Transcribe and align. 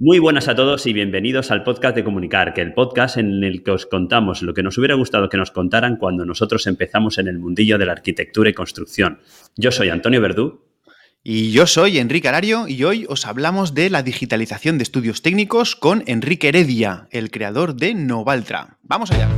Muy 0.00 0.20
buenas 0.20 0.46
a 0.46 0.54
todos 0.54 0.86
y 0.86 0.92
bienvenidos 0.92 1.50
al 1.50 1.64
podcast 1.64 1.96
de 1.96 2.04
Comunicar, 2.04 2.54
que 2.54 2.60
el 2.60 2.72
podcast 2.72 3.16
en 3.16 3.42
el 3.42 3.64
que 3.64 3.72
os 3.72 3.84
contamos 3.84 4.42
lo 4.42 4.54
que 4.54 4.62
nos 4.62 4.78
hubiera 4.78 4.94
gustado 4.94 5.28
que 5.28 5.36
nos 5.36 5.50
contaran 5.50 5.96
cuando 5.96 6.24
nosotros 6.24 6.68
empezamos 6.68 7.18
en 7.18 7.26
el 7.26 7.40
mundillo 7.40 7.78
de 7.78 7.86
la 7.86 7.92
arquitectura 7.94 8.48
y 8.48 8.54
construcción. 8.54 9.18
Yo 9.56 9.72
soy 9.72 9.88
Antonio 9.88 10.20
Verdú. 10.20 10.62
Y 11.24 11.50
yo 11.50 11.66
soy 11.66 11.98
Enrique 11.98 12.28
Arario 12.28 12.68
y 12.68 12.84
hoy 12.84 13.06
os 13.08 13.26
hablamos 13.26 13.74
de 13.74 13.90
la 13.90 14.04
digitalización 14.04 14.78
de 14.78 14.84
estudios 14.84 15.20
técnicos 15.20 15.74
con 15.74 16.04
Enrique 16.06 16.46
Heredia, 16.46 17.08
el 17.10 17.32
creador 17.32 17.74
de 17.74 17.94
Novaltra. 17.94 18.78
Vamos 18.84 19.10
allá. 19.10 19.28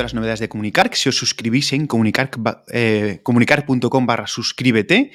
De 0.00 0.04
las 0.04 0.14
novedades 0.14 0.40
de 0.40 0.48
Comunicar, 0.48 0.90
si 0.94 1.08
os 1.08 1.16
suscribís 1.16 1.72
en 1.72 1.86
comunicar, 1.86 2.30
eh, 2.72 3.20
comunicar.com 3.22 4.06
barra 4.06 4.26
suscríbete 4.26 5.12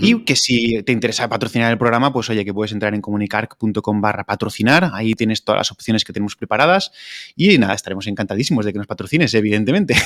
y 0.00 0.24
que 0.24 0.36
si 0.36 0.82
te 0.82 0.92
interesa 0.92 1.28
patrocinar 1.28 1.70
el 1.72 1.78
programa, 1.78 2.12
pues 2.12 2.30
oye, 2.30 2.44
que 2.44 2.52
puedes 2.52 2.72
entrar 2.72 2.94
en 2.94 3.00
comunicar.com 3.00 4.00
barra 4.00 4.24
patrocinar, 4.24 4.90
ahí 4.92 5.14
tienes 5.14 5.44
todas 5.44 5.58
las 5.58 5.72
opciones 5.72 6.04
que 6.04 6.12
tenemos 6.12 6.36
preparadas 6.36 6.92
y 7.36 7.58
nada, 7.58 7.74
estaremos 7.74 8.06
encantadísimos 8.06 8.64
de 8.64 8.72
que 8.72 8.78
nos 8.78 8.86
patrocines, 8.86 9.32
evidentemente. 9.34 9.96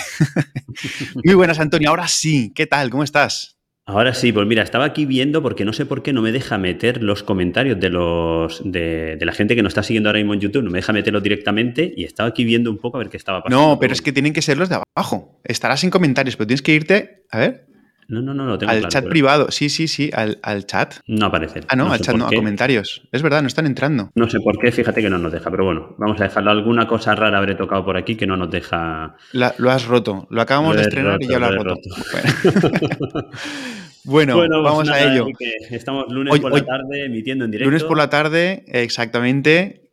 Muy 1.24 1.34
buenas, 1.34 1.58
Antonio, 1.58 1.90
ahora 1.90 2.08
sí, 2.08 2.52
¿qué 2.54 2.66
tal? 2.66 2.90
¿Cómo 2.90 3.04
estás? 3.04 3.57
Ahora 3.88 4.12
sí, 4.12 4.32
pues 4.32 4.46
mira, 4.46 4.62
estaba 4.62 4.84
aquí 4.84 5.06
viendo 5.06 5.42
porque 5.42 5.64
no 5.64 5.72
sé 5.72 5.86
por 5.86 6.02
qué 6.02 6.12
no 6.12 6.20
me 6.20 6.30
deja 6.30 6.58
meter 6.58 7.02
los 7.02 7.22
comentarios 7.22 7.80
de 7.80 7.88
los 7.88 8.60
de, 8.62 9.16
la 9.18 9.32
gente 9.32 9.56
que 9.56 9.62
nos 9.62 9.70
está 9.70 9.82
siguiendo 9.82 10.10
ahora 10.10 10.18
mismo 10.18 10.34
en 10.34 10.40
YouTube, 10.40 10.62
no 10.62 10.70
me 10.70 10.76
deja 10.76 10.92
meterlos 10.92 11.22
directamente 11.22 11.94
y 11.96 12.04
estaba 12.04 12.28
aquí 12.28 12.44
viendo 12.44 12.70
un 12.70 12.76
poco 12.76 12.98
a 12.98 13.00
ver 13.00 13.08
qué 13.08 13.16
estaba 13.16 13.42
pasando. 13.42 13.66
No, 13.66 13.78
pero 13.80 13.94
es 13.94 14.02
que 14.02 14.12
tienen 14.12 14.34
que 14.34 14.42
ser 14.42 14.58
los 14.58 14.68
de 14.68 14.78
abajo. 14.94 15.40
Estarás 15.42 15.84
en 15.84 15.90
comentarios, 15.90 16.36
pero 16.36 16.48
tienes 16.48 16.60
que 16.60 16.74
irte, 16.74 17.24
a 17.30 17.38
ver. 17.38 17.66
No, 18.08 18.22
no, 18.22 18.32
no, 18.32 18.46
no 18.46 18.58
tengo 18.58 18.72
Al 18.72 18.88
chat 18.88 19.06
privado, 19.06 19.50
sí, 19.50 19.68
sí, 19.68 19.86
sí, 19.86 20.10
al, 20.14 20.66
chat. 20.66 20.94
No 21.06 21.26
aparece. 21.26 21.60
Ah, 21.68 21.76
no, 21.76 21.92
al 21.92 22.00
chat 22.00 22.16
no, 22.16 22.26
a 22.26 22.30
comentarios. 22.30 23.02
Es 23.12 23.22
verdad, 23.22 23.42
no 23.42 23.48
están 23.48 23.66
entrando. 23.66 24.10
No 24.14 24.28
sé 24.30 24.40
por 24.40 24.58
qué, 24.58 24.72
fíjate 24.72 25.02
que 25.02 25.10
no 25.10 25.18
nos 25.18 25.30
deja, 25.30 25.50
pero 25.50 25.66
bueno, 25.66 25.94
vamos 25.98 26.18
a 26.20 26.24
dejarlo. 26.24 26.50
Alguna 26.50 26.88
cosa 26.88 27.14
rara 27.14 27.36
habré 27.36 27.54
tocado 27.54 27.84
por 27.84 27.98
aquí 27.98 28.16
que 28.16 28.26
no 28.26 28.36
nos 28.36 28.50
deja. 28.50 29.14
lo 29.32 29.70
has 29.70 29.84
roto, 29.86 30.26
lo 30.30 30.40
acabamos 30.40 30.76
de 30.76 30.82
estrenar 30.82 31.22
y 31.22 31.28
ya 31.28 31.38
lo 31.38 31.46
has 31.46 31.54
roto. 31.54 31.74
Bueno. 32.12 33.28
Bueno, 34.04 34.36
pues 34.36 34.48
vamos 34.48 34.88
a 34.88 35.04
ello. 35.04 35.26
Estamos 35.70 36.06
lunes 36.08 36.40
por 36.40 36.50
la 36.50 36.64
tarde 36.64 37.04
emitiendo 37.04 37.44
en 37.44 37.50
directo. 37.50 37.70
Lunes 37.70 37.84
por 37.84 37.98
la 37.98 38.08
tarde, 38.08 38.64
exactamente. 38.66 39.87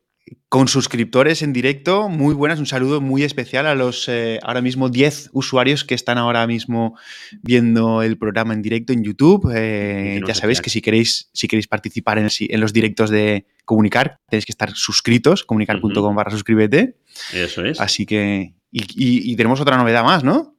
Con 0.49 0.67
suscriptores 0.67 1.41
en 1.43 1.53
directo, 1.53 2.09
muy 2.09 2.33
buenas, 2.33 2.57
un 2.59 2.65
saludo 2.65 2.99
muy 2.99 3.23
especial 3.23 3.67
a 3.67 3.75
los 3.75 4.07
eh, 4.07 4.39
ahora 4.41 4.61
mismo 4.61 4.89
10 4.89 5.29
usuarios 5.33 5.83
que 5.83 5.93
están 5.93 6.17
ahora 6.17 6.47
mismo 6.47 6.97
viendo 7.43 8.01
el 8.01 8.17
programa 8.17 8.53
en 8.53 8.63
directo 8.63 8.93
en 8.93 9.03
YouTube. 9.03 9.51
Eh, 9.53 10.21
ya 10.25 10.33
sabéis 10.33 10.61
que 10.61 10.69
si 10.69 10.81
queréis, 10.81 11.29
si 11.33 11.47
queréis 11.47 11.67
participar 11.67 12.17
en, 12.17 12.29
los 12.59 12.73
directos 12.73 13.09
de 13.09 13.45
Comunicar, 13.65 14.19
tenéis 14.29 14.45
que 14.45 14.51
estar 14.51 14.71
suscritos, 14.73 15.43
comunicar.com 15.43 16.15
barra 16.15 16.31
suscríbete. 16.31 16.97
Eso 17.33 17.63
es. 17.63 17.79
Así 17.79 18.05
que, 18.05 18.55
y 18.71 19.35
tenemos 19.35 19.61
otra 19.61 19.77
novedad 19.77 20.03
más, 20.03 20.23
¿no? 20.23 20.54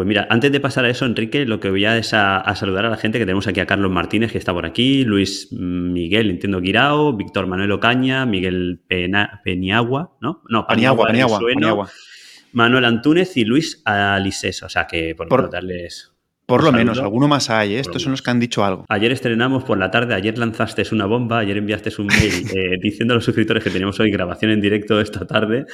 Pues 0.00 0.08
mira, 0.08 0.26
antes 0.30 0.50
de 0.50 0.60
pasar 0.60 0.86
a 0.86 0.88
eso, 0.88 1.04
Enrique, 1.04 1.44
lo 1.44 1.60
que 1.60 1.68
voy 1.68 1.84
a 1.84 1.98
es 1.98 2.14
a, 2.14 2.42
saludar 2.56 2.86
a 2.86 2.88
la 2.88 2.96
gente 2.96 3.18
que 3.18 3.26
tenemos 3.26 3.46
aquí 3.46 3.60
a 3.60 3.66
Carlos 3.66 3.90
Martínez, 3.90 4.32
que 4.32 4.38
está 4.38 4.54
por 4.54 4.64
aquí, 4.64 5.04
Luis 5.04 5.48
Miguel, 5.52 6.30
entiendo, 6.30 6.62
Guirao, 6.62 7.12
Víctor 7.12 7.46
Manuel 7.46 7.70
Ocaña, 7.72 8.24
Miguel 8.24 8.80
Peniagua, 8.88 10.16
¿no? 10.22 10.42
No, 10.48 10.66
Paniagua, 10.66 11.08
Paniagua, 11.08 11.90
Manuel 12.54 12.86
Antúnez 12.86 13.36
y 13.36 13.44
Luis 13.44 13.82
Alises, 13.84 14.62
o 14.62 14.70
sea 14.70 14.86
que 14.86 15.14
por, 15.14 15.28
por 15.28 15.50
darles 15.50 16.09
por 16.50 16.64
lo 16.64 16.72
menos, 16.72 16.98
alguno 16.98 17.28
más 17.28 17.48
hay, 17.48 17.76
¿eh? 17.76 17.78
estos 17.78 18.02
son 18.02 18.10
los 18.10 18.22
que 18.22 18.30
han 18.32 18.40
dicho 18.40 18.64
algo. 18.64 18.84
Ayer 18.88 19.12
estrenamos 19.12 19.62
por 19.62 19.78
la 19.78 19.92
tarde, 19.92 20.14
ayer 20.14 20.36
lanzaste 20.36 20.82
una 20.90 21.06
bomba, 21.06 21.38
ayer 21.38 21.56
enviaste 21.56 21.92
un 22.00 22.06
mail 22.06 22.44
eh, 22.56 22.76
diciendo 22.82 23.14
a 23.14 23.16
los 23.16 23.24
suscriptores 23.24 23.62
que 23.62 23.70
teníamos 23.70 24.00
hoy 24.00 24.10
grabación 24.10 24.50
en 24.50 24.60
directo 24.60 25.00
esta 25.00 25.24
tarde 25.26 25.66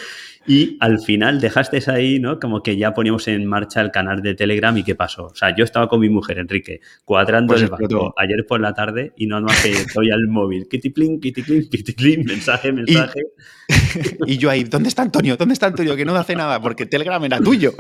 y 0.47 0.76
al 0.81 1.00
final 1.00 1.41
dejaste 1.41 1.82
ahí, 1.91 2.19
¿no? 2.20 2.38
Como 2.38 2.62
que 2.62 2.76
ya 2.76 2.92
poníamos 2.92 3.26
en 3.28 3.47
marcha 3.47 3.81
el 3.81 3.91
canal 3.91 4.20
de 4.20 4.34
Telegram 4.34 4.76
y 4.76 4.84
¿qué 4.84 4.94
pasó? 4.94 5.26
O 5.26 5.34
sea, 5.34 5.54
yo 5.56 5.64
estaba 5.64 5.88
con 5.88 6.00
mi 6.00 6.09
mujer, 6.09 6.38
Enrique, 6.38 6.81
cuadrando 7.04 7.54
pues 7.54 7.62
el 7.62 7.70
banco 7.70 8.14
ayer 8.16 8.44
por 8.47 8.60
la 8.60 8.72
tarde 8.72 9.12
y 9.16 9.26
no 9.26 9.41
más 9.41 9.60
que 9.62 9.72
estoy 9.72 10.10
al 10.10 10.28
móvil, 10.28 10.69
kitty 10.69 10.93
kitty 10.93 12.19
mensaje, 12.25 12.72
mensaje. 12.72 13.20
Y, 14.26 14.38
yo 14.38 14.50
ahí, 14.50 14.62
¿dónde 14.62 14.88
está 14.88 15.03
Antonio? 15.03 15.37
¿Dónde 15.37 15.54
está 15.54 15.66
Antonio? 15.66 15.97
Que 15.97 16.04
no 16.04 16.14
hace 16.14 16.37
nada 16.37 16.60
porque 16.60 16.87
Telegram 16.87 17.22
era 17.25 17.41
tuyo. 17.41 17.72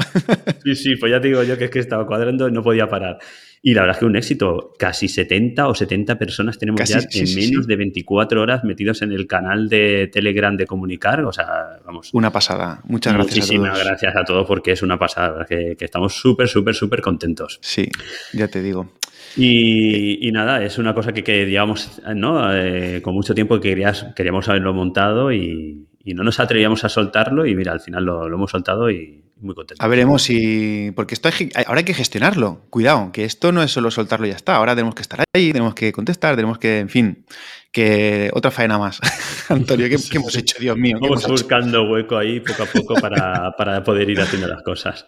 Sí, 0.64 0.74
sí, 0.74 0.96
pues 0.96 1.12
ya 1.12 1.20
te 1.20 1.28
digo 1.28 1.42
yo 1.44 1.56
que 1.56 1.66
es 1.66 1.70
que 1.70 1.78
estaba 1.78 2.06
cuadrando 2.06 2.48
y 2.48 2.52
no 2.52 2.62
podía 2.62 2.85
parar. 2.88 3.18
Y 3.62 3.74
la 3.74 3.80
verdad 3.80 3.96
es 3.96 3.98
que 3.98 4.04
un 4.04 4.14
éxito. 4.14 4.72
Casi 4.78 5.08
70 5.08 5.66
o 5.66 5.74
70 5.74 6.18
personas 6.18 6.56
tenemos 6.56 6.80
ya 6.88 7.00
en 7.00 7.34
menos 7.34 7.66
de 7.66 7.74
24 7.74 8.40
horas 8.40 8.62
metidos 8.62 9.02
en 9.02 9.10
el 9.10 9.26
canal 9.26 9.68
de 9.68 10.08
Telegram 10.12 10.56
de 10.56 10.66
Comunicar. 10.66 11.24
O 11.24 11.32
sea, 11.32 11.80
vamos. 11.84 12.10
Una 12.12 12.30
pasada. 12.30 12.80
Muchas 12.84 13.14
gracias 13.14 13.36
Muchísimas 13.36 13.70
a 13.70 13.72
todos. 13.72 13.86
gracias 13.86 14.16
a 14.16 14.24
todos 14.24 14.46
porque 14.46 14.70
es 14.70 14.82
una 14.82 14.98
pasada. 14.98 15.44
Que, 15.46 15.76
estamos 15.80 16.14
súper, 16.14 16.46
súper, 16.46 16.76
súper 16.76 17.00
contentos. 17.00 17.58
Sí, 17.60 17.88
ya 18.32 18.46
te 18.46 18.62
digo. 18.62 18.88
Y, 19.36 20.30
nada, 20.32 20.62
es 20.62 20.78
una 20.78 20.94
cosa 20.94 21.12
que, 21.12 21.24
que 21.24 21.44
llevamos 21.44 22.00
¿no? 22.14 22.54
Eh, 22.54 23.02
con 23.02 23.14
mucho 23.14 23.34
tiempo 23.34 23.60
que 23.60 23.70
querías, 23.70 24.06
queríamos 24.14 24.48
haberlo 24.48 24.72
montado 24.74 25.32
y, 25.32 25.86
no 26.14 26.24
nos 26.24 26.40
atrevíamos 26.40 26.84
a 26.84 26.88
soltarlo 26.88 27.46
y 27.46 27.54
mira, 27.54 27.72
al 27.72 27.80
final 27.80 28.04
lo 28.04 28.26
hemos 28.26 28.50
soltado 28.50 28.90
y, 28.90 29.26
muy 29.38 29.54
contento. 29.54 29.84
A 29.84 29.88
veremos 29.88 30.22
si. 30.22 30.92
Porque 30.92 31.14
esto 31.14 31.28
ahora 31.66 31.78
hay 31.78 31.84
que 31.84 31.94
gestionarlo. 31.94 32.62
Cuidado, 32.70 33.12
que 33.12 33.24
esto 33.24 33.52
no 33.52 33.62
es 33.62 33.70
solo 33.70 33.90
soltarlo 33.90 34.26
y 34.26 34.30
ya 34.30 34.36
está. 34.36 34.56
Ahora 34.56 34.74
tenemos 34.74 34.94
que 34.94 35.02
estar 35.02 35.22
ahí, 35.34 35.52
tenemos 35.52 35.74
que 35.74 35.92
contestar, 35.92 36.36
tenemos 36.36 36.58
que, 36.58 36.78
en 36.78 36.88
fin, 36.88 37.26
que 37.70 38.30
otra 38.32 38.50
faena 38.50 38.78
más. 38.78 38.98
Antonio, 39.48 39.88
¿qué, 39.88 39.98
hemos 40.16 40.34
hecho, 40.34 40.58
Dios 40.58 40.76
mío? 40.76 40.98
Vamos 41.00 41.26
buscando 41.28 41.82
hueco 41.90 42.16
ahí 42.16 42.40
poco 42.40 42.62
a 42.62 42.66
poco 42.66 42.94
para, 42.94 43.54
para, 43.58 43.84
poder 43.84 44.08
ir 44.08 44.20
haciendo 44.20 44.48
las 44.48 44.62
cosas. 44.62 45.06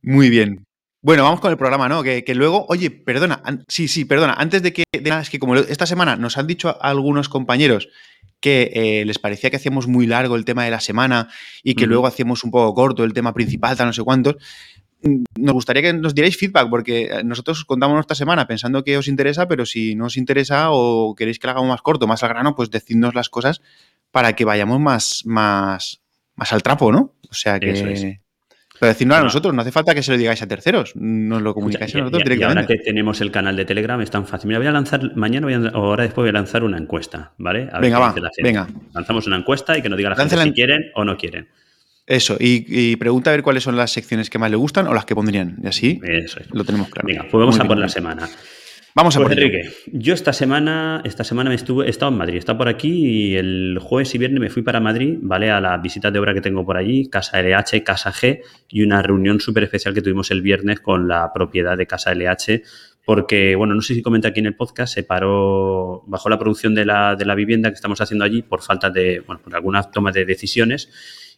Muy 0.00 0.30
bien. 0.30 0.64
Bueno, 1.02 1.24
vamos 1.24 1.40
con 1.40 1.50
el 1.50 1.58
programa, 1.58 1.88
¿no? 1.88 2.02
Que, 2.02 2.24
luego, 2.34 2.64
oye, 2.68 2.90
perdona, 2.90 3.42
sí, 3.66 3.88
sí, 3.88 4.04
perdona, 4.04 4.34
antes 4.34 4.62
de 4.62 4.72
que, 4.72 4.84
de 4.92 5.10
es 5.10 5.30
que 5.30 5.40
como 5.40 5.56
esta 5.56 5.84
semana 5.84 6.14
nos 6.14 6.38
han 6.38 6.46
dicho 6.46 6.78
algunos 6.80 7.28
compañeros 7.28 7.88
que 8.42 8.72
eh, 8.74 9.04
les 9.06 9.18
parecía 9.18 9.48
que 9.48 9.56
hacíamos 9.56 9.86
muy 9.86 10.06
largo 10.06 10.34
el 10.36 10.44
tema 10.44 10.64
de 10.64 10.70
la 10.70 10.80
semana 10.80 11.28
y 11.62 11.74
que 11.74 11.86
luego 11.86 12.06
hacíamos 12.08 12.42
un 12.42 12.50
poco 12.50 12.74
corto 12.74 13.04
el 13.04 13.14
tema 13.14 13.32
principal, 13.32 13.76
tal 13.76 13.86
no 13.86 13.92
sé 13.92 14.02
cuántos. 14.02 14.36
Mm, 15.02 15.24
nos 15.38 15.54
gustaría 15.54 15.80
que 15.80 15.92
nos 15.92 16.14
dierais 16.14 16.36
feedback, 16.36 16.68
porque 16.68 17.04
eh, 17.04 17.24
nosotros 17.24 17.64
contamos 17.64 18.00
esta 18.00 18.16
semana 18.16 18.46
pensando 18.46 18.82
que 18.82 18.98
os 18.98 19.06
interesa, 19.06 19.46
pero 19.46 19.64
si 19.64 19.94
no 19.94 20.06
os 20.06 20.16
interesa 20.16 20.72
o 20.72 21.14
queréis 21.14 21.38
que 21.38 21.46
lo 21.46 21.52
hagamos 21.52 21.70
más 21.70 21.82
corto, 21.82 22.06
más 22.08 22.22
al 22.24 22.30
grano, 22.30 22.56
pues 22.56 22.70
decidnos 22.70 23.14
las 23.14 23.28
cosas 23.28 23.62
para 24.10 24.34
que 24.34 24.44
vayamos 24.44 24.80
más, 24.80 25.22
más, 25.24 26.02
más 26.34 26.52
al 26.52 26.62
trapo, 26.62 26.90
¿no? 26.92 27.14
O 27.30 27.34
sea 27.34 27.58
que. 27.60 28.21
Pero 28.82 28.94
decirnos 28.94 29.16
a 29.16 29.22
nosotros, 29.22 29.54
no 29.54 29.62
hace 29.62 29.70
falta 29.70 29.94
que 29.94 30.02
se 30.02 30.10
lo 30.10 30.18
digáis 30.18 30.42
a 30.42 30.48
terceros, 30.48 30.96
nos 30.96 31.40
lo 31.40 31.54
comunicáis 31.54 31.94
a 31.94 31.98
nosotros 31.98 32.24
directamente. 32.24 32.62
Y 32.62 32.64
ahora 32.64 32.66
que 32.66 32.78
tenemos 32.78 33.20
el 33.20 33.30
canal 33.30 33.54
de 33.54 33.64
Telegram 33.64 34.00
es 34.00 34.10
tan 34.10 34.26
fácil. 34.26 34.48
Mira, 34.48 34.58
voy 34.58 34.66
a 34.66 34.72
lanzar, 34.72 35.14
mañana 35.14 35.46
voy 35.46 35.54
a, 35.54 35.58
o 35.78 35.84
ahora 35.84 36.02
después 36.02 36.24
voy 36.24 36.30
a 36.30 36.32
lanzar 36.32 36.64
una 36.64 36.78
encuesta, 36.78 37.30
¿vale? 37.38 37.68
venga, 37.80 38.00
va, 38.00 38.12
venga. 38.42 38.66
Lanzamos 38.92 39.28
una 39.28 39.36
encuesta 39.36 39.78
y 39.78 39.82
que 39.82 39.88
nos 39.88 39.96
diga 39.98 40.10
la 40.10 40.16
gente 40.16 40.36
si 40.36 40.52
quieren 40.52 40.90
o 40.96 41.04
no 41.04 41.16
quieren. 41.16 41.46
Eso, 42.08 42.36
y, 42.40 42.96
pregunta 42.96 43.30
a 43.30 43.34
ver 43.34 43.44
cuáles 43.44 43.62
son 43.62 43.76
las 43.76 43.92
secciones 43.92 44.28
que 44.28 44.40
más 44.40 44.50
le 44.50 44.56
gustan 44.56 44.88
o 44.88 44.94
las 44.94 45.04
que 45.04 45.14
pondrían. 45.14 45.58
Y 45.62 45.68
así 45.68 46.00
lo 46.50 46.64
tenemos 46.64 46.88
claro. 46.88 47.06
Venga, 47.06 47.22
pues 47.30 47.38
vamos 47.40 47.60
a 47.60 47.64
por 47.64 47.78
la 47.78 47.88
semana. 47.88 48.28
Vamos 48.94 49.16
a 49.16 49.20
pues, 49.20 49.32
Enrique, 49.32 49.70
yo 49.86 50.12
esta 50.12 50.34
semana, 50.34 51.00
esta 51.04 51.24
semana 51.24 51.48
me 51.48 51.56
estuve, 51.56 51.86
he 51.86 51.90
estado 51.90 52.12
en 52.12 52.18
Madrid, 52.18 52.34
he 52.34 52.38
estado 52.38 52.58
por 52.58 52.68
aquí 52.68 52.90
y 52.90 53.36
el 53.36 53.78
jueves 53.80 54.14
y 54.14 54.18
viernes 54.18 54.38
me 54.38 54.50
fui 54.50 54.62
para 54.62 54.80
Madrid, 54.80 55.16
¿vale? 55.22 55.50
A 55.50 55.62
las 55.62 55.80
visitas 55.80 56.12
de 56.12 56.18
obra 56.18 56.34
que 56.34 56.42
tengo 56.42 56.66
por 56.66 56.76
allí, 56.76 57.08
Casa 57.08 57.40
LH, 57.40 57.84
Casa 57.84 58.12
G 58.12 58.42
y 58.68 58.82
una 58.82 59.00
reunión 59.00 59.40
súper 59.40 59.62
especial 59.64 59.94
que 59.94 60.02
tuvimos 60.02 60.30
el 60.30 60.42
viernes 60.42 60.80
con 60.80 61.08
la 61.08 61.32
propiedad 61.32 61.78
de 61.78 61.86
Casa 61.86 62.12
LH 62.14 62.62
porque, 63.04 63.56
bueno, 63.56 63.74
no 63.74 63.80
sé 63.80 63.94
si 63.94 64.02
comenta 64.02 64.28
aquí 64.28 64.40
en 64.40 64.46
el 64.46 64.56
podcast, 64.56 64.92
se 64.92 65.02
paró, 65.02 66.04
bajó 66.06 66.28
la 66.28 66.38
producción 66.38 66.74
de 66.74 66.84
la, 66.84 67.16
de 67.16 67.24
la 67.24 67.34
vivienda 67.34 67.70
que 67.70 67.74
estamos 67.76 68.00
haciendo 68.00 68.26
allí 68.26 68.42
por 68.42 68.60
falta 68.60 68.90
de, 68.90 69.20
bueno, 69.20 69.40
por 69.42 69.54
algunas 69.54 69.90
tomas 69.90 70.12
de 70.12 70.26
decisiones 70.26 70.90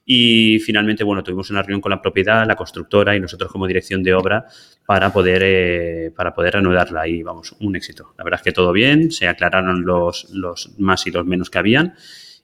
Y 0.04 0.58
finalmente, 0.58 1.02
bueno, 1.02 1.22
tuvimos 1.22 1.50
una 1.50 1.62
reunión 1.62 1.80
con 1.80 1.90
la 1.90 2.02
propiedad, 2.02 2.46
la 2.46 2.56
constructora 2.56 3.16
y 3.16 3.20
nosotros 3.20 3.50
como 3.50 3.66
dirección 3.66 4.02
de 4.02 4.12
obra 4.12 4.46
para 4.86 5.12
poder, 5.12 5.42
eh, 5.44 6.12
para 6.14 6.34
poder 6.34 6.54
reanudarla. 6.54 7.08
Y 7.08 7.22
vamos, 7.22 7.56
un 7.60 7.74
éxito. 7.74 8.14
La 8.18 8.24
verdad 8.24 8.40
es 8.40 8.44
que 8.44 8.52
todo 8.52 8.72
bien, 8.72 9.10
se 9.10 9.28
aclararon 9.28 9.84
los, 9.84 10.28
los 10.30 10.78
más 10.78 11.06
y 11.06 11.10
los 11.10 11.24
menos 11.24 11.48
que 11.48 11.58
habían 11.58 11.94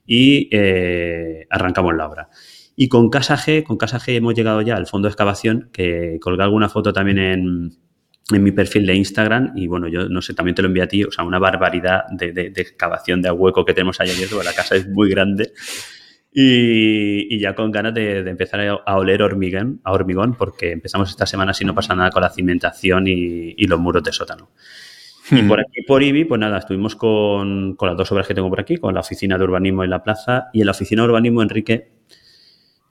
y 0.05 0.49
eh, 0.51 1.45
arrancamos 1.49 1.95
la 1.95 2.07
obra. 2.07 2.29
Y 2.75 2.87
con 2.87 3.09
Casa 3.09 3.37
G, 3.37 3.63
con 3.63 3.77
Casa 3.77 3.99
G 3.99 4.15
hemos 4.15 4.33
llegado 4.33 4.61
ya 4.61 4.75
al 4.75 4.87
fondo 4.87 5.07
de 5.07 5.11
excavación, 5.11 5.69
que 5.71 6.17
colgué 6.19 6.41
alguna 6.41 6.67
foto 6.67 6.93
también 6.93 7.19
en, 7.19 7.77
en 8.31 8.43
mi 8.43 8.51
perfil 8.51 8.85
de 8.85 8.95
Instagram 8.95 9.53
y 9.55 9.67
bueno, 9.67 9.87
yo 9.87 10.07
no 10.09 10.21
sé, 10.21 10.33
también 10.33 10.55
te 10.55 10.61
lo 10.61 10.67
envío 10.67 10.83
a 10.83 10.87
ti, 10.87 11.03
o 11.03 11.11
sea, 11.11 11.23
una 11.23 11.39
barbaridad 11.39 12.05
de, 12.11 12.51
excavación 12.55 13.21
de 13.21 13.31
hueco 13.31 13.65
que 13.65 13.73
tenemos 13.73 13.99
ahí 13.99 14.09
abierto, 14.09 14.41
la 14.43 14.53
casa 14.53 14.75
es 14.75 14.87
muy 14.87 15.09
grande 15.09 15.51
y, 16.33 17.39
ya 17.39 17.55
con 17.55 17.71
ganas 17.71 17.93
de, 17.93 18.19
empezar 18.19 18.61
a 18.85 18.97
oler 18.97 19.21
hormigón, 19.21 19.81
a 19.83 19.91
hormigón 19.91 20.35
porque 20.35 20.71
empezamos 20.71 21.09
esta 21.09 21.25
semana 21.25 21.53
si 21.53 21.65
no 21.65 21.75
pasa 21.75 21.95
nada 21.95 22.09
con 22.09 22.21
la 22.21 22.29
cimentación 22.29 23.05
y, 23.07 23.65
los 23.67 23.79
muros 23.79 24.03
de 24.03 24.13
sótano. 24.13 24.49
Y 25.29 25.43
por 25.43 25.59
aquí, 25.59 25.81
por 25.87 26.03
IBI, 26.03 26.25
pues 26.25 26.39
nada, 26.39 26.57
estuvimos 26.57 26.95
con, 26.95 27.75
con 27.75 27.87
las 27.87 27.97
dos 27.97 28.11
obras 28.11 28.27
que 28.27 28.33
tengo 28.33 28.49
por 28.49 28.59
aquí, 28.59 28.77
con 28.77 28.93
la 28.93 28.99
oficina 28.99 29.37
de 29.37 29.43
urbanismo 29.43 29.83
en 29.83 29.89
la 29.89 30.03
plaza 30.03 30.49
y 30.51 30.61
en 30.61 30.65
la 30.65 30.71
oficina 30.71 31.03
de 31.03 31.09
urbanismo, 31.09 31.41
Enrique, 31.41 31.89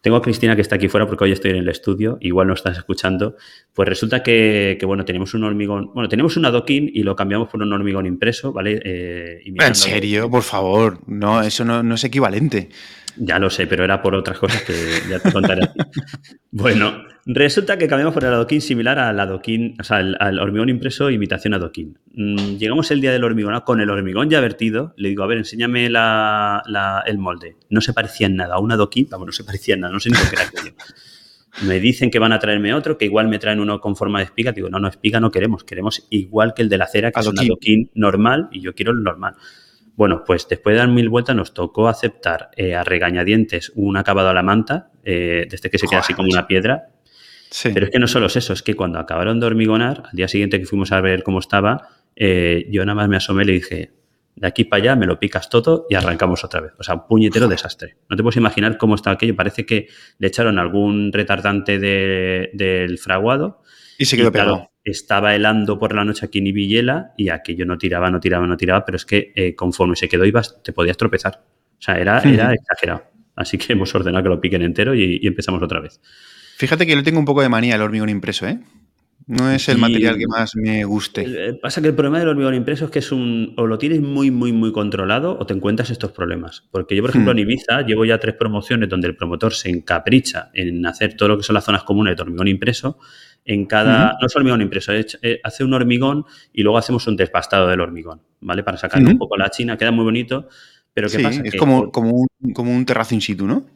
tengo 0.00 0.16
a 0.16 0.22
Cristina 0.22 0.56
que 0.56 0.62
está 0.62 0.76
aquí 0.76 0.88
fuera 0.88 1.06
porque 1.06 1.24
hoy 1.24 1.32
estoy 1.32 1.50
en 1.50 1.58
el 1.58 1.68
estudio, 1.68 2.16
igual 2.22 2.46
no 2.46 2.54
estás 2.54 2.78
escuchando. 2.78 3.36
Pues 3.74 3.86
resulta 3.88 4.22
que, 4.22 4.78
bueno, 4.86 5.04
tenemos 5.04 5.34
un 5.34 5.44
hormigón, 5.44 5.90
bueno, 5.92 6.08
tenemos 6.08 6.38
un 6.38 6.46
adoquín 6.46 6.90
y 6.92 7.02
lo 7.02 7.14
cambiamos 7.14 7.48
por 7.48 7.62
un 7.62 7.70
hormigón 7.72 8.06
impreso, 8.06 8.52
¿vale? 8.52 8.80
Eh, 8.82 9.42
¿En 9.44 9.74
serio? 9.74 10.30
Por 10.30 10.42
favor, 10.42 11.00
no, 11.06 11.42
eso 11.42 11.66
no, 11.66 11.82
no 11.82 11.96
es 11.96 12.04
equivalente. 12.04 12.70
Ya 13.16 13.38
lo 13.38 13.50
sé, 13.50 13.66
pero 13.66 13.84
era 13.84 14.02
por 14.02 14.14
otras 14.14 14.38
cosas 14.38 14.62
que 14.62 14.74
ya 15.08 15.18
te 15.18 15.32
contaré. 15.32 15.68
bueno, 16.50 17.04
resulta 17.26 17.76
que 17.76 17.88
cambiamos 17.88 18.14
por 18.14 18.24
el 18.24 18.32
adoquín 18.32 18.60
similar 18.60 18.98
al 18.98 19.18
adoquín, 19.18 19.76
o 19.80 19.84
sea, 19.84 19.98
al, 19.98 20.38
hormigón 20.38 20.68
impreso 20.68 21.10
imitación 21.10 21.54
adoquín. 21.54 21.98
Mm, 22.12 22.56
llegamos 22.56 22.90
el 22.90 23.00
día 23.00 23.12
del 23.12 23.24
hormigón 23.24 23.58
con 23.60 23.80
el 23.80 23.90
hormigón 23.90 24.30
ya 24.30 24.40
vertido. 24.40 24.94
Le 24.96 25.08
digo, 25.10 25.22
a 25.22 25.26
ver, 25.26 25.38
enséñame 25.38 25.86
el 25.86 27.18
molde. 27.18 27.56
No 27.68 27.80
se 27.80 27.92
parecía 27.92 28.26
en 28.26 28.36
nada 28.36 28.54
a 28.54 28.60
un 28.60 28.72
adoquín, 28.72 29.08
vamos, 29.10 29.26
no 29.26 29.32
se 29.32 29.44
parecía 29.44 29.74
en 29.74 29.80
nada, 29.80 29.92
no 29.92 30.00
sé 30.00 30.10
ni 30.10 30.16
por 30.16 30.28
qué 30.28 30.36
era 30.36 30.44
aquello. 30.44 30.74
Me 31.62 31.80
dicen 31.80 32.10
que 32.10 32.18
van 32.18 32.32
a 32.32 32.38
traerme 32.38 32.72
otro, 32.72 32.96
que 32.96 33.04
igual 33.04 33.28
me 33.28 33.38
traen 33.38 33.60
uno 33.60 33.80
con 33.80 33.96
forma 33.96 34.20
de 34.20 34.26
espiga. 34.26 34.52
Digo, 34.52 34.70
no, 34.70 34.78
no, 34.78 34.88
espiga 34.88 35.20
no 35.20 35.30
queremos. 35.30 35.64
Queremos 35.64 36.06
igual 36.10 36.54
que 36.54 36.62
el 36.62 36.68
de 36.68 36.78
la 36.78 36.86
cera, 36.86 37.10
que 37.10 37.20
es 37.20 37.26
un 37.26 37.38
adoquín 37.38 37.90
normal, 37.94 38.48
y 38.52 38.60
yo 38.60 38.74
quiero 38.74 38.92
el 38.92 39.02
normal. 39.02 39.34
Bueno, 40.00 40.24
pues 40.24 40.48
después 40.48 40.72
de 40.72 40.78
dar 40.78 40.88
mil 40.88 41.10
vueltas 41.10 41.36
nos 41.36 41.52
tocó 41.52 41.86
aceptar 41.86 42.48
eh, 42.56 42.74
a 42.74 42.82
regañadientes 42.82 43.70
un 43.74 43.98
acabado 43.98 44.30
a 44.30 44.32
la 44.32 44.42
manta, 44.42 44.90
eh, 45.04 45.46
desde 45.50 45.68
que 45.68 45.76
se 45.76 45.86
queda 45.86 46.00
así 46.00 46.14
como 46.14 46.30
una 46.32 46.46
piedra. 46.46 46.88
Pero 47.62 47.84
es 47.84 47.92
que 47.92 47.98
no 47.98 48.06
solo 48.06 48.28
es 48.28 48.36
eso, 48.36 48.54
es 48.54 48.62
que 48.62 48.72
cuando 48.72 48.98
acabaron 48.98 49.40
de 49.40 49.46
hormigonar, 49.46 50.04
al 50.06 50.16
día 50.16 50.26
siguiente 50.26 50.58
que 50.58 50.64
fuimos 50.64 50.90
a 50.92 51.02
ver 51.02 51.22
cómo 51.22 51.38
estaba, 51.38 51.88
eh, 52.16 52.66
yo 52.70 52.82
nada 52.86 52.94
más 52.94 53.10
me 53.10 53.18
asomé 53.18 53.42
y 53.42 53.46
le 53.46 53.52
dije, 53.52 53.92
de 54.36 54.46
aquí 54.46 54.64
para 54.64 54.82
allá 54.82 54.96
me 54.96 55.04
lo 55.04 55.18
picas 55.18 55.50
todo 55.50 55.86
y 55.90 55.96
arrancamos 55.96 56.44
otra 56.44 56.62
vez. 56.62 56.72
O 56.78 56.82
sea, 56.82 56.94
un 56.94 57.06
puñetero 57.06 57.46
desastre. 57.46 57.98
No 58.08 58.16
te 58.16 58.22
puedes 58.22 58.38
imaginar 58.38 58.78
cómo 58.78 58.94
está 58.94 59.10
aquello. 59.10 59.36
Parece 59.36 59.66
que 59.66 59.88
le 60.16 60.28
echaron 60.28 60.58
algún 60.58 61.12
retardante 61.12 61.78
del 61.78 62.98
fraguado. 62.98 63.59
Y 64.00 64.06
se 64.06 64.16
quedó 64.16 64.32
pegado 64.32 64.70
estaba 64.84 65.34
helando 65.34 65.78
por 65.78 65.94
la 65.94 66.04
noche 66.04 66.26
aquí 66.26 66.38
en 66.38 66.46
Ibillela 66.48 67.12
y 67.16 67.28
aquello 67.28 67.66
no 67.66 67.78
tiraba, 67.78 68.10
no 68.10 68.20
tiraba, 68.20 68.46
no 68.46 68.56
tiraba, 68.56 68.84
pero 68.84 68.96
es 68.96 69.04
que 69.04 69.32
eh, 69.34 69.54
conforme 69.54 69.96
se 69.96 70.08
quedó 70.08 70.24
ibas, 70.24 70.62
te 70.62 70.72
podías 70.72 70.96
tropezar. 70.96 71.42
O 71.78 71.82
sea, 71.82 71.98
era, 71.98 72.20
era 72.20 72.52
exagerado. 72.52 73.04
Así 73.36 73.58
que 73.58 73.72
hemos 73.72 73.94
ordenado 73.94 74.22
que 74.24 74.28
lo 74.28 74.40
piquen 74.40 74.62
entero 74.62 74.94
y, 74.94 75.20
empezamos 75.26 75.62
otra 75.62 75.80
vez. 75.80 76.00
Fíjate 76.56 76.86
que 76.86 76.94
yo 76.94 77.02
tengo 77.02 77.18
un 77.18 77.24
poco 77.24 77.42
de 77.42 77.48
manía 77.48 77.76
el 77.76 77.82
hormigón 77.82 78.10
impreso, 78.10 78.46
¿eh? 78.46 78.58
No 79.26 79.50
es 79.50 79.68
el 79.68 79.78
material 79.78 80.18
que 80.18 80.26
más 80.26 80.56
me 80.56 80.82
guste. 80.84 81.24
Eh, 81.24 81.54
pasa 81.54 81.80
que 81.80 81.88
el 81.88 81.94
problema 81.94 82.18
del 82.18 82.28
hormigón 82.28 82.54
impreso 82.54 82.86
es 82.86 82.90
que 82.90 82.98
es 82.98 83.12
un. 83.12 83.54
O 83.56 83.66
lo 83.66 83.78
tienes 83.78 84.00
muy, 84.00 84.30
muy, 84.30 84.52
muy 84.52 84.72
controlado 84.72 85.38
o 85.38 85.46
te 85.46 85.54
encuentras 85.54 85.90
estos 85.90 86.10
problemas. 86.10 86.64
Porque 86.72 86.96
yo, 86.96 87.02
por 87.02 87.10
ejemplo, 87.10 87.32
hmm. 87.32 87.38
en 87.38 87.42
Ibiza 87.42 87.82
llevo 87.82 88.04
ya 88.04 88.18
tres 88.18 88.34
promociones 88.34 88.88
donde 88.88 89.06
el 89.06 89.16
promotor 89.16 89.54
se 89.54 89.70
encapricha 89.70 90.50
en 90.52 90.84
hacer 90.84 91.14
todo 91.14 91.28
lo 91.28 91.36
que 91.36 91.44
son 91.44 91.54
las 91.54 91.64
zonas 91.64 91.84
comunes 91.84 92.16
de 92.16 92.22
hormigón 92.22 92.48
impreso 92.48 92.98
en 93.44 93.66
cada, 93.66 94.16
no 94.20 94.26
es 94.26 94.36
hormigón 94.36 94.62
impreso, 94.62 94.92
eh, 94.92 95.40
hace 95.42 95.64
un 95.64 95.74
hormigón 95.74 96.24
y 96.52 96.62
luego 96.62 96.78
hacemos 96.78 97.06
un 97.06 97.16
despastado 97.16 97.68
del 97.68 97.80
hormigón, 97.80 98.20
¿vale? 98.40 98.62
Para 98.62 98.76
sacar 98.76 99.02
un 99.02 99.18
poco 99.18 99.36
la 99.36 99.50
china, 99.50 99.76
queda 99.76 99.90
muy 99.90 100.04
bonito, 100.04 100.48
pero 100.92 101.08
¿qué 101.08 101.18
pasa? 101.20 101.42
Es 101.44 101.56
como, 101.56 101.90
como, 101.90 102.10
un, 102.10 102.52
como 102.52 102.74
un 102.74 102.84
terrazo 102.84 103.14
in 103.14 103.20
situ, 103.20 103.46
¿no? 103.46 103.66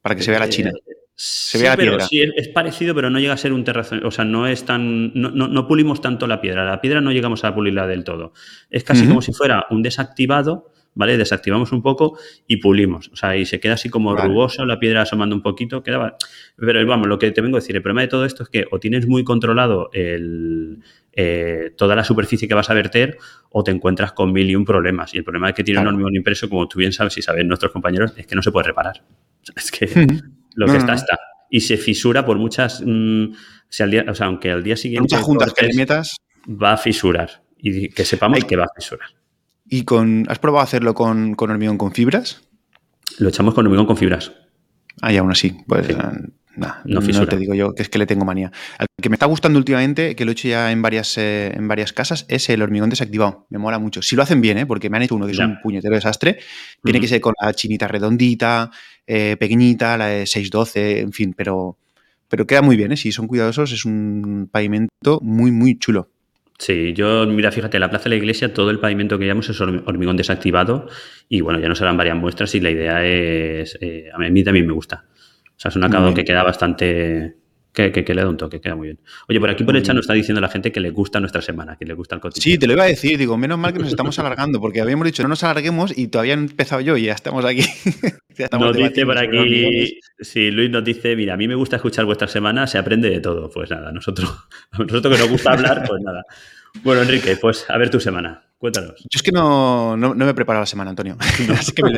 Para 0.00 0.14
que 0.14 0.22
se 0.22 0.30
vea 0.30 0.40
la 0.40 0.48
china. 0.48 0.70
Eh, 0.70 0.94
se 1.14 1.58
vea 1.58 1.72
la 1.72 1.76
piedra. 1.76 2.06
Sí, 2.06 2.22
es 2.34 2.48
parecido, 2.48 2.94
pero 2.94 3.10
no 3.10 3.18
llega 3.18 3.34
a 3.34 3.36
ser 3.36 3.52
un 3.52 3.62
terrazo, 3.62 3.96
o 4.02 4.10
sea, 4.10 4.24
no 4.24 4.46
es 4.46 4.64
tan, 4.64 5.12
no, 5.14 5.30
no, 5.30 5.68
pulimos 5.68 6.00
tanto 6.00 6.26
la 6.26 6.40
piedra, 6.40 6.64
la 6.64 6.80
piedra 6.80 7.00
no 7.00 7.12
llegamos 7.12 7.44
a 7.44 7.54
pulirla 7.54 7.86
del 7.86 8.04
todo. 8.04 8.32
Es 8.70 8.84
casi 8.84 9.06
como 9.06 9.20
si 9.20 9.32
fuera 9.32 9.66
un 9.70 9.82
desactivado 9.82 10.72
¿vale? 10.94 11.16
Desactivamos 11.16 11.72
un 11.72 11.82
poco 11.82 12.18
y 12.46 12.58
pulimos. 12.58 13.08
O 13.12 13.16
sea, 13.16 13.36
y 13.36 13.46
se 13.46 13.60
queda 13.60 13.74
así 13.74 13.88
como 13.88 14.16
rugoso, 14.16 14.64
la 14.66 14.78
piedra 14.78 15.02
asomando 15.02 15.34
un 15.34 15.42
poquito, 15.42 15.82
quedaba... 15.82 16.16
Pero 16.56 16.84
vamos, 16.86 17.06
lo 17.06 17.18
que 17.18 17.30
te 17.30 17.40
vengo 17.40 17.56
a 17.56 17.60
decir, 17.60 17.76
el 17.76 17.82
problema 17.82 18.02
de 18.02 18.08
todo 18.08 18.24
esto 18.24 18.42
es 18.42 18.48
que 18.48 18.66
o 18.70 18.78
tienes 18.78 19.06
muy 19.06 19.24
controlado 19.24 19.90
el, 19.92 20.78
eh, 21.12 21.72
toda 21.76 21.96
la 21.96 22.04
superficie 22.04 22.46
que 22.46 22.54
vas 22.54 22.70
a 22.70 22.74
verter 22.74 23.18
o 23.50 23.64
te 23.64 23.70
encuentras 23.70 24.12
con 24.12 24.32
mil 24.32 24.48
y 24.48 24.56
un 24.56 24.64
problemas. 24.64 25.14
Y 25.14 25.18
el 25.18 25.24
problema 25.24 25.48
es 25.50 25.54
que 25.54 25.64
tiene 25.64 25.80
un 25.80 25.88
hormigón 25.88 26.14
impreso, 26.14 26.48
como 26.48 26.68
tú 26.68 26.78
bien 26.78 26.92
sabes 26.92 27.16
y 27.18 27.22
saben 27.22 27.48
nuestros 27.48 27.72
compañeros, 27.72 28.12
es 28.16 28.26
que 28.26 28.34
no 28.34 28.42
se 28.42 28.52
puede 28.52 28.68
reparar. 28.68 29.02
Es 29.56 29.70
que 29.70 29.86
lo 30.54 30.66
que 30.66 30.76
está, 30.76 30.94
está. 30.94 31.18
Y 31.50 31.60
se 31.60 31.76
fisura 31.76 32.24
por 32.24 32.38
muchas... 32.38 32.82
Mm, 32.84 33.32
o 33.32 34.14
sea, 34.14 34.26
aunque 34.26 34.50
al 34.50 34.62
día 34.62 34.76
siguiente... 34.76 35.14
Muchas 35.14 35.22
juntas 35.22 35.54
que 35.54 35.66
le 35.66 35.74
metas... 35.74 36.16
Va 36.46 36.74
a 36.74 36.76
fisurar. 36.76 37.42
Y 37.58 37.88
que 37.88 38.04
sepamos 38.04 38.44
que 38.44 38.56
va 38.56 38.64
a 38.64 38.74
fisurar. 38.74 39.08
¿Y 39.70 39.84
con, 39.84 40.26
has 40.28 40.38
probado 40.38 40.64
hacerlo 40.64 40.94
con, 40.94 41.36
hormigón 41.38 41.78
con 41.78 41.92
fibras? 41.92 42.42
Lo 43.18 43.28
echamos 43.28 43.54
con 43.54 43.64
hormigón 43.64 43.86
con 43.86 43.96
fibras. 43.96 44.32
Ah, 45.00 45.12
y 45.12 45.16
aún 45.16 45.30
así, 45.30 45.56
pues 45.66 45.88
eh, 45.88 45.96
no, 46.56 47.26
te 47.26 47.36
digo 47.36 47.54
yo 47.54 47.72
que 47.74 47.82
es 47.82 47.88
que 47.88 47.98
le 47.98 48.06
tengo 48.06 48.24
manía. 48.24 48.50
El 48.78 48.86
que 49.00 49.08
me 49.08 49.14
está 49.14 49.26
gustando 49.26 49.58
últimamente, 49.58 50.16
que 50.16 50.24
lo 50.24 50.32
he 50.32 50.32
hecho 50.32 50.48
ya 50.48 50.72
en 50.72 50.82
varias, 50.82 51.16
eh, 51.16 51.52
en 51.54 51.68
varias 51.68 51.92
casas, 51.92 52.26
es 52.28 52.50
el 52.50 52.62
hormigón 52.62 52.90
desactivado. 52.90 53.46
Me 53.48 53.58
mola 53.58 53.78
mucho. 53.78 54.02
Si 54.02 54.16
lo 54.16 54.22
hacen 54.22 54.40
bien, 54.40 54.58
¿eh? 54.58 54.66
porque 54.66 54.90
me 54.90 54.96
han 54.96 55.04
hecho 55.04 55.14
uno 55.14 55.26
que 55.26 55.32
es 55.32 55.38
un 55.38 55.60
puñetero 55.62 55.94
desastre. 55.94 56.38
Tiene 56.82 57.00
que 57.00 57.08
ser 57.08 57.20
con 57.20 57.34
la 57.40 57.54
chinita 57.54 57.88
redondita, 57.88 58.70
eh, 59.06 59.36
pequeñita, 59.38 59.96
la 59.96 60.06
de 60.06 60.26
612, 60.26 61.00
en 61.00 61.12
fin, 61.12 61.32
pero, 61.36 61.78
pero 62.28 62.46
queda 62.46 62.62
muy 62.62 62.76
bien. 62.76 62.92
¿eh? 62.92 62.96
Si 62.96 63.12
son 63.12 63.28
cuidadosos, 63.28 63.72
es 63.72 63.84
un 63.84 64.48
pavimento 64.50 65.20
muy, 65.22 65.52
muy 65.52 65.78
chulo. 65.78 66.10
Sí, 66.60 66.92
yo, 66.92 67.26
mira, 67.26 67.50
fíjate, 67.50 67.78
en 67.78 67.80
la 67.80 67.88
plaza 67.88 68.04
de 68.04 68.10
la 68.10 68.16
iglesia 68.16 68.52
todo 68.52 68.68
el 68.68 68.78
pavimento 68.78 69.18
que 69.18 69.24
llevamos 69.24 69.48
es 69.48 69.58
hormigón 69.62 70.14
desactivado 70.18 70.88
y 71.26 71.40
bueno, 71.40 71.58
ya 71.58 71.70
nos 71.70 71.80
harán 71.80 71.96
varias 71.96 72.18
muestras 72.18 72.54
y 72.54 72.60
la 72.60 72.68
idea 72.68 73.02
es, 73.02 73.78
eh, 73.80 74.10
a 74.12 74.18
mí 74.18 74.44
también 74.44 74.66
me 74.66 74.74
gusta. 74.74 75.06
O 75.46 75.54
sea, 75.56 75.70
es 75.70 75.76
un 75.76 75.84
acabado 75.84 76.12
que 76.12 76.22
queda 76.22 76.42
bastante, 76.42 77.34
que, 77.72 77.92
que, 77.92 78.14
le 78.14 78.22
da 78.22 78.28
un 78.28 78.36
toque, 78.36 78.60
queda 78.60 78.74
muy 78.74 78.88
bien. 78.88 79.00
Oye, 79.28 79.38
por 79.38 79.50
aquí 79.50 79.64
por 79.64 79.76
el 79.76 79.82
chat 79.82 79.94
nos 79.94 80.04
está 80.04 80.14
diciendo 80.14 80.40
la 80.40 80.48
gente 80.48 80.72
que 80.72 80.80
le 80.80 80.90
gusta 80.90 81.20
nuestra 81.20 81.40
semana, 81.40 81.76
que 81.76 81.84
le 81.84 81.94
gusta 81.94 82.16
el 82.16 82.20
cotidiano. 82.20 82.52
Sí, 82.52 82.58
te 82.58 82.66
lo 82.66 82.72
iba 82.72 82.84
a 82.84 82.86
decir, 82.86 83.18
digo, 83.18 83.36
menos 83.36 83.58
mal 83.58 83.72
que 83.72 83.78
nos 83.78 83.88
estamos 83.88 84.18
alargando, 84.18 84.60
porque 84.60 84.80
habíamos 84.80 85.06
dicho 85.06 85.22
no 85.22 85.28
nos 85.28 85.42
alarguemos 85.44 85.96
y 85.96 86.08
todavía 86.08 86.34
he 86.34 86.38
empezado 86.38 86.80
yo 86.80 86.96
y 86.96 87.04
ya 87.04 87.12
estamos 87.12 87.44
aquí. 87.44 87.62
nos 88.58 88.76
dice 88.76 89.04
por 89.04 89.18
aquí, 89.18 90.00
sí, 90.18 90.50
Luis 90.50 90.70
nos 90.70 90.84
dice, 90.84 91.14
mira, 91.16 91.34
a 91.34 91.36
mí 91.36 91.46
me 91.46 91.54
gusta 91.54 91.76
escuchar 91.76 92.04
vuestra 92.04 92.28
semana, 92.28 92.66
se 92.66 92.78
aprende 92.78 93.10
de 93.10 93.20
todo. 93.20 93.50
Pues 93.50 93.70
nada, 93.70 93.92
nosotros, 93.92 94.30
nosotros 94.78 95.14
que 95.14 95.22
nos 95.22 95.30
gusta 95.30 95.52
hablar, 95.52 95.84
pues 95.86 96.02
nada. 96.02 96.24
Bueno, 96.82 97.02
Enrique, 97.02 97.36
pues 97.36 97.66
a 97.68 97.76
ver 97.78 97.90
tu 97.90 98.00
semana. 98.00 98.42
Cuéntanos. 98.58 98.94
Yo 99.00 99.16
es 99.16 99.22
que 99.22 99.32
no, 99.32 99.96
no, 99.96 100.14
me 100.14 100.30
he 100.30 100.34
preparado 100.34 100.62
la 100.62 100.66
semana, 100.66 100.90
Antonio. 100.90 101.16
Así 101.58 101.72
que 101.72 101.82
me 101.82 101.92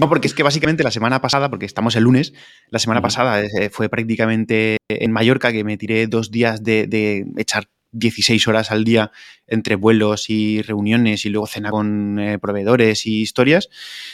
No, 0.00 0.08
porque 0.08 0.28
es 0.28 0.34
que 0.34 0.42
básicamente 0.42 0.82
la 0.82 0.90
semana 0.90 1.20
pasada, 1.20 1.50
porque 1.50 1.66
estamos 1.66 1.94
el 1.94 2.04
lunes, 2.04 2.32
la 2.70 2.78
semana 2.78 3.02
pasada 3.02 3.42
eh, 3.42 3.68
fue 3.70 3.90
prácticamente 3.90 4.78
en 4.88 5.12
Mallorca 5.12 5.52
que 5.52 5.62
me 5.62 5.76
tiré 5.76 6.06
dos 6.06 6.30
días 6.30 6.64
de, 6.64 6.86
de 6.86 7.26
echar 7.36 7.68
16 7.92 8.48
horas 8.48 8.70
al 8.70 8.84
día 8.84 9.10
entre 9.50 9.74
vuelos 9.74 10.30
y 10.30 10.62
reuniones 10.62 11.26
y 11.26 11.28
luego 11.28 11.46
cena 11.46 11.70
con 11.70 12.18
eh, 12.18 12.38
proveedores 12.38 13.04
y 13.06 13.20
historias, 13.20 13.68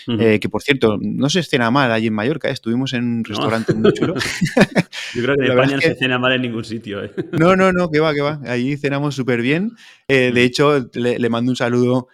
eh, 0.08 0.40
que 0.40 0.48
por 0.48 0.62
cierto, 0.62 0.98
no 1.00 1.28
se 1.28 1.42
cena 1.42 1.70
mal 1.70 1.92
allí 1.92 2.06
en 2.06 2.14
Mallorca, 2.14 2.48
estuvimos 2.48 2.94
en 2.94 3.04
un 3.04 3.24
restaurante 3.24 3.74
muy 3.74 3.92
chulo. 3.92 4.14
Yo 5.14 5.22
creo 5.22 5.36
que 5.36 5.44
en 5.44 5.50
España 5.52 5.76
no 5.76 5.82
se 5.82 5.94
cena 5.94 6.18
mal 6.18 6.32
en 6.32 6.42
ningún 6.42 6.64
sitio. 6.64 7.02
No, 7.32 7.54
no, 7.54 7.70
no, 7.70 7.90
que 7.90 8.00
va, 8.00 8.14
que 8.14 8.22
va. 8.22 8.40
Allí 8.46 8.76
cenamos 8.76 9.14
súper 9.14 9.42
bien. 9.42 9.72
de 10.08 10.42
hecho, 10.42 10.88
le, 10.94 11.28
mando 11.28 11.50
un 11.50 11.56
saludo 11.56 12.08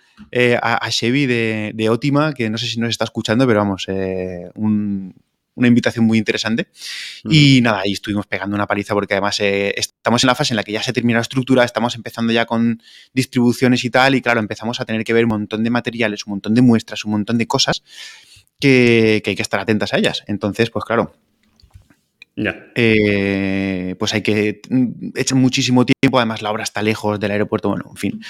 a, 0.60 0.90
Chevy 0.90 1.26
de, 1.26 1.72
de, 1.74 1.88
Ótima, 1.90 2.32
que 2.32 2.50
no 2.50 2.58
sé 2.58 2.66
si 2.66 2.80
nos 2.80 2.90
está 2.90 3.04
escuchando, 3.04 3.46
pero 3.46 3.60
vamos, 3.60 3.86
un 4.54 5.14
una 5.54 5.68
invitación 5.68 6.04
muy 6.04 6.18
interesante. 6.18 6.68
Y 7.24 7.60
nada, 7.62 7.80
ahí 7.80 7.92
estuvimos 7.92 8.26
pegando 8.26 8.56
una 8.56 8.66
paliza 8.66 8.94
porque 8.94 9.14
además 9.14 9.40
eh, 9.40 9.74
estamos 9.76 10.22
en 10.24 10.28
la 10.28 10.34
fase 10.34 10.52
en 10.52 10.56
la 10.56 10.64
que 10.64 10.72
ya 10.72 10.82
se 10.82 10.92
termina 10.92 11.18
la 11.18 11.22
estructura, 11.22 11.64
estamos 11.64 11.94
empezando 11.94 12.32
ya 12.32 12.46
con 12.46 12.82
distribuciones 13.12 13.84
y 13.84 13.90
tal, 13.90 14.14
y 14.14 14.22
claro, 14.22 14.40
empezamos 14.40 14.80
a 14.80 14.84
tener 14.84 15.04
que 15.04 15.12
ver 15.12 15.24
un 15.24 15.30
montón 15.30 15.64
de 15.64 15.70
materiales, 15.70 16.26
un 16.26 16.32
montón 16.32 16.54
de 16.54 16.62
muestras, 16.62 17.04
un 17.04 17.12
montón 17.12 17.38
de 17.38 17.46
cosas. 17.46 17.82
que, 18.58 19.22
hay 19.24 19.34
que 19.34 19.42
estar 19.42 19.60
atentas 19.60 19.92
a 19.92 19.98
ellas. 19.98 20.22
Entonces, 20.26 20.70
pues 20.70 20.84
claro, 20.84 21.12
ya. 22.36 22.66
Eh, 22.74 23.94
pues 23.98 24.14
hay 24.14 24.22
que 24.22 24.62
mm, 24.68 25.10
echar 25.16 25.36
muchísimo 25.36 25.84
tiempo, 25.84 26.18
además 26.18 26.42
la 26.42 26.50
obra 26.50 26.64
está 26.64 26.82
lejos 26.82 27.20
del 27.20 27.30
aeropuerto, 27.30 27.68
bueno, 27.68 27.86
en 27.90 27.96
fin, 27.96 28.20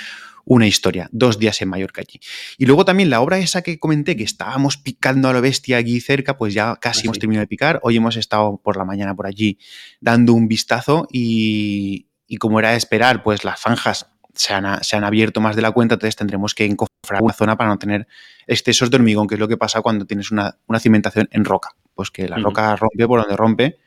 una 0.44 0.66
historia, 0.66 1.08
dos 1.12 1.38
días 1.38 1.60
en 1.62 1.68
Mallorca 1.68 2.00
allí. 2.00 2.20
Y 2.58 2.66
luego 2.66 2.84
también 2.84 3.10
la 3.10 3.20
obra 3.20 3.38
esa 3.38 3.62
que 3.62 3.78
comenté, 3.78 4.16
que 4.16 4.24
estábamos 4.24 4.76
picando 4.76 5.28
a 5.28 5.32
la 5.32 5.40
bestia 5.40 5.76
allí 5.76 6.00
cerca, 6.00 6.36
pues 6.36 6.54
ya 6.54 6.76
casi 6.76 7.00
ah, 7.00 7.04
hemos 7.06 7.18
terminado 7.18 7.42
de 7.42 7.48
picar, 7.48 7.80
hoy 7.82 7.96
hemos 7.96 8.16
estado 8.16 8.60
por 8.62 8.76
la 8.76 8.84
mañana 8.84 9.14
por 9.14 9.26
allí 9.26 9.58
dando 10.00 10.34
un 10.34 10.48
vistazo 10.48 11.06
y, 11.10 12.08
y 12.26 12.36
como 12.36 12.58
era 12.58 12.70
de 12.70 12.76
esperar, 12.76 13.22
pues 13.22 13.44
las 13.44 13.60
franjas 13.60 14.08
se 14.34 14.54
han, 14.54 14.82
se 14.82 14.96
han, 14.96 15.04
abierto 15.04 15.40
más 15.40 15.56
de 15.56 15.62
la 15.62 15.72
cuenta, 15.72 15.94
entonces 15.94 16.16
tendremos 16.16 16.54
que 16.54 16.64
encofrar 16.64 17.22
una 17.22 17.32
zona 17.32 17.56
para 17.56 17.70
no 17.70 17.78
tener 17.78 18.06
excesos 18.46 18.90
de 18.90 18.96
hormigón, 18.96 19.26
que 19.26 19.34
es 19.34 19.40
lo 19.40 19.48
que 19.48 19.56
pasa 19.56 19.82
cuando 19.82 20.06
tienes 20.06 20.30
una, 20.30 20.56
una 20.66 20.80
cimentación 20.80 21.28
en 21.30 21.44
roca. 21.44 21.70
Pues 21.94 22.10
que 22.10 22.28
la 22.28 22.36
roca 22.38 22.74
rompe 22.76 23.06
por 23.06 23.20
donde 23.20 23.36
rompe 23.36 23.78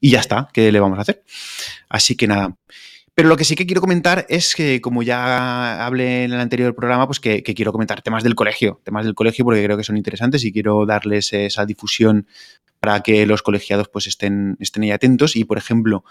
y 0.00 0.10
ya 0.10 0.20
está, 0.20 0.48
¿qué 0.52 0.72
le 0.72 0.80
vamos 0.80 0.98
a 0.98 1.02
hacer? 1.02 1.22
Así 1.88 2.16
que 2.16 2.26
nada. 2.26 2.56
Pero 3.14 3.28
lo 3.28 3.36
que 3.36 3.44
sí 3.44 3.54
que 3.54 3.64
quiero 3.64 3.80
comentar 3.80 4.26
es 4.28 4.56
que, 4.56 4.80
como 4.80 5.04
ya 5.04 5.86
hablé 5.86 6.24
en 6.24 6.32
el 6.32 6.40
anterior 6.40 6.74
programa, 6.74 7.06
pues 7.06 7.20
que, 7.20 7.42
quiero 7.42 7.70
comentar 7.70 8.02
temas 8.02 8.24
del 8.24 8.34
colegio, 8.34 8.80
temas 8.82 9.04
del 9.04 9.14
colegio 9.14 9.44
porque 9.44 9.62
creo 9.62 9.76
que 9.76 9.84
son 9.84 9.96
interesantes 9.96 10.44
y 10.44 10.52
quiero 10.52 10.84
darles 10.84 11.32
esa 11.32 11.64
difusión 11.64 12.26
para 12.80 13.00
que 13.00 13.24
los 13.24 13.42
colegiados 13.42 13.88
pues 13.88 14.08
estén, 14.08 14.56
estén 14.58 14.82
ahí 14.82 14.90
atentos. 14.90 15.36
Y, 15.36 15.44
por 15.44 15.58
ejemplo, 15.58 16.04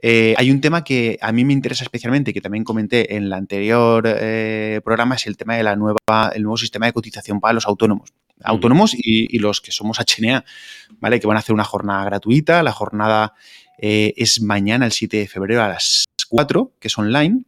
eh, 0.00 0.34
hay 0.38 0.50
un 0.50 0.62
tema 0.62 0.84
que 0.84 1.18
a 1.20 1.32
mí 1.32 1.44
me 1.44 1.52
interesa 1.52 1.84
especialmente, 1.84 2.32
que 2.32 2.40
también 2.40 2.64
comenté 2.64 3.14
en 3.14 3.24
el 3.24 3.32
anterior 3.34 4.04
eh, 4.06 4.80
programa, 4.82 5.16
es 5.16 5.26
el 5.26 5.36
tema 5.36 5.54
de 5.54 5.64
la 5.64 5.76
nueva, 5.76 5.98
el 6.34 6.42
nuevo 6.42 6.56
sistema 6.56 6.86
de 6.86 6.94
cotización 6.94 7.40
para 7.40 7.52
los 7.52 7.66
autónomos. 7.66 8.14
Autónomos 8.42 8.94
y, 8.96 9.36
los 9.38 9.60
que 9.60 9.72
somos 9.72 9.98
HNA, 9.98 10.44
¿vale? 11.00 11.20
Que 11.20 11.26
van 11.26 11.36
a 11.36 11.40
hacer 11.40 11.52
una 11.54 11.64
jornada 11.64 12.04
gratuita. 12.04 12.62
La 12.62 12.72
jornada 12.72 13.34
eh, 13.78 14.14
es 14.16 14.40
mañana, 14.40 14.86
el 14.86 14.92
7 14.92 15.16
de 15.16 15.26
febrero, 15.26 15.62
a 15.62 15.68
las 15.68 16.04
4, 16.28 16.74
que 16.78 16.88
es 16.88 16.98
online. 16.98 17.44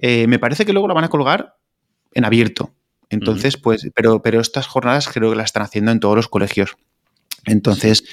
me 0.00 0.38
parece 0.38 0.64
que 0.64 0.72
luego 0.72 0.88
la 0.88 0.94
van 0.94 1.04
a 1.04 1.08
colgar 1.08 1.56
en 2.12 2.24
abierto. 2.24 2.74
Entonces, 3.10 3.56
pues, 3.56 3.88
pero, 3.94 4.22
pero 4.22 4.40
estas 4.40 4.66
jornadas 4.66 5.08
creo 5.08 5.30
que 5.30 5.36
las 5.36 5.46
están 5.46 5.62
haciendo 5.62 5.92
en 5.92 6.00
todos 6.00 6.16
los 6.16 6.28
colegios. 6.28 6.76
Entonces, 7.46 8.04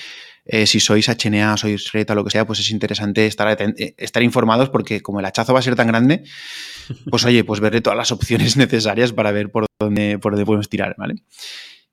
eh, 0.46 0.68
si 0.68 0.80
sois 0.80 1.10
HNA, 1.10 1.58
sois 1.58 1.92
RETA, 1.92 2.14
lo 2.14 2.24
que 2.24 2.30
sea, 2.30 2.46
pues 2.46 2.60
es 2.60 2.70
interesante 2.70 3.26
estar, 3.26 3.58
eh, 3.60 3.96
estar 3.98 4.22
informados 4.22 4.70
porque 4.70 5.02
como 5.02 5.20
el 5.20 5.26
hachazo 5.26 5.54
va 5.54 5.60
a 5.60 5.64
ser 5.64 5.76
tan 5.76 5.88
grande, 5.88 6.24
pues 7.10 7.26
oye, 7.26 7.44
pues 7.44 7.60
veré 7.60 7.82
todas 7.82 7.98
las 7.98 8.12
opciones 8.12 8.56
necesarias 8.58 9.12
para 9.12 9.32
ver 9.32 9.52
por 9.52 9.66
dónde, 9.80 10.20
por 10.20 10.34
dónde 10.34 10.46
podemos 10.46 10.70
tirar, 10.70 10.96
¿vale? 10.98 11.16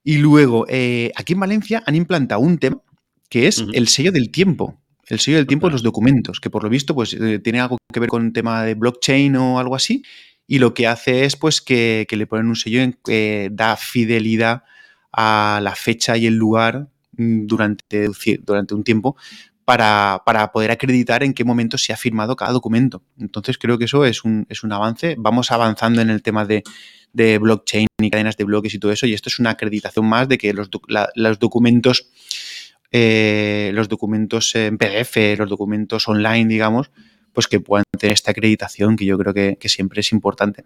Y 0.04 0.18
luego, 0.18 0.66
eh, 0.68 1.12
aquí 1.16 1.32
en 1.32 1.40
Valencia 1.40 1.82
han 1.86 1.94
implantado 1.94 2.40
un 2.40 2.58
tema 2.58 2.82
que 3.28 3.46
es 3.46 3.64
el 3.72 3.88
sello 3.88 4.12
del 4.12 4.30
tiempo. 4.30 4.81
El 5.12 5.20
sello 5.20 5.36
del 5.36 5.46
tiempo 5.46 5.66
de 5.66 5.72
los 5.72 5.82
documentos, 5.82 6.40
que 6.40 6.50
por 6.50 6.62
lo 6.62 6.70
visto 6.70 6.94
pues, 6.94 7.16
tiene 7.42 7.60
algo 7.60 7.78
que 7.92 8.00
ver 8.00 8.08
con 8.08 8.26
el 8.26 8.32
tema 8.32 8.64
de 8.64 8.74
blockchain 8.74 9.36
o 9.36 9.58
algo 9.58 9.74
así. 9.74 10.02
Y 10.46 10.58
lo 10.58 10.74
que 10.74 10.86
hace 10.86 11.24
es 11.24 11.36
pues, 11.36 11.60
que, 11.60 12.06
le 12.10 12.26
ponen 12.26 12.46
un 12.46 12.56
sello 12.56 12.82
que 13.04 13.50
da 13.52 13.76
fidelidad 13.76 14.64
a 15.12 15.60
la 15.62 15.74
fecha 15.74 16.16
y 16.16 16.26
el 16.26 16.36
lugar 16.36 16.88
Mm, 17.16 17.46
durante, 17.46 18.08
durante 18.42 18.74
un 18.74 18.84
tiempo 18.84 19.16
para, 19.66 20.22
poder 20.52 20.70
acreditar 20.70 21.22
en 21.22 21.34
qué 21.34 21.44
momento 21.44 21.76
se 21.76 21.92
ha 21.92 21.96
firmado 21.96 22.36
cada 22.36 22.52
documento. 22.52 23.02
Entonces 23.18 23.58
creo 23.58 23.78
que 23.78 23.84
eso 23.84 24.04
es 24.04 24.24
un, 24.24 24.46
es 24.48 24.62
un 24.64 24.72
avance. 24.72 25.16
Vamos 25.18 25.50
avanzando 25.50 26.00
en 26.00 26.10
el 26.10 26.22
tema 26.22 26.46
de, 26.46 26.62
blockchain 27.14 27.86
y 28.00 28.10
cadenas 28.10 28.36
de 28.36 28.44
bloques 28.44 28.72
y 28.74 28.78
todo 28.78 28.92
eso, 28.92 29.06
y 29.06 29.12
esto 29.12 29.28
es 29.28 29.38
una 29.38 29.50
acreditación 29.50 30.06
más 30.06 30.28
de 30.28 30.38
que 30.38 30.54
los, 30.54 30.70
los 31.14 31.38
documentos, 31.38 32.08
eh, 32.92 33.70
los 33.74 33.88
documentos 33.88 34.54
en 34.54 34.76
PDF, 34.76 35.38
los 35.38 35.48
documentos 35.48 36.06
online, 36.08 36.46
digamos, 36.46 36.90
pues 37.32 37.48
que 37.48 37.58
puedan 37.58 37.84
tener 37.98 38.12
esta 38.12 38.32
acreditación 38.32 38.96
que 38.96 39.06
yo 39.06 39.16
creo 39.18 39.32
que, 39.32 39.68
siempre 39.68 40.00
es 40.00 40.12
importante. 40.12 40.64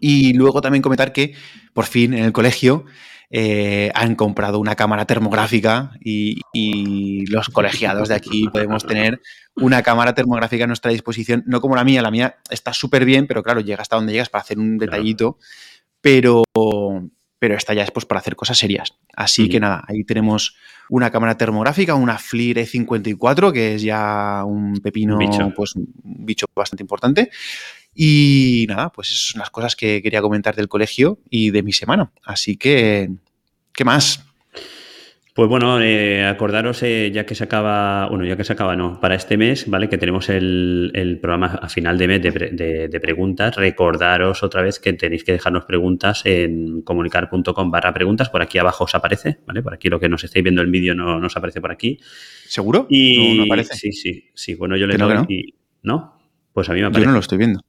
Y 0.00 0.32
luego 0.32 0.60
también 0.60 0.82
comentar 0.82 1.12
que 1.12 1.34
por 1.74 1.84
fin 1.84 2.14
en 2.14 2.24
el 2.24 2.32
colegio 2.32 2.86
eh, 3.32 3.92
han 3.94 4.16
comprado 4.16 4.58
una 4.58 4.74
cámara 4.74 5.04
termográfica 5.04 5.92
y, 6.00 6.40
los 7.26 7.48
colegiados 7.48 8.08
de 8.08 8.14
aquí 8.14 8.48
podemos 8.52 8.84
tener 8.84 9.20
una 9.54 9.82
cámara 9.82 10.14
termográfica 10.14 10.64
a 10.64 10.66
nuestra 10.66 10.90
disposición, 10.90 11.44
no 11.46 11.60
como 11.60 11.76
la 11.76 11.84
mía, 11.84 12.02
la 12.02 12.10
mía 12.10 12.36
está 12.50 12.72
súper 12.72 13.04
bien, 13.04 13.26
pero 13.26 13.42
claro, 13.42 13.60
llega 13.60 13.82
hasta 13.82 13.96
donde 13.96 14.12
llegas 14.12 14.30
para 14.30 14.42
hacer 14.42 14.58
un 14.58 14.78
detallito, 14.78 15.38
pero, 16.00 16.42
pero 17.40 17.56
esta 17.56 17.74
ya 17.74 17.82
es 17.82 17.90
pues 17.90 18.04
para 18.04 18.20
hacer 18.20 18.36
cosas 18.36 18.58
serias. 18.58 18.94
Así 19.16 19.48
que 19.48 19.58
nada, 19.58 19.82
ahí 19.88 20.04
tenemos 20.04 20.56
una 20.90 21.10
cámara 21.10 21.36
termográfica, 21.36 21.94
una 21.94 22.18
FLIR 22.18 22.58
E54, 22.58 23.52
que 23.52 23.74
es 23.74 23.82
ya 23.82 24.44
un 24.44 24.74
pepino, 24.80 25.18
pues 25.56 25.74
un 25.74 25.88
bicho 26.04 26.46
bastante 26.54 26.82
importante. 26.82 27.30
Y 27.94 28.66
nada, 28.68 28.90
pues 28.90 29.08
esas 29.08 29.32
son 29.32 29.38
las 29.40 29.50
cosas 29.50 29.74
que 29.74 30.02
quería 30.02 30.20
comentar 30.20 30.54
del 30.54 30.68
colegio 30.68 31.18
y 31.30 31.50
de 31.50 31.62
mi 31.62 31.72
semana. 31.72 32.12
Así 32.22 32.56
que, 32.56 33.10
¿qué 33.72 33.84
más? 33.84 34.22
Pues 35.34 35.48
bueno, 35.48 35.80
eh, 35.80 36.24
acordaros, 36.24 36.82
eh, 36.82 37.10
ya 37.12 37.24
que 37.24 37.36
se 37.36 37.44
acaba, 37.44 38.08
bueno, 38.08 38.24
ya 38.24 38.36
que 38.36 38.42
se 38.42 38.52
acaba, 38.52 38.74
no, 38.74 39.00
para 39.00 39.14
este 39.14 39.36
mes, 39.36 39.70
¿vale? 39.70 39.88
Que 39.88 39.96
tenemos 39.96 40.28
el, 40.28 41.18
programa 41.22 41.58
a 41.62 41.68
final 41.68 41.98
de 41.98 42.08
mes 42.08 42.20
de, 42.20 43.00
preguntas, 43.00 43.54
recordaros 43.54 44.42
otra 44.42 44.62
vez 44.62 44.80
que 44.80 44.92
tenéis 44.92 45.22
que 45.22 45.32
dejarnos 45.32 45.66
preguntas 45.66 46.22
en 46.24 46.82
comunicar.com 46.82 47.70
barra 47.70 47.94
preguntas, 47.94 48.28
por 48.28 48.42
aquí 48.42 48.58
abajo 48.58 48.84
os 48.84 48.94
aparece, 48.94 49.38
¿vale? 49.46 49.62
Por 49.62 49.72
aquí 49.72 49.88
lo 49.88 50.00
que 50.00 50.08
nos 50.08 50.24
estáis 50.24 50.42
viendo 50.42 50.62
el 50.62 50.70
vídeo 50.70 50.96
no 50.96 51.20
nos 51.20 51.36
aparece 51.36 51.60
por 51.60 51.70
aquí. 51.70 52.00
¿Seguro? 52.48 52.88
Y, 52.90 53.36
no, 53.36 53.44
aparece. 53.44 53.74
Sí, 53.74 53.92
sí, 53.92 54.30
sí, 54.34 54.56
bueno, 54.56 54.76
yo 54.76 54.88
le 54.88 54.96
doy 54.96 55.14
no, 55.14 55.26
y, 55.28 55.54
¿no? 55.82 56.18
Pues 56.52 56.68
a 56.68 56.72
mí 56.72 56.80
me 56.80 56.86
aparece. 56.86 57.04
Yo 57.04 57.08
no 57.08 57.14
lo 57.14 57.20
estoy 57.20 57.38
viendo. 57.38 57.60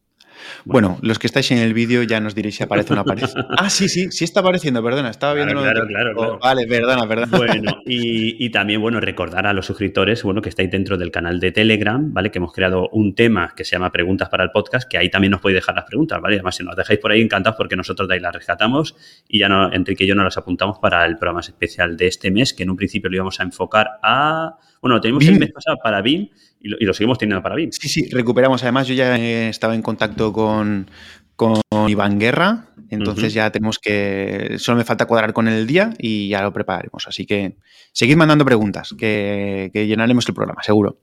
Bueno, 0.66 0.98
los 1.02 1.20
que 1.20 1.28
estáis 1.28 1.52
en 1.52 1.58
el 1.58 1.74
vídeo 1.74 2.04
ya 2.04 2.20
nos 2.20 2.36
diréis 2.36 2.56
si 2.56 2.64
aparece 2.64 2.94
o 2.94 2.96
no 2.96 3.02
aparece. 3.02 3.34
Ah, 3.58 3.70
sí, 3.70 3.90
sí, 3.90 4.12
sí 4.12 4.24
está 4.24 4.40
apareciendo, 4.40 4.84
perdona, 4.84 5.10
estaba 5.10 5.34
viendo. 5.34 5.62
Claro, 5.62 5.86
claro, 5.86 6.14
claro, 6.16 6.40
Vale, 6.40 6.66
perdona, 6.68 7.08
perdona. 7.08 7.38
Bueno, 7.38 7.78
y, 7.86 8.50
también, 8.50 8.82
bueno, 8.82 9.00
recordar 9.00 9.46
a 9.46 9.54
los 9.54 9.66
suscriptores, 9.66 10.24
bueno, 10.24 10.42
que 10.42 10.50
estáis 10.50 10.72
dentro 10.72 10.98
del 10.98 11.12
canal 11.12 11.40
de 11.40 11.52
Telegram, 11.52 12.14
¿vale? 12.14 12.32
Que 12.32 12.40
hemos 12.40 12.54
creado 12.54 12.90
un 12.92 13.14
tema 13.14 13.54
que 13.56 13.64
se 13.64 13.72
llama 13.72 13.92
Preguntas 13.92 14.30
para 14.30 14.44
el 14.44 14.52
Podcast, 14.52 14.90
que 14.90 14.98
ahí 14.98 15.10
también 15.10 15.32
nos 15.32 15.42
podéis 15.42 15.58
dejar 15.58 15.76
las 15.76 15.86
preguntas, 15.86 16.20
¿vale? 16.22 16.36
Además, 16.36 16.56
si 16.56 16.64
nos 16.64 16.76
dejáis 16.76 17.00
por 17.00 17.12
ahí, 17.12 17.22
encantados 17.22 17.58
porque 17.58 17.76
nosotros 17.76 18.08
de 18.08 18.16
ahí 18.16 18.20
las 18.20 18.34
rescatamos 18.34 18.96
y 19.28 19.40
ya 19.40 19.50
no, 19.50 19.72
Enrique 19.72 20.04
y 20.04 20.08
yo 20.08 20.16
nos 20.16 20.26
las 20.26 20.38
apuntamos 20.38 20.80
para 20.80 21.06
el 21.06 21.18
programa 21.18 21.42
especial 21.42 21.98
de 21.98 22.08
este 22.08 22.32
mes, 22.32 22.54
que 22.54 22.64
en 22.64 22.70
un 22.70 22.78
principio 22.78 23.10
lo 23.10 23.16
íbamos 23.18 23.40
a 23.40 23.44
enfocar 23.44 24.00
a. 24.02 24.58
Bueno, 24.82 24.96
lo 24.96 25.02
tenemos 25.02 25.26
el 25.28 25.38
mes 25.38 25.52
pasado 25.52 25.78
para 25.84 26.02
BIM 26.02 26.30
y 26.64 26.86
lo, 26.86 26.94
seguimos 26.94 27.18
teniendo 27.18 27.42
para 27.42 27.56
BIM. 27.56 27.72
Sí, 27.72 27.90
sí, 27.90 28.10
recuperamos. 28.12 28.62
Además, 28.64 28.88
yo 28.88 28.94
ya 28.94 29.16
estaba 29.16 29.76
en 29.76 29.82
contacto 29.82 30.32
con, 30.32 30.90
con 31.36 31.62
Iván 31.88 32.20
Guerra, 32.20 32.68
entonces 32.90 33.34
ya 33.34 33.50
tenemos 33.52 33.80
que. 33.80 34.56
Solo 34.58 34.78
me 34.78 34.84
falta 34.84 35.06
cuadrar 35.06 35.34
con 35.34 35.48
el 35.48 35.66
día 35.66 35.92
y 35.98 36.30
ya 36.30 36.42
lo 36.42 36.54
prepararemos. 36.54 37.08
Así 37.08 37.26
que 37.26 37.58
seguid 37.92 38.16
mandando 38.16 38.46
preguntas, 38.46 38.94
que, 38.98 39.72
llenaremos 39.74 40.28
el 40.28 40.36
programa, 40.36 40.62
seguro. 40.64 41.00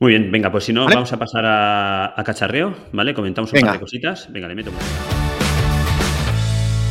Muy 0.00 0.12
bien, 0.12 0.30
venga, 0.30 0.52
pues 0.52 0.64
si 0.64 0.72
no, 0.72 0.86
vamos 0.86 1.12
a 1.12 1.18
pasar 1.18 1.44
a, 1.44 2.22
cacharreo, 2.24 2.76
¿vale? 2.92 3.14
Comentamos 3.14 3.52
un 3.52 3.60
par 3.60 3.72
de 3.72 3.80
cositas. 3.80 4.32
Venga, 4.32 4.46
le 4.46 4.54
meto 4.54 4.70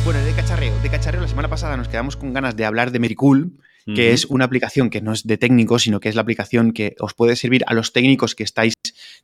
Bueno, 0.04 0.20
de 0.20 0.32
cacharreo. 0.32 0.78
De 0.82 0.90
cacharreo, 0.90 1.22
la 1.22 1.28
semana 1.28 1.48
pasada 1.48 1.78
nos 1.78 1.88
quedamos 1.88 2.16
con 2.16 2.34
ganas 2.34 2.56
de 2.56 2.66
hablar 2.66 2.90
de 2.90 2.98
Mericool 2.98 3.52
que 3.94 4.12
es 4.12 4.26
una 4.26 4.44
aplicación 4.44 4.90
que 4.90 5.00
no 5.00 5.12
es 5.12 5.26
de 5.26 5.38
técnicos, 5.38 5.82
sino 5.82 6.00
que 6.00 6.08
es 6.08 6.14
la 6.14 6.22
aplicación 6.22 6.72
que 6.72 6.94
os 7.00 7.14
puede 7.14 7.36
servir 7.36 7.64
a 7.66 7.74
los 7.74 7.92
técnicos 7.92 8.34
que 8.34 8.44
estáis 8.44 8.74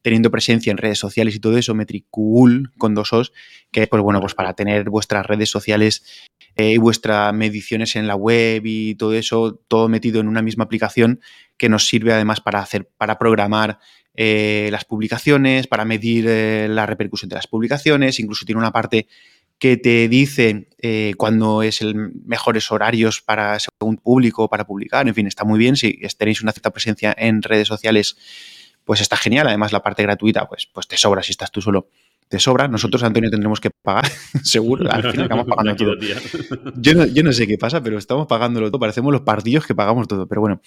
teniendo 0.02 0.30
presencia 0.30 0.70
en 0.70 0.78
redes 0.78 0.98
sociales 0.98 1.34
y 1.34 1.40
todo 1.40 1.58
eso, 1.58 1.74
Metricool 1.74 2.72
con 2.78 2.94
dos 2.94 3.12
os, 3.12 3.32
que 3.70 3.82
es 3.82 3.88
pues 3.88 4.02
bueno, 4.02 4.20
pues 4.20 4.34
para 4.34 4.54
tener 4.54 4.88
vuestras 4.88 5.26
redes 5.26 5.50
sociales 5.50 6.04
eh, 6.56 6.72
y 6.72 6.78
vuestras 6.78 7.34
mediciones 7.34 7.96
en 7.96 8.06
la 8.06 8.14
web 8.14 8.62
y 8.64 8.94
todo 8.94 9.14
eso, 9.14 9.60
todo 9.68 9.88
metido 9.88 10.20
en 10.20 10.28
una 10.28 10.42
misma 10.42 10.64
aplicación 10.64 11.20
que 11.56 11.68
nos 11.68 11.86
sirve 11.86 12.12
además 12.12 12.40
para 12.40 12.60
hacer, 12.60 12.88
para 12.96 13.18
programar 13.18 13.78
eh, 14.16 14.68
las 14.70 14.84
publicaciones, 14.84 15.66
para 15.66 15.84
medir 15.84 16.26
eh, 16.28 16.68
la 16.70 16.86
repercusión 16.86 17.28
de 17.28 17.34
las 17.34 17.48
publicaciones, 17.48 18.20
incluso 18.20 18.46
tiene 18.46 18.60
una 18.60 18.70
parte 18.70 19.08
que 19.58 19.76
te 19.76 20.08
dice 20.08 20.68
eh, 20.78 21.14
cuándo 21.16 21.62
es 21.62 21.80
el 21.80 21.94
mejores 22.26 22.70
horarios 22.70 23.22
para 23.22 23.58
según 23.58 23.96
público 23.96 24.48
para 24.48 24.66
publicar. 24.66 25.06
En 25.08 25.14
fin, 25.14 25.26
está 25.26 25.44
muy 25.44 25.58
bien. 25.58 25.76
Si 25.76 26.00
tenéis 26.18 26.42
una 26.42 26.52
cierta 26.52 26.70
presencia 26.70 27.14
en 27.16 27.42
redes 27.42 27.68
sociales, 27.68 28.16
pues 28.84 29.00
está 29.00 29.16
genial. 29.16 29.46
Además, 29.46 29.72
la 29.72 29.82
parte 29.82 30.02
gratuita, 30.02 30.46
pues, 30.48 30.68
pues 30.72 30.86
te 30.86 30.96
sobra 30.96 31.22
si 31.22 31.32
estás 31.32 31.50
tú 31.50 31.62
solo. 31.62 31.88
Te 32.28 32.38
sobra. 32.38 32.68
Nosotros, 32.68 33.02
Antonio, 33.02 33.30
tendremos 33.30 33.60
que 33.60 33.70
pagar, 33.70 34.06
seguro. 34.42 34.90
Al 34.90 35.10
final 35.10 35.26
acabamos 35.26 35.46
pagando 35.56 35.76
todo. 35.76 35.94
Yo 36.76 36.94
no, 36.94 37.06
yo 37.06 37.22
no 37.22 37.32
sé 37.32 37.46
qué 37.46 37.56
pasa, 37.58 37.82
pero 37.82 37.98
estamos 37.98 38.26
pagándolo 38.26 38.70
todo. 38.70 38.80
Parecemos 38.80 39.12
los 39.12 39.22
partidos 39.22 39.66
que 39.66 39.74
pagamos 39.74 40.08
todo. 40.08 40.26
Pero 40.26 40.40
bueno. 40.40 40.60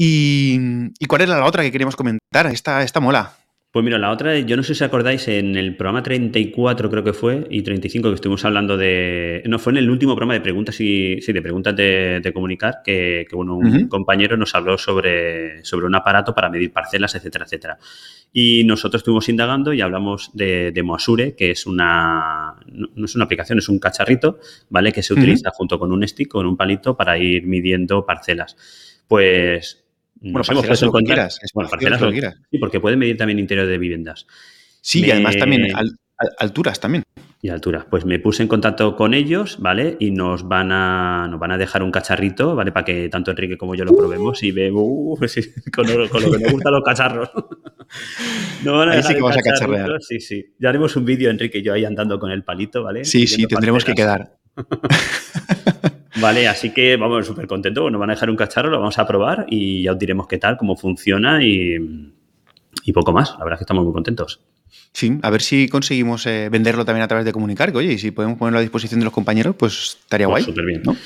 ¿Y, 0.00 0.90
cuál 1.08 1.22
era 1.22 1.38
la 1.38 1.44
otra 1.44 1.64
que 1.64 1.72
queríamos 1.72 1.96
comentar? 1.96 2.46
Esta, 2.46 2.84
esta 2.84 3.00
mola. 3.00 3.36
Pues 3.70 3.84
mira, 3.84 3.98
la 3.98 4.10
otra, 4.10 4.38
yo 4.38 4.56
no 4.56 4.62
sé 4.62 4.74
si 4.74 4.82
acordáis, 4.82 5.28
en 5.28 5.54
el 5.54 5.76
programa 5.76 6.02
34 6.02 6.88
creo 6.88 7.04
que 7.04 7.12
fue, 7.12 7.46
y 7.50 7.60
35 7.60 8.08
que 8.08 8.14
estuvimos 8.14 8.42
hablando 8.46 8.78
de... 8.78 9.42
No, 9.44 9.58
fue 9.58 9.72
en 9.72 9.76
el 9.76 9.90
último 9.90 10.14
programa 10.14 10.32
de 10.32 10.40
preguntas 10.40 10.80
y 10.80 11.20
sí, 11.20 11.34
de 11.34 11.42
preguntas 11.42 11.76
de, 11.76 12.30
comunicar, 12.32 12.80
que, 12.82 13.26
bueno, 13.30 13.56
un 13.56 13.88
compañero 13.88 14.38
nos 14.38 14.54
habló 14.54 14.78
sobre, 14.78 15.62
sobre 15.66 15.84
un 15.84 15.94
aparato 15.94 16.34
para 16.34 16.48
medir 16.48 16.72
parcelas, 16.72 17.14
etcétera, 17.14 17.44
etcétera. 17.44 17.78
Y 18.32 18.64
nosotros 18.64 19.00
estuvimos 19.00 19.28
indagando 19.28 19.74
y 19.74 19.82
hablamos 19.82 20.30
de, 20.32 20.72
de 20.72 20.82
Moasure, 20.82 21.34
que 21.34 21.50
es 21.50 21.66
una... 21.66 22.54
No 22.66 23.04
es 23.04 23.14
una 23.16 23.26
aplicación, 23.26 23.58
es 23.58 23.68
un 23.68 23.78
cacharrito, 23.78 24.38
¿vale? 24.70 24.92
Que 24.92 25.02
se 25.02 25.12
utiliza 25.12 25.50
junto 25.50 25.78
con 25.78 25.92
un 25.92 26.08
stick, 26.08 26.28
con 26.28 26.46
un 26.46 26.56
palito, 26.56 26.96
para 26.96 27.18
ir 27.18 27.46
midiendo 27.46 28.06
parcelas. 28.06 28.56
Pues 29.06 29.87
bueno, 30.20 30.44
parcelas 30.44 30.82
lo 30.82 30.92
que 30.92 31.04
quieras. 31.04 31.40
bueno, 31.54 31.70
parcelas 31.70 32.00
lo 32.00 32.08
que 32.08 32.12
quieras. 32.12 32.36
Sí, 32.50 32.58
porque 32.58 32.80
puede 32.80 32.96
medir 32.96 33.16
también 33.16 33.38
interior 33.38 33.66
de 33.66 33.78
viviendas. 33.78 34.26
Sí, 34.80 35.04
y 35.04 35.10
además 35.10 35.36
también 35.36 35.68
alturas 36.38 36.80
también. 36.80 37.04
Y 37.40 37.50
alturas. 37.50 37.84
Pues 37.88 38.04
me 38.04 38.18
puse 38.18 38.42
en 38.42 38.48
contacto 38.48 38.96
con 38.96 39.14
ellos, 39.14 39.58
¿vale? 39.60 39.96
Y 40.00 40.10
nos 40.10 40.48
van 40.48 40.72
a, 40.72 41.28
nos 41.30 41.38
van 41.38 41.52
a 41.52 41.58
dejar 41.58 41.84
un 41.84 41.92
cacharrito, 41.92 42.56
¿vale? 42.56 42.72
Para 42.72 42.84
que 42.84 43.08
tanto 43.08 43.30
Enrique 43.30 43.56
como 43.56 43.76
yo 43.76 43.84
lo 43.84 43.96
probemos 43.96 44.42
y 44.42 44.50
vemos 44.50 44.82
uh, 44.84 45.16
con, 45.72 45.86
lo, 45.86 46.08
que 46.10 46.20
nos 46.20 46.52
gustan 46.52 46.72
los 46.72 46.82
cacharros. 46.84 47.30
no 48.64 48.78
van 48.78 48.88
a 48.88 48.92
ahí 48.92 49.02
sí 49.04 49.14
que 49.14 49.20
vamos 49.20 49.36
a 49.36 49.40
cacharrear. 49.40 49.90
Sí, 50.00 50.18
sí. 50.18 50.54
Ya 50.58 50.70
haremos 50.70 50.96
un 50.96 51.04
vídeo, 51.04 51.30
Enrique 51.30 51.58
y 51.58 51.62
yo 51.62 51.72
ahí 51.72 51.84
andando 51.84 52.18
con 52.18 52.32
el 52.32 52.42
palito, 52.42 52.82
¿vale? 52.82 53.04
Sí, 53.04 53.28
sí, 53.28 53.46
tendremos 53.46 53.84
que 53.84 53.94
quedar. 53.94 54.36
Vale, 56.20 56.48
así 56.48 56.70
que 56.70 56.96
vamos 56.96 57.26
súper 57.26 57.46
contentos. 57.46 57.90
Nos 57.90 58.00
van 58.00 58.10
a 58.10 58.14
dejar 58.14 58.30
un 58.30 58.36
cacharro, 58.36 58.70
lo 58.70 58.78
vamos 58.78 58.98
a 58.98 59.06
probar 59.06 59.46
y 59.48 59.84
ya 59.84 59.92
os 59.92 59.98
diremos 59.98 60.26
qué 60.26 60.38
tal, 60.38 60.56
cómo 60.56 60.76
funciona 60.76 61.42
y, 61.42 61.78
poco 62.92 63.12
más. 63.12 63.30
La 63.38 63.44
verdad 63.44 63.54
es 63.54 63.58
que 63.58 63.64
estamos 63.64 63.84
muy 63.84 63.92
contentos. 63.92 64.40
Sí, 64.92 65.18
a 65.22 65.30
ver 65.30 65.42
si 65.42 65.68
conseguimos 65.68 66.26
eh, 66.26 66.48
venderlo 66.50 66.84
también 66.84 67.04
a 67.04 67.08
través 67.08 67.24
de 67.24 67.32
comunicar. 67.32 67.74
oye, 67.76 67.92
y 67.92 67.98
si 67.98 68.10
podemos 68.10 68.38
ponerlo 68.38 68.58
a 68.58 68.62
disposición 68.62 69.00
de 69.00 69.04
los 69.04 69.12
compañeros, 69.12 69.54
pues 69.56 69.98
estaría 70.02 70.26
pues 70.26 70.44
guay. 70.44 70.52
Súper 70.52 70.64
bien. 70.64 70.82
¿no? 70.84 70.96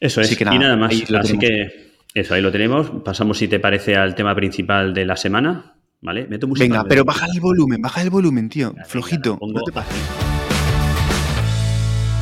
Eso 0.00 0.20
es. 0.20 0.40
y 0.40 0.44
nada 0.44 0.76
más. 0.76 0.92
Así 1.14 1.38
que 1.38 1.92
eso, 2.14 2.34
ahí 2.34 2.42
lo 2.42 2.52
tenemos. 2.52 2.90
Pasamos, 3.04 3.38
si 3.38 3.48
te 3.48 3.60
parece, 3.60 3.96
al 3.96 4.14
tema 4.14 4.34
principal 4.34 4.92
de 4.92 5.06
la 5.06 5.16
semana. 5.16 5.74
¿Vale? 6.02 6.26
Meto 6.28 6.46
Venga, 6.46 6.84
pero 6.84 7.04
baja 7.04 7.26
el 7.32 7.40
volumen, 7.40 7.80
baja 7.80 8.02
el 8.02 8.10
volumen, 8.10 8.48
tío. 8.48 8.74
Flojito. 8.86 9.38
no 9.40 9.62
te 9.62 9.72
pases. 9.72 10.25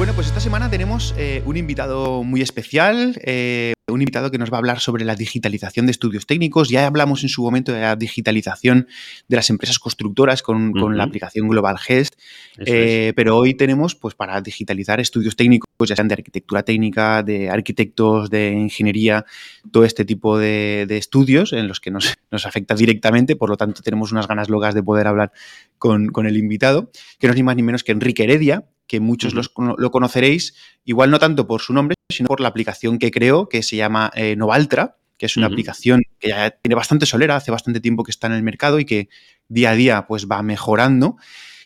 Bueno, 0.04 0.16
pues 0.16 0.26
esta 0.26 0.40
semana 0.40 0.68
tenemos 0.68 1.14
eh, 1.16 1.42
un 1.46 1.56
invitado 1.56 2.22
muy 2.24 2.42
especial, 2.42 3.18
eh, 3.24 3.72
un 3.88 4.02
invitado 4.02 4.30
que 4.30 4.36
nos 4.36 4.52
va 4.52 4.56
a 4.56 4.58
hablar 4.58 4.78
sobre 4.80 5.02
la 5.02 5.16
digitalización 5.16 5.86
de 5.86 5.92
estudios 5.92 6.26
técnicos. 6.26 6.68
Ya 6.68 6.86
hablamos 6.86 7.22
en 7.22 7.30
su 7.30 7.42
momento 7.42 7.72
de 7.72 7.80
la 7.80 7.96
digitalización 7.96 8.86
de 9.28 9.36
las 9.36 9.48
empresas 9.48 9.78
constructoras 9.78 10.42
con, 10.42 10.74
la 10.94 11.04
aplicación 11.04 11.48
Global 11.48 11.78
Gest, 11.78 12.16
eh, 12.58 13.14
pero 13.16 13.38
hoy 13.38 13.54
tenemos, 13.54 13.94
pues 13.94 14.14
para 14.14 14.42
digitalizar 14.42 15.00
estudios 15.00 15.36
técnicos, 15.36 15.70
ya 15.88 15.96
sean 15.96 16.08
de 16.08 16.14
arquitectura 16.16 16.62
técnica, 16.64 17.22
de 17.22 17.48
arquitectos, 17.48 18.28
de 18.28 18.52
ingeniería, 18.52 19.24
todo 19.72 19.86
este 19.86 20.04
tipo 20.04 20.36
de, 20.36 20.86
estudios 20.90 21.54
en 21.54 21.66
los 21.66 21.80
que 21.80 21.90
nos, 21.90 22.14
afecta 22.44 22.74
directamente, 22.74 23.36
por 23.36 23.48
lo 23.48 23.56
tanto 23.56 23.80
tenemos 23.80 24.12
unas 24.12 24.28
ganas 24.28 24.50
locas 24.50 24.74
de 24.74 24.82
poder 24.82 25.06
hablar 25.06 25.32
con, 25.78 26.08
con 26.08 26.26
el 26.26 26.36
invitado, 26.36 26.90
que 27.18 27.26
no 27.26 27.32
es 27.32 27.36
ni 27.36 27.42
más 27.42 27.56
ni 27.56 27.62
menos 27.62 27.82
que 27.82 27.92
Enrique 27.92 28.24
Heredia, 28.24 28.66
que 28.86 29.00
muchos 29.00 29.34
lo 29.34 29.90
conoceréis, 29.90 30.54
igual 30.84 31.10
no 31.10 31.18
tanto 31.18 31.46
por 31.46 31.60
su 31.60 31.72
nombre, 31.72 31.94
sino 32.10 32.26
por 32.26 32.40
la 32.40 32.48
aplicación 32.48 32.98
que 32.98 33.10
creo, 33.10 33.48
que 33.48 33.62
se 33.62 33.76
llama 33.76 34.10
eh, 34.14 34.36
Novaltra, 34.36 34.96
que 35.16 35.26
es 35.26 35.36
una 35.36 35.46
aplicación 35.46 36.02
que 36.18 36.28
ya 36.28 36.50
tiene 36.50 36.74
bastante 36.74 37.06
solera, 37.06 37.36
hace 37.36 37.50
bastante 37.50 37.80
tiempo 37.80 38.04
que 38.04 38.10
está 38.10 38.26
en 38.26 38.34
el 38.34 38.42
mercado 38.42 38.80
y 38.80 38.84
que 38.84 39.08
día 39.48 39.70
a 39.70 39.74
día 39.74 40.06
pues 40.06 40.26
va 40.26 40.42
mejorando 40.42 41.16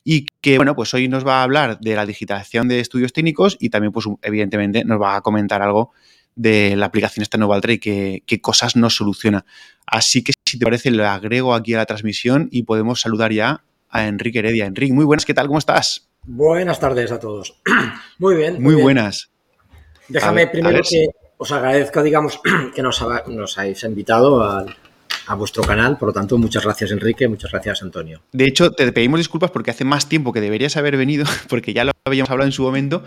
y 0.05 0.27
que, 0.41 0.57
bueno, 0.57 0.75
pues 0.75 0.95
hoy 0.95 1.09
nos 1.09 1.27
va 1.27 1.41
a 1.41 1.43
hablar 1.43 1.81
de 1.81 1.95
la 1.95 2.07
digitalización 2.07 2.69
de 2.69 2.81
estudios 2.81 3.13
técnicos 3.13 3.57
y 3.61 3.71
también, 3.71 3.93
pues 3.93 4.07
evidentemente, 4.23 4.85
nos 4.85 5.01
va 5.01 5.17
a 5.17 5.21
comentar 5.21 5.61
algo 5.61 5.93
de 6.35 6.77
la 6.77 6.87
aplicación 6.87 7.23
esta 7.23 7.37
Novaltra 7.37 7.73
y 7.73 7.79
qué, 7.79 8.23
qué 8.25 8.41
cosas 8.41 8.77
nos 8.77 8.97
soluciona. 8.97 9.45
Así 9.87 10.23
que, 10.23 10.33
si 10.47 10.59
te 10.59 10.65
parece, 10.65 10.91
lo 10.91 11.07
agrego 11.07 11.55
aquí 11.55 11.75
a 11.75 11.79
la 11.79 11.87
transmisión 11.87 12.49
y 12.51 12.63
podemos 12.63 13.01
saludar 13.01 13.33
ya 13.33 13.65
a 13.91 14.07
Enrique 14.07 14.39
Heredia. 14.39 14.67
Enrique, 14.67 14.93
muy 14.93 15.05
buenas, 15.05 15.27
¿qué 15.27 15.35
tal? 15.35 15.47
¿Cómo 15.47 15.59
estás? 15.59 16.08
Buenas 16.30 16.78
tardes 16.78 17.11
a 17.11 17.18
todos. 17.18 17.58
Muy 18.18 18.37
bien. 18.37 18.62
Muy, 18.62 18.75
buenas. 18.75 19.30
Déjame 20.08 20.47
primero 20.47 20.80
que 20.88 21.06
os 21.38 21.50
agradezca, 21.52 22.02
digamos, 22.02 22.38
que 22.75 22.82
nos, 22.82 23.02
nos 23.28 23.56
hayáis 23.56 23.82
invitado 23.84 24.45
a, 24.45 24.67
vuestro 25.36 25.62
canal. 25.62 25.97
Por 25.97 26.08
lo 26.08 26.12
tanto, 26.12 26.36
muchas 26.36 26.64
gracias, 26.64 26.91
Enrique. 26.91 27.28
Muchas 27.28 27.50
gracias, 27.50 27.82
Antonio. 27.82 28.21
De 28.32 28.45
hecho, 28.45 28.73
te 28.73 28.93
pedimos 28.93 29.21
disculpas 29.21 29.50
porque 29.50 29.71
hace 29.71 29.86
más 29.86 30.06
tiempo 30.06 30.34
que 30.34 30.43
deberías 30.43 30.76
haber 30.76 30.99
venido, 30.99 31.25
porque 31.49 31.73
ya 31.73 31.84
lo 31.84 31.93
habíamos 32.04 32.30
hablado 32.30 32.47
en 32.47 32.52
su 32.52 32.62
momento, 32.62 33.02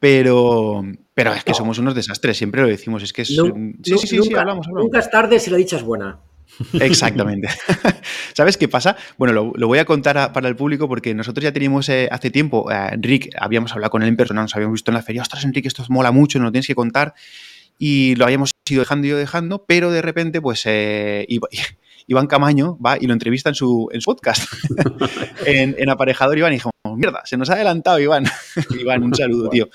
pero, 0.00 0.82
pero 1.12 1.34
es 1.34 1.44
que 1.44 1.52
somos 1.52 1.78
unos 1.78 1.94
desastres. 1.94 2.38
Siempre 2.38 2.62
lo 2.62 2.68
decimos. 2.68 3.02
Es 3.02 3.12
que 3.12 3.20
es. 3.20 3.28
sí, 3.28 3.98
sí, 3.98 3.98
sí, 3.98 4.16
nunca, 4.16 4.40
hablamos, 4.40 4.66
hablamos. 4.66 4.84
Nunca 4.84 4.98
es 4.98 5.10
tarde 5.10 5.38
si 5.38 5.50
la 5.50 5.58
dicha 5.58 5.76
es 5.76 5.82
buena. 5.82 6.20
Exactamente. 6.74 7.48
¿Sabes 8.34 8.56
qué 8.56 8.68
pasa? 8.68 8.96
Bueno, 9.18 9.52
lo, 9.54 9.66
voy 9.66 9.78
a 9.78 9.84
contar 9.84 10.32
para 10.32 10.48
el 10.48 10.56
público 10.56 10.88
porque 10.88 11.14
nosotros 11.14 11.42
ya 11.42 11.52
teníamos 11.52 11.88
eh, 11.88 12.08
hace 12.10 12.30
tiempo, 12.30 12.70
eh, 12.70 12.90
Enrique, 12.92 13.30
habíamos 13.38 13.72
hablado 13.72 13.90
con 13.90 14.02
él 14.02 14.08
en 14.08 14.16
persona, 14.16 14.42
nos 14.42 14.54
habíamos 14.54 14.74
visto 14.74 14.90
en 14.90 14.96
la 14.96 15.02
feria, 15.02 15.22
ostras, 15.22 15.44
Enrique, 15.44 15.68
esto 15.68 15.84
mola 15.88 16.12
mucho, 16.12 16.38
nos 16.38 16.46
lo 16.46 16.52
tienes 16.52 16.66
que 16.66 16.74
contar. 16.74 17.14
Y 17.78 18.14
lo 18.16 18.26
habíamos 18.26 18.52
ido 18.68 18.80
dejando 18.80 19.06
y 19.06 19.10
ido 19.10 19.18
dejando, 19.18 19.64
pero 19.66 19.90
de 19.90 20.02
repente, 20.02 20.40
pues, 20.40 20.62
eh, 20.66 21.26
Iván 22.06 22.26
Camaño 22.26 22.78
va 22.84 22.96
y 23.00 23.06
lo 23.06 23.12
entrevista 23.12 23.48
en 23.48 23.54
su, 23.54 23.88
en 23.92 24.00
su 24.00 24.10
podcast, 24.10 24.44
en, 25.46 25.88
Aparejador 25.88 26.36
Iván, 26.38 26.52
y 26.52 26.56
dijimos, 26.56 26.74
mierda, 26.96 27.22
se 27.24 27.36
nos 27.36 27.48
ha 27.50 27.54
adelantado 27.54 27.98
Iván. 27.98 28.24
Iván, 28.78 29.02
un 29.02 29.14
saludo, 29.14 29.48
tío. 29.48 29.68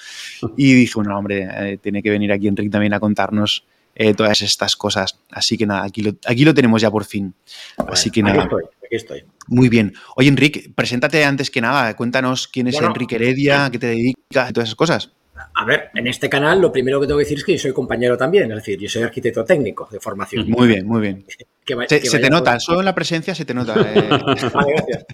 Y 0.55 0.73
dije, 0.73 0.93
bueno, 0.95 1.17
hombre, 1.17 1.79
tiene 1.81 2.03
que 2.03 2.09
venir 2.09 2.31
aquí 2.31 2.47
Enrique 2.47 2.69
también 2.69 2.93
a 2.93 2.99
contarnos 2.99 3.65
eh, 3.99 4.13
todas 4.13 4.41
estas 4.41 4.75
cosas. 4.75 5.19
Así 5.31 5.57
que 5.57 5.65
nada, 5.65 5.83
aquí 5.83 6.03
lo, 6.03 6.11
aquí 6.25 6.45
lo 6.45 6.53
tenemos 6.53 6.81
ya 6.81 6.91
por 6.91 7.03
fin. 7.03 7.33
Así 7.77 8.11
que 8.11 8.21
nada. 8.21 8.43
Aquí 8.43 8.43
estoy, 8.43 8.63
aquí 8.63 8.95
estoy. 8.95 9.23
Muy 9.47 9.69
bien. 9.69 9.93
Oye, 10.15 10.29
Enrique, 10.29 10.71
preséntate 10.73 11.25
antes 11.25 11.49
que 11.49 11.61
nada. 11.61 11.95
Cuéntanos 11.95 12.47
quién 12.47 12.67
es 12.67 12.79
Enrique 12.79 13.15
Heredia, 13.15 13.69
qué 13.71 13.79
te 13.79 13.87
dedicas 13.87 14.49
y 14.49 14.53
todas 14.53 14.69
esas 14.69 14.75
cosas. 14.75 15.11
A 15.55 15.65
ver, 15.65 15.89
en 15.95 16.05
este 16.07 16.29
canal 16.29 16.61
lo 16.61 16.71
primero 16.71 16.99
que 16.99 17.07
tengo 17.07 17.17
que 17.17 17.23
decir 17.23 17.39
es 17.39 17.43
que 17.43 17.53
yo 17.53 17.59
soy 17.59 17.73
compañero 17.73 18.17
también, 18.17 18.51
es 18.51 18.57
decir, 18.57 18.79
yo 18.79 18.89
soy 18.89 19.03
arquitecto 19.03 19.43
técnico 19.43 19.87
de 19.91 19.99
formación. 19.99 20.49
Muy 20.49 20.67
bien, 20.67 20.85
muy 20.85 21.01
bien. 21.01 21.25
se, 21.87 22.19
te 22.19 22.29
nota, 22.29 22.59
solo 22.59 22.79
en 22.79 22.85
la 22.85 22.95
presencia 22.95 23.33
se 23.33 23.45
te 23.45 23.53
nota. 23.53 23.75
Eh. 23.79 24.09
vale, 24.53 24.73
gracias. 24.73 25.05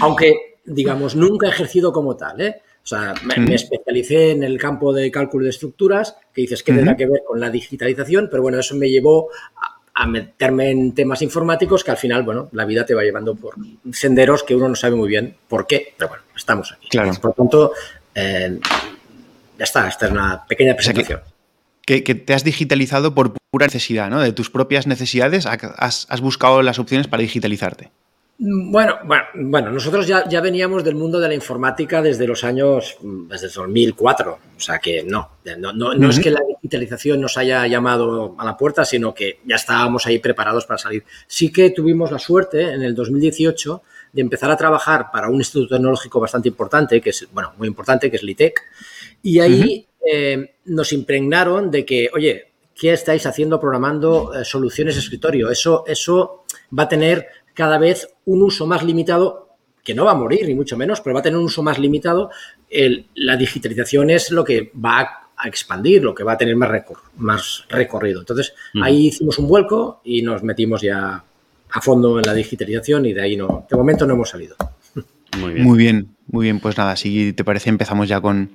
Aunque, 0.00 0.60
digamos, 0.64 1.16
nunca 1.16 1.48
he 1.48 1.50
ejercido 1.50 1.92
como 1.92 2.16
tal, 2.16 2.40
¿eh? 2.40 2.62
O 2.86 2.88
sea, 2.88 3.14
me, 3.24 3.52
especialicé 3.52 4.30
en 4.30 4.44
el 4.44 4.58
campo 4.58 4.92
de 4.92 5.10
cálculo 5.10 5.42
de 5.42 5.50
estructuras, 5.50 6.16
que 6.32 6.42
dices 6.42 6.62
que 6.62 6.72
tendrá 6.72 6.96
que 6.96 7.06
ver 7.06 7.22
con 7.26 7.40
la 7.40 7.50
digitalización, 7.50 8.28
pero 8.30 8.44
bueno, 8.44 8.60
eso 8.60 8.76
me 8.76 8.88
llevó 8.88 9.28
a, 9.92 10.06
meterme 10.06 10.70
en 10.70 10.94
temas 10.94 11.20
informáticos 11.20 11.82
que 11.82 11.90
al 11.90 11.96
final, 11.96 12.22
bueno, 12.22 12.48
la 12.52 12.64
vida 12.64 12.86
te 12.86 12.94
va 12.94 13.02
llevando 13.02 13.34
por 13.34 13.56
senderos 13.90 14.44
que 14.44 14.54
uno 14.54 14.68
no 14.68 14.76
sabe 14.76 14.94
muy 14.94 15.08
bien 15.08 15.34
por 15.48 15.66
qué, 15.66 15.94
pero 15.96 16.10
bueno, 16.10 16.22
estamos 16.36 16.70
aquí. 16.70 16.86
Claro. 16.88 17.12
Por 17.20 17.30
lo 17.30 17.34
tanto, 17.34 17.72
eh, 18.14 18.60
ya 19.58 19.64
está, 19.64 19.88
esta 19.88 20.06
es 20.06 20.12
una 20.12 20.46
pequeña 20.46 20.76
presentación. 20.76 21.22
que, 21.84 22.02
te 22.02 22.34
has 22.34 22.44
digitalizado 22.44 23.16
por 23.16 23.34
pura 23.50 23.66
necesidad, 23.66 24.10
¿no? 24.10 24.20
De 24.20 24.30
tus 24.30 24.48
propias 24.48 24.86
necesidades, 24.86 25.44
has 25.46 26.20
buscado 26.20 26.62
las 26.62 26.78
opciones 26.78 27.08
para 27.08 27.22
digitalizarte. 27.22 27.90
Bueno, 28.38 28.98
bueno, 29.04 29.24
bueno, 29.34 29.70
nosotros 29.70 30.06
ya, 30.06 30.28
ya, 30.28 30.42
veníamos 30.42 30.84
del 30.84 30.94
mundo 30.94 31.18
de 31.18 31.28
la 31.28 31.34
informática 31.34 32.02
desde 32.02 32.26
los 32.26 32.44
años, 32.44 32.98
desde 33.00 33.48
2004, 33.48 34.38
o 34.56 34.60
sea 34.60 34.78
que 34.78 35.02
no, 35.02 35.30
no, 35.56 35.72
no, 35.72 36.10
es 36.10 36.20
que 36.20 36.30
la 36.30 36.42
digitalización 36.46 37.18
nos 37.22 37.38
haya 37.38 37.66
llamado 37.66 38.34
a 38.38 38.44
la 38.44 38.54
puerta, 38.54 38.84
sino 38.84 39.14
que 39.14 39.40
ya 39.46 39.56
estábamos 39.56 40.06
ahí 40.06 40.18
preparados 40.18 40.66
para 40.66 40.76
salir. 40.76 41.04
Sí 41.26 41.50
que 41.50 41.70
tuvimos 41.70 42.12
la 42.12 42.18
suerte 42.18 42.60
en 42.74 42.82
el 42.82 42.94
2018 42.94 43.82
de 44.12 44.20
empezar 44.20 44.50
a 44.50 44.56
trabajar 44.58 45.10
para 45.10 45.28
un 45.28 45.36
instituto 45.36 45.74
tecnológico 45.74 46.20
bastante 46.20 46.50
importante, 46.50 47.00
que 47.00 47.10
es, 47.10 47.26
bueno, 47.32 47.54
muy 47.56 47.68
importante, 47.68 48.10
que 48.10 48.16
es 48.16 48.22
LITEC, 48.22 48.60
y 49.22 49.40
ahí 49.40 49.86
eh, 50.12 50.56
nos 50.66 50.92
impregnaron 50.92 51.70
de 51.70 51.86
que, 51.86 52.10
oye, 52.12 52.52
¿qué 52.74 52.92
estáis 52.92 53.24
haciendo 53.24 53.58
programando 53.58 54.34
eh, 54.34 54.44
soluciones 54.44 54.94
de 54.94 55.00
escritorio? 55.00 55.50
Eso, 55.50 55.84
eso 55.86 56.44
va 56.78 56.82
a 56.82 56.88
tener 56.88 57.28
cada 57.54 57.78
vez 57.78 58.10
un 58.26 58.42
uso 58.42 58.66
más 58.66 58.84
limitado, 58.84 59.56
que 59.82 59.94
no 59.94 60.04
va 60.04 60.12
a 60.12 60.16
morir, 60.16 60.46
ni 60.46 60.54
mucho 60.54 60.76
menos, 60.76 61.00
pero 61.00 61.14
va 61.14 61.20
a 61.20 61.22
tener 61.22 61.38
un 61.38 61.44
uso 61.44 61.62
más 61.62 61.78
limitado. 61.78 62.30
la 63.14 63.36
digitalización 63.36 64.10
es 64.10 64.30
lo 64.30 64.44
que 64.44 64.70
va 64.84 65.00
a, 65.00 65.48
expandir, 65.48 66.02
lo 66.02 66.14
que 66.14 66.24
va 66.24 66.32
a 66.32 66.38
tener 66.38 66.56
más, 66.56 66.70
más 67.18 67.64
recorrido. 67.68 68.20
Entonces, 68.20 68.54
ahí 68.82 69.08
hicimos 69.08 69.38
un 69.38 69.48
vuelco 69.48 70.00
y 70.02 70.22
nos 70.22 70.42
metimos 70.42 70.82
ya 70.82 71.22
a 71.70 71.80
fondo 71.80 72.18
en 72.18 72.24
la 72.26 72.34
digitalización 72.34 73.06
y 73.06 73.12
de 73.12 73.22
ahí 73.22 73.36
no, 73.36 73.66
de 73.70 73.76
momento 73.76 74.06
no 74.06 74.14
hemos 74.14 74.30
salido. 74.30 74.56
Muy 75.38 75.52
bien. 75.52 75.66
Muy 75.66 75.78
bien, 75.78 76.16
muy 76.26 76.44
bien. 76.44 76.60
Pues 76.60 76.76
nada, 76.78 76.96
si 76.96 77.32
te 77.32 77.44
parece, 77.44 77.68
empezamos 77.68 78.08
ya 78.08 78.20
con, 78.20 78.50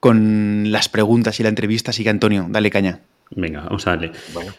con 0.00 0.72
las 0.72 0.88
preguntas 0.88 1.38
y 1.38 1.42
la 1.42 1.50
entrevista. 1.50 1.90
Así 1.90 2.02
que, 2.02 2.10
Antonio, 2.10 2.46
dale 2.48 2.70
caña. 2.70 3.02
Venga, 3.30 3.60
vamos 3.62 3.86
a 3.86 3.90
darle. 3.90 4.12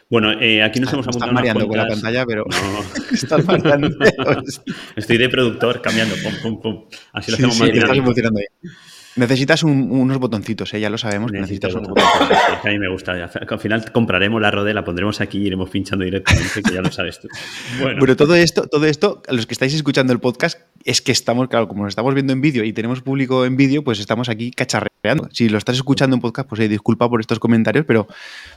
Bueno, 0.09 0.31
eh, 0.39 0.61
aquí 0.63 0.79
nos 0.79 0.93
hemos 0.93 1.07
apuntado. 1.07 1.31
Estás 1.31 1.33
mareando 1.33 1.67
con 1.67 1.77
la 1.77 1.87
pantalla, 1.87 2.25
pero. 2.25 2.45
No. 2.45 3.03
Estás 3.13 3.45
mareando. 3.45 3.89
Estoy 4.95 5.17
de 5.17 5.29
productor 5.29 5.81
cambiando. 5.81 6.15
Pum, 6.15 6.33
pum, 6.41 6.61
pum. 6.61 6.85
Así 7.13 7.31
lo 7.31 7.37
hacemos 7.37 7.55
sí, 7.55 7.63
más 7.63 7.71
estás 7.71 7.97
emocionando 7.97 8.39
ahí. 8.39 8.71
Necesitas 9.19 9.63
unos 9.63 10.17
botoncitos, 10.17 10.73
¿eh? 10.73 10.79
ya 10.79 10.89
lo 10.89 10.97
sabemos 10.97 11.29
necesitas 11.29 11.73
unos 11.73 11.89
botoncitos. 11.89 12.37
a 12.63 12.69
mí 12.69 12.79
me 12.79 12.87
gusta. 12.87 13.29
Al 13.49 13.59
final 13.59 13.91
compraremos 13.91 14.41
la 14.41 14.49
rodela, 14.49 14.79
la 14.79 14.85
pondremos 14.85 15.19
aquí 15.19 15.39
y 15.39 15.47
iremos 15.47 15.69
pinchando 15.69 16.05
directamente, 16.05 16.63
que 16.63 16.73
ya 16.73 16.81
lo 16.81 16.91
sabes 16.91 17.19
tú. 17.19 17.27
Bueno. 17.81 18.15
todo 18.15 18.35
esto, 18.35 18.67
todo 18.67 18.85
esto, 18.85 19.21
los 19.29 19.45
que 19.45 19.53
estáis 19.53 19.73
escuchando 19.73 20.13
el 20.13 20.19
podcast, 20.19 20.59
es 20.85 21.01
que 21.01 21.11
estamos, 21.11 21.49
claro, 21.49 21.67
como 21.67 21.83
nos 21.83 21.91
estamos 21.91 22.13
viendo 22.13 22.31
en 22.31 22.39
vídeo 22.39 22.63
y 22.63 22.71
tenemos 22.71 23.01
público 23.01 23.45
en 23.45 23.57
vídeo, 23.57 23.83
pues 23.83 23.99
estamos 23.99 24.29
aquí 24.29 24.51
cacharreando. 24.51 25.27
Si 25.31 25.49
lo 25.49 25.57
estás 25.57 25.75
escuchando 25.75 26.15
en 26.15 26.21
podcast, 26.21 26.47
pues 26.47 26.69
disculpa 26.69 27.09
por 27.09 27.19
estos 27.19 27.39
comentarios, 27.39 27.85
pero, 27.85 28.07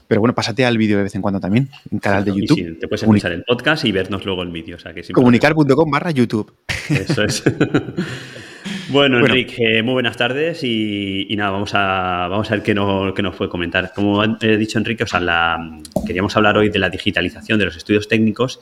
pero 0.06 0.20
bueno, 0.20 0.34
pásate 0.34 0.64
al 0.64 0.78
vídeo 0.78 0.96
de 0.96 1.04
vez 1.04 1.14
en 1.16 1.22
cuando 1.22 1.40
también, 1.40 1.70
en 1.90 1.98
canal 1.98 2.24
de 2.24 2.34
YouTube. 2.34 2.56
Sí, 2.56 2.78
te 2.80 2.86
puedes 2.86 3.02
escuchar 3.02 3.32
el 3.32 3.42
podcast 3.42 3.84
y 3.84 3.90
vernos 3.90 4.24
luego 4.24 4.42
el 4.42 4.50
vídeo. 4.50 4.76
O 4.76 4.78
sea, 4.78 4.94
Comunicar.com 5.12 5.90
barra 5.90 6.12
YouTube. 6.12 6.54
Eso 6.88 7.24
es. 7.24 7.42
Bueno, 8.88 9.18
Enrique, 9.18 9.82
muy 9.82 9.94
buenas 9.94 10.16
tardes 10.16 10.62
y, 10.62 11.34
nada, 11.36 11.50
vamos 11.50 11.72
a, 11.74 12.28
vamos 12.28 12.50
a 12.50 12.54
ver 12.54 12.62
qué, 12.62 12.74
no, 12.74 13.12
qué 13.14 13.22
nos 13.22 13.36
puede 13.36 13.50
comentar. 13.50 13.92
Como 13.94 14.22
he 14.24 14.56
dicho 14.56 14.78
Enrique, 14.78 15.04
o 15.04 15.06
sea, 15.06 15.20
la, 15.20 15.58
queríamos 16.06 16.36
hablar 16.36 16.56
hoy 16.56 16.68
de 16.68 16.78
la 16.78 16.90
digitalización 16.90 17.58
de 17.58 17.66
los 17.66 17.76
estudios 17.76 18.08
técnicos 18.08 18.60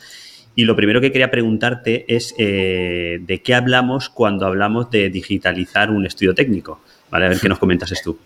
y 0.54 0.64
lo 0.64 0.76
primero 0.76 1.00
que 1.00 1.12
quería 1.12 1.30
preguntarte 1.30 2.04
es 2.14 2.34
eh, 2.38 3.18
de 3.20 3.42
qué 3.42 3.54
hablamos 3.54 4.08
cuando 4.08 4.46
hablamos 4.46 4.90
de 4.90 5.10
digitalizar 5.10 5.90
un 5.90 6.06
estudio 6.06 6.34
técnico. 6.34 6.80
Vale, 7.10 7.26
a 7.26 7.28
ver 7.28 7.40
qué 7.40 7.48
nos 7.48 7.58
comentas 7.58 7.92
tú. 8.02 8.18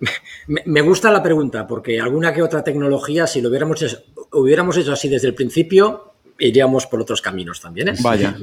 Me 0.46 0.80
gusta 0.80 1.10
la 1.10 1.22
pregunta 1.22 1.66
porque 1.66 2.00
alguna 2.00 2.32
que 2.32 2.42
otra 2.42 2.62
tecnología, 2.62 3.26
si 3.26 3.40
lo 3.40 3.48
hubiéramos 3.48 3.82
hecho, 3.82 4.02
hubiéramos 4.32 4.76
hecho 4.76 4.92
así 4.92 5.08
desde 5.08 5.28
el 5.28 5.34
principio, 5.34 6.07
iríamos 6.38 6.86
por 6.86 7.00
otros 7.00 7.20
caminos 7.20 7.60
también. 7.60 7.88
¿eh? 7.88 7.94
Vaya. 8.00 8.36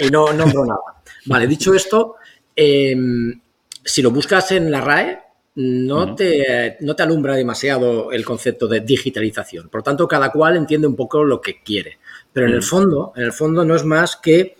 Y 0.00 0.10
no, 0.10 0.32
no, 0.32 0.46
nada. 0.46 0.80
Vale, 1.26 1.46
dicho 1.46 1.74
esto, 1.74 2.16
Em, 2.56 3.38
si 3.84 4.00
lo 4.00 4.10
buscas 4.10 4.50
en 4.52 4.70
la 4.70 4.80
RAE, 4.80 5.20
no, 5.56 6.14
te, 6.14 6.78
no 6.80 6.96
te 6.96 7.02
alumbra 7.02 7.34
demasiado 7.34 8.10
el 8.10 8.24
concepto 8.24 8.66
de 8.66 8.80
digitalización. 8.80 9.68
Por 9.68 9.80
lo 9.80 9.84
tanto, 9.84 10.08
cada 10.08 10.32
cual 10.32 10.56
entiende 10.56 10.86
un 10.86 10.96
poco 10.96 11.22
lo 11.22 11.40
que 11.40 11.62
quiere. 11.62 11.98
Pero 12.32 12.46
en 12.46 12.54
el 12.54 12.62
fondo, 12.62 13.12
en 13.14 13.24
el 13.24 13.32
fondo 13.32 13.64
no 13.64 13.74
es 13.76 13.84
más 13.84 14.16
que 14.16 14.56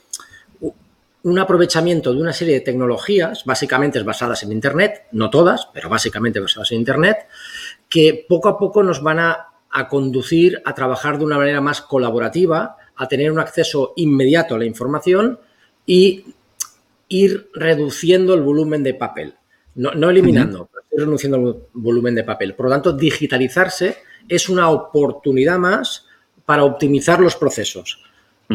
un 1.23 1.39
aprovechamiento 1.39 2.15
de 2.15 2.21
una 2.21 2.33
serie 2.33 2.55
de 2.55 2.61
tecnologías, 2.61 3.45
básicamente 3.45 4.01
basadas 4.03 4.43
en 4.45 4.53
Internet, 4.53 5.07
no 5.13 5.29
todas, 5.29 5.69
pero 5.75 5.89
básicamente 5.89 6.39
basadas 6.39 6.71
en 6.71 6.79
Internet, 6.79 7.27
que 7.89 8.25
poco 8.29 8.49
a 8.49 8.57
poco 8.57 8.83
nos 8.83 9.03
van 9.03 9.19
a, 9.19 9.49
a 9.79 9.89
conducir 9.89 10.63
a 10.65 10.75
trabajar 10.75 11.19
de 11.19 11.27
una 11.27 11.37
manera 11.37 11.61
más 11.61 11.83
colaborativa, 11.83 12.79
a 12.97 13.09
tener 13.09 13.31
un 13.31 13.39
acceso 13.39 13.93
inmediato 13.97 14.55
a 14.55 14.59
la 14.59 14.65
información 14.65 15.39
y 15.85 16.25
ir 17.09 17.51
reduciendo 17.53 18.33
el 18.33 18.41
volumen 18.41 18.83
de 18.83 18.95
papel. 18.95 19.35
No, 19.75 20.09
eliminando, 20.09 20.71
pero 20.73 21.05
reduciendo 21.05 21.37
el 21.37 21.57
volumen 21.75 22.15
de 22.15 22.25
papel. 22.25 22.55
Por 22.55 22.67
lo 22.67 22.73
tanto, 22.73 22.95
digitalizarse 22.95 23.99
es 24.27 24.49
una 24.49 24.71
oportunidad 24.71 25.59
más 25.59 26.07
para 26.47 26.65
optimizar 26.65 27.21
los 27.21 27.37
procesos. 27.37 28.03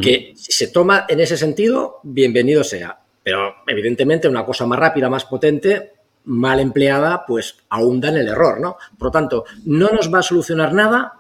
Que 0.01 0.33
si 0.35 0.53
se 0.53 0.69
toma 0.69 1.05
en 1.07 1.19
ese 1.19 1.37
sentido, 1.37 1.99
bienvenido 2.01 2.63
sea. 2.63 2.97
Pero 3.21 3.57
evidentemente 3.67 4.27
una 4.27 4.43
cosa 4.43 4.65
más 4.65 4.79
rápida, 4.79 5.07
más 5.07 5.25
potente, 5.25 5.91
mal 6.25 6.59
empleada, 6.59 7.25
pues 7.25 7.57
ahonda 7.69 8.09
en 8.09 8.17
el 8.17 8.27
error, 8.27 8.59
¿no? 8.59 8.77
Por 8.97 9.07
lo 9.07 9.11
tanto, 9.11 9.45
no 9.65 9.89
nos 9.89 10.13
va 10.13 10.19
a 10.19 10.23
solucionar 10.23 10.73
nada 10.73 11.13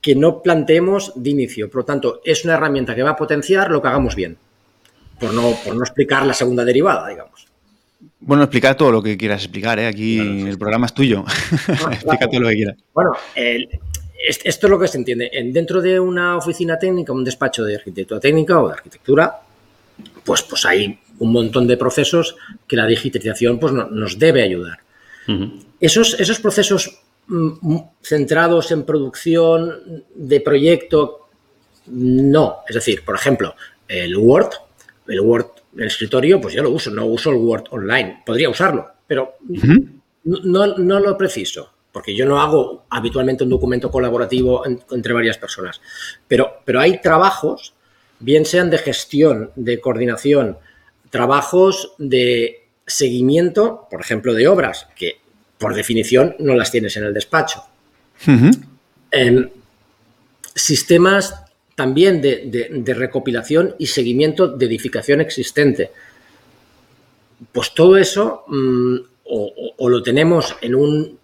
que 0.00 0.14
no 0.14 0.42
planteemos 0.42 1.12
de 1.16 1.30
inicio. 1.30 1.70
Por 1.70 1.82
lo 1.82 1.84
tanto, 1.84 2.20
es 2.24 2.44
una 2.44 2.54
herramienta 2.54 2.94
que 2.94 3.02
va 3.02 3.10
a 3.10 3.16
potenciar 3.16 3.70
lo 3.70 3.80
que 3.80 3.88
hagamos 3.88 4.14
bien 4.14 4.36
por 5.18 5.32
no, 5.32 5.54
por 5.64 5.74
no 5.74 5.82
explicar 5.82 6.26
la 6.26 6.34
segunda 6.34 6.64
derivada, 6.64 7.08
digamos. 7.08 7.46
Bueno, 8.20 8.42
explicar 8.44 8.76
todo 8.76 8.90
lo 8.90 9.02
que 9.02 9.16
quieras 9.16 9.42
explicar, 9.42 9.78
¿eh? 9.78 9.86
aquí 9.86 10.18
el 10.18 10.58
programa 10.58 10.86
es 10.86 10.94
tuyo. 10.94 11.24
Explica 11.92 12.28
todo 12.28 12.40
lo 12.40 12.48
que 12.48 12.54
quieras. 12.54 12.76
Bueno, 12.92 13.12
esto 13.34 14.66
es 14.66 14.70
lo 14.70 14.78
que 14.78 14.88
se 14.88 14.98
entiende. 14.98 15.30
Dentro 15.52 15.82
de 15.82 16.00
una 16.00 16.36
oficina 16.36 16.78
técnica, 16.78 17.12
un 17.12 17.24
despacho 17.24 17.64
de 17.64 17.76
arquitectura 17.76 18.20
técnica 18.20 18.60
o 18.60 18.68
de 18.68 18.74
arquitectura, 18.74 19.40
pues, 20.24 20.42
pues 20.42 20.64
hay 20.64 20.98
un 21.18 21.32
montón 21.32 21.66
de 21.66 21.76
procesos 21.76 22.36
que 22.66 22.76
la 22.76 22.86
digitalización 22.86 23.58
pues, 23.58 23.72
nos 23.72 24.18
debe 24.18 24.42
ayudar. 24.42 24.80
esos, 25.80 26.18
esos 26.20 26.40
procesos 26.40 27.00
mm, 27.26 27.78
centrados 28.02 28.70
en 28.70 28.84
producción 28.84 30.04
de 30.14 30.40
proyecto, 30.40 31.28
no. 31.86 32.58
Es 32.68 32.74
decir, 32.74 33.04
por 33.04 33.14
ejemplo, 33.14 33.54
el 33.88 34.16
Word 34.16 34.50
el 35.08 35.20
Word 35.20 35.46
en 35.74 35.80
el 35.80 35.86
escritorio, 35.88 36.40
pues 36.40 36.54
yo 36.54 36.62
lo 36.62 36.70
uso, 36.70 36.90
no 36.90 37.06
uso 37.06 37.30
el 37.30 37.36
Word 37.36 37.64
online. 37.70 38.22
Podría 38.24 38.48
usarlo, 38.48 38.86
pero 39.06 39.36
no, 40.24 40.66
no, 40.78 41.00
lo 41.00 41.18
preciso, 41.18 41.70
porque 41.92 42.14
yo 42.14 42.26
no 42.26 42.40
hago 42.40 42.84
habitualmente 42.90 43.44
un 43.44 43.50
documento 43.50 43.90
colaborativo 43.90 44.64
entre 44.66 45.12
varias 45.12 45.38
personas. 45.38 45.80
Pero, 46.28 46.60
pero 46.64 46.80
hay 46.80 47.00
trabajos, 47.00 47.74
bien 48.20 48.44
sean 48.44 48.70
de 48.70 48.78
gestión, 48.78 49.50
de 49.56 49.80
coordinación, 49.80 50.58
trabajos 51.14 51.92
de 51.98 52.66
seguimiento, 52.88 53.86
por 53.88 54.00
ejemplo, 54.00 54.34
de 54.34 54.48
obras, 54.48 54.88
que 54.96 55.20
por 55.58 55.72
definición 55.72 56.34
no 56.40 56.56
las 56.56 56.72
tienes 56.72 56.96
en 56.96 57.04
el 57.04 57.14
despacho. 57.14 57.62
Em, 59.12 59.48
sistemas 60.56 61.44
también 61.76 62.20
de, 62.20 62.94
recopilación 62.96 63.76
y 63.78 63.86
seguimiento 63.86 64.48
de 64.48 64.66
edificación 64.66 65.20
existente. 65.20 65.92
Pues 67.52 67.74
todo 67.74 67.96
eso 67.96 68.42
mm, 68.48 68.96
o, 69.26 69.88
lo 69.88 70.02
tenemos 70.02 70.56
en 70.62 70.74
un, 70.74 71.16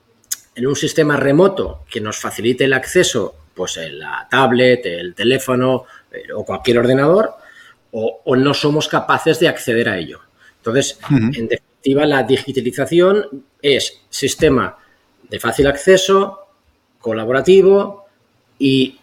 en 0.55 0.67
un 0.69 0.77
sistema 0.77 1.17
remoto 1.17 1.85
que 1.91 2.01
nos 2.01 2.17
facilite 2.17 2.63
el 2.63 2.75
acceso, 2.75 3.35
pues 3.55 3.77
en 3.77 3.99
la 3.99 4.29
tablet, 4.31 4.87
el 4.87 5.17
teléfono 5.17 5.85
eh, 6.13 6.33
o 6.33 6.45
cualquier 6.45 6.79
ordenador, 6.79 7.40
o, 7.93 8.37
no 8.37 8.55
somos 8.55 8.89
capaces 8.89 9.41
de 9.41 9.49
acceder 9.49 9.89
a 9.89 9.99
ello. 9.99 10.21
Entonces, 10.59 10.99
en 11.11 11.49
definitiva, 11.49 12.07
la 12.07 12.23
digitalización 12.23 13.45
es 13.63 14.01
sistema 14.09 14.77
de 15.29 15.41
fácil 15.41 15.67
acceso, 15.67 16.39
colaborativo 17.01 18.07
y 18.59 19.01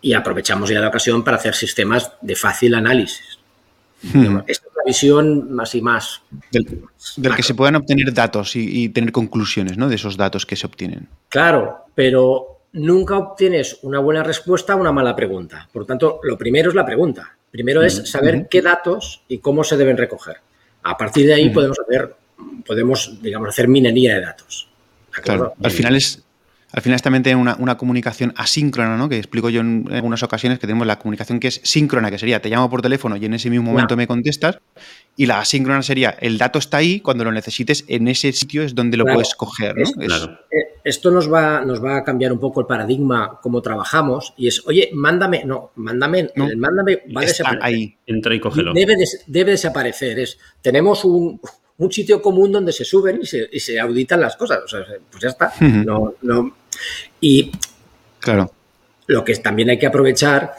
y 0.00 0.12
aprovechamos 0.12 0.70
ya 0.70 0.80
la 0.80 0.88
ocasión 0.88 1.24
para 1.24 1.36
hacer 1.36 1.54
sistemas 1.54 2.12
de 2.20 2.36
fácil 2.36 2.74
análisis. 2.74 3.38
Hmm. 4.02 4.38
Esta 4.46 4.66
es 4.68 4.76
la 4.76 4.84
visión 4.86 5.52
más 5.52 5.74
y 5.74 5.82
más. 5.82 6.22
Del, 6.52 7.34
que 7.34 7.42
se 7.42 7.54
puedan 7.54 7.76
obtener 7.76 8.12
datos 8.12 8.54
y, 8.54 8.88
tener 8.90 9.10
conclusiones 9.10 9.76
¿no? 9.76 9.88
de 9.88 9.96
esos 9.96 10.16
datos 10.16 10.46
que 10.46 10.54
se 10.54 10.66
obtienen. 10.66 11.08
Claro, 11.28 11.86
pero 11.94 12.60
nunca 12.72 13.18
obtienes 13.18 13.78
una 13.82 13.98
buena 13.98 14.22
respuesta 14.22 14.74
a 14.74 14.76
una 14.76 14.92
mala 14.92 15.16
pregunta. 15.16 15.68
Por 15.72 15.82
lo 15.82 15.86
tanto, 15.86 16.20
lo 16.22 16.38
primero 16.38 16.68
es 16.68 16.76
la 16.76 16.86
pregunta. 16.86 17.36
Primero 17.50 17.82
es 17.82 18.10
saber 18.10 18.46
qué 18.50 18.62
datos 18.62 19.22
y 19.28 19.38
cómo 19.38 19.64
se 19.64 19.76
deben 19.76 19.96
recoger. 19.96 20.36
A 20.82 20.96
partir 20.96 21.26
de 21.26 21.34
ahí 21.34 21.50
podemos 21.50 21.78
hacer, 21.80 22.14
podemos, 22.64 23.20
digamos, 23.22 23.48
hacer 23.48 23.68
minería 23.68 24.14
de 24.14 24.20
datos. 24.20 24.68
Claro, 25.10 25.54
al 25.62 25.70
final 25.70 25.96
es 25.96 26.22
al 26.70 26.82
final 26.82 26.96
es 26.96 27.02
también 27.02 27.36
una, 27.36 27.56
una, 27.58 27.78
comunicación 27.78 28.34
asíncrona, 28.36 28.96
¿no? 28.96 29.08
Que 29.08 29.16
explico 29.16 29.48
yo 29.48 29.62
en 29.62 29.88
algunas 29.90 30.22
ocasiones 30.22 30.58
que 30.58 30.66
tenemos 30.66 30.86
la 30.86 30.98
comunicación 30.98 31.40
que 31.40 31.48
es 31.48 31.60
síncrona, 31.64 32.10
que 32.10 32.18
sería 32.18 32.42
te 32.42 32.50
llamo 32.50 32.68
por 32.68 32.82
teléfono 32.82 33.16
y 33.16 33.24
en 33.24 33.34
ese 33.34 33.48
mismo 33.48 33.72
momento 33.72 33.96
me 33.96 34.06
contestas. 34.06 34.58
Y 35.16 35.26
la 35.26 35.40
asíncrona 35.40 35.82
sería 35.82 36.10
el 36.10 36.36
dato 36.36 36.58
está 36.58 36.76
ahí, 36.76 37.00
cuando 37.00 37.24
lo 37.24 37.32
necesites, 37.32 37.84
en 37.88 38.06
ese 38.06 38.32
sitio 38.32 38.62
es 38.62 38.74
donde 38.74 38.98
lo 38.98 39.04
puedes 39.04 39.34
coger. 39.34 39.74
Eh, 39.78 40.58
esto 40.84 41.10
nos 41.10 41.32
va, 41.32 41.64
nos 41.64 41.82
va 41.82 41.96
a 41.96 42.04
cambiar 42.04 42.32
un 42.32 42.38
poco 42.38 42.60
el 42.60 42.66
paradigma 42.66 43.40
como 43.42 43.62
trabajamos 43.62 44.34
y 44.36 44.48
es, 44.48 44.64
oye, 44.66 44.90
mándame, 44.92 45.44
no, 45.44 45.72
mándame, 45.76 46.30
el 46.34 46.56
mándame 46.58 47.02
va 47.16 47.22
a 47.22 47.24
desaparecer. 47.24 47.64
Ahí, 47.64 47.96
entra 48.06 48.34
y 48.34 48.40
cógelo. 48.40 48.74
Debe, 48.74 48.94
debe 49.26 49.52
desaparecer. 49.52 50.18
Es, 50.18 50.38
tenemos 50.60 51.04
un, 51.04 51.40
un 51.78 51.92
sitio 51.92 52.20
común 52.20 52.52
donde 52.52 52.72
se 52.72 52.84
suben 52.84 53.20
y 53.22 53.26
se, 53.26 53.48
y 53.50 53.60
se 53.60 53.78
auditan 53.78 54.20
las 54.20 54.36
cosas. 54.36 54.60
O 54.64 54.68
sea, 54.68 54.84
pues 55.10 55.22
ya 55.22 55.28
está. 55.30 55.52
no, 55.60 56.14
no. 56.22 56.56
Y 57.20 57.52
claro. 58.20 58.52
lo 59.06 59.24
que 59.24 59.34
también 59.36 59.70
hay 59.70 59.78
que 59.78 59.86
aprovechar, 59.86 60.54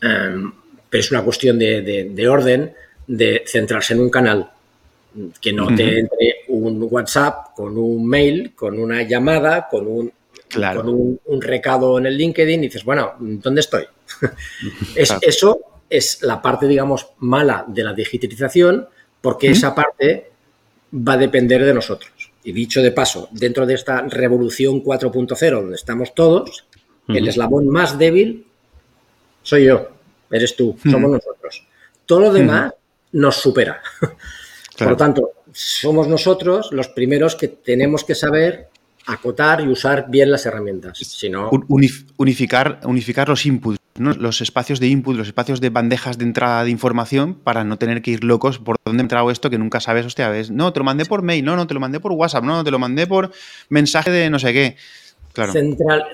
em, 0.00 0.52
pero 0.88 1.00
es 1.00 1.10
una 1.10 1.22
cuestión 1.22 1.58
de, 1.58 2.10
de, 2.10 2.28
orden, 2.28 2.72
de 3.06 3.44
centrarse 3.46 3.94
en 3.94 4.00
un 4.00 4.10
canal. 4.10 4.50
Que 5.40 5.52
no 5.52 5.74
te 5.74 6.00
entre 6.00 6.44
un 6.48 6.86
WhatsApp 6.88 7.54
con 7.56 7.76
un 7.76 8.06
mail, 8.06 8.52
con 8.54 8.78
una 8.78 9.02
llamada, 9.02 9.66
con 9.68 9.86
un, 9.86 10.12
con 10.54 10.88
un, 11.24 11.42
recado 11.42 11.98
en 11.98 12.06
el 12.06 12.16
LinkedIn 12.16 12.60
y 12.60 12.66
dices, 12.66 12.84
bueno, 12.84 13.14
¿dónde 13.18 13.62
estoy? 13.62 13.84
es, 14.94 15.12
Eso 15.22 15.60
es 15.88 16.22
la 16.22 16.40
parte, 16.40 16.68
digamos, 16.68 17.08
mala 17.18 17.64
de 17.66 17.82
la 17.82 17.94
digitalización, 17.94 18.86
porque 19.20 19.50
esa 19.50 19.74
parte 19.74 20.30
va 20.92 21.14
a 21.14 21.18
depender 21.18 21.64
de 21.64 21.74
nosotros. 21.74 22.12
y 22.44 22.52
dicho 22.52 22.80
de 22.80 22.92
paso, 22.92 23.28
dentro 23.32 23.66
de 23.66 23.74
esta 23.74 24.02
revolución 24.02 24.82
4.0 24.82 25.50
donde 25.50 25.76
estamos 25.76 26.14
todos, 26.14 26.64
el 27.08 27.28
eslabón 27.28 27.68
más 27.68 27.98
débil 27.98 28.46
soy 29.42 29.64
yo, 29.64 29.88
eres 30.30 30.56
tú, 30.56 30.76
somos 30.82 31.10
nosotros. 31.10 31.66
Todo 32.04 32.20
lo 32.20 32.32
demás 32.32 32.74
nos 33.12 33.36
supera. 33.36 33.80
Por 34.78 34.90
lo 34.90 34.96
tanto, 34.96 35.32
somos 35.52 36.06
nosotros 36.06 36.68
los 36.70 36.88
primeros 36.88 37.34
que 37.34 37.48
tenemos 37.48 38.04
que 38.04 38.14
saber 38.14 38.67
acotar 39.08 39.62
y 39.62 39.68
usar 39.68 40.06
bien 40.08 40.30
las 40.30 40.44
herramientas. 40.46 40.98
Si 40.98 41.32
unificar, 42.16 42.80
unificar 42.84 43.28
los 43.28 43.46
inputs, 43.46 43.78
los 43.96 44.40
espacios 44.42 44.80
de 44.80 44.88
input, 44.88 45.16
los 45.16 45.26
espacios 45.26 45.60
de 45.60 45.70
bandejas 45.70 46.18
de 46.18 46.24
entrada 46.24 46.62
de 46.62 46.70
información 46.70 47.34
para 47.34 47.64
no 47.64 47.78
tener 47.78 48.02
que 48.02 48.12
ir 48.12 48.22
locos 48.22 48.58
por 48.58 48.76
dónde 48.84 49.00
he 49.00 49.04
entrado 49.04 49.30
esto 49.30 49.48
que 49.48 49.58
nunca 49.58 49.80
sabes, 49.80 50.04
hostia, 50.04 50.28
ves, 50.28 50.50
no, 50.50 50.72
te 50.72 50.80
lo 50.80 50.84
mandé 50.84 51.06
por 51.06 51.22
mail, 51.22 51.44
no, 51.44 51.56
no, 51.56 51.66
te 51.66 51.74
lo 51.74 51.80
mandé 51.80 52.00
por 52.00 52.12
WhatsApp, 52.12 52.44
no, 52.44 52.56
no, 52.56 52.64
te 52.64 52.70
lo 52.70 52.78
mandé 52.78 53.06
por 53.06 53.32
mensaje 53.70 54.10
de 54.10 54.28
no 54.28 54.38
sé 54.38 54.52
qué. 54.52 54.76
Claro. 55.32 55.52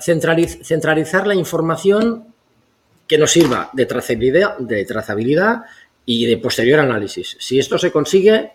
centralizar 0.00 1.26
la 1.26 1.34
información 1.34 2.24
que 3.08 3.18
nos 3.18 3.32
sirva 3.32 3.70
de 3.72 3.86
trazabilidad, 3.86 4.56
de 4.58 4.84
trazabilidad 4.84 5.62
y 6.06 6.26
de 6.26 6.36
posterior 6.36 6.78
análisis. 6.78 7.36
Si 7.40 7.58
esto 7.58 7.78
se 7.78 7.90
consigue, 7.90 8.52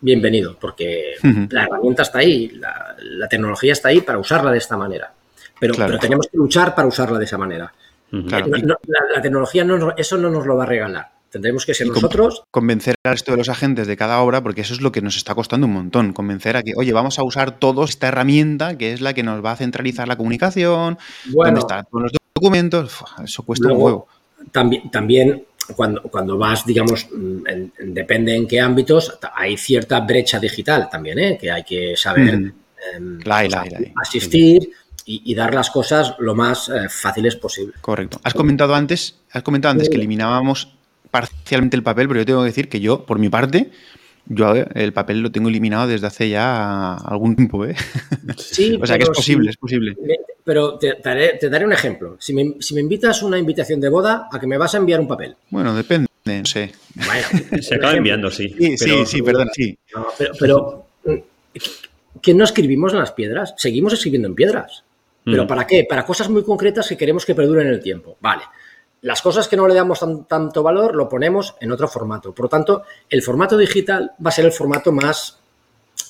bienvenido, 0.00 0.56
porque 0.60 1.14
la 1.50 1.64
herramienta 1.64 2.02
está 2.02 2.18
ahí, 2.18 2.50
la, 2.50 3.28
tecnología 3.28 3.72
está 3.72 3.88
ahí 3.88 4.00
para 4.00 4.18
usarla 4.18 4.50
de 4.50 4.58
esta 4.58 4.76
manera. 4.76 5.12
Pero, 5.58 5.74
pero 5.76 5.98
tenemos 5.98 6.26
que 6.26 6.36
luchar 6.36 6.74
para 6.74 6.88
usarla 6.88 7.18
de 7.18 7.24
esa 7.24 7.38
manera. 7.38 7.72
la, 8.10 9.22
tecnología 9.22 9.64
no, 9.64 9.94
eso 9.96 10.18
no 10.18 10.30
nos 10.30 10.46
lo 10.46 10.56
va 10.56 10.64
a 10.64 10.66
regalar. 10.66 11.14
Tendremos 11.34 11.66
que 11.66 11.74
ser 11.74 11.88
nosotros. 11.88 12.44
Convencer 12.52 12.94
al 13.02 13.14
resto 13.14 13.32
de 13.32 13.38
los 13.38 13.48
agentes 13.48 13.88
de 13.88 13.96
cada 13.96 14.20
obra, 14.20 14.40
porque 14.40 14.60
eso 14.60 14.72
es 14.72 14.80
lo 14.80 14.92
que 14.92 15.02
nos 15.02 15.16
está 15.16 15.34
costando 15.34 15.66
un 15.66 15.72
montón. 15.72 16.12
Convencer 16.12 16.56
a 16.56 16.62
que, 16.62 16.74
oye, 16.76 16.92
vamos 16.92 17.18
a 17.18 17.24
usar 17.24 17.58
todos 17.58 17.90
esta 17.90 18.06
herramienta 18.06 18.78
que 18.78 18.92
es 18.92 19.00
la 19.00 19.14
que 19.14 19.24
nos 19.24 19.44
va 19.44 19.50
a 19.50 19.56
centralizar 19.56 20.06
la 20.06 20.16
comunicación, 20.16 20.96
bueno, 21.32 21.46
donde 21.46 21.60
están 21.60 21.86
los 21.90 22.12
documentos. 22.32 23.04
eso 23.24 23.42
cuesta 23.42 23.72
un 23.72 23.82
huevo. 23.82 24.06
También, 24.52 24.88
también 24.92 25.44
cuando, 25.76 26.02
cuando 26.02 26.36
vas, 26.36 26.66
digamos, 26.66 27.06
mm, 27.10 27.92
depende 27.92 28.34
en 28.34 28.46
qué 28.46 28.60
ámbitos, 28.60 29.18
hay 29.34 29.56
cierta 29.56 30.00
brecha 30.00 30.38
digital 30.38 30.88
también, 30.90 31.18
¿eh? 31.18 31.38
que 31.40 31.50
hay 31.50 31.64
que 31.64 31.96
saber 31.96 32.38
mm. 32.38 32.52
em, 32.94 33.20
asistir 34.00 34.70
y, 35.06 35.34
dar 35.34 35.54
las 35.54 35.70
cosas 35.70 36.14
lo 36.18 36.34
más 36.34 36.68
eh, 36.68 36.88
fáciles 36.88 37.36
posible. 37.36 37.74
Correcto. 37.80 38.18
Has 38.22 38.34
comentado 38.34 38.74
antes, 38.74 39.16
has 39.30 39.42
comentado 39.42 39.72
antes 39.72 39.90
que 39.90 39.96
eliminábamos 39.96 40.74
parcialmente 41.10 41.76
el 41.76 41.82
papel, 41.82 42.08
pero 42.08 42.20
yo 42.20 42.26
tengo 42.26 42.40
que 42.40 42.46
decir 42.46 42.68
que 42.68 42.80
yo, 42.80 43.04
por 43.04 43.18
mi 43.18 43.28
parte, 43.28 43.70
yo 44.26 44.54
el 44.74 44.92
papel 44.92 45.20
lo 45.20 45.30
tengo 45.30 45.48
eliminado 45.48 45.86
desde 45.86 46.06
hace 46.06 46.28
ya 46.28 46.94
algún 46.94 47.36
tiempo, 47.36 47.64
¿eh? 47.66 47.74
Sí, 48.36 48.78
o 48.82 48.86
sea 48.86 48.96
que 48.96 49.04
es 49.04 49.10
posible, 49.10 49.50
es 49.50 49.56
posible. 49.56 49.96
Pero 50.44 50.78
te 50.78 50.96
daré, 51.00 51.64
un 51.64 51.72
ejemplo. 51.72 52.16
Si 52.20 52.34
me, 52.34 52.56
si 52.60 52.74
me, 52.74 52.80
invitas 52.80 53.22
una 53.22 53.38
invitación 53.38 53.80
de 53.80 53.88
boda, 53.88 54.28
¿a 54.30 54.38
que 54.38 54.46
me 54.46 54.58
vas 54.58 54.74
a 54.74 54.78
enviar 54.78 55.00
un 55.00 55.08
papel? 55.08 55.36
Bueno, 55.50 55.74
depende, 55.74 56.08
no 56.26 56.44
sé. 56.44 56.72
Se 57.60 57.74
acaba 57.76 57.94
enviando, 57.94 58.30
sí. 58.30 58.54
Sí, 58.58 58.76
sí, 58.76 59.06
sí, 59.06 59.22
perdón, 59.22 59.48
sí. 59.54 59.78
pero, 60.38 60.86
¿qué 62.20 62.34
no 62.34 62.44
escribimos 62.44 62.92
en 62.92 62.98
las 62.98 63.12
piedras? 63.12 63.54
Seguimos 63.56 63.92
escribiendo 63.94 64.28
en 64.28 64.34
piedras. 64.34 64.84
¿Pero 65.24 65.44
mm. 65.44 65.46
para 65.46 65.66
qué? 65.66 65.86
Para 65.88 66.04
cosas 66.04 66.28
muy 66.28 66.42
concretas 66.44 66.86
que 66.86 66.98
queremos 66.98 67.24
que 67.24 67.34
perduren 67.34 67.66
en 67.66 67.72
el 67.72 67.80
tiempo. 67.80 68.18
Vale. 68.20 68.42
Las 69.04 69.20
cosas 69.20 69.48
que 69.48 69.56
no 69.58 69.68
le 69.68 69.74
damos 69.74 70.00
tanto 70.26 70.62
valor 70.62 70.94
lo 70.94 71.10
ponemos 71.10 71.56
en 71.60 71.70
otro 71.70 71.86
formato. 71.88 72.32
Por 72.32 72.46
lo 72.46 72.48
tanto, 72.48 72.84
el 73.10 73.20
formato 73.20 73.58
digital 73.58 74.12
va 74.24 74.30
a 74.30 74.32
ser 74.32 74.46
el 74.46 74.52
formato 74.52 74.92
más 74.92 75.40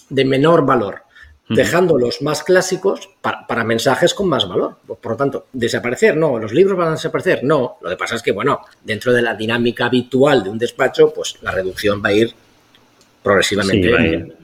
de 0.09 0.25
menor 0.25 0.65
valor, 0.65 1.03
dejando 1.49 1.99
los 1.99 2.23
más 2.23 2.45
clásicos 2.45 3.11
para, 3.21 3.65
mensajes 3.65 4.15
con 4.15 4.29
más 4.29 4.49
valor. 4.49 4.77
Por 4.87 5.11
lo 5.11 5.17
tanto, 5.17 5.47
desaparecer, 5.53 6.17
no, 6.17 6.39
los 6.39 6.53
libros 6.53 6.79
van 6.79 6.87
a 6.87 6.93
desaparecer, 6.93 7.43
no. 7.43 7.79
Lo 7.81 7.91
que 7.91 7.97
pasa 7.97 8.15
es 8.15 8.23
que, 8.23 8.31
bueno, 8.31 8.61
dentro 8.85 9.13
de 9.13 9.23
la 9.23 9.35
dinámica 9.35 9.87
habitual 9.87 10.45
de 10.45 10.51
un 10.51 10.59
despacho, 10.59 11.13
pues 11.13 11.39
la 11.43 11.51
reducción 11.51 12.01
va 12.01 12.11
a 12.11 12.13
ir 12.13 12.33
progresivamente. 13.25 14.37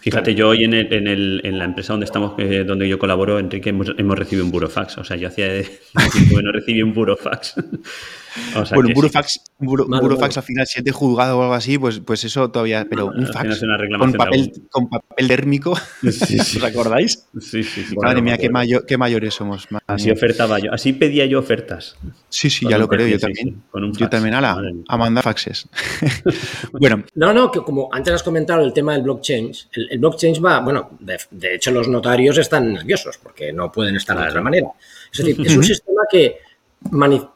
Fíjate, 0.00 0.34
yo 0.34 0.48
hoy 0.48 0.64
en, 0.64 0.74
el, 0.74 1.40
en, 1.44 1.58
la 1.58 1.64
empresa 1.64 1.92
donde 1.92 2.04
estamos, 2.04 2.36
donde 2.66 2.88
yo 2.88 2.98
colaboro, 2.98 3.38
Enrique, 3.38 3.70
hemos, 3.70 3.92
hemos, 3.98 4.18
recibido 4.18 4.44
un 4.44 4.50
burofax. 4.50 4.98
O 4.98 5.04
sea, 5.04 5.16
yo 5.16 5.28
hacía 5.28 5.48
tiempo 5.52 6.36
que 6.36 6.42
no 6.42 6.52
recibí 6.52 6.82
un 6.82 6.94
burofax. 6.94 7.54
Bueno, 8.74 8.88
un 8.88 8.94
burofax, 8.94 9.40
burofax 9.58 10.36
al 10.36 10.42
final, 10.42 10.66
si 10.66 10.78
es 10.78 10.84
de 10.84 10.92
juzgado 10.92 11.38
o 11.38 11.42
algo 11.42 11.54
así, 11.54 11.78
pues, 11.78 12.00
pues 12.00 12.24
eso 12.24 12.50
todavía. 12.50 12.86
Pero 12.88 13.06
un 13.06 13.26
fax 13.26 13.62
con, 13.98 14.12
papel, 14.12 14.52
con 14.70 14.88
papel 14.88 15.28
dérmico, 15.28 15.72
¿os 16.02 16.64
acordáis? 16.64 17.26
Sí, 17.40 17.62
sí, 17.62 17.84
sí. 17.84 17.96
Madre 17.96 18.22
mía, 18.22 18.38
qué, 18.38 18.50
qué, 18.86 18.98
mayores 18.98 19.34
somos. 19.34 19.68
Así 19.86 20.10
ofertaba 20.10 20.58
yo, 20.58 20.72
así 20.72 20.92
pedía 20.92 21.26
yo 21.26 21.38
ofertas. 21.38 21.96
Sí, 22.28 22.50
sí, 22.50 22.66
ya 22.68 22.78
lo 22.78 22.88
creo, 22.88 23.06
yo 23.06 23.18
también. 23.18 23.62
yo 23.92 24.08
también, 24.08 24.34
a, 24.34 24.40
la, 24.40 24.62
a 24.88 24.96
mandar 24.96 25.24
faxes. 25.24 25.68
bueno. 26.72 27.04
No, 27.14 27.32
no, 27.32 27.50
que 27.50 27.60
como 27.60 27.88
antes 27.92 28.14
has 28.14 28.22
comentado 28.22 28.62
el 28.64 28.72
tema 28.72 28.92
del 28.94 29.02
blockchain, 29.02 29.52
el, 29.90 29.98
blockchain 29.98 30.34
va, 30.44 30.60
bueno, 30.60 30.90
de, 31.00 31.54
hecho 31.54 31.70
los 31.70 31.88
notarios 31.88 32.38
están 32.38 32.72
nerviosos 32.72 33.18
porque 33.18 33.52
no 33.52 33.70
pueden 33.70 33.96
estar 33.96 34.18
de 34.18 34.28
otra 34.28 34.40
manera. 34.40 34.68
Es 35.12 35.18
decir, 35.18 35.46
es 35.46 35.56
un 35.56 35.64
sistema 35.64 36.02
que 36.10 36.36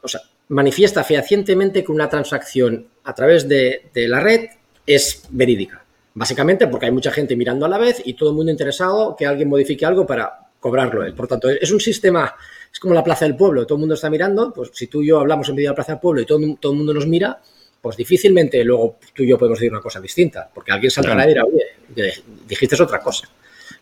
o 0.01 0.07
sea, 0.07 0.21
manifiesta 0.49 1.03
fehacientemente 1.03 1.83
que 1.83 1.91
una 1.91 2.09
transacción 2.09 2.87
a 3.03 3.13
través 3.13 3.47
de, 3.47 3.89
la 3.93 4.19
red 4.19 4.47
es 4.85 5.23
verídica. 5.29 5.83
Básicamente 6.13 6.67
porque 6.67 6.85
hay 6.85 6.91
mucha 6.91 7.11
gente 7.11 7.35
mirando 7.35 7.65
a 7.65 7.69
la 7.69 7.77
vez 7.77 8.01
y 8.05 8.13
todo 8.13 8.29
el 8.29 8.35
mundo 8.35 8.51
interesado 8.51 9.15
que 9.17 9.25
alguien 9.25 9.49
modifique 9.49 9.85
algo 9.85 10.05
para 10.05 10.39
cobrarlo 10.59 11.03
él. 11.03 11.13
Por 11.13 11.27
tanto, 11.27 11.49
es 11.49 11.71
un 11.71 11.79
sistema, 11.79 12.33
es 12.71 12.79
como 12.79 12.93
la 12.93 13.03
Plaza 13.03 13.25
del 13.25 13.35
Pueblo, 13.35 13.65
todo 13.65 13.75
el 13.75 13.81
mundo 13.81 13.95
está 13.95 14.09
mirando, 14.09 14.53
pues 14.53 14.71
si 14.73 14.87
tú 14.87 15.01
y 15.01 15.07
yo 15.07 15.19
hablamos 15.19 15.49
en 15.49 15.55
medio 15.55 15.69
de 15.69 15.71
la 15.71 15.75
Plaza 15.75 15.93
del 15.93 16.01
Pueblo 16.01 16.21
y 16.21 16.25
todo, 16.25 16.39
todo 16.59 16.71
el 16.71 16.77
mundo 16.77 16.93
nos 16.93 17.05
mira, 17.05 17.39
pues 17.81 17.97
difícilmente 17.97 18.63
luego 18.63 18.97
tú 19.13 19.23
y 19.23 19.27
yo 19.27 19.37
podemos 19.37 19.59
decir 19.59 19.71
una 19.71 19.81
cosa 19.81 19.99
distinta, 19.99 20.49
porque 20.51 20.71
alguien 20.71 20.89
saltará 20.89 21.25
y 21.25 21.27
dirá, 21.29 21.43
oye, 21.43 22.13
dijiste 22.47 22.81
otra 22.81 22.99
cosa. 22.99 23.29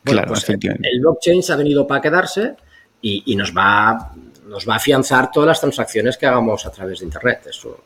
Bueno, 0.04 0.23
pues 0.28 0.49
el, 0.49 0.99
blockchain 0.99 1.43
se 1.43 1.54
ha 1.54 1.56
venido 1.56 1.88
para 1.88 2.02
quedarse 2.02 2.56
y, 3.02 3.23
y 3.28 3.36
nos 3.36 3.56
va 3.56 4.13
nos 4.47 4.67
va 4.67 4.73
a 4.73 4.77
afianzar 4.77 5.32
todas 5.32 5.47
las 5.47 5.62
transacciones 5.62 6.17
que 6.17 6.25
hagamos 6.25 6.65
a 6.65 6.71
través 6.71 6.99
de 6.99 7.06
Internet. 7.06 7.47
Eso 7.49 7.84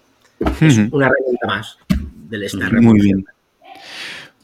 es 0.62 0.78
una 0.92 1.08
herramienta 1.08 1.48
más 1.48 1.78
del 2.30 2.44
esta 2.44 2.70
Muy 2.70 3.00
bien. 3.00 3.26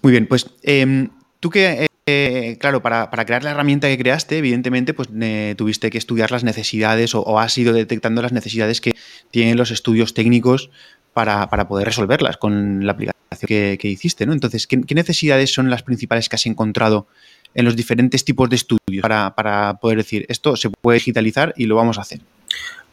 Muy 0.01 0.11
bien, 0.11 0.27
pues 0.27 0.47
em, 0.63 1.09
tú 1.39 1.49
que, 1.49 1.87
eh, 2.05 2.57
claro, 2.59 2.81
para, 2.81 3.09
crear 3.09 3.43
la 3.43 3.51
herramienta 3.51 3.87
que 3.87 3.97
creaste, 3.97 4.37
evidentemente, 4.37 4.93
pues 4.93 5.09
tuviste 5.55 5.89
que 5.89 5.97
estudiar 5.97 6.31
las 6.31 6.43
necesidades 6.43 7.15
o, 7.15 7.39
has 7.39 7.57
ido 7.57 7.73
detectando 7.73 8.21
las 8.21 8.33
necesidades 8.33 8.81
que 8.81 8.95
tienen 9.31 9.57
los 9.57 9.71
estudios 9.71 10.13
técnicos 10.13 10.69
para, 11.13 11.47
poder 11.67 11.85
resolverlas 11.85 12.37
con 12.37 12.85
la 12.85 12.91
aplicación 12.91 13.23
que, 13.47 13.79
hiciste, 13.83 14.25
¿no? 14.25 14.33
Entonces, 14.33 14.67
¿qué, 14.67 14.95
necesidades 14.95 15.53
son 15.53 15.69
las 15.69 15.83
principales 15.83 16.27
que 16.29 16.35
has 16.35 16.45
encontrado 16.45 17.07
en 17.55 17.65
los 17.65 17.75
diferentes 17.75 18.23
tipos 18.25 18.49
de 18.49 18.55
estudios 18.55 19.01
para, 19.01 19.77
poder 19.79 19.97
decir 19.97 20.25
esto 20.29 20.55
se 20.55 20.69
puede 20.69 20.99
digitalizar 20.99 21.53
y 21.57 21.65
lo 21.65 21.75
vamos 21.75 21.97
a 21.97 22.01
hacer? 22.01 22.19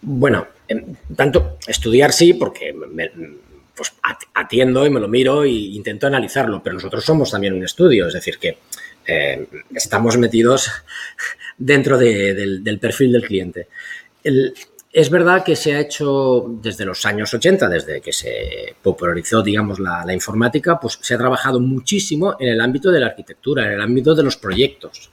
Bueno, 0.03 0.47
tanto 1.15 1.59
estudiar 1.67 2.13
sí, 2.13 2.35
porque 2.35 2.75
pues 3.75 3.95
atiendo 4.35 4.87
y 4.87 4.91
me 4.91 5.01
lo 5.01 5.09
miro 5.09 5.45
e 5.45 5.49
intento 5.49 6.07
analizarlo, 6.07 6.63
pero 6.63 6.75
nosotros 6.75 7.05
somos 7.05 7.31
también 7.31 7.55
un 7.55 7.65
estudio, 7.65 8.09
es 8.09 8.15
decir, 8.15 8.39
que 8.39 8.59
eh, 9.07 9.47
estamos 9.75 10.19
metidos 10.19 10.71
dentro 11.59 11.97
del, 11.97 12.79
perfil 12.81 13.13
del 13.13 13.25
cliente. 13.25 13.69
Es 14.93 15.09
verdad 15.09 15.45
que 15.45 15.55
se 15.55 15.75
ha 15.75 15.81
hecho 15.81 16.47
desde 16.61 16.85
los 16.85 17.07
años 17.07 17.33
80, 17.33 17.69
desde 17.69 18.01
que 18.01 18.13
se 18.13 18.75
popularizó, 18.83 19.43
digamos, 19.43 19.79
la, 19.79 20.13
informática, 20.13 20.81
pues 20.81 20.99
se 21.01 21.15
ha 21.15 21.19
trabajado 21.19 21.61
muchísimo 21.61 22.37
en 22.41 22.49
el 22.49 22.61
ámbito 22.61 22.91
de 22.91 23.01
la 23.01 23.07
arquitectura, 23.07 23.67
en 23.67 23.73
el 23.73 23.81
ámbito 23.81 24.15
de 24.15 24.25
los 24.25 24.37
proyectos. 24.37 25.11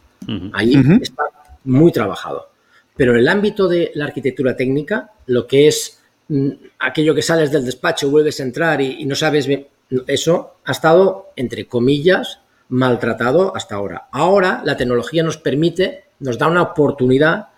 Ahí 0.54 0.74
está 1.02 1.24
muy 1.66 1.92
trabajado. 1.92 2.50
Pero 2.96 3.12
en 3.12 3.20
el 3.20 3.28
ámbito 3.28 3.68
de 3.68 3.92
la 3.94 4.06
arquitectura 4.06 4.56
técnica, 4.56 5.12
lo 5.28 5.46
que 5.46 5.68
es 5.68 6.02
mm, 6.30 6.50
aquello 6.80 7.14
que 7.14 7.22
sales 7.22 7.52
del 7.52 7.64
despacho, 7.64 8.10
vuelves 8.10 8.40
a 8.40 8.44
entrar 8.44 8.82
y, 8.82 9.02
y 9.02 9.06
no 9.06 9.14
sabes 9.14 9.46
bien, 9.46 9.68
eso 10.08 10.56
ha 10.66 10.72
estado, 10.72 11.28
entre 11.36 11.68
comillas, 11.68 12.40
maltratado 12.70 13.56
hasta 13.56 13.76
ahora. 13.76 14.08
Ahora 14.12 14.64
la 14.66 14.76
tecnología 14.76 15.22
nos 15.22 15.38
permite, 15.38 16.06
nos 16.20 16.40
da 16.40 16.48
una 16.48 16.64
oportunidad 16.64 17.50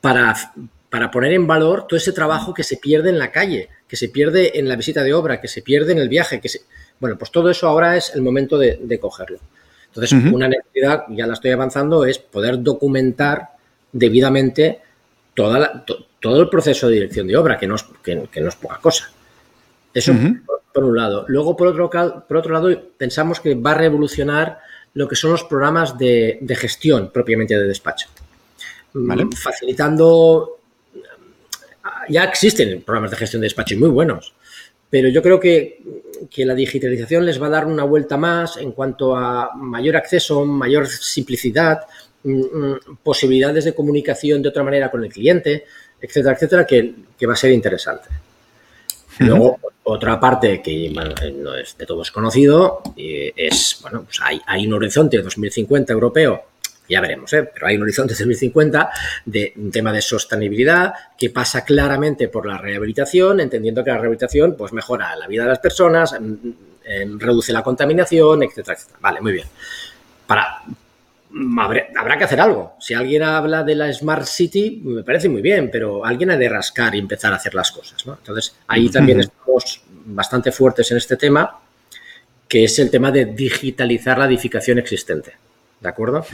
para, 0.00 0.34
para 0.90 1.10
poner 1.10 1.32
en 1.32 1.46
valor 1.46 1.86
todo 1.86 1.96
ese 1.96 2.12
trabajo 2.12 2.54
que 2.54 2.64
se 2.64 2.76
pierde 2.76 3.10
en 3.10 3.18
la 3.18 3.30
calle, 3.30 3.68
que 3.86 3.96
se 3.96 4.08
pierde 4.08 4.58
en 4.58 4.68
la 4.68 4.76
visita 4.76 5.02
de 5.02 5.14
obra, 5.14 5.40
que 5.40 5.48
se 5.48 5.62
pierde 5.62 5.92
en 5.92 5.98
el 5.98 6.08
viaje, 6.08 6.40
que 6.40 6.48
se... 6.48 6.62
Bueno, 6.98 7.16
pues 7.18 7.30
todo 7.30 7.50
eso 7.50 7.68
ahora 7.68 7.96
es 7.96 8.14
el 8.14 8.22
momento 8.22 8.58
de, 8.58 8.98
cogerlo. 9.00 9.38
Entonces, 9.88 10.12
una 10.32 10.48
necesidad, 10.48 11.04
ya 11.10 11.26
la 11.26 11.34
estoy 11.34 11.50
avanzando, 11.50 12.04
es 12.04 12.18
poder 12.18 12.62
documentar 12.62 13.50
debidamente 13.92 14.80
toda 15.34 15.84
todo 16.20 16.40
el 16.42 16.48
proceso 16.48 16.88
de 16.88 16.94
dirección 16.94 17.26
de 17.26 17.36
obra, 17.36 17.58
que 17.58 17.66
no 17.66 17.76
es, 17.76 17.84
que, 18.02 18.16
no 18.16 18.48
es 18.48 18.56
poca 18.56 18.78
cosa. 18.78 19.10
Eso 19.94 20.12
por, 20.72 20.84
un 20.84 20.96
lado. 20.96 21.24
Luego, 21.28 21.56
por 21.56 21.68
otro, 21.68 21.90
por 21.90 22.36
otro 22.36 22.52
lado, 22.52 22.70
pensamos 22.96 23.40
que 23.40 23.54
va 23.54 23.72
a 23.72 23.74
revolucionar 23.74 24.58
lo 24.94 25.08
que 25.08 25.16
son 25.16 25.32
los 25.32 25.44
programas 25.44 25.96
de, 25.98 26.38
gestión 26.56 27.10
propiamente 27.12 27.58
de 27.58 27.66
despacho. 27.66 28.08
Mm, 28.94 29.30
facilitando, 29.32 30.57
ya 32.08 32.24
existen 32.24 32.82
programas 32.82 33.10
de 33.10 33.16
gestión 33.16 33.40
de 33.40 33.46
despacho 33.46 33.76
muy 33.76 33.88
buenos, 33.88 34.34
pero 34.90 35.08
yo 35.08 35.22
creo 35.22 35.38
que, 35.38 35.82
que, 36.30 36.46
la 36.46 36.54
digitalización 36.54 37.26
les 37.26 37.40
va 37.40 37.46
a 37.46 37.50
dar 37.50 37.66
una 37.66 37.84
vuelta 37.84 38.16
más 38.16 38.56
en 38.56 38.72
cuanto 38.72 39.16
a 39.16 39.50
mayor 39.54 39.96
acceso, 39.96 40.44
mayor 40.44 40.86
simplicidad, 40.86 41.80
mm, 42.24 42.30
mm, 42.32 42.78
posibilidades 43.02 43.64
de 43.64 43.74
comunicación 43.74 44.42
de 44.42 44.48
otra 44.48 44.62
manera 44.62 44.90
con 44.90 45.04
el 45.04 45.12
cliente, 45.12 45.64
etcétera, 46.00 46.34
etcétera, 46.34 46.66
que, 46.66 46.94
que 47.18 47.26
va 47.26 47.34
a 47.34 47.36
ser 47.36 47.52
interesante. 47.52 48.08
Luego, 49.18 49.58
otra 49.84 50.20
parte 50.20 50.62
que 50.62 50.92
no 51.34 51.54
es 51.54 51.76
de 51.76 51.86
todos 51.86 52.10
conocido 52.10 52.82
eh, 52.96 53.32
es, 53.34 53.78
bueno, 53.82 54.04
pues 54.04 54.20
hay, 54.22 54.40
hay, 54.46 54.66
un 54.66 54.74
horizonte 54.74 55.20
2050 55.20 55.92
europeo, 55.92 56.44
ya 56.88 57.00
veremos, 57.00 57.32
¿eh? 57.32 57.48
pero 57.52 57.66
hay 57.66 57.76
un 57.76 57.82
horizonte 57.82 58.14
2050 58.14 58.90
de 59.26 59.52
un 59.56 59.70
tema 59.70 59.92
de 59.92 60.00
sostenibilidad 60.00 60.92
que 61.18 61.30
pasa 61.30 61.64
claramente 61.64 62.28
por 62.28 62.46
la 62.46 62.58
rehabilitación, 62.58 63.40
entendiendo 63.40 63.84
que 63.84 63.90
la 63.90 63.98
rehabilitación 63.98 64.56
pues 64.56 64.72
mejora 64.72 65.14
la 65.16 65.26
vida 65.26 65.42
de 65.42 65.50
las 65.50 65.58
personas, 65.58 66.14
reduce 67.18 67.52
la 67.52 67.62
contaminación, 67.62 68.42
etcétera, 68.42 68.76
etcétera. 68.76 68.98
Vale, 69.00 69.20
muy 69.20 69.32
bien. 69.32 69.46
Para, 70.26 70.62
habrá, 71.96 72.18
que 72.18 72.24
hacer 72.24 72.40
algo. 72.40 72.74
Si 72.80 72.94
alguien 72.94 73.22
habla 73.22 73.62
de 73.62 73.74
la 73.74 73.92
Smart 73.92 74.24
City, 74.24 74.80
me 74.84 75.02
parece 75.02 75.28
muy 75.28 75.42
bien, 75.42 75.70
pero 75.70 76.04
alguien 76.04 76.30
ha 76.30 76.36
de 76.36 76.48
rascar 76.48 76.94
y 76.94 76.98
empezar 76.98 77.32
a 77.32 77.36
hacer 77.36 77.54
las 77.54 77.70
cosas. 77.70 78.02
Entonces, 78.06 78.54
ahí 78.66 78.88
también 78.88 79.20
estamos 79.20 79.82
bastante 80.06 80.52
fuertes 80.52 80.90
en 80.90 80.96
este 80.96 81.16
tema, 81.16 81.58
que 82.46 82.64
es 82.64 82.78
el 82.78 82.90
tema 82.90 83.10
de 83.10 83.26
digitalizar 83.26 84.18
la 84.18 84.26
edificación 84.26 84.78
existente. 84.78 85.32
¿De 85.80 85.88
acuerdo? 85.88 86.26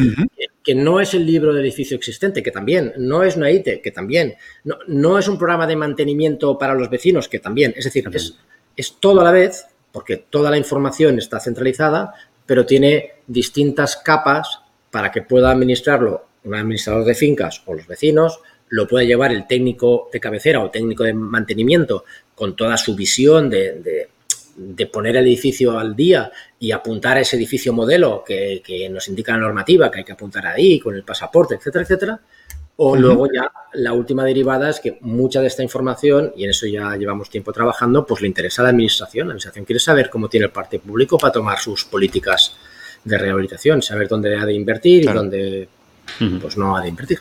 Que 0.65 0.75
no 0.75 0.99
es 0.99 1.15
el 1.15 1.25
libro 1.25 1.53
del 1.53 1.65
edificio 1.65 1.97
existente, 1.97 2.43
que 2.43 2.51
también, 2.51 2.93
no 2.97 3.23
es 3.23 3.37
una 3.37 3.51
IT, 3.51 3.83
que 3.83 3.93
también, 3.93 4.35
no, 4.65 4.79
no 4.89 5.19
es 5.19 5.29
un 5.29 5.39
programa 5.39 5.67
de 5.67 5.77
mantenimiento 5.77 6.59
para 6.59 6.75
los 6.75 6.91
vecinos, 6.91 7.29
que 7.29 7.39
también, 7.39 7.73
es 7.77 7.85
decir, 7.85 8.09
es, 8.13 8.37
es 8.77 8.97
todo 8.99 9.21
a 9.21 9.25
la 9.25 9.31
vez, 9.31 9.67
porque 9.93 10.17
toda 10.17 10.51
la 10.51 10.59
información 10.59 11.19
está 11.19 11.39
centralizada, 11.39 12.15
pero 12.47 12.67
tiene 12.67 13.13
distintas 13.27 13.97
capas 13.97 14.61
para 14.91 15.13
que 15.13 15.23
pueda 15.23 15.51
administrarlo 15.51 16.25
un 16.45 16.55
administrador 16.55 17.05
de 17.05 17.15
fincas 17.15 17.63
o 17.67 17.75
los 17.75 17.87
vecinos, 17.87 18.41
lo 18.69 18.87
puede 18.87 19.07
llevar 19.07 19.33
el 19.33 19.47
técnico 19.47 20.09
de 20.13 20.21
cabecera 20.21 20.63
o 20.63 20.71
técnico 20.71 21.05
de 21.05 21.15
mantenimiento 21.15 22.05
con 22.35 22.57
toda 22.57 22.77
su 22.77 22.95
visión 22.95 23.51
de, 23.51 24.09
poner 24.91 25.17
el 25.17 25.27
edificio 25.27 25.79
al 25.79 25.95
día 25.97 26.31
y 26.59 26.73
apuntar 26.73 27.17
a 27.17 27.21
ese 27.21 27.37
edificio 27.37 27.73
modelo 27.73 28.23
que, 28.27 28.89
nos 28.91 29.09
indica 29.09 29.33
la 29.33 29.39
normativa, 29.39 29.91
que 29.91 29.99
hay 29.99 30.05
que 30.05 30.13
apuntar 30.13 30.47
ahí 30.47 30.79
con 30.79 30.95
el 30.95 31.03
pasaporte, 31.03 31.55
etcétera, 31.55 31.83
etcétera. 31.83 32.21
O 32.77 32.97
luego 32.97 33.29
ya 33.33 33.51
la 33.75 33.93
última 33.93 34.25
derivada 34.25 34.69
es 34.69 34.81
que 34.81 34.99
mucha 35.03 35.41
de 35.41 35.47
esta 35.47 35.63
información, 35.63 36.33
y 36.37 36.45
en 36.45 36.51
eso 36.51 36.67
ya 36.67 36.97
llevamos 36.97 37.31
tiempo 37.31 37.53
trabajando, 37.53 38.05
pues 38.05 38.21
le 38.21 38.27
interesa 38.27 38.63
a 38.63 38.65
la 38.65 38.71
administración. 38.71 39.29
La 39.29 39.33
administración 39.33 39.65
quiere 39.65 39.79
saber 39.79 40.11
cómo 40.11 40.29
tiene 40.29 40.47
el 40.47 40.53
parte 40.53 40.81
público 40.81 41.17
para 41.17 41.33
tomar 41.33 41.59
sus 41.59 41.85
políticas 41.85 42.57
de 43.05 43.19
rehabilitación, 43.19 43.83
saber 43.83 44.09
dónde 44.09 44.37
ha 44.37 44.45
de 44.45 44.55
invertir 44.55 45.05
y 45.05 45.07
dónde 45.07 45.69
pues 46.41 46.57
no 46.57 46.77
ha 46.77 46.83
de 46.83 46.89
invertir. 46.89 47.21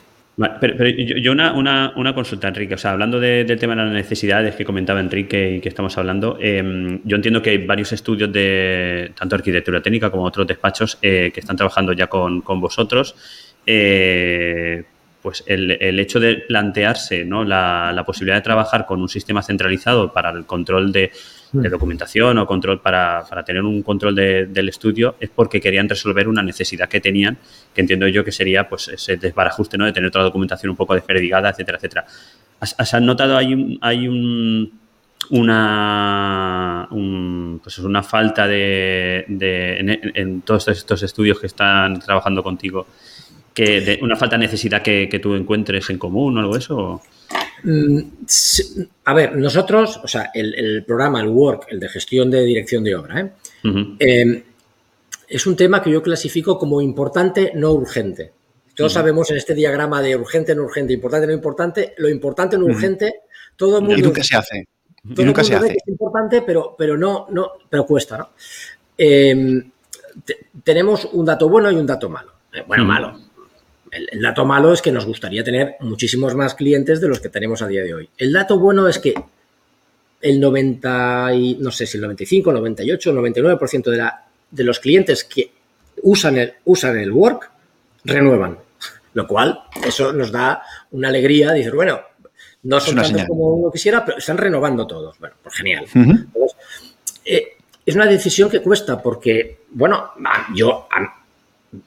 Pero, 0.60 0.88
yo 0.88 1.32
una, 1.32 1.92
una, 1.96 2.14
consulta, 2.14 2.48
Enrique. 2.48 2.74
O 2.74 2.78
sea, 2.78 2.92
hablando 2.92 3.20
del 3.20 3.58
tema 3.58 3.76
de 3.76 3.84
las 3.84 3.92
necesidades 3.92 4.56
que 4.56 4.64
comentaba 4.64 5.00
Enrique 5.00 5.56
y 5.56 5.60
que 5.60 5.68
estamos 5.68 5.96
hablando, 5.96 6.38
em, 6.40 7.00
yo 7.04 7.16
entiendo 7.16 7.40
que 7.40 7.50
hay 7.50 7.58
varios 7.58 7.92
estudios 7.92 8.32
de 8.32 9.12
tanto 9.16 9.36
arquitectura 9.36 9.80
técnica 9.80 10.10
como 10.10 10.24
otros 10.24 10.46
despachos 10.46 10.98
eh, 11.02 11.30
que 11.32 11.40
están 11.40 11.56
trabajando 11.56 11.92
ya 11.92 12.08
con, 12.08 12.42
vosotros. 12.42 13.14
Eh, 13.66 14.84
pues 15.22 15.42
el, 15.46 15.70
el, 15.80 15.98
hecho 16.00 16.20
de 16.20 16.36
plantearse 16.36 17.24
¿no? 17.24 17.44
la, 17.44 17.92
la, 17.94 18.04
posibilidad 18.04 18.36
de 18.36 18.42
trabajar 18.42 18.84
con 18.84 19.00
un 19.00 19.08
sistema 19.08 19.42
centralizado 19.42 20.12
para 20.12 20.28
el 20.30 20.44
control 20.44 20.92
de, 20.92 21.12
de 21.62 21.68
documentación 21.68 22.38
o 22.38 22.46
control 22.46 22.80
para, 22.80 23.24
para 23.28 23.44
tener 23.44 23.62
un 23.62 23.82
control 23.82 24.14
del 24.14 24.68
estudio 24.68 25.16
es 25.20 25.30
porque 25.30 25.60
querían 25.60 25.88
resolver 25.88 26.28
una 26.28 26.42
necesidad 26.42 26.88
que 26.88 27.00
tenían, 27.00 27.38
que 27.74 27.80
entiendo 27.80 28.08
yo 28.08 28.24
que 28.24 28.32
sería 28.32 28.68
pues 28.68 28.88
ese 28.88 29.16
desbarajuste 29.16 29.78
¿no? 29.78 29.84
de 29.86 29.92
tener 29.92 30.10
toda 30.10 30.24
la 30.24 30.28
documentación 30.28 30.70
un 30.70 30.76
poco 30.76 30.94
desperdigada, 30.94 31.50
etcétera, 31.50 31.78
etcétera. 31.78 32.06
¿Has, 32.60 33.00
notado 33.00 33.36
hay 33.36 33.54
un, 33.54 33.78
hay 33.80 34.08
un 34.08 34.80
una, 35.30 36.88
pues 37.62 37.78
una 37.78 38.02
falta 38.02 38.46
de, 38.46 39.24
en, 39.28 40.42
todos 40.42 40.68
estos 40.68 41.02
estudios 41.02 41.40
que 41.40 41.46
están 41.46 41.98
trabajando 42.00 42.42
contigo, 42.42 42.86
que 43.52 43.80
de, 43.80 43.98
una 44.02 44.16
falta 44.16 44.36
de 44.36 44.46
necesidad 44.46 44.82
que, 44.82 45.08
que, 45.10 45.18
tú 45.20 45.34
encuentres 45.34 45.88
en 45.90 45.98
común 45.98 46.36
o 46.36 46.40
algo 46.40 46.54
de 46.54 46.58
eso? 46.58 47.02
Mm, 47.64 47.98
a 49.06 49.14
ver, 49.14 49.36
nosotros, 49.36 49.98
o 50.04 50.06
sea, 50.06 50.30
el, 50.34 50.84
programa, 50.84 51.20
el 51.20 51.28
Work, 51.28 51.66
el 51.70 51.80
de 51.80 51.88
gestión 51.88 52.30
de 52.30 52.44
dirección 52.44 52.84
de 52.84 52.94
obra, 52.94 53.20
¿eh? 53.20 53.32
em, 53.98 54.42
es 55.26 55.46
un 55.46 55.56
tema 55.56 55.82
que 55.82 55.90
yo 55.90 56.02
clasifico 56.02 56.58
como 56.58 56.82
importante, 56.82 57.52
no 57.54 57.72
urgente. 57.72 58.32
Todos 58.76 58.92
sabemos 58.92 59.30
en 59.30 59.38
este 59.38 59.54
diagrama 59.54 60.02
de 60.02 60.16
urgente, 60.16 60.54
no 60.54 60.64
urgente, 60.64 60.92
importante, 60.92 61.26
no 61.26 61.32
importante, 61.32 61.94
lo 61.96 62.08
importante, 62.08 62.58
no 62.58 62.66
urgente, 62.66 63.20
todo 63.56 63.78
el 63.78 63.84
mundo... 63.84 63.98
Y 63.98 64.02
nunca 64.02 64.22
se 64.22 64.36
hace. 64.36 64.68
y 65.04 65.24
nunca 65.24 65.42
se 65.42 65.54
hace. 65.54 65.72
es 65.72 65.88
importante, 65.88 66.42
pero, 66.42 66.74
pero 66.76 66.98
no, 66.98 67.26
no, 67.30 67.52
pero 67.70 67.86
cuesta, 67.86 68.18
¿no? 68.18 68.30
Em, 68.98 69.70
tenemos 70.62 71.08
un 71.12 71.24
dato 71.24 71.48
bueno 71.48 71.70
y 71.70 71.76
un 71.76 71.86
dato 71.86 72.10
malo. 72.10 72.32
Eh, 72.52 72.62
bueno, 72.66 72.84
malo 72.84 73.23
el, 73.94 74.20
dato 74.20 74.44
malo 74.44 74.72
es 74.72 74.82
que 74.82 74.92
nos 74.92 75.06
gustaría 75.06 75.44
tener 75.44 75.76
muchísimos 75.80 76.34
más 76.34 76.54
clientes 76.54 77.00
de 77.00 77.08
los 77.08 77.20
que 77.20 77.28
tenemos 77.28 77.62
a 77.62 77.68
día 77.68 77.82
de 77.82 77.94
hoy. 77.94 78.08
El 78.18 78.32
dato 78.32 78.58
bueno 78.58 78.88
es 78.88 78.98
que 78.98 79.14
el 80.20 80.40
90 80.40 81.34
y, 81.34 81.54
no 81.60 81.70
sé 81.70 81.86
si 81.86 81.98
el 81.98 82.02
95, 82.02 82.52
98, 82.52 83.12
99% 83.12 83.90
de, 83.90 83.96
la, 83.96 84.24
de 84.50 84.64
los 84.64 84.80
clientes 84.80 85.24
que 85.24 85.50
usan 86.02 86.38
el, 86.38 86.54
usan 86.64 86.98
el 86.98 87.12
work 87.12 87.50
renuevan. 88.04 88.58
Lo 89.14 89.28
cual, 89.28 89.62
eso 89.86 90.12
nos 90.12 90.32
da 90.32 90.62
una 90.90 91.08
alegría. 91.08 91.52
Dices, 91.52 91.72
bueno, 91.72 92.00
no 92.64 92.80
son 92.80 92.96
tantos 92.96 93.24
como 93.26 93.48
uno 93.48 93.70
quisiera, 93.70 94.04
pero 94.04 94.18
están 94.18 94.38
renovando 94.38 94.86
todos. 94.86 95.18
Bueno, 95.18 95.36
pues 95.42 95.54
genial. 95.54 95.86
Eh, 97.24 97.56
es 97.86 97.94
una 97.94 98.06
decisión 98.06 98.50
que 98.50 98.60
cuesta 98.60 99.00
porque, 99.00 99.60
bueno, 99.70 100.12
yo 100.54 100.88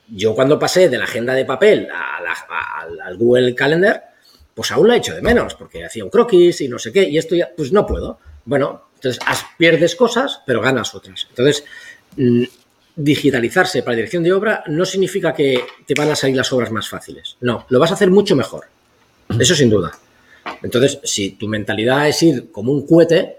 yo 0.09 0.35
cuando 0.35 0.59
pasé 0.59 0.89
de 0.89 0.97
la 0.97 1.05
agenda 1.05 1.33
de 1.33 1.45
papel 1.45 1.87
al 1.91 3.17
Google 3.17 3.55
Calendar, 3.55 4.13
pues 4.53 4.71
aún 4.71 4.87
la 4.87 4.95
he 4.95 4.97
hecho 4.97 5.13
de 5.13 5.21
menos, 5.21 5.53
porque 5.53 5.85
hacía 5.85 6.03
un 6.03 6.09
croquis 6.09 6.61
y 6.61 6.67
no 6.67 6.79
sé 6.79 6.91
qué, 6.91 7.07
y 7.07 7.17
esto 7.17 7.35
ya, 7.35 7.49
pues 7.55 7.71
no 7.71 7.85
puedo. 7.85 8.19
Bueno, 8.45 8.89
entonces 8.95 9.21
pierdes 9.57 9.95
cosas, 9.95 10.41
pero 10.45 10.61
ganas 10.61 10.95
otras. 10.95 11.27
Entonces, 11.29 11.63
mm, 12.15 12.43
digitalizarse 12.95 13.83
para 13.83 13.95
dirección 13.95 14.23
de 14.23 14.33
obra 14.33 14.63
no 14.67 14.83
significa 14.83 15.33
que 15.33 15.63
te 15.85 15.93
van 15.93 16.09
a 16.09 16.15
salir 16.15 16.35
las 16.35 16.51
obras 16.51 16.71
más 16.71 16.89
fáciles. 16.89 17.37
No, 17.41 17.65
lo 17.69 17.79
vas 17.79 17.91
a 17.91 17.93
hacer 17.93 18.09
mucho 18.09 18.35
mejor. 18.35 18.65
Eso 19.39 19.53
sin 19.53 19.69
duda. 19.69 19.91
Entonces, 20.63 20.99
si 21.03 21.31
tu 21.31 21.47
mentalidad 21.47 22.07
es 22.07 22.23
ir 22.23 22.51
como 22.51 22.71
un 22.71 22.87
cohete, 22.87 23.36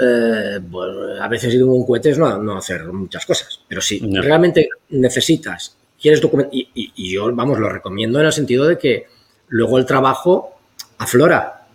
eh, 0.00 0.60
pues, 0.70 1.20
a 1.20 1.28
veces 1.28 1.54
ir 1.54 1.64
un 1.64 1.84
cohete 1.86 2.10
es 2.10 2.18
no, 2.18 2.56
hacer 2.56 2.84
muchas 2.84 3.26
cosas. 3.26 3.60
Pero 3.68 3.80
si 3.80 4.00
realmente 4.00 4.68
necesitas, 4.90 5.76
quieres 6.00 6.20
documentar, 6.20 6.54
y, 6.54 7.12
yo, 7.12 7.34
vamos, 7.34 7.58
lo 7.58 7.68
recomiendo 7.68 8.20
en 8.20 8.26
el 8.26 8.32
sentido 8.32 8.66
de 8.66 8.78
que 8.78 9.06
luego 9.48 9.78
el 9.78 9.86
trabajo 9.86 10.56
aflora 10.98 11.66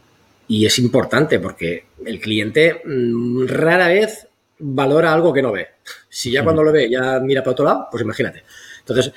y 0.47 0.65
es 0.65 0.77
importante 0.79 1.39
porque 1.39 1.85
el 2.05 2.19
cliente 2.19 2.81
mm, 2.85 3.47
rara 3.47 3.87
vez 3.87 4.27
valora 4.59 5.13
algo 5.13 5.33
que 5.33 5.41
no 5.41 5.51
ve. 5.51 5.67
Si 6.09 6.31
ya 6.31 6.43
cuando 6.43 6.63
lo 6.63 6.71
ve 6.71 6.89
ya 6.89 7.19
mira 7.19 7.41
para 7.41 7.51
otro 7.51 7.65
lado, 7.65 7.87
pues 7.91 8.03
imagínate. 8.03 8.43
Entonces, 8.79 9.11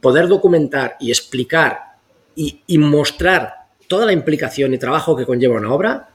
poder 0.00 0.28
documentar 0.28 0.96
y 1.00 1.10
explicar 1.10 1.96
y, 2.34 2.62
y 2.66 2.78
mostrar 2.78 3.54
toda 3.88 4.06
la 4.06 4.12
implicación 4.12 4.72
y 4.74 4.78
trabajo 4.78 5.16
que 5.16 5.26
conlleva 5.26 5.56
una 5.56 5.72
obra 5.72 6.08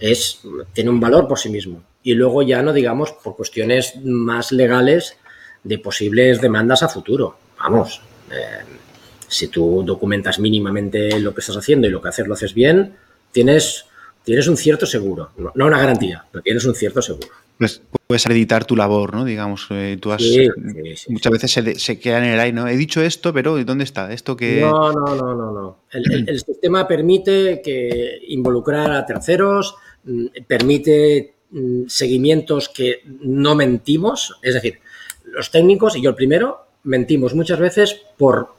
es, 0.00 0.40
tiene 0.72 0.90
un 0.90 1.00
valor 1.00 1.28
por 1.28 1.38
sí 1.38 1.48
mismo. 1.48 1.82
Y 2.02 2.14
luego 2.14 2.42
ya 2.42 2.62
no 2.62 2.72
digamos 2.72 3.12
por 3.12 3.36
cuestiones 3.36 3.94
más 4.04 4.52
legales 4.52 5.16
de 5.64 5.78
posibles 5.78 6.40
demandas 6.40 6.82
a 6.82 6.88
futuro. 6.88 7.36
Vamos, 7.58 8.00
eh, 8.30 8.64
si 9.28 9.48
tú 9.48 9.82
documentas 9.84 10.38
mínimamente 10.38 11.18
lo 11.18 11.34
que 11.34 11.40
estás 11.40 11.56
haciendo 11.56 11.86
y 11.86 11.90
lo 11.90 12.00
que 12.00 12.08
haces 12.08 12.26
lo 12.26 12.34
haces 12.34 12.54
bien, 12.54 12.94
tienes, 13.32 13.86
tienes 14.24 14.46
un 14.46 14.56
cierto 14.56 14.86
seguro. 14.86 15.30
No, 15.36 15.66
una 15.66 15.78
garantía, 15.78 16.24
pero 16.30 16.42
tienes 16.42 16.64
un 16.64 16.74
cierto 16.74 17.02
seguro. 17.02 17.28
Pues 17.58 17.82
puedes 18.06 18.26
editar 18.26 18.64
tu 18.64 18.76
labor, 18.76 19.14
¿no? 19.14 19.24
Digamos, 19.24 19.66
eh, 19.70 19.96
tú 20.00 20.12
has, 20.12 20.22
muchas 21.08 21.32
veces 21.32 21.50
se, 21.50 21.78
se, 21.78 21.98
queda 21.98 22.18
en 22.18 22.24
el 22.24 22.40
aire, 22.40 22.52
¿no? 22.52 22.68
He 22.68 22.76
dicho 22.76 23.02
esto, 23.02 23.32
pero 23.32 23.62
¿dónde 23.64 23.84
está? 23.84 24.12
Esto 24.12 24.36
que... 24.36 24.60
No, 24.60 24.92
no, 24.92 25.14
no, 25.14 25.34
no, 25.34 25.52
no. 25.52 25.78
El, 25.90 26.38
sistema 26.40 26.86
permite 26.86 27.62
que 27.62 28.20
involucrar 28.28 28.92
a 28.92 29.06
terceros, 29.06 29.74
mm, 30.04 30.26
permite 30.46 31.34
mm, 31.50 31.84
seguimientos 31.88 32.68
que 32.68 33.00
no 33.22 33.54
mentimos, 33.54 34.38
es 34.42 34.54
decir, 34.54 34.78
los 35.24 35.50
técnicos, 35.50 35.96
y 35.96 36.02
yo 36.02 36.10
el 36.10 36.16
primero, 36.16 36.66
mentimos 36.84 37.34
muchas 37.34 37.58
veces 37.58 38.00
por, 38.16 38.54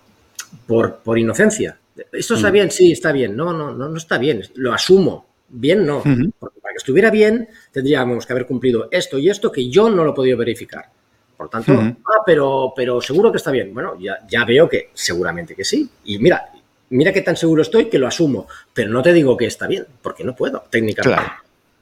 por, 0.66 0.98
por 0.98 1.18
inocencia. 1.18 1.80
¿Esto 2.12 2.36
está 2.36 2.50
Mm. 2.50 2.54
bien? 2.54 2.72
Sí, 2.72 2.92
está 2.92 3.12
bien. 3.12 3.36
No, 3.36 3.54
no, 3.54 3.74
no, 3.74 3.90
no 3.90 3.98
está 3.98 4.18
bien. 4.18 4.44
Lo 4.56 4.74
asumo. 4.74 5.26
Bien 5.50 5.86
no. 5.86 6.04
Porque 6.40 6.60
que 6.78 6.82
estuviera 6.82 7.10
bien, 7.10 7.50
tendríamos 7.72 8.26
que 8.26 8.34
haber 8.34 8.46
cumplido 8.46 8.88
esto 8.92 9.18
y 9.18 9.30
esto 9.30 9.52
que 9.52 9.68
yo 9.70 9.90
no 9.90 10.04
lo 10.04 10.12
he 10.12 10.16
podido 10.16 10.38
verificar. 10.38 10.86
Por 11.36 11.50
tanto, 11.50 11.72
ah, 11.74 12.22
pero, 12.26 12.74
pero 12.76 13.02
seguro 13.02 13.32
que 13.32 13.38
está 13.38 13.52
bien. 13.52 13.74
Bueno, 13.74 13.96
ya, 14.00 14.20
ya 14.30 14.46
veo 14.46 14.68
que 14.70 14.90
seguramente 14.94 15.54
que 15.56 15.64
sí. 15.64 15.88
Y 16.06 16.18
mira, 16.20 16.50
mira 16.90 17.12
qué 17.14 17.22
tan 17.22 17.36
seguro 17.36 17.62
estoy 17.62 17.86
que 17.90 18.00
lo 18.00 18.08
asumo. 18.08 18.48
Pero 18.74 18.90
no 18.92 19.02
te 19.04 19.14
digo 19.14 19.36
que 19.38 19.46
está 19.46 19.68
bien, 19.68 19.86
porque 20.02 20.24
no 20.24 20.36
puedo, 20.36 20.64
técnicamente. 20.70 21.22
Claro. 21.22 21.34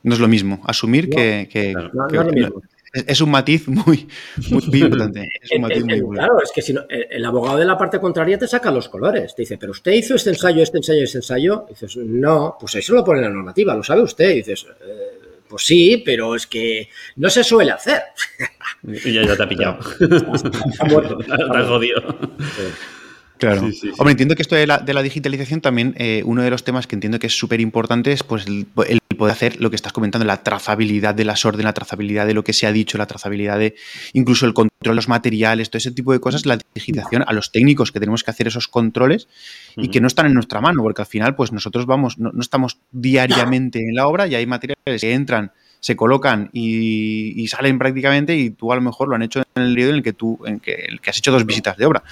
No 0.04 0.14
es 0.14 0.20
lo 0.20 0.28
mismo. 0.28 0.62
Asumir 0.66 1.08
No, 1.10 1.16
que, 1.16 1.48
que- 1.52 1.72
claro. 1.74 1.90
No, 1.94 2.08
que- 2.08 2.16
no 2.16 2.22
es 2.22 2.28
lo 2.28 2.34
mismo. 2.34 2.62
Es, 2.96 3.22
un 3.22 3.32
matiz 3.32 3.68
muy, 3.68 4.08
muy, 4.50 4.82
importante. 4.82 5.30
Es 5.42 5.52
un 5.52 5.62
matiz 5.62 5.84
muy 5.84 6.02
claro, 6.02 6.42
es 6.42 6.52
que 6.54 6.62
si 6.62 6.74
no, 6.74 6.84
el, 6.90 7.26
abogado 7.26 7.58
de 7.58 7.66
la 7.66 7.78
parte 7.78 8.00
contraria 8.00 8.38
te 8.38 8.48
saca 8.48 8.72
los 8.72 8.90
colores. 8.90 9.36
Te 9.36 9.42
dice, 9.42 9.58
pero 9.58 9.72
usted 9.72 9.92
hizo 9.92 10.16
este 10.16 10.30
ensayo, 10.30 10.64
este 10.64 10.78
ensayo, 10.78 11.04
este 11.04 11.18
ensayo. 11.18 11.66
Y 11.70 11.74
dices, 11.74 11.98
no, 11.98 12.58
pues 12.60 12.76
eso 12.76 12.94
lo 12.94 13.04
pone 13.04 13.20
en 13.20 13.26
la 13.26 13.32
normativa, 13.32 13.76
lo 13.76 13.84
sabe 13.84 14.02
usted. 14.02 14.30
Y 14.32 14.36
dices, 14.36 14.66
"Eh, 14.82 15.16
pues 15.48 15.64
sí, 15.64 16.02
pero 16.06 16.36
es 16.36 16.48
que 16.48 16.90
no 17.18 17.30
se 17.30 17.44
suele 17.44 17.72
hacer. 17.72 18.02
Y 18.84 19.14
ya, 19.14 19.24
ya 19.24 19.36
te 19.36 19.44
ha 19.44 19.50
pillado. 19.50 19.80
Está 20.00 20.86
muerto. 20.86 21.18
te 21.26 21.34
has 21.34 21.68
jodido. 21.68 22.02
Claro. 23.38 23.62
Sí, 23.62 23.72
sí, 23.74 23.80
sí. 23.82 23.92
Hombre, 23.98 24.12
entiendo 24.12 24.36
que 24.36 24.42
esto 24.42 24.56
de 24.56 24.68
la, 24.68 24.78
de 24.80 24.94
la 24.94 25.02
digitalización 25.02 25.62
también, 25.62 25.96
eh, 25.98 26.22
uno 26.26 26.42
de 26.42 26.50
los 26.50 26.64
temas 26.64 26.88
que 26.88 26.96
entiendo 26.96 27.20
que 27.20 27.28
es 27.28 27.38
súper 27.38 27.60
importante 27.60 28.12
es 28.12 28.24
pues, 28.24 28.48
el, 28.48 28.68
el 28.88 29.00
poder 29.16 29.34
hacer 29.34 29.62
lo 29.62 29.70
que 29.70 29.76
estás 29.76 29.94
comentando, 29.94 30.26
la 30.26 30.44
trazabilidad 30.44 31.16
de 31.16 31.26
las 31.26 31.46
órdenes, 31.46 31.66
la 31.66 31.74
trazabilidad 31.74 32.26
de 32.26 32.34
lo 32.34 32.44
que 32.44 32.54
se 32.54 32.68
ha 32.68 32.72
dicho, 32.72 32.98
la 32.98 33.08
trazabilidad 33.08 33.60
de 33.60 33.76
incluso 34.14 34.46
el 34.46 34.54
control 34.54 34.94
de 34.94 34.96
los 34.96 35.08
materiales, 35.08 35.70
todo 35.70 35.78
ese 35.78 35.92
tipo 35.92 36.14
de 36.14 36.20
cosas, 36.20 36.46
la 36.46 36.58
digitalización 36.74 37.24
a 37.28 37.34
los 37.34 37.52
técnicos 37.52 37.92
que 37.92 38.00
tenemos 38.00 38.24
que 38.24 38.32
hacer 38.32 38.48
esos 38.48 38.68
controles 38.68 39.28
y 39.76 39.90
que 39.90 40.02
no 40.02 40.08
están 40.08 40.26
en 40.28 40.34
nuestra 40.34 40.62
mano, 40.62 40.82
porque 40.84 41.02
al 41.02 41.08
final 41.08 41.36
pues 41.36 41.52
nosotros 41.52 41.86
vamos, 41.86 42.18
no, 42.18 42.32
no 42.32 42.42
estamos 42.42 42.80
diariamente 42.92 43.80
en 43.80 43.96
la 43.96 44.08
obra 44.08 44.28
y 44.28 44.36
hay 44.36 44.46
materiales 44.46 45.02
que 45.02 45.14
entran, 45.14 45.52
se 45.80 45.96
colocan 45.96 46.50
y, 46.54 47.42
y 47.42 47.48
salen 47.48 47.78
prácticamente 47.78 48.36
y 48.36 48.50
tú 48.50 48.72
a 48.72 48.76
lo 48.76 48.82
mejor 48.82 49.08
lo 49.08 49.16
han 49.16 49.22
hecho 49.22 49.44
en 49.56 49.64
el 49.64 49.74
periodo 49.74 49.92
en 49.92 49.96
el 49.98 50.04
que 50.04 50.14
tú, 50.14 50.40
en 50.46 50.60
que, 50.60 50.74
el 50.74 51.00
que 51.00 51.10
has 51.10 51.18
hecho 51.18 51.32
dos 51.32 51.46
visitas 51.46 51.78
de 51.78 51.86
obra. 51.86 52.04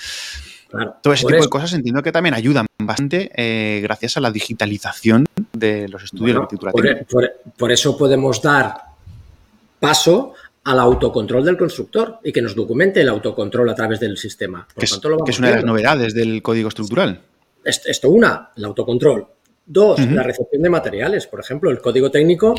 Claro. 0.74 0.96
Todo 1.04 1.14
ese 1.14 1.22
tipo 1.26 1.36
eso- 1.36 1.44
de 1.44 1.50
cosas 1.50 1.74
entiendo 1.74 2.02
que 2.02 2.12
también 2.12 2.34
ayudan 2.34 2.66
bastante 2.80 3.32
eh, 3.36 3.80
gracias 3.82 4.18
a 4.18 4.22
la 4.22 4.32
digitalización 4.32 5.26
de 5.54 5.88
los 5.88 6.04
estudios 6.04 6.36
Bueno, 6.36 6.40
de 6.40 6.44
arquitectura 6.46 6.72
por, 6.72 7.06
por- 7.08 7.32
por 7.58 7.72
eso 7.72 7.96
podemos 7.98 8.42
dar 8.42 8.76
paso 9.80 10.34
al 10.66 10.80
autocontrol 10.80 11.44
del 11.46 11.58
constructor 11.58 12.20
y 12.24 12.32
que 12.32 12.42
nos 12.42 12.56
documente 12.56 13.02
el 13.02 13.10
autocontrol 13.10 13.70
a 13.70 13.76
través 13.76 14.00
del 14.00 14.18
sistema. 14.18 14.66
Por 14.66 14.80
Que 14.80 14.86
es, 14.86 14.92
tanto, 14.92 15.10
lo 15.10 15.18
que 15.18 15.22
vamos 15.22 15.30
es 15.30 15.40
una 15.40 15.50
de 15.50 15.56
las 15.56 15.66
novedades 15.66 16.14
del 16.14 16.42
código 16.42 16.70
estructural. 16.70 17.22
Esto, 17.64 17.90
esto 17.90 18.10
una, 18.10 18.50
el 18.56 18.66
autocontrol. 18.66 19.28
Dos, 19.66 20.00
la 20.08 20.24
recepción 20.24 20.62
de 20.62 20.70
materiales. 20.70 21.28
Por 21.28 21.40
ejemplo, 21.40 21.70
el 21.70 21.80
código 21.80 22.10
técnico, 22.12 22.56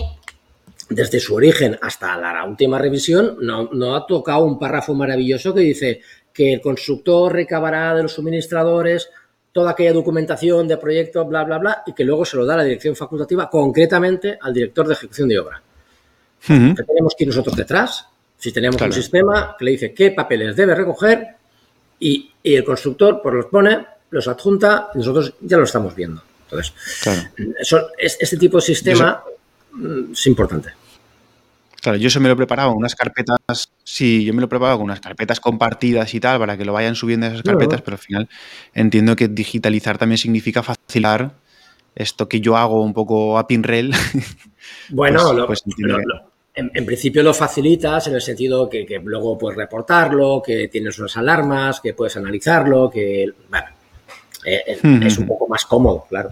desde 0.91 1.19
su 1.21 1.35
origen 1.35 1.79
hasta 1.83 2.17
la 2.17 2.45
última 2.45 2.79
revisión, 2.79 3.37
no, 3.41 3.71
no 3.73 3.97
ha 3.97 4.07
tocado 4.07 4.45
un 4.45 4.59
párrafo 4.59 4.95
maravilloso 4.95 5.53
que 5.55 5.61
dice 5.61 6.01
que 6.35 6.53
el 6.53 6.61
constructor 6.61 7.33
recabará 7.33 7.95
de 7.95 8.03
los 8.03 8.13
suministradores 8.13 9.09
toda 9.53 9.71
aquella 9.71 9.93
documentación 9.93 10.67
de 10.67 10.77
proyecto, 10.77 11.25
bla, 11.25 11.45
bla, 11.45 11.59
bla, 11.59 11.83
y 11.87 11.93
que 11.93 12.03
luego 12.05 12.25
se 12.25 12.37
lo 12.37 12.45
da 12.45 12.55
a 12.55 12.57
la 12.59 12.65
dirección 12.65 12.97
facultativa, 12.97 13.49
concretamente 13.49 14.37
al 14.43 14.53
director 14.53 14.87
de 14.89 14.95
ejecución 14.95 15.29
de 15.29 15.39
obra. 15.39 15.63
¿Qué 16.45 16.75
tenemos 16.87 17.15
que 17.17 17.25
ir 17.25 17.29
nosotros 17.29 17.55
detrás? 17.57 18.05
Si 18.37 18.53
tenemos 18.53 18.77
Claro. 18.77 18.91
un 18.91 18.95
sistema 19.01 19.55
que 19.59 19.65
le 19.65 19.71
dice 19.71 19.95
qué 19.95 20.11
papeles 20.11 20.57
debe 20.57 20.75
recoger 20.75 21.29
y, 22.01 22.33
y 22.43 22.55
el 22.57 22.65
constructor 22.65 23.21
pues 23.23 23.35
los 23.35 23.47
pone, 23.47 23.87
los 24.11 24.27
adjunta 24.29 24.89
y 24.95 24.99
nosotros 24.99 25.35
ya 25.41 25.57
lo 25.57 25.63
estamos 25.65 25.95
viendo. 25.95 26.21
Entonces, 26.45 26.75
Claro. 27.03 27.21
eso- 27.59 27.89
es- 27.97 28.19
este 28.21 28.37
tipo 28.37 28.59
de 28.59 28.63
sistema 28.63 29.23
es 30.13 30.27
importante. 30.27 30.71
Claro, 31.85 31.99
yo 31.99 32.09
eso 32.09 32.19
me 32.19 32.29
lo 32.29 32.33
he 32.33 32.37
preparado 32.39 32.71
con 32.71 32.79
unas 32.79 32.95
carpetas, 32.95 33.37
sí, 33.85 34.25
yo 34.25 34.33
me 34.33 34.41
lo 34.41 34.47
he 34.47 34.49
preparado 34.49 34.79
con 34.79 34.85
unas 34.87 35.01
carpetas 35.01 35.39
compartidas 35.39 36.15
y 36.15 36.19
tal, 36.21 36.39
para 36.39 36.57
que 36.57 36.65
lo 36.65 36.73
vayan 36.73 36.95
subiendo 36.95 37.27
a 37.27 37.29
esas 37.29 37.43
Claro. 37.43 37.59
carpetas, 37.59 37.83
pero 37.83 37.97
al 37.97 37.99
final 38.03 38.29
entiendo 38.73 39.15
que 39.17 39.29
digitalizar 39.29 39.99
también 39.99 40.17
significa 40.17 40.63
facilitar 40.63 41.33
esto 41.95 42.27
que 42.27 42.41
yo 42.41 42.57
hago 42.57 42.83
un 42.83 42.95
poco 42.95 43.37
a 43.39 43.47
pinrel. 43.47 43.93
Bueno, 44.89 45.21
Pues- 45.23 45.37
lo- 45.37 45.47
pues 45.47 45.63
lo- 45.77 45.99
lo- 45.99 46.31
en, 46.55 46.71
en 46.73 46.87
principio 46.87 47.23
lo 47.23 47.35
facilitas 47.35 48.07
en 48.07 48.15
el 48.15 48.23
sentido 48.23 48.71
que, 48.71 48.87
que 48.87 48.99
luego 48.99 49.37
puedes 49.37 49.59
reportarlo, 49.59 50.41
que 50.43 50.69
tienes 50.69 50.99
unas 50.99 51.15
alarmas, 51.19 51.81
que 51.83 51.93
puedes 51.93 52.17
analizarlo, 52.17 52.89
que 52.89 53.27
bueno, 53.51 53.67
eh, 54.47 54.63
eh, 54.69 55.01
es 55.03 55.19
un 55.19 55.27
poco 55.27 55.47
más 55.49 55.67
cómodo, 55.67 56.07
claro. 56.09 56.31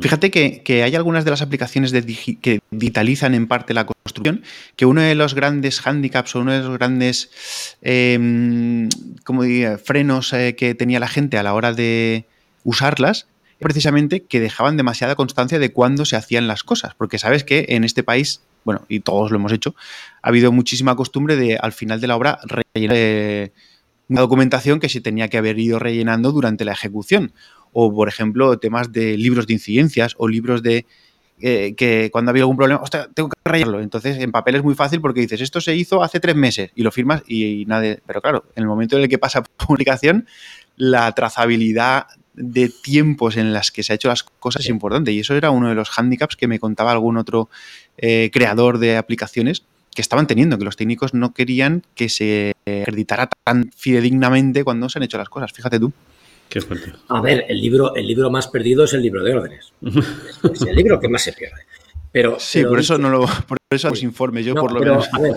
Fíjate 0.00 0.30
que, 0.30 0.82
hay 0.82 0.94
algunas 0.94 1.24
de 1.24 1.30
las 1.30 1.42
aplicaciones 1.42 1.92
de 1.92 2.02
que 2.40 2.60
digitalizan 2.70 3.34
en 3.34 3.46
parte 3.46 3.74
la 3.74 3.84
construcción, 3.84 4.42
que 4.76 4.86
uno 4.86 5.02
de 5.02 5.14
los 5.14 5.34
grandes 5.34 5.80
hándicaps 5.80 6.34
o 6.36 6.40
uno 6.40 6.52
de 6.52 6.60
los 6.60 6.78
grandes 6.78 7.76
eh, 7.82 8.88
como 9.24 9.42
frenos 9.84 10.32
eh, 10.32 10.54
que 10.56 10.74
tenía 10.74 11.00
la 11.00 11.08
gente 11.08 11.36
a 11.36 11.42
la 11.42 11.52
hora 11.52 11.74
de 11.74 12.24
usarlas, 12.64 13.26
precisamente 13.58 14.22
que 14.22 14.40
dejaban 14.40 14.76
demasiada 14.76 15.16
constancia 15.16 15.58
de 15.58 15.72
cuándo 15.72 16.04
se 16.04 16.16
hacían 16.16 16.46
las 16.46 16.64
cosas, 16.64 16.94
porque 16.94 17.18
sabes 17.18 17.44
que 17.44 17.66
en 17.68 17.84
este 17.84 18.02
país, 18.02 18.40
bueno, 18.64 18.84
y 18.88 19.00
todos 19.00 19.30
lo 19.30 19.36
hemos 19.36 19.52
hecho, 19.52 19.74
ha 20.22 20.28
habido 20.28 20.50
muchísima 20.50 20.96
costumbre 20.96 21.36
de 21.36 21.58
al 21.58 21.72
final 21.72 22.00
de 22.00 22.06
la 22.06 22.16
obra 22.16 22.40
rellenar 22.44 22.96
eh, 22.98 23.52
una 24.08 24.20
documentación 24.20 24.80
que 24.80 24.88
se 24.88 25.00
tenía 25.00 25.28
que 25.28 25.38
haber 25.38 25.58
ido 25.58 25.78
rellenando 25.78 26.32
durante 26.32 26.64
la 26.64 26.72
ejecución 26.72 27.32
o 27.74 27.92
por 27.92 28.08
ejemplo 28.08 28.58
temas 28.58 28.92
de 28.92 29.18
libros 29.18 29.46
de 29.46 29.52
incidencias 29.52 30.14
o 30.16 30.28
libros 30.28 30.62
de 30.62 30.86
eh, 31.40 31.74
que 31.76 32.10
cuando 32.12 32.30
había 32.30 32.44
algún 32.44 32.56
problema, 32.56 32.80
hostia, 32.80 33.08
tengo 33.12 33.28
que 33.28 33.36
rellenarlo. 33.44 33.80
Entonces 33.80 34.18
en 34.18 34.32
papel 34.32 34.54
es 34.54 34.62
muy 34.62 34.74
fácil 34.74 35.00
porque 35.00 35.20
dices, 35.20 35.40
esto 35.40 35.60
se 35.60 35.74
hizo 35.74 36.02
hace 36.02 36.20
tres 36.20 36.36
meses 36.36 36.70
y 36.74 36.82
lo 36.82 36.90
firmas 36.90 37.22
y, 37.26 37.62
y 37.62 37.66
nadie... 37.66 38.00
Pero 38.06 38.22
claro, 38.22 38.44
en 38.54 38.62
el 38.62 38.68
momento 38.68 38.96
en 38.96 39.02
el 39.02 39.08
que 39.08 39.18
pasa 39.18 39.42
publicación, 39.66 40.26
la 40.76 41.10
trazabilidad 41.12 42.06
de 42.34 42.68
tiempos 42.68 43.36
en 43.36 43.52
las 43.52 43.70
que 43.70 43.82
se 43.82 43.92
ha 43.92 43.96
hecho 43.96 44.08
las 44.08 44.22
cosas 44.22 44.62
es 44.62 44.68
importante 44.68 45.12
y 45.12 45.20
eso 45.20 45.34
era 45.34 45.50
uno 45.50 45.68
de 45.68 45.74
los 45.74 45.90
hándicaps 45.90 46.36
que 46.36 46.48
me 46.48 46.58
contaba 46.58 46.92
algún 46.92 47.16
otro 47.16 47.48
eh, 47.98 48.30
creador 48.32 48.78
de 48.78 48.96
aplicaciones 48.96 49.64
que 49.94 50.02
estaban 50.02 50.26
teniendo, 50.26 50.58
que 50.58 50.64
los 50.64 50.76
técnicos 50.76 51.14
no 51.14 51.34
querían 51.34 51.82
que 51.94 52.08
se 52.08 52.54
acreditara 52.66 53.28
tan 53.44 53.70
fidedignamente 53.76 54.64
cuando 54.64 54.88
se 54.88 54.98
han 54.98 55.04
hecho 55.04 55.18
las 55.18 55.28
cosas. 55.28 55.52
Fíjate 55.52 55.78
tú. 55.78 55.92
Qué 56.48 56.60
fuerte. 56.60 56.92
A 57.08 57.20
ver, 57.20 57.44
el 57.48 57.60
libro, 57.60 57.94
el 57.96 58.06
libro 58.06 58.30
más 58.30 58.46
perdido 58.48 58.84
es 58.84 58.92
el 58.94 59.02
libro 59.02 59.22
de 59.24 59.34
órdenes. 59.34 59.72
Es, 60.52 60.62
el 60.62 60.76
libro 60.76 61.00
que 61.00 61.08
más 61.08 61.22
se 61.22 61.32
pierde. 61.32 61.62
Pero, 62.12 62.38
Sí, 62.38 62.58
pero 62.58 62.70
por 62.70 62.78
eso 62.80 62.96
no 62.98 63.10
lo, 63.10 63.20
por 63.48 63.58
eso 63.70 63.90
los 63.90 64.02
informes, 64.04 64.44
yo 64.46 64.54
no, 64.54 64.60
por 64.60 64.72
lo 64.72 64.78
pero, 64.78 64.92
menos. 64.92 65.08
a 65.12 65.20
ver, 65.20 65.36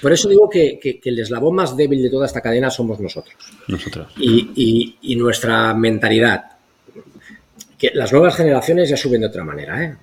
por 0.00 0.12
eso 0.12 0.28
digo 0.28 0.48
que, 0.48 0.78
que- 0.80 1.00
que 1.00 1.08
el 1.10 1.18
eslabón 1.18 1.56
más 1.56 1.76
débil 1.76 2.00
de 2.02 2.10
toda 2.10 2.26
esta 2.26 2.40
cadena 2.40 2.70
somos 2.70 3.00
nosotros. 3.00 3.34
Nosotros. 3.66 4.12
Y, 4.18 4.50
y- 4.54 4.98
y 5.12 5.16
nuestra 5.16 5.74
mentalidad. 5.74 6.44
Que 7.76 7.90
las 7.94 8.12
nuevas 8.12 8.36
generaciones 8.36 8.88
ya 8.88 8.96
suben 8.96 9.22
de 9.22 9.26
otra 9.26 9.42
manera. 9.42 9.82
¿eh? 9.82 9.96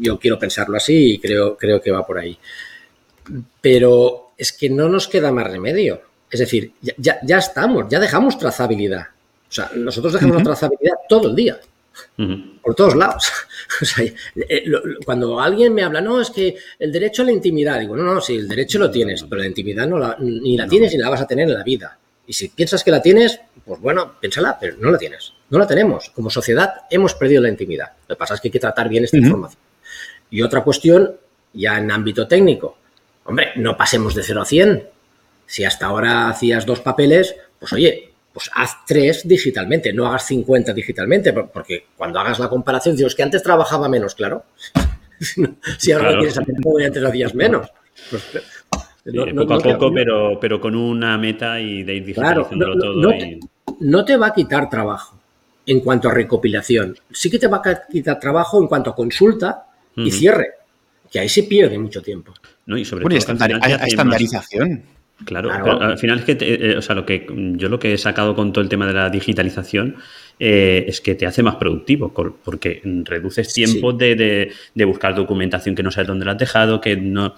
Yo 0.00 0.18
quiero 0.18 0.38
pensarlo 0.38 0.78
así 0.78 1.14
y 1.14 1.18
creo, 1.18 1.58
creo 1.58 1.78
que 1.82 1.90
va 1.90 2.06
por 2.06 2.18
ahí. 2.18 2.38
Pero 3.60 4.32
es 4.38 4.52
que 4.52 4.70
no 4.70 4.88
nos 4.88 5.08
queda 5.08 5.30
más 5.32 5.50
remedio. 5.50 6.00
Es 6.32 6.40
decir, 6.40 6.72
ya, 6.80 6.94
ya- 6.98 7.18
ya 7.22 7.38
estamos, 7.38 7.84
ya 7.88 8.00
dejamos 8.00 8.36
trazabilidad. 8.38 9.02
O 9.48 9.52
sea, 9.54 9.70
nosotros 9.76 10.14
dejamos 10.14 10.36
Ujú. 10.36 10.44
trazabilidad 10.46 10.94
todo 11.08 11.28
el 11.28 11.36
día 11.36 11.60
por 12.62 12.74
todos 12.74 12.96
lados. 12.96 13.30
O 13.80 13.84
sea, 13.84 14.04
eh, 14.04 14.64
cuando 15.04 15.40
alguien 15.40 15.72
me 15.74 15.82
habla, 15.82 16.00
no, 16.00 16.20
es 16.20 16.30
que 16.30 16.56
el 16.78 16.90
derecho 16.92 17.22
a 17.22 17.24
la 17.26 17.32
intimidad, 17.32 17.80
digo, 17.80 17.96
no, 17.96 18.02
no, 18.02 18.20
sí, 18.20 18.36
el 18.36 18.46
derecho 18.48 18.78
lo 18.78 18.90
tienes, 18.90 19.22
pero 19.24 19.40
la 19.40 19.46
intimidad 19.46 19.86
no 19.86 19.98
la, 19.98 20.16
ni 20.20 20.56
la 20.58 20.66
tienes 20.68 20.92
ni 20.92 20.98
la 20.98 21.08
vas 21.08 21.22
a 21.22 21.26
tener 21.26 21.48
en 21.48 21.54
la 21.54 21.62
vida. 21.62 21.98
Y 22.26 22.32
si 22.34 22.48
piensas 22.48 22.84
que 22.84 22.90
la 22.90 23.00
tienes, 23.00 23.40
pues 23.64 23.80
bueno, 23.80 24.14
piénsala, 24.20 24.58
pero 24.60 24.76
no 24.78 24.90
la 24.90 24.98
tienes. 24.98 25.32
No 25.50 25.58
la 25.58 25.66
tenemos. 25.66 26.10
Como 26.14 26.28
sociedad 26.30 26.74
hemos 26.90 27.14
perdido 27.14 27.40
la 27.42 27.48
intimidad. 27.48 27.92
Lo 28.08 28.14
que 28.14 28.18
pasa 28.18 28.34
es 28.34 28.40
que 28.40 28.48
hay 28.48 28.52
que 28.52 28.60
tratar 28.60 28.88
bien 28.88 29.04
esta 29.04 29.16
información. 29.16 29.60
Y 30.30 30.42
otra 30.42 30.62
cuestión, 30.62 31.16
ya 31.54 31.78
en 31.78 31.90
ámbito 31.90 32.26
técnico, 32.28 32.76
hombre, 33.24 33.48
no 33.56 33.76
pasemos 33.76 34.14
de 34.14 34.22
0 34.22 34.42
a 34.42 34.44
100. 34.44 34.88
Si 35.52 35.64
hasta 35.64 35.84
ahora 35.84 36.30
hacías 36.30 36.64
dos 36.64 36.80
papeles, 36.80 37.34
pues 37.60 37.74
oye, 37.74 38.08
pues 38.32 38.50
haz 38.54 38.86
tres 38.86 39.28
digitalmente, 39.28 39.92
no 39.92 40.06
hagas 40.06 40.24
50 40.26 40.72
digitalmente, 40.72 41.30
por- 41.34 41.50
porque 41.50 41.84
cuando 41.94 42.18
hagas 42.20 42.38
la 42.38 42.48
comparación, 42.48 42.96
dices 42.96 43.14
que 43.14 43.22
antes 43.22 43.42
trabajaba 43.42 43.86
menos, 43.86 44.14
claro. 44.14 44.44
si 45.78 45.92
ahora 45.92 46.04
Claro. 46.04 46.10
lo 46.12 46.18
quieres 46.20 46.38
hacer 46.38 46.54
todo 46.62 46.80
y 46.80 46.84
antes 46.84 47.02
lo 47.02 47.08
hacías 47.10 47.34
menos. 47.34 47.68
Pues, 48.08 48.22
Sí, 49.04 49.10
no- 49.12 49.26
no- 49.26 49.42
poco 49.42 49.54
a 49.54 49.58
te- 49.58 49.72
poco, 49.74 49.92
pero, 49.92 50.38
pero 50.40 50.58
con 50.58 50.74
una 50.74 51.18
meta 51.18 51.60
y 51.60 51.82
de 51.82 51.96
ir 51.96 52.14
Claro, 52.14 52.44
digitalizándolo 52.48 52.74
no- 52.74 52.84
no- 52.84 52.92
todo. 52.92 53.02
no 53.02 53.14
y- 53.14 53.18
te- 53.18 53.40
no 53.80 54.04
te 54.06 54.16
va 54.16 54.28
a 54.28 54.32
quitar 54.32 54.70
trabajo 54.70 55.18
en 55.66 55.80
cuanto 55.80 56.08
a 56.08 56.14
recopilación. 56.14 56.96
Sí 57.12 57.28
que 57.30 57.38
te 57.38 57.46
va 57.48 57.60
a 57.62 57.82
quitar 57.90 58.18
trabajo 58.18 58.58
en 58.58 58.68
cuanto 58.68 58.88
a 58.88 58.94
consulta 58.94 59.66
y 59.96 60.10
cierre, 60.10 60.46
que 61.10 61.18
ahí 61.20 61.28
se 61.28 61.42
pierde 61.42 61.78
mucho 61.78 62.00
tiempo. 62.00 62.32
¿no? 62.64 62.78
Y 62.78 62.86
sobre 62.86 63.02
Bueno, 63.02 63.16
y 63.16 63.18
todo 63.20 63.26
que 63.26 63.32
al 63.32 63.38
estandari- 63.38 63.48
final 63.48 63.60
te 63.60 63.66
hay- 63.66 63.72
hay 63.72 63.86
hace 63.86 63.96
más- 63.96 64.80
Claro, 65.24 65.50
al 65.50 65.98
final 65.98 66.20
es 66.20 66.24
que, 66.24 66.36
eh, 66.40 66.76
o 66.76 66.82
sea, 66.82 66.94
lo 66.94 67.06
que 67.06 67.26
yo 67.56 67.68
lo 67.68 67.78
que 67.78 67.92
he 67.92 67.98
sacado 67.98 68.34
con 68.34 68.52
todo 68.52 68.62
el 68.62 68.68
tema 68.68 68.86
de 68.86 68.92
la 68.92 69.10
digitalización 69.10 69.96
eh, 70.38 70.84
es 70.88 71.00
que 71.00 71.14
te 71.14 71.26
hace 71.26 71.42
más 71.42 71.56
productivo, 71.56 72.12
porque 72.12 72.82
reduces 73.04 73.52
tiempo 73.52 73.92
de, 73.92 74.50
de, 74.74 74.84
buscar 74.84 75.14
documentación 75.14 75.74
que 75.74 75.82
no 75.82 75.90
sabes 75.90 76.08
dónde 76.08 76.24
la 76.24 76.32
has 76.32 76.38
dejado, 76.38 76.80
que 76.80 76.96
no... 76.96 77.34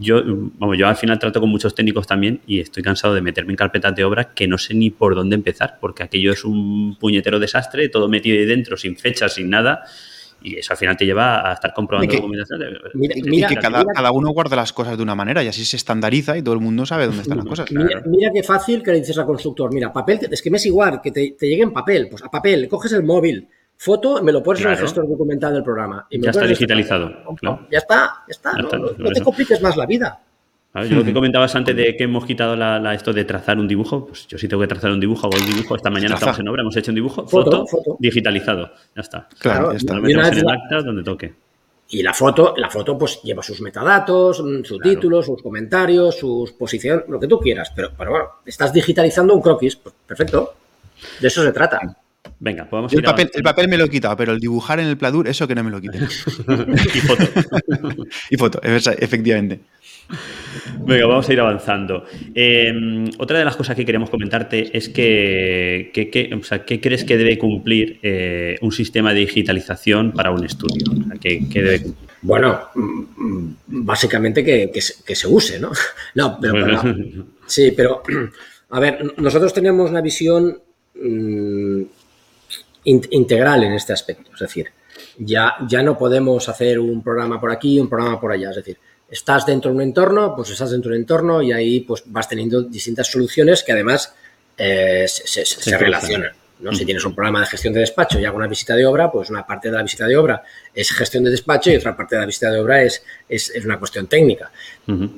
Yo, 0.00 0.22
vamos, 0.24 0.78
yo 0.78 0.86
al 0.86 0.94
final 0.94 1.18
trato 1.18 1.40
con 1.40 1.50
muchos 1.50 1.74
técnicos 1.74 2.06
también 2.06 2.40
y 2.46 2.60
estoy 2.60 2.84
cansado 2.84 3.14
de 3.14 3.20
meterme 3.20 3.52
en 3.52 3.56
carpetas 3.56 3.96
de 3.96 4.04
obra 4.04 4.32
que 4.32 4.46
no 4.46 4.56
sé 4.56 4.72
ni 4.72 4.90
por 4.90 5.16
dónde 5.16 5.34
empezar, 5.34 5.78
porque 5.80 6.04
aquello 6.04 6.30
es 6.30 6.44
un 6.44 6.96
puñetero 7.00 7.40
desastre, 7.40 7.88
todo 7.88 8.08
metido 8.08 8.38
ahí 8.38 8.46
dentro, 8.46 8.76
sin 8.76 8.96
fecha, 8.96 9.28
sin 9.28 9.50
nada 9.50 9.82
y 10.40 10.56
eso 10.56 10.72
al 10.72 10.76
final 10.76 10.96
te 10.96 11.04
lleva 11.04 11.50
a 11.50 11.54
estar 11.54 11.72
comprobando 11.74 12.12
documentación. 12.14 12.60
y 12.94 13.44
que 13.44 13.56
cada, 13.56 14.12
uno 14.12 14.30
guarda 14.30 14.56
las 14.56 14.72
cosas 14.72 14.96
de 14.96 15.02
una 15.02 15.14
manera 15.14 15.42
y 15.42 15.48
así 15.48 15.64
se 15.64 15.76
estandariza 15.76 16.36
y 16.36 16.42
todo 16.42 16.54
el 16.54 16.60
mundo 16.60 16.86
sabe 16.86 17.06
dónde 17.06 17.22
están 17.22 17.38
las 17.38 17.46
cosas. 17.46 17.70
Mira, 17.72 18.30
qué 18.32 18.42
fácil 18.42 18.82
que 18.82 18.92
le 18.92 19.00
dices 19.00 19.18
al 19.18 19.26
constructor, 19.26 19.72
mira, 19.72 19.92
papel, 19.92 20.20
es 20.30 20.42
que 20.42 20.50
me 20.50 20.58
es 20.58 20.66
igual, 20.66 21.00
que 21.00 21.10
te, 21.10 21.36
llegue 21.40 21.62
en 21.62 21.72
papel, 21.72 22.08
pues 22.08 22.22
a 22.22 22.30
papel, 22.30 22.68
coges 22.68 22.92
el 22.92 23.02
móvil, 23.02 23.48
foto, 23.76 24.22
me 24.22 24.32
lo 24.32 24.42
pones 24.42 24.64
en 24.64 24.70
el 24.70 24.76
gestor 24.76 25.08
documental 25.08 25.54
del 25.54 25.62
programa. 25.62 26.06
Y 26.10 26.20
ya 26.20 26.30
está 26.30 26.46
digitalizado. 26.46 27.10
Ya 27.70 27.78
está, 27.78 28.24
ya 28.26 28.30
está. 28.30 28.52
no 28.52 29.10
te 29.10 29.20
compliques 29.22 29.60
más 29.60 29.76
la 29.76 29.86
vida. 29.86 30.20
Yo 30.74 30.96
lo 30.96 31.04
que 31.04 31.12
comentabas 31.12 31.54
antes 31.56 31.74
de 31.74 31.96
que 31.96 32.04
hemos 32.04 32.24
quitado 32.24 32.54
la, 32.54 32.94
esto 32.94 33.12
de 33.12 33.24
trazar 33.24 33.58
un 33.58 33.66
dibujo, 33.66 34.06
pues 34.06 34.26
yo 34.28 34.38
sí 34.38 34.46
tengo 34.46 34.60
que 34.60 34.68
trazar 34.68 34.90
un 34.90 35.00
dibujo, 35.00 35.26
hago 35.26 35.36
un 35.36 35.46
dibujo, 35.46 35.74
esta 35.74 35.90
mañana 35.90 36.14
estamos 36.14 36.38
en 36.38 36.48
obra, 36.48 36.62
hemos 36.62 36.76
hecho 36.76 36.90
un 36.90 36.96
dibujo, 36.96 37.26
foto, 37.26 37.64
digitalizado, 37.98 38.70
ya 38.94 39.02
está. 39.02 39.28
Claro, 39.38 39.72
ya 39.72 39.78
está. 39.78 39.94
Lo 39.94 40.02
metemos 40.02 40.28
en 40.28 40.38
el 40.38 40.48
acta 40.48 40.82
donde 40.82 41.02
toque. 41.02 41.34
Y 41.90 42.02
la 42.02 42.12
foto, 42.12 42.54
la 42.56 42.68
foto 42.68 42.98
pues 42.98 43.20
lleva 43.22 43.42
sus 43.42 43.62
metadatos, 43.62 44.42
mm, 44.44 44.62
sus 44.62 44.78
títulos, 44.80 45.24
sus 45.24 45.42
comentarios, 45.42 46.18
sus 46.18 46.52
posiciones, 46.52 47.04
lo 47.08 47.18
que 47.18 47.26
tú 47.26 47.40
quieras, 47.40 47.72
pero, 47.74 47.92
pero 47.96 48.10
bueno, 48.10 48.26
estás 48.44 48.72
digitalizando 48.72 49.34
un 49.34 49.40
croquis, 49.40 49.76
pues 49.76 49.94
perfecto. 50.06 50.54
De 51.18 51.28
eso 51.28 51.42
se 51.42 51.52
trata. 51.52 51.80
Venga, 52.40 52.68
podemos 52.68 52.92
ir 52.92 52.98
el 52.98 53.04
papel, 53.04 53.30
el 53.32 53.42
papel 53.42 53.68
me 53.68 53.78
lo 53.78 53.84
he 53.84 53.88
quitado, 53.88 54.16
pero 54.16 54.32
el 54.32 54.38
dibujar 54.38 54.80
en 54.80 54.86
el 54.86 54.98
pladur, 54.98 55.26
eso 55.28 55.48
que 55.48 55.54
no 55.54 55.64
me 55.64 55.70
lo 55.70 55.80
quiten. 55.80 56.02
y 56.94 57.00
foto. 57.00 57.24
y 58.30 58.36
foto, 58.36 58.60
efectivamente. 58.62 59.60
Venga, 60.80 61.06
vamos 61.06 61.28
a 61.28 61.32
ir 61.32 61.40
avanzando. 61.40 62.04
Em, 62.34 63.10
otra 63.18 63.38
de 63.38 63.44
las 63.44 63.56
cosas 63.56 63.76
que 63.76 63.84
queremos 63.84 64.10
comentarte 64.10 64.76
es 64.76 64.88
que, 64.88 65.90
¿qué 65.92 66.80
crees 66.80 67.04
que 67.04 67.16
debe 67.16 67.38
cumplir 67.38 67.98
eh, 68.02 68.56
un 68.62 68.72
sistema 68.72 69.12
de 69.12 69.20
digitalización 69.20 70.12
para 70.12 70.30
un 70.30 70.44
estudio? 70.44 70.84
Bueno, 72.22 72.68
mm, 72.74 73.52
básicamente 73.66 74.44
que, 74.44 74.80
se, 74.80 75.28
use, 75.28 75.60
¿no? 75.60 75.72
No, 76.14 76.38
pero, 76.40 76.82
sí, 77.46 77.72
pero 77.76 78.02
a 78.70 78.80
ver, 78.80 79.14
nosotros 79.18 79.52
tenemos 79.52 79.90
una 79.90 80.00
visión 80.00 80.58
mm, 80.94 81.82
integral 82.84 83.64
en 83.64 83.72
este 83.72 83.92
aspecto, 83.92 84.30
es 84.32 84.40
decir, 84.40 84.68
ya, 85.18 85.54
ya 85.68 85.82
no 85.82 85.98
podemos 85.98 86.48
hacer 86.48 86.78
un 86.78 87.02
programa 87.02 87.40
por 87.40 87.52
aquí, 87.52 87.78
un 87.78 87.88
programa 87.88 88.20
por 88.20 88.32
allá, 88.32 88.50
es 88.50 88.56
decir, 88.56 88.78
estás 89.10 89.46
dentro 89.46 89.70
de 89.70 89.76
un 89.76 89.82
entorno, 89.82 90.34
pues 90.36 90.50
estás 90.50 90.70
dentro 90.70 90.90
de 90.90 90.96
un 90.96 91.02
entorno 91.02 91.42
y 91.42 91.52
ahí 91.52 91.80
pues 91.80 92.02
vas 92.06 92.28
teniendo 92.28 92.62
distintas 92.62 93.06
soluciones 93.06 93.62
que 93.62 93.72
además 93.72 94.14
eh, 94.56 95.06
se, 95.08 95.78
relacionan. 95.78 96.32
¿no? 96.60 96.72
Si 96.72 96.84
tienes 96.84 97.04
un 97.04 97.14
programa 97.14 97.40
de 97.40 97.46
gestión 97.46 97.72
de 97.72 97.80
despacho 97.80 98.18
y 98.18 98.24
hago 98.24 98.36
una 98.36 98.48
visita 98.48 98.74
de 98.74 98.84
obra, 98.84 99.10
pues 99.10 99.30
una 99.30 99.46
parte 99.46 99.70
de 99.70 99.76
la 99.76 99.82
visita 99.82 100.06
de 100.06 100.16
obra 100.16 100.42
es 100.74 100.90
gestión 100.90 101.24
de 101.24 101.30
despacho 101.30 101.70
y 101.70 101.76
otra 101.76 101.96
parte 101.96 102.16
de 102.16 102.20
la 102.20 102.26
visita 102.26 102.50
de 102.50 102.60
obra 102.60 102.82
es, 102.82 103.02
es, 103.28 103.52
una 103.64 103.78
cuestión 103.78 104.06
técnica, 104.06 104.50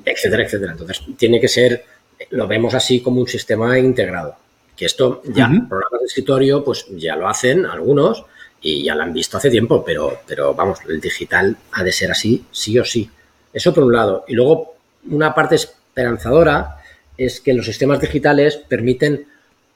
etcétera, 0.04 0.44
etcétera. 0.44 0.72
Entonces, 0.72 1.02
tiene 1.16 1.40
que 1.40 1.48
ser, 1.48 1.84
lo 2.30 2.46
vemos 2.46 2.74
así 2.74 3.00
como 3.00 3.20
un 3.20 3.28
sistema 3.28 3.78
integrado. 3.78 4.36
Que 4.76 4.86
esto 4.86 5.22
ya, 5.24 5.46
programas 5.68 6.00
de 6.00 6.06
escritorio, 6.06 6.64
pues 6.64 6.86
ya 6.90 7.16
lo 7.16 7.28
hacen 7.28 7.66
algunos 7.66 8.24
y 8.62 8.84
ya 8.84 8.94
lo 8.94 9.02
han 9.02 9.12
visto 9.12 9.36
hace 9.36 9.50
tiempo, 9.50 9.82
pero, 9.84 10.20
pero 10.26 10.54
vamos, 10.54 10.78
el 10.88 11.00
digital 11.00 11.56
ha 11.72 11.82
de 11.82 11.92
ser 11.92 12.10
así, 12.10 12.44
sí 12.50 12.78
o 12.78 12.84
sí. 12.84 13.10
Eso 13.52 13.74
por 13.74 13.84
un 13.84 13.92
lado. 13.92 14.24
Y 14.28 14.34
luego, 14.34 14.74
una 15.10 15.34
parte 15.34 15.56
esperanzadora 15.56 16.76
es 17.16 17.40
que 17.40 17.52
los 17.52 17.66
sistemas 17.66 18.00
digitales 18.00 18.56
permiten 18.56 19.26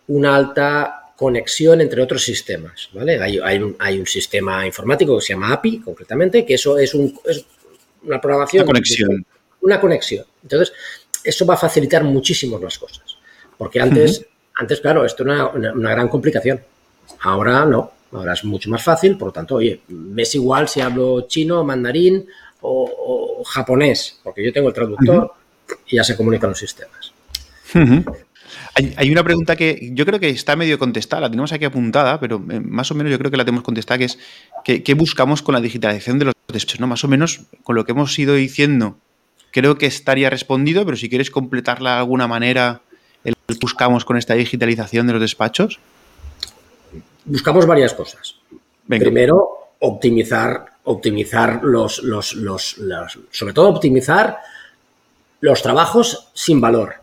una 0.09 0.37
alta 0.37 1.12
conexión 1.16 1.81
entre 1.81 2.03
otros 2.03 2.22
sistemas. 2.22 2.89
¿vale? 2.93 3.20
Hay, 3.22 3.59
un, 3.59 4.07
sistema 4.07 4.66
informático 4.66 5.16
que 5.18 5.25
se 5.25 5.33
llama 5.35 5.53
API, 5.53 5.81
concretamente, 5.81 6.45
que 6.45 6.55
eso 6.55 6.79
es, 6.79 6.95
una 6.95 8.20
programación. 8.20 8.62
Una 8.62 8.72
conexión. 8.72 9.27
Una 9.61 9.81
conexión. 9.81 10.25
Entonces, 10.43 10.72
eso 11.22 11.47
va 11.47 11.55
a 11.55 11.59
facilitar 11.59 12.05
muchísimo 12.05 12.59
las 12.59 12.79
cosas. 12.79 13.16
Porque 13.57 13.81
antes, 13.81 14.27
antes 14.57 14.81
claro, 14.81 15.05
esto 15.05 15.22
era 15.22 15.47
una, 15.47 15.72
una, 15.72 15.91
gran 15.91 16.09
complicación. 16.09 16.61
Ahora 17.20 17.64
no. 17.64 17.93
Ahora 18.12 18.35
es 18.35 18.45
mucho 18.45 18.70
más 18.70 18.83
fácil, 18.83 19.18
por 19.18 19.29
lo 19.29 19.33
tanto, 19.33 19.57
oye, 19.57 19.81
me 19.89 20.22
es 20.22 20.35
igual 20.35 20.68
si 20.68 20.81
hablo 20.81 21.22
chino, 21.22 21.64
mandarín 21.64 22.27
o, 22.61 23.24
japonés, 23.45 24.18
porque 24.22 24.45
yo 24.45 24.53
tengo 24.53 24.68
el 24.68 24.74
traductor 24.74 25.32
y 25.86 25.97
ya 25.97 26.05
se 26.05 26.16
comunican 26.16 26.51
los 26.51 26.59
sistemas. 26.59 27.12
hay, 28.74 29.11
una 29.11 29.22
pregunta 29.22 29.57
que 29.57 29.90
yo 29.92 30.05
creo 30.05 30.20
que 30.20 30.28
está 30.28 30.57
medio 30.57 30.78
contestada, 30.78 31.22
la 31.22 31.30
tenemos 31.30 31.53
aquí 31.53 31.64
apuntada, 31.64 32.18
pero 32.20 32.42
eh, 32.51 32.61
más 32.61 32.90
o 32.90 32.95
menos 32.95 33.11
yo 33.11 33.18
creo 33.18 33.30
que 33.30 33.36
la 33.36 33.45
tenemos 33.45 33.64
contestada, 33.64 33.99
que 33.99 34.05
es 34.05 34.18
¿qué, 34.64 34.95
buscamos 34.95 35.42
con 35.42 35.55
la 35.55 35.61
digitalización 35.61 36.18
de 36.18 36.26
los 36.26 36.34
despachos? 36.49 36.80
¿no? 36.80 36.86
Más 36.86 37.05
o 37.05 37.09
menos 37.09 37.42
con 37.62 37.76
lo 37.76 37.84
que 37.84 37.92
hemos 37.92 38.18
ido 38.18 38.34
diciendo, 38.34 38.99
creo 39.51 39.78
que 39.78 39.86
estaría 39.86 40.30
respondido, 40.30 40.84
pero 40.84 40.97
si 40.97 41.09
quieres 41.09 41.30
completarla 41.30 41.92
de 41.92 41.99
alguna 41.99 42.26
manera, 42.26 42.82
el 43.24 43.34
que 43.47 43.55
buscamos 43.61 44.05
con 44.05 44.16
esta 44.16 44.34
digitalización 44.34 45.07
de 45.07 45.12
los 45.14 45.22
despachos. 45.22 45.78
Buscamos 47.24 47.66
varias 47.66 47.95
cosas. 47.95 48.36
Primero, 48.86 49.70
optimizar 49.78 50.74
optimizar 50.85 51.61
los, 51.62 52.03
los, 52.03 52.35
los, 52.35 52.76
sobre 53.30 53.53
todo 53.53 53.68
optimizar 53.68 54.39
los 55.41 55.62
trabajos 55.62 56.28
sin 56.35 56.61
valor. 56.61 56.95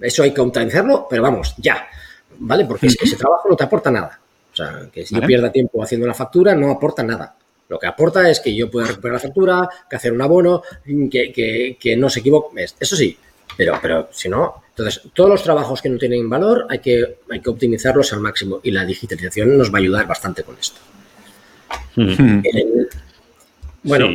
Eso 0.00 0.22
hay 0.22 0.32
que 0.32 0.40
optimizarlo, 0.40 1.06
pero 1.08 1.22
vamos, 1.22 1.54
ya, 1.58 1.86
¿vale? 2.38 2.64
Porque 2.64 2.86
es 2.86 2.96
que 2.96 3.04
ese 3.04 3.16
trabajo 3.16 3.48
no 3.48 3.56
te 3.56 3.64
aporta 3.64 3.90
nada. 3.90 4.18
O 4.52 4.56
sea, 4.56 4.88
que 4.92 5.06
si 5.06 5.14
yo 5.14 5.22
pierda 5.22 5.50
tiempo 5.50 5.82
haciendo 5.82 6.06
la 6.06 6.14
factura, 6.14 6.54
no 6.54 6.70
aporta 6.70 7.02
nada. 7.02 7.34
Lo 7.68 7.78
que 7.78 7.86
aporta 7.86 8.28
es 8.28 8.40
que 8.40 8.54
yo 8.54 8.70
pueda 8.70 8.86
recuperar 8.86 9.14
la 9.14 9.20
factura, 9.20 9.68
que 9.88 9.96
hacer 9.96 10.12
un 10.12 10.20
abono, 10.20 10.62
que, 11.10 11.76
que, 11.78 11.96
no 11.96 12.10
se 12.10 12.20
equivoque. 12.20 12.66
Eso 12.78 12.96
sí, 12.96 13.16
pero, 13.56 13.78
pero 13.80 14.08
si 14.12 14.28
no, 14.28 14.62
entonces 14.70 15.02
todos 15.14 15.30
los 15.30 15.42
trabajos 15.42 15.80
que 15.80 15.88
no 15.88 15.96
tienen 15.96 16.28
valor 16.28 16.66
hay 16.68 16.80
que, 16.80 17.18
hay 17.30 17.40
que 17.40 17.50
optimizarlos 17.50 18.12
al 18.12 18.20
máximo 18.20 18.60
y 18.62 18.70
la 18.70 18.84
digitalización 18.84 19.56
nos 19.56 19.72
va 19.72 19.78
a 19.78 19.80
ayudar 19.80 20.06
bastante 20.06 20.42
con 20.42 20.56
esto. 20.58 20.80
Bueno, 23.82 24.10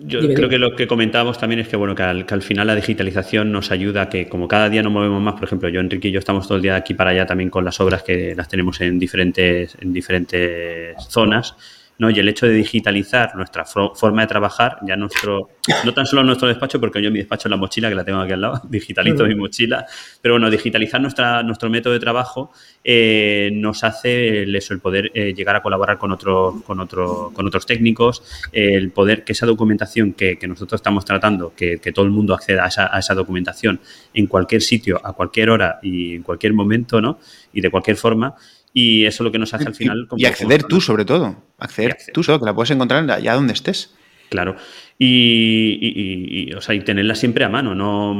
yo, 0.00 0.20
creo 0.34 0.48
que 0.48 0.58
lo 0.58 0.76
que 0.76 0.86
comentábamos 0.86 1.38
también 1.38 1.60
es 1.60 1.68
que, 1.68 1.76
bueno, 1.76 1.94
que 1.94 2.02
al, 2.02 2.42
final 2.42 2.66
la 2.66 2.74
digitalización 2.74 3.50
nos 3.50 3.70
ayuda 3.70 4.02
a 4.02 4.08
que, 4.08 4.28
como 4.28 4.48
cada 4.48 4.68
día 4.68 4.82
nos 4.82 4.92
movemos 4.92 5.22
más, 5.22 5.34
por 5.34 5.44
ejemplo, 5.44 5.68
yo, 5.70 5.80
Enrique 5.80 6.08
y 6.08 6.12
yo 6.12 6.18
estamos 6.18 6.46
todo 6.46 6.56
el 6.56 6.62
día 6.62 6.72
de 6.72 6.78
aquí 6.78 6.92
para 6.92 7.10
allá 7.10 7.24
también 7.26 7.48
con 7.48 7.64
las 7.64 7.80
obras 7.80 8.02
que 8.02 8.34
las 8.34 8.48
tenemos 8.48 8.80
en 8.80 8.98
diferentes, 8.98 9.76
en 9.80 9.92
diferentes 9.92 10.96
zonas. 11.08 11.56
¿No? 11.98 12.10
Y 12.10 12.18
el 12.18 12.28
hecho 12.28 12.46
de 12.46 12.52
digitalizar 12.52 13.34
nuestra 13.36 13.64
forma 13.64 14.22
de 14.22 14.26
trabajar, 14.26 14.78
ya 14.82 14.96
nuestro, 14.96 15.50
no 15.84 15.94
tan 15.94 16.06
solo 16.06 16.24
nuestro 16.24 16.48
despacho, 16.48 16.80
porque 16.80 17.02
yo 17.02 17.10
mi 17.10 17.18
despacho 17.18 17.48
en 17.48 17.52
la 17.52 17.56
mochila, 17.56 17.88
que 17.88 17.94
la 17.94 18.04
tengo 18.04 18.20
aquí 18.20 18.32
al 18.32 18.40
lado, 18.40 18.60
digitalizo 18.68 19.24
mi 19.26 19.34
mochila, 19.34 19.86
pero 20.20 20.34
bueno, 20.34 20.50
digitalizar 20.50 21.00
nuestra, 21.00 21.42
nuestro 21.42 21.70
método 21.70 21.92
de 21.92 22.00
trabajo 22.00 22.50
eh, 22.82 23.50
nos 23.52 23.84
hace 23.84 24.42
el, 24.42 24.56
eso, 24.56 24.74
el 24.74 24.80
poder 24.80 25.10
eh, 25.14 25.32
llegar 25.34 25.56
a 25.56 25.62
colaborar 25.62 25.98
con, 25.98 26.12
otro, 26.12 26.62
con, 26.66 26.80
otro, 26.80 27.30
con 27.32 27.46
otros 27.46 27.66
técnicos, 27.66 28.22
el 28.52 28.90
poder 28.90 29.24
que 29.24 29.32
esa 29.32 29.46
documentación 29.46 30.12
que, 30.12 30.38
nosotros 30.44 30.80
estamos 30.80 31.04
tratando, 31.04 31.54
que, 31.56 31.78
todo 31.94 32.04
el 32.04 32.10
mundo 32.10 32.34
acceda 32.34 32.64
a 32.64 32.68
esa, 32.68 32.94
a 32.94 32.98
esa 32.98 33.14
documentación 33.14 33.80
en 34.12 34.26
cualquier 34.26 34.62
sitio, 34.62 35.00
a 35.04 35.12
cualquier 35.12 35.50
hora 35.50 35.78
y 35.82 36.16
en 36.16 36.22
cualquier 36.22 36.52
momento, 36.52 37.00
¿no? 37.00 37.18
Y 37.52 37.60
de 37.60 37.70
cualquier 37.70 37.96
forma, 37.96 38.34
y 38.76 39.06
eso 39.06 39.22
es 39.22 39.24
lo 39.24 39.32
que 39.32 39.38
nos 39.38 39.54
hace 39.54 39.66
al 39.66 39.74
final. 39.74 40.08
y 40.16 40.26
acceder 40.26 40.64
tú, 40.64 40.80
sobre 40.80 41.04
todo. 41.04 41.36
Acceder, 41.58 41.96
tú 42.12 42.24
solo, 42.24 42.40
que 42.40 42.44
la 42.44 42.54
puedes 42.54 42.72
encontrar 42.72 43.08
allá 43.08 43.34
donde 43.34 43.52
estés. 43.52 43.94
Claro. 44.28 44.56
Y, 44.98 46.52
o 46.54 46.60
sea, 46.60 46.74
y 46.74 46.80
tenerla 46.80 47.14
siempre 47.14 47.44
a 47.44 47.48
mano. 47.48 47.74
No, 47.74 48.12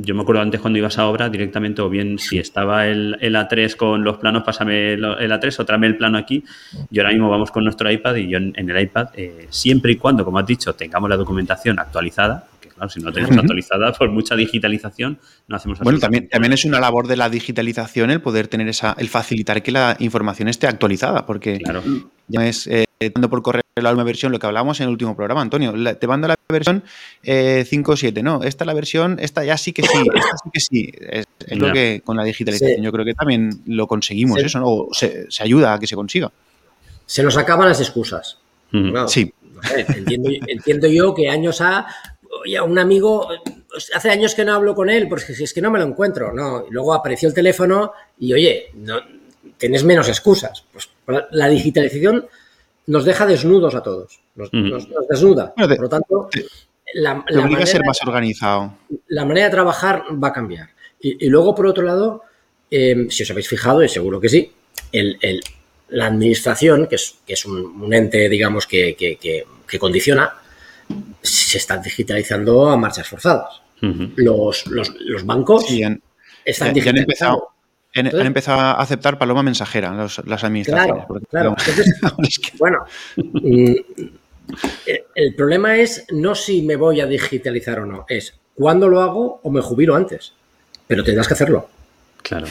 yo 0.00 0.14
me 0.14 0.22
acuerdo 0.22 0.40
antes 0.40 0.60
cuando 0.62 0.78
ibas 0.78 0.98
a 0.98 1.06
obra 1.06 1.28
directamente, 1.28 1.82
o 1.82 1.90
bien 1.90 2.18
si 2.18 2.38
estaba 2.38 2.86
el, 2.86 3.18
A3 3.20 3.76
con 3.76 4.02
los 4.02 4.16
planos, 4.16 4.44
pásame 4.44 4.94
el, 4.94 5.04
A3 5.04 5.60
o 5.60 5.64
tráeme 5.66 5.86
el 5.86 5.96
plano 5.98 6.16
aquí. 6.16 6.42
Y 6.90 6.98
ahora 6.98 7.10
mismo 7.10 7.28
vamos 7.28 7.50
con 7.50 7.64
nuestro 7.64 7.90
iPad 7.90 8.16
y 8.16 8.28
yo 8.28 8.38
en, 8.38 8.54
el 8.56 8.80
iPad, 8.80 9.08
eh, 9.14 9.46
siempre 9.50 9.92
y 9.92 9.96
cuando, 9.96 10.24
como 10.24 10.38
has 10.38 10.46
dicho, 10.46 10.74
tengamos 10.74 11.10
la 11.10 11.16
documentación 11.16 11.78
actualizada, 11.78 12.46
si 12.88 13.00
no 13.00 13.12
tenemos 13.12 13.36
actualizada, 13.36 13.92
por 13.92 14.10
mucha 14.10 14.36
digitalización, 14.36 15.18
no 15.46 15.56
hacemos 15.56 15.78
Bueno, 15.80 15.98
también, 15.98 16.28
también 16.28 16.52
es 16.52 16.64
una 16.64 16.80
labor 16.80 17.06
de 17.06 17.16
la 17.16 17.28
digitalización 17.28 18.10
el 18.10 18.20
poder 18.20 18.48
tener 18.48 18.68
esa, 18.68 18.94
el 18.98 19.08
facilitar 19.08 19.62
que 19.62 19.72
la 19.72 19.96
información 20.00 20.48
esté 20.48 20.66
actualizada, 20.66 21.26
porque 21.26 21.60
ya 22.28 22.46
es 22.46 22.66
eh, 22.66 22.86
dando 23.14 23.30
por 23.30 23.42
correo 23.42 23.62
la 23.76 23.90
última 23.90 24.04
versión, 24.04 24.32
lo 24.32 24.38
que 24.38 24.46
hablamos 24.46 24.80
en 24.80 24.84
el 24.84 24.90
último 24.90 25.14
programa, 25.14 25.40
Antonio. 25.40 25.72
te 25.96 26.06
mando 26.06 26.26
la 26.26 26.34
versión 26.48 26.82
eh, 27.22 27.64
5.7, 27.68 28.22
no, 28.22 28.42
esta 28.42 28.64
la 28.64 28.74
versión, 28.74 29.18
esta 29.20 29.44
ya 29.44 29.56
sí 29.56 29.72
que 29.72 29.82
sí, 29.82 29.98
esta 30.14 30.36
sí 30.42 30.50
que 30.52 30.60
sí. 30.60 30.92
Es, 30.98 31.26
lo 31.56 31.72
que 31.72 32.02
con 32.04 32.16
la 32.16 32.24
digitalización 32.24 32.82
yo 32.82 32.90
creo 32.92 33.04
que 33.04 33.14
también 33.14 33.62
lo 33.66 33.86
conseguimos, 33.86 34.42
eso, 34.42 34.58
¿no? 34.58 34.66
O 34.66 34.88
se, 34.92 35.28
ayuda 35.40 35.74
a 35.74 35.78
que 35.78 35.86
se 35.86 35.94
consiga. 35.94 36.32
Se 37.06 37.22
nos 37.22 37.36
acaban 37.36 37.68
las 37.68 37.80
excusas. 37.80 38.38
sí. 39.06 39.32
entiendo, 40.48 40.88
yo 40.88 41.14
que 41.14 41.28
años 41.28 41.60
a, 41.60 41.86
oye, 42.40 42.60
un 42.60 42.78
amigo, 42.78 43.28
hace 43.94 44.10
años 44.10 44.34
que 44.34 44.44
no 44.44 44.54
hablo 44.54 44.74
con 44.74 44.90
él, 44.90 45.08
porque 45.08 45.34
si 45.34 45.44
es 45.44 45.52
que 45.52 45.60
no 45.60 45.70
me 45.70 45.78
lo 45.78 45.84
encuentro, 45.84 46.32
¿no? 46.32 46.64
Y 46.68 46.72
luego 46.72 46.94
apareció 46.94 47.28
el 47.28 47.34
teléfono 47.34 47.92
y, 48.18 48.32
oye, 48.32 48.70
no, 48.74 49.00
tienes 49.56 49.84
menos 49.84 50.08
excusas. 50.08 50.64
Pues 50.72 50.88
la 51.30 51.48
digitalización 51.48 52.26
nos 52.86 53.04
deja 53.04 53.26
desnudos 53.26 53.74
a 53.74 53.82
todos, 53.82 54.20
nos, 54.34 54.50
desnuda. 55.08 55.52
Por 55.54 55.80
lo 55.80 55.88
tanto, 55.88 56.28
la, 56.94 57.14
manera, 57.14 57.62
a 57.62 57.66
ser 57.66 57.82
más 57.84 58.00
organizado. 58.02 58.74
La 59.08 59.24
manera 59.24 59.46
de 59.46 59.52
trabajar 59.52 60.04
va 60.12 60.28
a 60.28 60.32
cambiar. 60.32 60.70
Y, 61.00 61.28
luego, 61.28 61.54
por 61.54 61.66
otro 61.66 61.84
lado, 61.84 62.22
em, 62.70 63.08
si 63.10 63.22
os 63.22 63.30
habéis 63.30 63.48
fijado, 63.48 63.82
y 63.82 63.88
seguro 63.88 64.20
que 64.20 64.28
sí, 64.28 64.50
la 65.90 66.06
administración, 66.06 66.86
que 66.86 66.96
es, 66.96 67.46
un, 67.46 67.92
ente, 67.92 68.28
digamos, 68.28 68.66
que, 68.66 69.44
condiciona, 69.78 70.34
se 71.22 71.58
está 71.58 71.78
digitalizando 71.78 72.68
a 72.68 72.76
marchas 72.76 73.08
forzadas. 73.08 73.62
los, 73.80 74.64
bancos 75.24 75.66
están 76.44 76.74
digitalizando. 76.74 77.48
Han, 77.94 78.06
empezado 78.06 78.60
a 78.60 78.72
aceptar 78.72 79.18
paloma 79.18 79.42
mensajera 79.42 79.92
las 79.92 80.44
administraciones. 80.44 81.04
Claro, 81.30 81.56
bueno, 82.58 82.84
el 85.14 85.34
problema 85.34 85.76
es 85.76 86.06
no 86.10 86.34
si 86.34 86.62
me 86.62 86.76
voy 86.76 87.00
a 87.00 87.06
digitalizar 87.06 87.80
o 87.80 87.86
no, 87.86 88.06
es 88.08 88.34
cuándo 88.54 88.88
lo 88.88 89.00
hago 89.02 89.40
o 89.42 89.50
me 89.50 89.60
jubilo 89.60 89.94
antes. 89.94 90.32
Pero 90.86 91.04
tendrás 91.04 91.28
que 91.28 91.34
hacerlo. 91.34 91.68
Claro. 92.22 92.46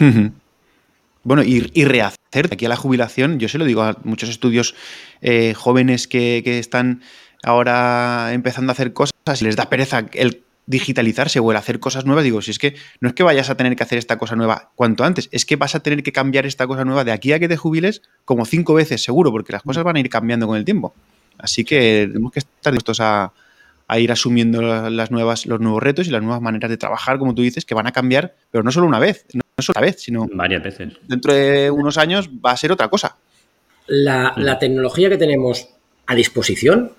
Bueno, 1.24 1.44
y, 1.44 1.70
y, 1.74 1.84
rehacer 1.84 2.48
aquí 2.52 2.66
a 2.66 2.70
la 2.70 2.78
jubilación, 2.78 3.40
yo 3.40 3.50
se 3.50 3.58
lo 3.58 3.66
digo 3.66 3.82
a 3.82 3.98
muchos 4.04 4.30
estudios 4.30 4.76
eh, 5.22 5.54
jóvenes 5.56 6.08
que, 6.08 6.42
que, 6.46 6.60
están 6.60 7.02
ahora 7.48 8.34
empezando 8.34 8.72
a 8.72 8.74
hacer 8.74 8.94
cosas 8.94 9.42
y 9.42 9.46
les 9.46 9.56
da 9.56 9.70
pereza 9.70 10.06
el 10.14 10.44
digitalizarse 10.66 11.40
o 11.40 11.50
el 11.50 11.58
hacer 11.58 11.80
cosas 11.80 12.06
nuevas, 12.06 12.26
digo, 12.26 12.42
si 12.42 12.52
es 12.52 12.60
que 12.60 12.76
no 13.00 13.08
es 13.08 13.16
que 13.16 13.24
vayas 13.24 13.50
a 13.50 13.56
tener 13.56 13.74
que 13.78 13.84
hacer 13.84 13.98
esta 13.98 14.18
cosa 14.18 14.36
nueva 14.36 14.72
cuanto 14.76 15.06
antes, 15.06 15.30
es 15.32 15.46
que 15.46 15.56
vas 15.56 15.74
a 15.74 15.80
tener 15.80 16.04
que 16.04 16.12
cambiar 16.12 16.46
esta 16.46 16.68
cosa 16.68 16.84
nueva 16.84 17.06
de 17.06 17.14
aquí 17.14 17.32
a 17.32 17.40
que 17.40 17.48
te 17.48 17.56
jubiles 17.56 18.02
como 18.26 18.46
cinco 18.46 18.74
veces 18.74 19.02
seguro, 19.02 19.32
porque 19.32 19.54
las 19.54 19.64
cosas 19.64 19.86
van 19.86 19.96
a 19.96 20.00
ir 20.02 20.10
cambiando 20.10 20.46
con 20.46 20.58
el 20.58 20.66
tiempo. 20.66 20.94
Así 21.38 21.64
que 21.64 22.08
tenemos 22.08 22.34
que 22.34 22.40
estar 22.40 22.74
dispuestos 22.74 23.00
a, 23.00 23.32
ir 23.98 24.12
asumiendo 24.12 24.62
las 24.62 25.12
nuevas, 25.12 25.46
los 25.46 25.62
nuevos 25.62 25.82
retos 25.82 26.08
y 26.08 26.12
las 26.12 26.22
nuevas 26.22 26.42
maneras 26.42 26.70
de 26.70 26.76
trabajar, 26.76 27.18
como 27.18 27.34
tú 27.34 27.44
dices, 27.44 27.64
que 27.64 27.74
van 27.74 27.88
a 27.88 27.94
cambiar, 27.94 28.36
pero 28.52 28.62
no 28.62 28.72
solo 28.74 28.88
una 28.88 29.00
vez, 29.00 29.26
no 29.34 29.42
solo 29.60 29.80
una 29.80 29.86
vez, 29.86 30.02
sino 30.02 30.28
varias 30.34 30.62
veces. 30.62 30.98
Dentro 31.08 31.34
de 31.34 31.72
unos 31.72 31.98
años 31.98 32.30
va 32.30 32.52
a 32.52 32.58
ser 32.58 32.74
otra 32.74 32.90
cosa. 32.90 33.16
La, 33.86 34.34
la 34.36 34.60
tecnología 34.60 35.10
que 35.10 35.16
tenemos 35.16 35.70
a 36.08 36.16
disposición 36.16 36.92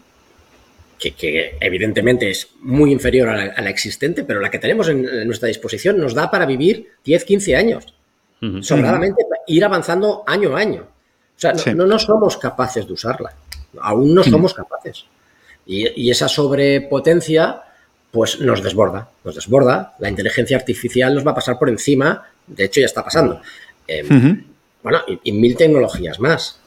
que, 0.98 1.56
evidentemente 1.60 2.30
es 2.30 2.48
muy 2.60 2.92
inferior 2.92 3.28
a 3.28 3.62
la, 3.62 3.70
existente, 3.70 4.24
pero 4.24 4.40
la 4.40 4.50
que 4.50 4.58
tenemos 4.58 4.88
en, 4.88 5.26
nuestra 5.26 5.48
disposición 5.48 5.98
nos 5.98 6.14
da 6.14 6.30
para 6.30 6.46
vivir 6.46 6.92
10, 7.04 7.24
15 7.24 7.56
años. 7.56 7.94
Sobradamente, 8.60 9.24
ir 9.46 9.64
avanzando 9.64 10.22
año 10.26 10.56
a 10.56 10.60
año. 10.60 10.82
O 10.82 11.40
sea, 11.40 11.52
no, 11.74 11.86
no, 11.86 11.98
somos 11.98 12.36
capaces 12.36 12.86
de 12.86 12.92
usarla. 12.92 13.32
Aún 13.80 14.14
no 14.14 14.22
somos 14.24 14.54
capaces. 14.54 15.06
Y, 15.66 16.10
esa 16.10 16.28
sobrepotencia, 16.28 17.62
pues 18.10 18.40
nos 18.40 18.62
desborda. 18.62 19.08
Nos 19.24 19.34
desborda. 19.34 19.94
La 19.98 20.08
inteligencia 20.08 20.56
artificial 20.56 21.14
nos 21.14 21.26
va 21.26 21.32
a 21.32 21.34
pasar 21.34 21.58
por 21.58 21.68
encima. 21.68 22.24
De 22.46 22.64
hecho, 22.64 22.80
ya 22.80 22.86
está 22.86 23.04
pasando. 23.04 23.40
Em, 23.86 24.44
bueno, 24.82 25.00
y 25.22 25.32
mil 25.32 25.56
tecnologías 25.56 26.18
más. 26.20 26.60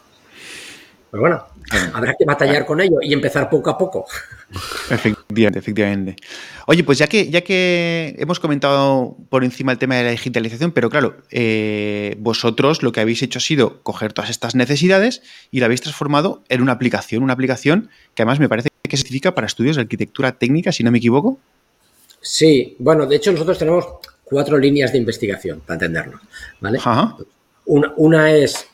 Pues 1.12 1.20
bueno, 1.20 1.44
habrá 1.94 2.16
que 2.18 2.24
batallar 2.24 2.66
con 2.66 2.80
ello 2.80 3.00
y 3.02 3.12
empezar 3.12 3.50
poco 3.50 3.70
a 3.70 3.78
poco. 3.78 4.06
Efectivamente, 4.90 5.60
efectivamente. 5.60 6.16
Oye, 6.68 6.86
pues 6.86 7.00
ya 7.00 7.08
que, 7.08 7.30
ya 7.30 7.42
que 7.42 8.16
hemos 8.18 8.40
comentado 8.40 9.18
por 9.30 9.44
encima 9.44 9.74
el 9.74 9.78
tema 9.78 9.96
de 9.98 10.06
la 10.06 10.12
digitalización, 10.12 10.72
pero 10.72 10.90
claro, 10.90 11.18
eh, 11.30 12.16
vosotros 12.20 12.82
lo 12.82 12.94
que 12.94 13.02
habéis 13.02 13.22
hecho 13.24 13.40
ha 13.40 13.42
sido 13.42 13.84
coger 13.84 14.14
todas 14.14 14.30
estas 14.30 14.56
necesidades 14.56 15.22
y 15.52 15.60
la 15.60 15.66
habéis 15.66 15.82
transformado 15.82 16.44
en 16.48 16.62
una 16.62 16.72
aplicación, 16.72 17.24
una 17.24 17.34
aplicación 17.34 17.90
que 18.16 18.22
además 18.24 18.40
me 18.40 18.48
parece 18.48 18.70
que 18.82 18.96
se 18.96 19.04
certifica 19.04 19.36
para 19.36 19.48
estudios 19.48 19.76
de 19.76 19.82
arquitectura 19.82 20.32
técnica, 20.32 20.72
si 20.72 20.82
no 20.82 20.92
me 20.92 21.00
equivoco. 21.00 21.38
Sí, 22.22 22.78
bueno, 22.80 23.06
de 23.06 23.18
hecho 23.18 23.34
nosotros 23.34 23.58
tenemos 23.58 23.86
cuatro 24.24 24.58
líneas 24.58 24.94
de 24.94 25.00
investigación, 25.00 25.60
para 25.60 25.76
entenderlo, 25.76 26.22
¿vale? 26.62 26.80
una 27.66 28.32
es 28.32 28.71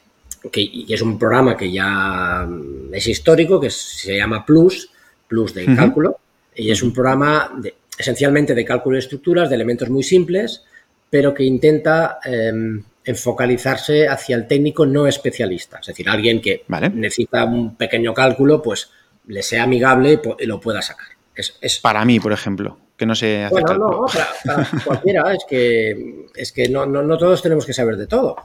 que, 0.51 0.85
es 0.87 1.01
un 1.01 1.17
programa 1.17 1.55
que 1.55 1.71
ya 1.71 2.47
es 2.91 3.07
histórico, 3.07 3.59
que 3.59 3.69
se 3.69 4.17
llama 4.17 4.45
Plus, 4.45 4.89
Plus 5.27 5.53
de 5.53 5.65
cálculo, 5.75 6.19
y 6.55 6.71
es 6.71 6.81
un 6.81 6.93
programa 6.93 7.51
de, 7.57 7.75
esencialmente 7.97 8.55
de 8.55 8.65
cálculo 8.65 8.95
de 8.95 8.99
estructuras, 8.99 9.49
de 9.49 9.55
elementos 9.55 9.89
muy 9.89 10.03
simples, 10.03 10.63
pero 11.09 11.33
que 11.33 11.43
intenta 11.43 12.19
em, 12.25 12.83
enfocalizarse 13.03 14.07
hacia 14.07 14.35
el 14.35 14.47
técnico 14.47 14.85
no 14.85 15.07
especialista, 15.07 15.79
es 15.79 15.87
decir, 15.87 16.09
alguien 16.09 16.41
que 16.41 16.63
necesita 16.93 17.45
un 17.45 17.75
pequeño 17.75 18.13
cálculo, 18.13 18.61
pues 18.61 18.91
le 19.27 19.43
sea 19.43 19.63
amigable 19.63 20.21
y, 20.39 20.45
lo 20.45 20.59
pueda 20.59 20.81
sacar. 20.81 21.07
Es, 21.35 21.79
Para 21.79 22.03
mí, 22.03 22.19
por 22.19 22.33
ejemplo, 22.33 22.77
que 22.97 23.05
no 23.05 23.13
sé 23.13 23.43
hacer 23.43 23.61
bueno, 23.61 23.77
No, 23.77 24.05
para, 24.43 24.67
cualquiera, 24.85 25.33
es 25.33 25.45
que, 25.47 26.25
es 26.35 26.51
que 26.51 26.67
no, 26.67 26.85
no, 26.85 27.17
todos 27.17 27.41
tenemos 27.43 27.65
que 27.65 27.73
saber 27.73 27.95
de 27.95 28.07
todo. 28.07 28.37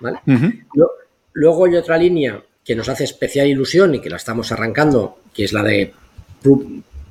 ¿vale? 0.00 0.18
Luego 1.38 1.66
hay 1.66 1.76
otra 1.76 1.96
línea 1.96 2.42
que 2.64 2.74
nos 2.74 2.88
hace 2.88 3.04
especial 3.04 3.46
ilusión 3.46 3.94
y 3.94 4.00
que 4.00 4.10
la 4.10 4.16
estamos 4.16 4.50
arrancando, 4.50 5.18
que 5.32 5.44
es 5.44 5.52
la 5.52 5.62
de 5.62 5.94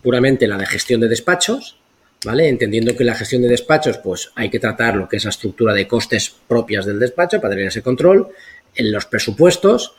puramente 0.03 0.49
la 0.49 0.57
de 0.57 0.65
gestión 0.65 0.99
de 0.99 1.07
despachos, 1.07 1.77
¿vale? 2.25 2.49
Entendiendo 2.49 2.93
que 2.93 3.05
la 3.05 3.15
gestión 3.15 3.41
de 3.41 3.47
despachos, 3.47 3.99
pues 3.99 4.33
hay 4.35 4.49
que 4.49 4.59
tratar 4.59 4.97
lo 4.97 5.07
que 5.07 5.15
es 5.15 5.23
la 5.23 5.29
estructura 5.29 5.73
de 5.73 5.87
costes 5.87 6.35
propias 6.45 6.85
del 6.85 6.99
despacho 6.99 7.39
para 7.39 7.51
tener 7.51 7.69
ese 7.69 7.81
control, 7.81 8.27
en 8.75 8.91
los 8.91 9.05
presupuestos, 9.05 9.93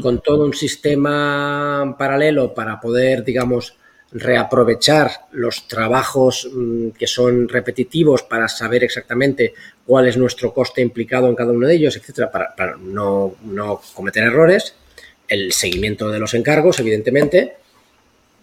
con 0.00 0.22
todo 0.22 0.44
un 0.44 0.54
sistema 0.54 1.96
paralelo 1.98 2.54
para 2.54 2.80
poder, 2.80 3.24
digamos, 3.24 3.74
reaprovechar 4.12 5.26
los 5.32 5.66
trabajos 5.68 6.48
mm, 6.52 6.90
que 6.90 7.06
son 7.06 7.48
repetitivos 7.48 8.22
para 8.22 8.48
saber 8.48 8.84
exactamente 8.84 9.54
cuál 9.84 10.06
es 10.08 10.16
nuestro 10.16 10.54
coste 10.54 10.80
implicado 10.80 11.28
en 11.28 11.34
cada 11.34 11.52
uno 11.52 11.66
de 11.66 11.74
ellos, 11.74 11.96
etcétera, 11.96 12.30
para, 12.30 12.76
no, 12.76 13.34
cometer 13.94 14.24
errores, 14.24 14.74
el 15.28 15.52
seguimiento 15.52 16.10
de 16.10 16.18
los 16.18 16.34
encargos, 16.34 16.78
evidentemente, 16.78 17.56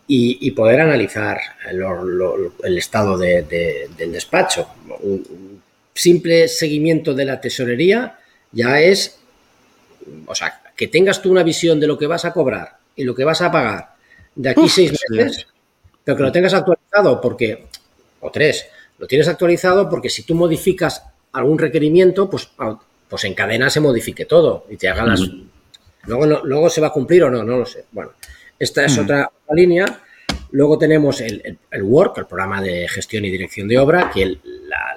y, 0.06 0.52
poder 0.52 0.82
analizar 0.82 1.40
el 1.72 2.78
estado 2.78 3.18
del 3.18 4.12
despacho. 4.12 4.68
Un 5.02 5.62
simple 5.94 6.48
seguimiento 6.50 7.14
de 7.14 7.26
la 7.26 7.42
tesorería 7.42 8.20
ya 8.52 8.82
es, 8.82 9.18
o 10.28 10.36
sea, 10.36 10.62
que 10.76 10.88
tengas 10.88 11.22
tú 11.22 11.32
una 11.32 11.42
visión 11.42 11.80
de 11.80 11.88
lo 11.88 11.98
que 11.98 12.06
vas 12.06 12.26
a 12.26 12.34
cobrar 12.34 12.78
y 12.96 13.06
lo 13.06 13.16
que 13.16 13.24
vas 13.24 13.42
a 13.42 13.52
pagar 13.52 13.94
de 14.36 14.50
aquí 14.50 14.70
seis 14.70 14.92
meses, 15.10 15.48
pero 16.04 16.18
que 16.18 16.24
lo 16.24 16.32
tengas 16.32 16.54
actualizado 16.54 17.22
porque, 17.22 17.68
o 18.20 18.32
tres, 18.32 18.68
lo 18.98 19.08
tienes 19.08 19.28
actualizado 19.28 19.90
porque 19.90 20.10
si 20.10 20.24
tú 20.24 20.36
modificas 20.36 21.04
algún 21.32 21.58
requerimiento, 21.58 22.30
pues, 22.30 22.50
pues 23.10 23.24
en 23.24 23.34
cadena 23.34 23.70
se 23.70 23.80
modifique 23.80 24.26
todo 24.26 24.66
y 24.70 24.78
te 24.78 24.90
haga 24.90 25.06
las... 25.06 25.22
Luego, 26.06 26.26
luego 26.44 26.70
se 26.70 26.82
va 26.82 26.88
a 26.88 26.94
cumplir 26.94 27.24
o 27.24 27.32
no, 27.32 27.44
no 27.44 27.60
lo 27.60 27.66
sé. 27.66 27.86
Bueno, 27.92 28.12
esta 28.60 28.86
es 28.86 28.98
otra 28.98 29.32
línea 29.52 30.03
Luego 30.54 30.78
tenemos 30.78 31.20
el, 31.20 31.58
Work, 31.82 32.20
el 32.20 32.26
programa 32.28 32.62
de 32.62 32.88
gestión 32.88 33.26
y 33.26 33.32
dirección 33.32 33.68
de 33.68 33.80
obra, 33.80 34.12
que 34.14 34.38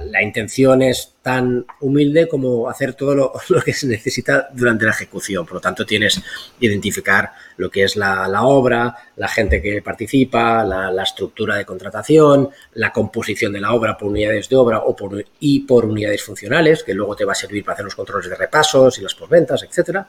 la, 0.00 0.22
intención 0.22 0.82
es 0.82 1.14
tan 1.22 1.64
humilde 1.80 2.28
como 2.28 2.68
hacer 2.68 2.92
todo 2.92 3.14
lo, 3.48 3.62
que 3.64 3.72
se 3.72 3.86
necesita 3.86 4.50
durante 4.52 4.84
la 4.84 4.90
ejecución. 4.90 5.46
Por 5.46 5.54
lo 5.54 5.60
tanto, 5.62 5.86
tienes 5.86 6.22
que 6.60 6.66
identificar 6.66 7.32
lo 7.56 7.70
que 7.70 7.84
es 7.84 7.96
la, 7.96 8.28
obra, 8.42 8.96
la 9.16 9.28
gente 9.28 9.62
que 9.62 9.80
participa, 9.80 10.62
la, 10.62 11.02
estructura 11.02 11.56
de 11.56 11.64
contratación, 11.64 12.50
la 12.74 12.92
composición 12.92 13.50
de 13.54 13.60
la 13.62 13.72
obra 13.72 13.96
por 13.96 14.10
unidades 14.10 14.50
de 14.50 14.56
obra 14.56 14.80
o 14.80 14.94
por, 14.94 15.24
y 15.40 15.60
por 15.60 15.86
unidades 15.86 16.22
funcionales, 16.22 16.84
que 16.84 16.92
luego 16.92 17.16
te 17.16 17.24
va 17.24 17.32
a 17.32 17.34
servir 17.34 17.64
para 17.64 17.72
hacer 17.72 17.86
los 17.86 17.94
controles 17.94 18.28
de 18.28 18.36
repasos 18.36 18.98
y 18.98 19.02
las 19.02 19.14
posventas, 19.14 19.62
etcétera. 19.62 20.06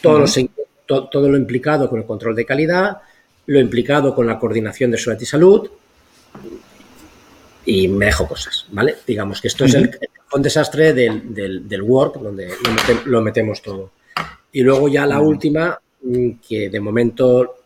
Todo, 0.00 0.24
todo 0.86 1.28
lo 1.28 1.36
implicado 1.36 1.90
con 1.90 1.98
el 1.98 2.06
control 2.06 2.36
de 2.36 2.46
calidad 2.46 2.98
lo 3.48 3.58
implicado 3.58 4.14
con 4.14 4.26
la 4.26 4.38
coordinación 4.38 4.90
de 4.90 4.98
seguridad 4.98 5.22
y 5.22 5.26
salud 5.26 5.70
y 7.64 7.88
me 7.88 8.06
dejo 8.06 8.28
cosas, 8.28 8.66
¿vale? 8.70 8.96
Digamos 9.06 9.40
que 9.40 9.48
esto 9.48 9.64
es 9.64 9.74
el, 9.74 9.90
desastre 10.38 10.92
del, 10.92 11.34
del, 11.66 11.82
work 11.82 12.20
donde 12.20 12.50
lo, 13.06 13.22
metemos 13.22 13.62
todo. 13.62 13.92
Y 14.52 14.60
luego 14.60 14.88
ya 14.88 15.06
la 15.06 15.20
última 15.20 15.80
mm, 16.02 16.30
que 16.46 16.68
de 16.68 16.80
momento 16.80 17.56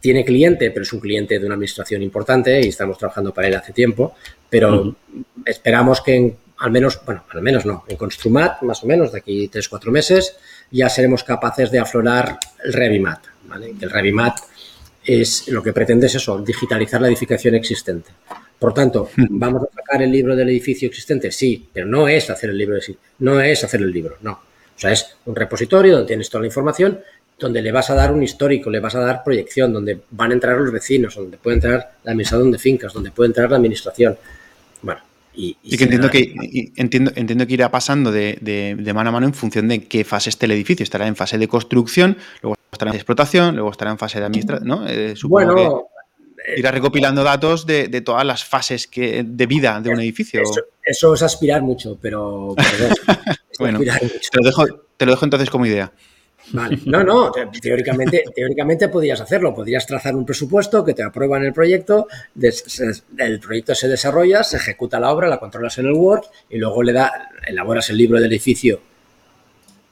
tiene 0.00 0.24
cliente, 0.24 0.70
pero 0.70 0.82
es 0.82 0.92
un 0.94 1.00
cliente 1.00 1.38
de 1.38 1.44
una 1.44 1.56
administración 1.56 2.02
importante 2.02 2.62
y 2.62 2.68
estamos 2.68 2.96
trabajando 2.96 3.34
para 3.34 3.48
él 3.48 3.54
hace 3.54 3.74
tiempo, 3.74 4.14
pero 4.48 4.96
esperamos 5.44 6.00
que 6.00 6.16
en, 6.16 6.36
al 6.56 6.70
menos, 6.70 7.00
bueno, 7.04 7.24
al 7.30 7.42
menos 7.42 7.66
no, 7.66 7.84
en 7.86 7.98
Construmat, 7.98 8.62
más 8.62 8.82
o 8.82 8.86
menos, 8.86 9.12
de 9.12 9.18
aquí 9.18 9.48
tres, 9.48 9.68
cuatro 9.68 9.92
meses, 9.92 10.36
ya 10.70 10.88
seremos 10.88 11.22
capaces 11.22 11.70
de 11.70 11.80
aflorar 11.80 12.38
el 12.64 12.72
Revimat, 12.72 13.20
¿vale? 13.46 13.74
El 13.78 13.90
Revimat 13.90 14.38
es 15.08 15.48
lo 15.48 15.62
que 15.62 15.72
pretende 15.72 16.06
es 16.06 16.14
eso, 16.16 16.38
digitalizar 16.38 17.00
la 17.00 17.08
edificación 17.08 17.54
existente. 17.54 18.10
Por 18.58 18.74
tanto, 18.74 19.08
¿vamos 19.16 19.62
a 19.62 19.74
sacar 19.74 20.02
el 20.02 20.12
libro 20.12 20.36
del 20.36 20.50
edificio 20.50 20.86
existente? 20.86 21.32
Sí, 21.32 21.66
pero 21.72 21.86
no 21.86 22.06
es 22.06 22.28
hacer 22.28 22.50
el 22.50 22.58
libro, 22.58 22.78
no 23.20 23.40
es 23.40 23.64
hacer 23.64 23.80
el 23.80 23.90
libro, 23.90 24.18
no. 24.20 24.32
O 24.32 24.80
sea, 24.80 24.92
es 24.92 25.16
un 25.24 25.34
repositorio 25.34 25.94
donde 25.94 26.08
tienes 26.08 26.28
toda 26.28 26.42
la 26.42 26.48
información, 26.48 27.00
donde 27.38 27.62
le 27.62 27.72
vas 27.72 27.88
a 27.88 27.94
dar 27.94 28.12
un 28.12 28.22
histórico, 28.22 28.68
le 28.68 28.80
vas 28.80 28.96
a 28.96 29.00
dar 29.00 29.24
proyección, 29.24 29.72
donde 29.72 30.00
van 30.10 30.32
a 30.32 30.34
entrar 30.34 30.58
los 30.58 30.70
vecinos, 30.70 31.14
donde 31.14 31.38
puede 31.38 31.54
entrar 31.56 31.92
la 32.04 32.12
administración 32.12 32.52
de 32.52 32.58
fincas, 32.58 32.92
donde 32.92 33.10
puede 33.10 33.28
entrar 33.28 33.50
la 33.50 33.56
administración. 33.56 34.18
Bueno, 34.82 35.00
y, 35.34 35.54
que 35.76 35.84
entiendo 35.84 36.10
que 36.10 36.34
entiendo, 36.76 37.12
entiendo 37.14 37.46
que 37.46 37.54
irá 37.54 37.70
pasando 37.70 38.10
de, 38.10 38.76
mano 38.92 39.08
a 39.08 39.12
mano 39.12 39.26
en 39.26 39.34
función 39.34 39.68
de 39.68 39.84
qué 39.84 40.04
fase 40.04 40.30
esté 40.30 40.46
el 40.46 40.52
edificio. 40.52 40.82
Estará 40.82 41.06
en 41.06 41.14
fase 41.16 41.38
de 41.38 41.46
construcción, 41.46 42.18
luego 42.42 42.57
estará 42.78 42.92
en 42.92 42.96
explotación, 42.96 43.54
luego 43.56 43.70
estará 43.70 43.90
en 43.90 43.98
fase 43.98 44.20
de 44.20 44.26
administración, 44.26 44.68
¿no? 44.68 44.88
Eh, 44.88 45.14
bueno, 45.24 45.88
irá 46.56 46.70
recopilando 46.70 47.24
datos 47.24 47.66
de, 47.66 47.88
todas 48.00 48.24
las 48.24 48.44
fases 48.44 48.86
que, 48.86 49.24
de 49.26 49.46
vida 49.46 49.80
de 49.80 49.90
un 49.90 50.00
edificio. 50.00 50.42
Eso, 50.82 51.14
es 51.14 51.22
aspirar 51.22 51.62
mucho, 51.62 51.98
pero... 52.00 52.54
bueno, 53.58 53.80
Te, 54.30 54.38
lo 54.38 54.44
dejo, 54.44 54.64
te 54.96 55.04
lo 55.04 55.12
dejo 55.12 55.24
entonces 55.24 55.50
como 55.50 55.66
idea. 55.66 55.92
Vale. 56.52 56.78
No, 56.86 57.04
no, 57.04 57.30
teóricamente, 57.60 58.24
teóricamente 58.34 58.88
podrías 58.88 59.20
hacerlo. 59.20 59.54
Podrías 59.54 59.86
trazar 59.86 60.16
un 60.16 60.24
presupuesto 60.24 60.82
que 60.82 60.94
te 60.94 61.02
aprueban 61.02 61.44
el 61.44 61.52
proyecto, 61.52 62.06
el 63.18 63.40
proyecto 63.40 63.74
se 63.74 63.88
desarrolla, 63.88 64.42
se 64.44 64.56
ejecuta 64.56 64.98
la 64.98 65.12
obra, 65.12 65.28
la 65.28 65.38
controlas 65.38 65.76
en 65.76 65.86
el 65.86 65.92
Word 65.92 66.22
y 66.48 66.56
luego 66.56 66.82
le 66.82 66.94
da, 66.94 67.30
elaboras 67.46 67.90
el 67.90 67.98
libro 67.98 68.18
del 68.18 68.30
edificio 68.30 68.80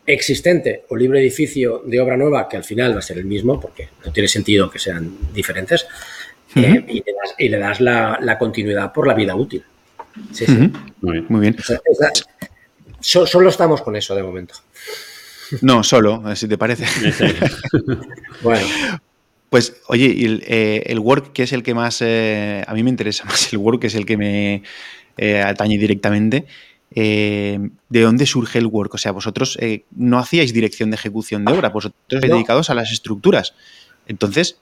existente 0.07 0.84
o 0.88 0.96
libro 0.96 1.18
de 1.18 1.24
edificio 1.24 1.82
de 1.84 2.00
obra 2.00 2.16
nueva, 2.16 2.48
que 2.48 2.57
al 2.57 2.64
final 2.64 2.94
va 2.94 3.00
a 3.00 3.02
ser 3.02 3.18
el 3.18 3.24
mismo, 3.24 3.61
porque 3.61 3.88
no 4.04 4.12
tiene 4.12 4.28
sentido 4.28 4.70
que 4.70 4.78
sean 4.78 5.16
diferentes, 5.34 5.86
eh, 6.54 6.84
y, 7.38 7.48
le 7.48 7.59
das, 7.59 7.80
la, 7.80 8.36
continuidad 8.38 8.92
por 8.92 9.07
la 9.07 9.14
vida 9.14 9.34
útil. 9.34 9.62
Sí, 10.32 10.46
sí. 10.46 10.72
Muy 11.00 11.40
bien. 11.40 11.57
solo 13.00 13.48
estamos 13.48 13.82
con 13.82 13.96
eso 13.96 14.14
de 14.14 14.22
momento. 14.22 14.54
No, 15.61 15.84
solo, 15.84 16.22
si 16.34 16.48
te 16.48 16.57
parece. 16.57 16.86
bueno. 18.42 18.66
Pues, 19.50 19.76
oye, 19.86 20.24
el, 20.24 20.42
eh, 20.46 20.82
el, 20.86 20.98
Work, 20.98 21.32
que 21.32 21.44
es 21.44 21.52
el 21.52 21.62
que 21.62 21.72
más, 21.72 22.02
eh, 22.02 22.64
a 22.66 22.74
mí 22.74 22.82
me 22.82 22.90
interesa 22.90 23.24
más 23.26 23.52
el 23.52 23.59
Work, 23.59 23.80
que 23.80 23.86
es 23.88 23.94
el 23.94 24.07
que 24.07 24.16
me 24.16 24.62
atañe 25.44 25.78
directamente. 25.78 26.46
¿De 26.97 28.01
dónde 28.01 28.26
surge 28.26 28.59
el 28.59 28.66
Work? 28.66 28.94
O 28.94 28.99
sea, 28.99 29.12
vosotros 29.12 29.59
no 29.94 30.18
hacíais 30.18 30.53
dirección 30.53 30.90
de 30.90 30.97
ejecución 30.97 31.44
de 31.44 31.53
obra, 31.53 31.68
vosotros 31.68 32.22
dedicados 32.22 32.70
a 32.70 32.74
las 32.74 32.90
estructuras. 32.90 33.55
Entonces, 34.09 34.59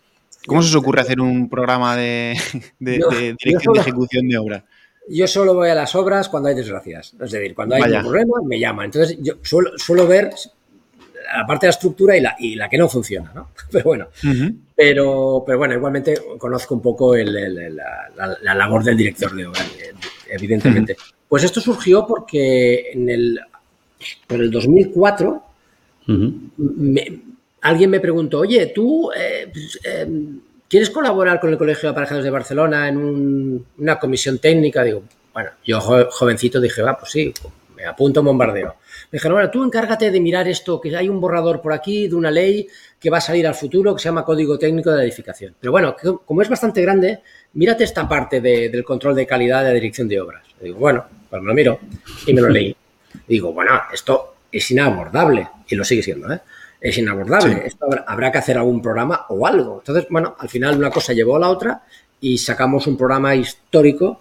¿Cómo 0.46 0.62
se 0.62 0.68
os 0.68 0.74
ocurre 0.74 1.00
hacer 1.00 1.20
un 1.20 1.48
programa 1.48 1.96
de, 1.96 2.36
dirección 2.78 3.74
de 3.74 3.80
ejecución 3.80 4.28
de 4.28 4.38
obra? 4.38 4.64
Yo 5.08 5.26
solo 5.26 5.54
voy 5.54 5.68
a 5.68 5.74
las 5.74 5.94
obras 5.94 6.28
cuando 6.28 6.48
hay 6.48 6.54
desgracias. 6.54 7.14
Es 7.20 7.30
decir, 7.30 7.54
cuando 7.54 7.74
hay 7.74 7.82
un 7.82 8.02
problema, 8.02 8.36
me 8.44 8.58
llaman. 8.58 8.86
Entonces, 8.86 9.18
yo 9.20 9.34
suelo, 9.42 10.06
ver 10.06 10.30
la 11.34 11.46
parte 11.46 11.66
de 11.66 11.68
la 11.68 11.74
estructura 11.74 12.16
y 12.16 12.20
la, 12.20 12.36
y 12.38 12.54
la 12.54 12.68
que 12.68 12.78
no 12.78 12.88
funciona, 12.88 13.32
¿no? 13.34 13.50
Pero 13.70 13.84
bueno, 13.84 14.08
pero, 14.76 15.42
pero 15.46 15.58
bueno, 15.58 15.74
igualmente 15.74 16.14
conozco 16.38 16.74
un 16.74 16.82
poco 16.82 17.16
la, 17.16 18.54
labor 18.54 18.82
del 18.82 18.96
director 18.96 19.34
de 19.34 19.46
obra, 19.46 19.60
evidentemente. 20.28 20.96
Pues 21.28 21.44
esto 21.44 21.60
surgió 21.60 22.06
porque 22.06 22.92
en 22.92 23.08
el, 23.08 23.40
por 24.26 24.40
el 24.40 24.50
2004 24.50 25.42
me, 26.06 27.22
alguien 27.62 27.90
me 27.90 28.00
preguntó, 28.00 28.40
oye, 28.40 28.66
¿tú 28.66 29.10
eh, 29.16 29.48
pues, 29.52 29.80
em, 29.84 30.40
quieres 30.68 30.90
colaborar 30.90 31.40
con 31.40 31.50
el 31.50 31.58
Colegio 31.58 31.88
de 31.88 31.92
Aparejados 31.92 32.24
de 32.24 32.30
Barcelona 32.30 32.88
en 32.88 33.64
una 33.78 33.98
comisión 33.98 34.38
técnica? 34.38 34.84
Digo, 34.84 35.02
bueno, 35.32 35.50
yo 35.64 35.80
jovencito 35.80 36.60
dije, 36.60 36.82
va, 36.82 36.96
pues 36.96 37.10
sí, 37.10 37.32
me 37.74 37.84
apunto 37.86 38.20
a 38.20 38.22
bombardeo. 38.22 38.76
Me 39.10 39.16
dijeron, 39.16 39.36
bueno, 39.36 39.50
tú 39.50 39.64
encárgate 39.64 40.10
de 40.10 40.20
mirar 40.20 40.46
esto, 40.46 40.80
que 40.80 40.94
hay 40.94 41.08
un 41.08 41.20
borrador 41.20 41.60
por 41.60 41.72
aquí 41.72 42.06
de 42.06 42.14
una 42.14 42.30
ley 42.30 42.68
que 43.00 43.10
va 43.10 43.18
a 43.18 43.20
salir 43.20 43.46
al 43.46 43.54
futuro 43.54 43.94
que 43.94 44.00
se 44.00 44.08
llama 44.08 44.24
Código 44.24 44.58
Técnico 44.58 44.90
de 44.90 44.98
la 44.98 45.04
Edificación. 45.04 45.54
Pero 45.58 45.72
bueno, 45.72 45.96
como 46.24 46.42
es 46.42 46.48
bastante 46.48 46.82
grande, 46.82 47.20
mírate 47.54 47.84
esta 47.84 48.08
parte 48.08 48.40
del 48.40 48.84
control 48.84 49.14
de 49.14 49.26
calidad 49.26 49.62
de 49.62 49.68
la 49.68 49.74
dirección 49.74 50.08
de 50.08 50.20
obras. 50.20 50.42
digo, 50.60 50.78
bueno, 50.78 51.04
pues 51.28 51.42
me 51.42 51.48
lo 51.48 51.54
miro 51.54 51.80
y 52.26 52.34
me 52.34 52.40
lo 52.40 52.48
leí. 52.48 52.76
digo, 53.26 53.52
bueno, 53.52 53.82
esto 53.92 54.34
es 54.50 54.70
inabordable 54.70 55.48
y 55.68 55.74
lo 55.74 55.84
sigue 55.84 56.02
siendo, 56.02 56.32
¿eh? 56.32 56.40
es 56.84 56.98
inabordable. 56.98 57.62
Esto 57.64 57.86
habrá, 58.06 58.30
que 58.30 58.38
hacer 58.38 58.58
algún 58.58 58.82
programa 58.82 59.24
o 59.30 59.46
algo. 59.46 59.78
Entonces, 59.78 60.06
bueno, 60.10 60.36
al 60.38 60.50
final 60.50 60.76
una 60.76 60.90
cosa 60.90 61.14
llevó 61.14 61.36
a 61.36 61.40
la 61.40 61.48
otra 61.48 61.82
y 62.20 62.36
sacamos 62.36 62.86
un 62.86 62.98
programa 62.98 63.34
histórico 63.34 64.20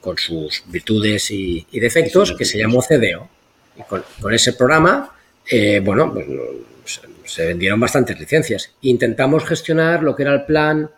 con 0.00 0.18
sus 0.18 0.64
virtudes 0.66 1.30
y, 1.30 1.66
defectos 1.72 2.34
que 2.36 2.44
se 2.44 2.58
llamó 2.58 2.82
CDO. 2.82 3.28
Y 3.76 3.82
con, 3.84 4.34
ese 4.34 4.54
programa, 4.54 5.14
eh, 5.48 5.80
bueno, 5.84 6.12
pues, 6.12 7.00
se, 7.24 7.46
vendieron 7.46 7.78
bastantes 7.78 8.18
licencias. 8.18 8.72
Intentamos 8.82 9.44
gestionar 9.44 10.02
lo 10.02 10.16
que 10.16 10.24
era 10.24 10.34
el 10.34 10.44
plan, 10.44 10.90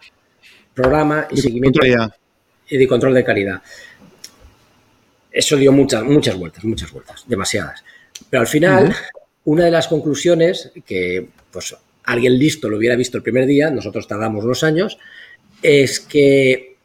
programa 0.75 1.27
y 1.31 1.37
seguimiento 1.37 1.81
y 2.69 2.77
de 2.77 2.89
control 2.89 3.15
de 3.15 3.25
calidad. 3.25 3.63
Eso 5.31 5.57
dio 5.57 5.73
muchas, 5.73 6.05
muchas 6.05 6.37
vueltas, 6.37 6.65
muchas 6.65 6.91
vueltas, 6.93 7.25
demasiadas. 7.27 7.85
Pero 8.29 8.41
al 8.43 8.47
final, 8.47 8.95
una 9.45 9.65
de 9.65 9.71
las 9.71 9.89
conclusiones 9.89 10.71
que 10.85 11.29
pues, 11.51 11.75
alguien 12.05 12.39
listo 12.39 12.69
lo 12.69 12.77
hubiera 12.77 12.97
visto 12.97 13.17
el 13.17 13.23
primer 13.23 13.47
día, 13.47 13.71
nosotros 13.71 14.07
tardamos 14.07 14.45
unos 14.45 14.63
años, 14.63 14.99
es 15.63 16.01
que 16.01 16.77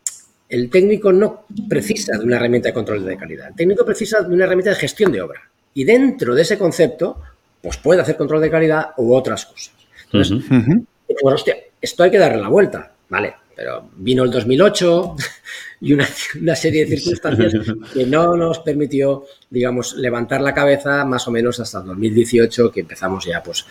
el 0.50 0.70
técnico 0.70 1.12
no 1.12 1.46
precisa 1.68 2.18
de 2.18 2.24
una 2.24 2.38
herramienta 2.38 2.70
de 2.70 2.74
control 2.74 3.06
de 3.06 3.18
calidad. 3.18 3.50
El 3.50 3.56
técnico 3.56 3.86
precisa 3.86 4.22
de 4.22 4.34
una 4.34 4.46
herramienta 4.46 4.70
de 4.72 4.78
gestión 4.78 5.12
de 5.12 5.22
obra. 5.22 5.42
Y 5.74 5.84
dentro 5.84 6.34
de 6.34 6.42
ese 6.42 6.58
concepto, 6.58 7.22
pues 7.62 7.78
puede 7.78 8.02
hacer 8.02 8.16
control 8.16 8.42
de 8.42 8.50
calidad 8.50 8.92
u 8.98 9.14
otras 9.14 9.46
cosas. 9.46 9.74
Entonces, 10.06 10.48
bueno, 10.50 11.36
hostia, 11.36 11.58
esto 11.82 12.04
hay 12.04 12.12
que 12.12 12.18
darle 12.18 12.42
la 12.42 12.48
vuelta. 12.48 12.94
Vale, 13.10 13.36
pero 13.58 13.90
vino 13.98 14.24
el 14.24 14.30
2008 14.30 15.16
y 15.82 15.94
una, 15.94 16.56
serie 16.56 16.86
de 16.86 16.96
circunstancias 16.96 17.54
que 17.94 18.06
no 18.06 18.38
nos 18.38 18.60
permitió, 18.60 19.26
digamos, 19.50 19.96
levantar 19.96 20.42
la 20.42 20.54
cabeza 20.54 21.04
más 21.04 21.28
o 21.28 21.32
menos 21.32 21.60
hasta 21.60 21.80
el 21.80 21.88
2018, 21.88 22.72
que 22.72 22.82
empezamos 22.82 23.26
ya 23.26 23.42
pues 23.42 23.66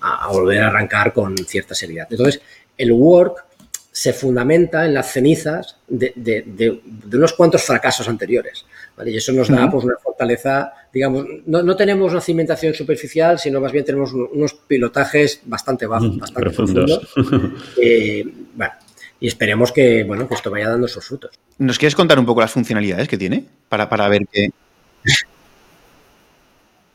a, 0.00 0.26
volver 0.28 0.62
a 0.62 0.68
arrancar 0.68 1.12
con 1.12 1.36
cierta 1.36 1.74
seriedad. 1.74 2.08
Entonces, 2.10 2.40
el 2.78 2.92
work 2.92 3.44
se 3.92 4.14
fundamenta 4.14 4.86
en 4.86 4.94
las 4.94 5.12
cenizas 5.12 5.76
de, 5.86 6.80
unos 7.12 7.32
cuantos 7.34 7.62
fracasos 7.62 8.08
anteriores. 8.08 8.64
Y 9.04 9.16
eso 9.16 9.32
nos 9.32 9.48
da 9.48 9.70
pues, 9.70 9.84
una 9.84 9.96
fortaleza, 10.02 10.72
digamos, 10.92 11.26
no, 11.44 11.76
tenemos 11.76 12.10
una 12.12 12.20
cimentación 12.22 12.72
superficial, 12.72 13.38
sino 13.38 13.60
más 13.60 13.72
bien 13.72 13.84
tenemos 13.84 14.12
unos 14.14 14.54
pilotajes 14.54 15.40
bastante 15.44 15.86
bajos, 15.86 16.16
bastante 16.18 16.40
profundos. 16.40 17.08
Eh, 17.82 18.24
bueno, 18.54 18.72
y 19.20 19.28
esperemos 19.28 19.72
que, 19.72 20.04
bueno, 20.04 20.28
que 20.28 20.34
esto 20.34 20.50
vaya 20.50 20.68
dando 20.68 20.88
sus 20.88 21.04
frutos. 21.04 21.38
¿Nos 21.58 21.78
quieres 21.78 21.94
contar 21.94 22.18
un 22.18 22.26
poco 22.26 22.40
las 22.40 22.52
funcionalidades 22.52 23.08
que 23.08 23.16
tiene 23.16 23.44
para, 23.68 23.88
para 23.88 24.08
ver 24.08 24.22
qué? 24.30 24.50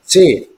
Sí, 0.04 0.52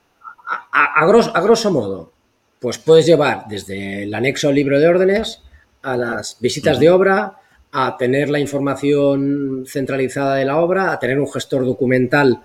a, 0.72 1.05
grosso, 1.05 1.72
modo, 1.72 2.11
pues 2.59 2.78
puedes 2.78 3.05
llevar 3.05 3.45
desde 3.47 4.03
el 4.03 4.14
anexo 4.14 4.49
al 4.49 4.55
libro 4.55 4.80
de 4.80 4.88
órdenes 4.88 5.41
a 5.82 5.97
las 5.97 6.38
visitas 6.39 6.80
de 6.80 6.89
obra, 6.89 7.38
a 7.72 7.97
tener 7.97 8.30
la 8.30 8.39
información 8.39 9.66
centralizada 9.68 10.36
de 10.36 10.45
la 10.45 10.57
obra, 10.57 10.91
a 10.91 10.99
tener 10.99 11.20
un 11.20 11.32
gestor 11.32 11.66
documental 11.66 12.41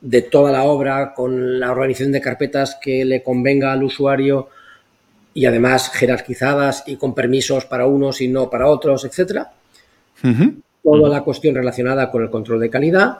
de 0.00 0.22
toda 0.22 0.52
la 0.52 0.64
obra 0.64 1.14
con 1.14 1.58
la 1.58 1.72
organización 1.72 2.12
de 2.12 2.20
carpetas 2.20 2.78
que 2.80 3.04
le 3.04 3.22
convenga 3.22 3.72
al 3.72 3.82
usuario 3.82 4.48
y 5.34 5.46
además 5.46 5.90
jerarquizadas 5.92 6.84
y 6.86 6.96
con 6.96 7.14
permisos 7.14 7.66
para 7.66 7.86
unos 7.86 8.20
y 8.20 8.28
no 8.28 8.48
para 8.48 8.68
otros, 8.68 9.04
etcétera. 9.04 9.52
Toda 10.82 11.08
la 11.08 11.22
cuestión 11.22 11.56
relacionada 11.56 12.10
con 12.10 12.22
el 12.22 12.30
control 12.30 12.60
de 12.60 12.70
calidad, 12.70 13.18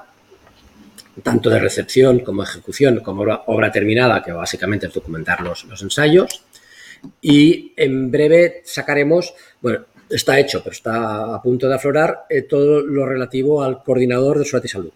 tanto 1.23 1.51
de 1.51 1.59
recepción 1.59 2.21
como 2.21 2.45
ejecución, 2.45 3.01
como 3.01 3.23
obra, 3.47 3.73
terminada, 3.73 4.23
que 4.23 4.33
básicamente 4.33 4.87
es 4.87 4.95
documentar 4.95 5.41
los, 5.41 5.67
ensayos. 5.83 6.45
Y 7.21 7.73
en 7.77 8.11
breve 8.11 8.63
sacaremos, 8.65 9.35
bueno, 9.61 9.81
está 10.09 10.39
hecho, 10.39 10.63
pero 10.63 10.73
está 10.73 11.35
a 11.35 11.43
punto 11.43 11.69
de 11.69 11.75
aflorar 11.75 12.25
eh, 12.31 12.43
todo 12.43 12.81
lo 12.81 13.05
relativo 13.05 13.63
al 13.63 13.83
coordinador 13.83 14.39
de 14.39 14.45
suerte 14.45 14.69
y 14.69 14.71
salud. 14.71 14.93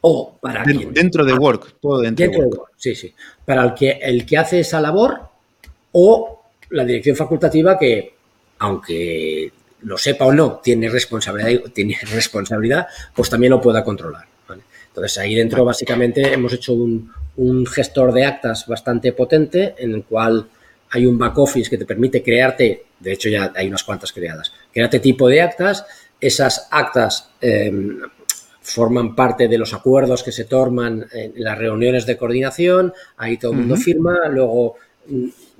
O 0.00 0.36
para 0.40 0.64
dentro, 0.64 1.24
de 1.24 1.32
Work, 1.32 1.76
todo 1.80 2.00
dentro, 2.00 2.30
de 2.30 2.36
Work. 2.38 2.72
Sí, 2.76 2.94
sí. 2.94 3.14
Para 3.44 3.64
el 3.64 3.74
que, 3.74 3.90
el 4.02 4.24
que 4.24 4.36
hace 4.38 4.60
esa 4.60 4.80
labor, 4.80 5.33
o 5.96 6.42
la 6.70 6.84
dirección 6.84 7.16
facultativa 7.16 7.78
que, 7.78 8.14
aunque 8.58 9.52
lo 9.82 9.96
sepa 9.96 10.26
o 10.26 10.32
no, 10.32 10.60
tiene 10.62 10.88
responsabilidad, 10.88 11.70
tiene 11.72 11.96
responsabilidad 12.12 12.86
pues 13.14 13.30
también 13.30 13.50
lo 13.50 13.60
pueda 13.60 13.84
controlar. 13.84 14.26
Entonces 14.88 15.18
ahí 15.18 15.34
dentro 15.34 15.64
básicamente 15.64 16.32
hemos 16.32 16.52
hecho 16.52 16.72
un, 16.72 17.10
un 17.36 17.66
gestor 17.66 18.12
de 18.12 18.24
actas 18.24 18.66
bastante 18.66 19.12
potente 19.12 19.74
en 19.78 19.92
el 19.92 20.04
cual 20.04 20.46
hay 20.90 21.06
un 21.06 21.18
back 21.18 21.36
office 21.38 21.68
que 21.68 21.78
te 21.78 21.84
permite 21.84 22.22
crearte, 22.22 22.84
de 23.00 23.12
hecho 23.12 23.28
ya 23.28 23.52
hay 23.54 23.66
unas 23.66 23.82
cuantas 23.82 24.12
creadas, 24.12 24.52
crearte 24.72 25.00
tipo 25.00 25.28
de 25.28 25.42
actas, 25.42 25.84
esas 26.20 26.68
actas 26.70 27.30
em, 27.40 27.98
forman 28.60 29.16
parte 29.16 29.48
de 29.48 29.58
los 29.58 29.74
acuerdos 29.74 30.22
que 30.22 30.30
se 30.30 30.44
toman 30.44 31.06
en 31.12 31.32
las 31.36 31.58
reuniones 31.58 32.06
de 32.06 32.16
coordinación, 32.16 32.92
ahí 33.16 33.36
todo 33.36 33.52
el 33.52 33.58
mundo 33.58 33.76
firma, 33.76 34.28
luego 34.28 34.76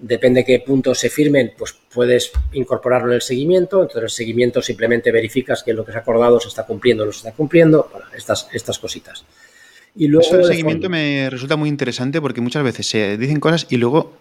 depende 0.07 0.45
qué 0.45 0.61
puntos 0.61 0.99
se 0.99 1.09
firmen, 1.09 1.53
pues 1.57 1.75
puedes 1.93 2.31
incorporarlo 2.53 3.09
en 3.09 3.15
el 3.15 3.23
seguimiento, 3.23 3.83
entonces 3.83 4.03
el 4.03 4.11
seguimiento 4.11 4.61
simplemente 4.61 5.11
verificas 5.11 5.63
que 5.63 5.73
lo 5.73 5.85
que 5.85 5.93
se 5.93 5.99
ha 5.99 6.01
acordado 6.03 6.39
se 6.41 6.49
está 6.49 6.67
cumpliendo 6.67 7.05
o 7.05 7.07
no 7.07 7.13
se 7.13 7.19
está 7.19 7.33
cumpliendo, 7.33 7.91
estas, 8.17 8.49
estas 8.53 8.79
cositas. 8.79 9.25
Y 9.97 10.09
luego 10.09 10.27
Eso 10.27 10.37
del 10.37 10.47
seguimiento 10.47 10.91
me 10.91 11.31
resulta 11.31 11.57
muy 11.57 11.69
interesante 11.69 12.21
porque 12.21 12.41
muchas 12.41 12.65
veces 12.65 12.87
se 12.87 13.17
dicen 13.17 13.41
cosas 13.41 13.67
y 13.71 13.77
luego 13.77 14.13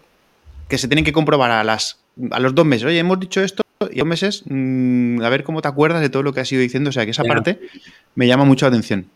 que 0.68 0.78
se 0.78 0.88
tienen 0.88 1.04
que 1.04 1.12
comprobar 1.12 1.50
a, 1.50 1.64
las, 1.64 1.98
a 2.30 2.40
los 2.40 2.54
dos 2.54 2.64
meses. 2.64 2.86
Oye, 2.86 2.98
hemos 2.98 3.20
dicho 3.20 3.42
esto 3.42 3.62
y 3.90 3.98
dos 3.98 4.06
meses, 4.06 4.44
mm, 4.46 5.20
a 5.20 5.28
ver 5.28 5.44
cómo 5.44 5.60
te 5.60 5.68
acuerdas 5.68 6.00
de 6.00 6.08
todo 6.08 6.22
lo 6.22 6.32
que 6.32 6.40
has 6.40 6.50
ido 6.52 6.62
diciendo. 6.62 6.90
O 6.90 6.92
sea, 6.92 7.04
que 7.04 7.10
esa 7.10 7.24
parte 7.24 7.60
me 8.14 8.26
llama 8.26 8.44
mucho 8.44 8.64
la 8.64 8.68
atención. 8.68 9.06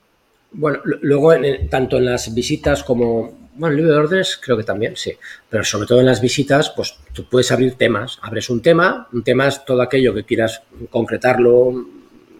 Bueno, 0.52 0.80
luego, 0.84 1.32
tanto 1.70 1.98
en 1.98 2.06
las 2.06 2.34
visitas 2.34 2.82
como. 2.82 3.47
Bueno, 3.59 3.72
el 3.72 3.76
libro 3.78 3.92
de 3.92 3.98
órdenes 3.98 4.38
creo 4.40 4.56
que 4.56 4.62
también, 4.62 4.96
sí. 4.96 5.12
Pero 5.50 5.64
sobre 5.64 5.86
todo 5.86 5.98
en 5.98 6.06
las 6.06 6.20
visitas, 6.20 6.70
pues 6.70 6.96
tú 7.12 7.28
puedes 7.28 7.50
abrir 7.50 7.74
temas. 7.74 8.18
Abres 8.22 8.48
un 8.50 8.62
tema, 8.62 9.09
un 9.12 9.24
tema 9.24 9.48
es 9.48 9.64
todo 9.64 9.82
aquello 9.82 10.14
que 10.14 10.24
quieras 10.24 10.62
concretarlo 10.90 11.86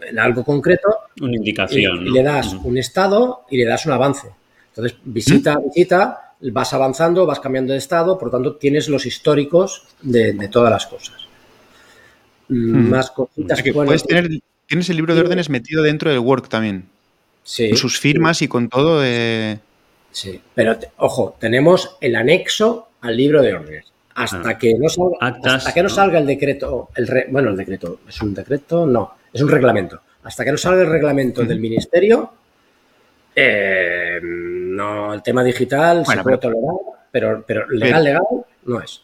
en 0.01 0.19
algo 0.19 0.45
concreto. 0.45 0.89
Una 1.21 1.35
indicación. 1.35 2.07
Y, 2.07 2.11
le 2.11 2.23
das 2.23 2.55
un 2.55 2.79
estado 2.79 3.47
y 3.51 3.59
le 3.59 3.65
das 3.65 3.85
un 3.87 3.93
avance. 3.93 4.29
Entonces, 4.69 4.97
visita, 5.05 5.59
visita, 5.59 6.35
vas 6.41 6.73
avanzando, 6.73 7.27
vas 7.27 7.41
cambiando 7.41 7.73
de 7.73 7.79
estado, 7.81 8.17
por 8.17 8.29
lo 8.29 8.33
tanto, 8.33 8.57
tienes 8.57 8.89
los 8.89 9.05
históricos 9.05 9.89
de, 10.01 10.49
todas 10.49 10.71
las 10.71 10.87
cosas. 10.87 11.27
Más 12.49 13.11
cositas. 13.11 13.61
que 13.61 13.73
puedes 13.73 14.05
tener, 14.05 14.29
tienes 14.67 14.89
el 14.89 14.97
libro 14.97 15.17
de 15.17 15.21
órdenes 15.21 15.51
metido 15.51 15.83
dentro 15.83 16.11
del 16.11 16.21
Work 16.21 16.49
también. 16.49 16.85
Sí. 17.43 17.71
Con 17.71 17.79
sus 17.79 17.99
firmas 17.99 18.41
y 18.41 18.47
con 18.47 18.69
todo. 18.69 19.01
De... 19.01 19.59
Sí, 20.11 20.41
pero 20.55 20.77
ojo, 20.97 21.37
tenemos 21.39 21.97
el 22.01 22.17
anexo 22.17 22.89
al 23.01 23.17
libro 23.17 23.43
de 23.43 23.55
órdenes. 23.55 23.93
Hasta, 24.15 24.51
ah. 24.51 24.59
que, 24.59 24.75
no 24.75 24.89
salga, 24.89 25.17
hasta 25.21 25.73
que 25.73 25.83
no 25.83 25.89
salga 25.89 26.19
el 26.19 26.27
decreto, 26.27 26.89
el 26.97 27.27
bueno, 27.31 27.51
el 27.51 27.57
decreto, 27.57 28.01
¿es 28.09 28.21
un 28.21 28.35
decreto? 28.35 28.85
No, 28.85 29.15
es 29.33 29.41
un 29.41 29.49
reglamento. 29.49 30.01
Hasta 30.25 30.45
que 30.45 30.51
no 30.51 30.59
salga 30.59 30.83
el 30.83 30.91
reglamento 30.91 31.45
del 31.45 31.61
ministerio, 31.61 32.33
eh, 33.35 34.19
no, 34.21 35.15
el 35.15 35.23
tema 35.23 35.45
digital 35.45 36.05
se 36.05 36.23
puede 36.23 36.39
tolerar, 36.39 36.75
pero, 37.13 37.45
pero 37.47 37.69
legal, 37.69 38.03
legal 38.03 38.25
no 38.65 38.81
es. 38.81 39.03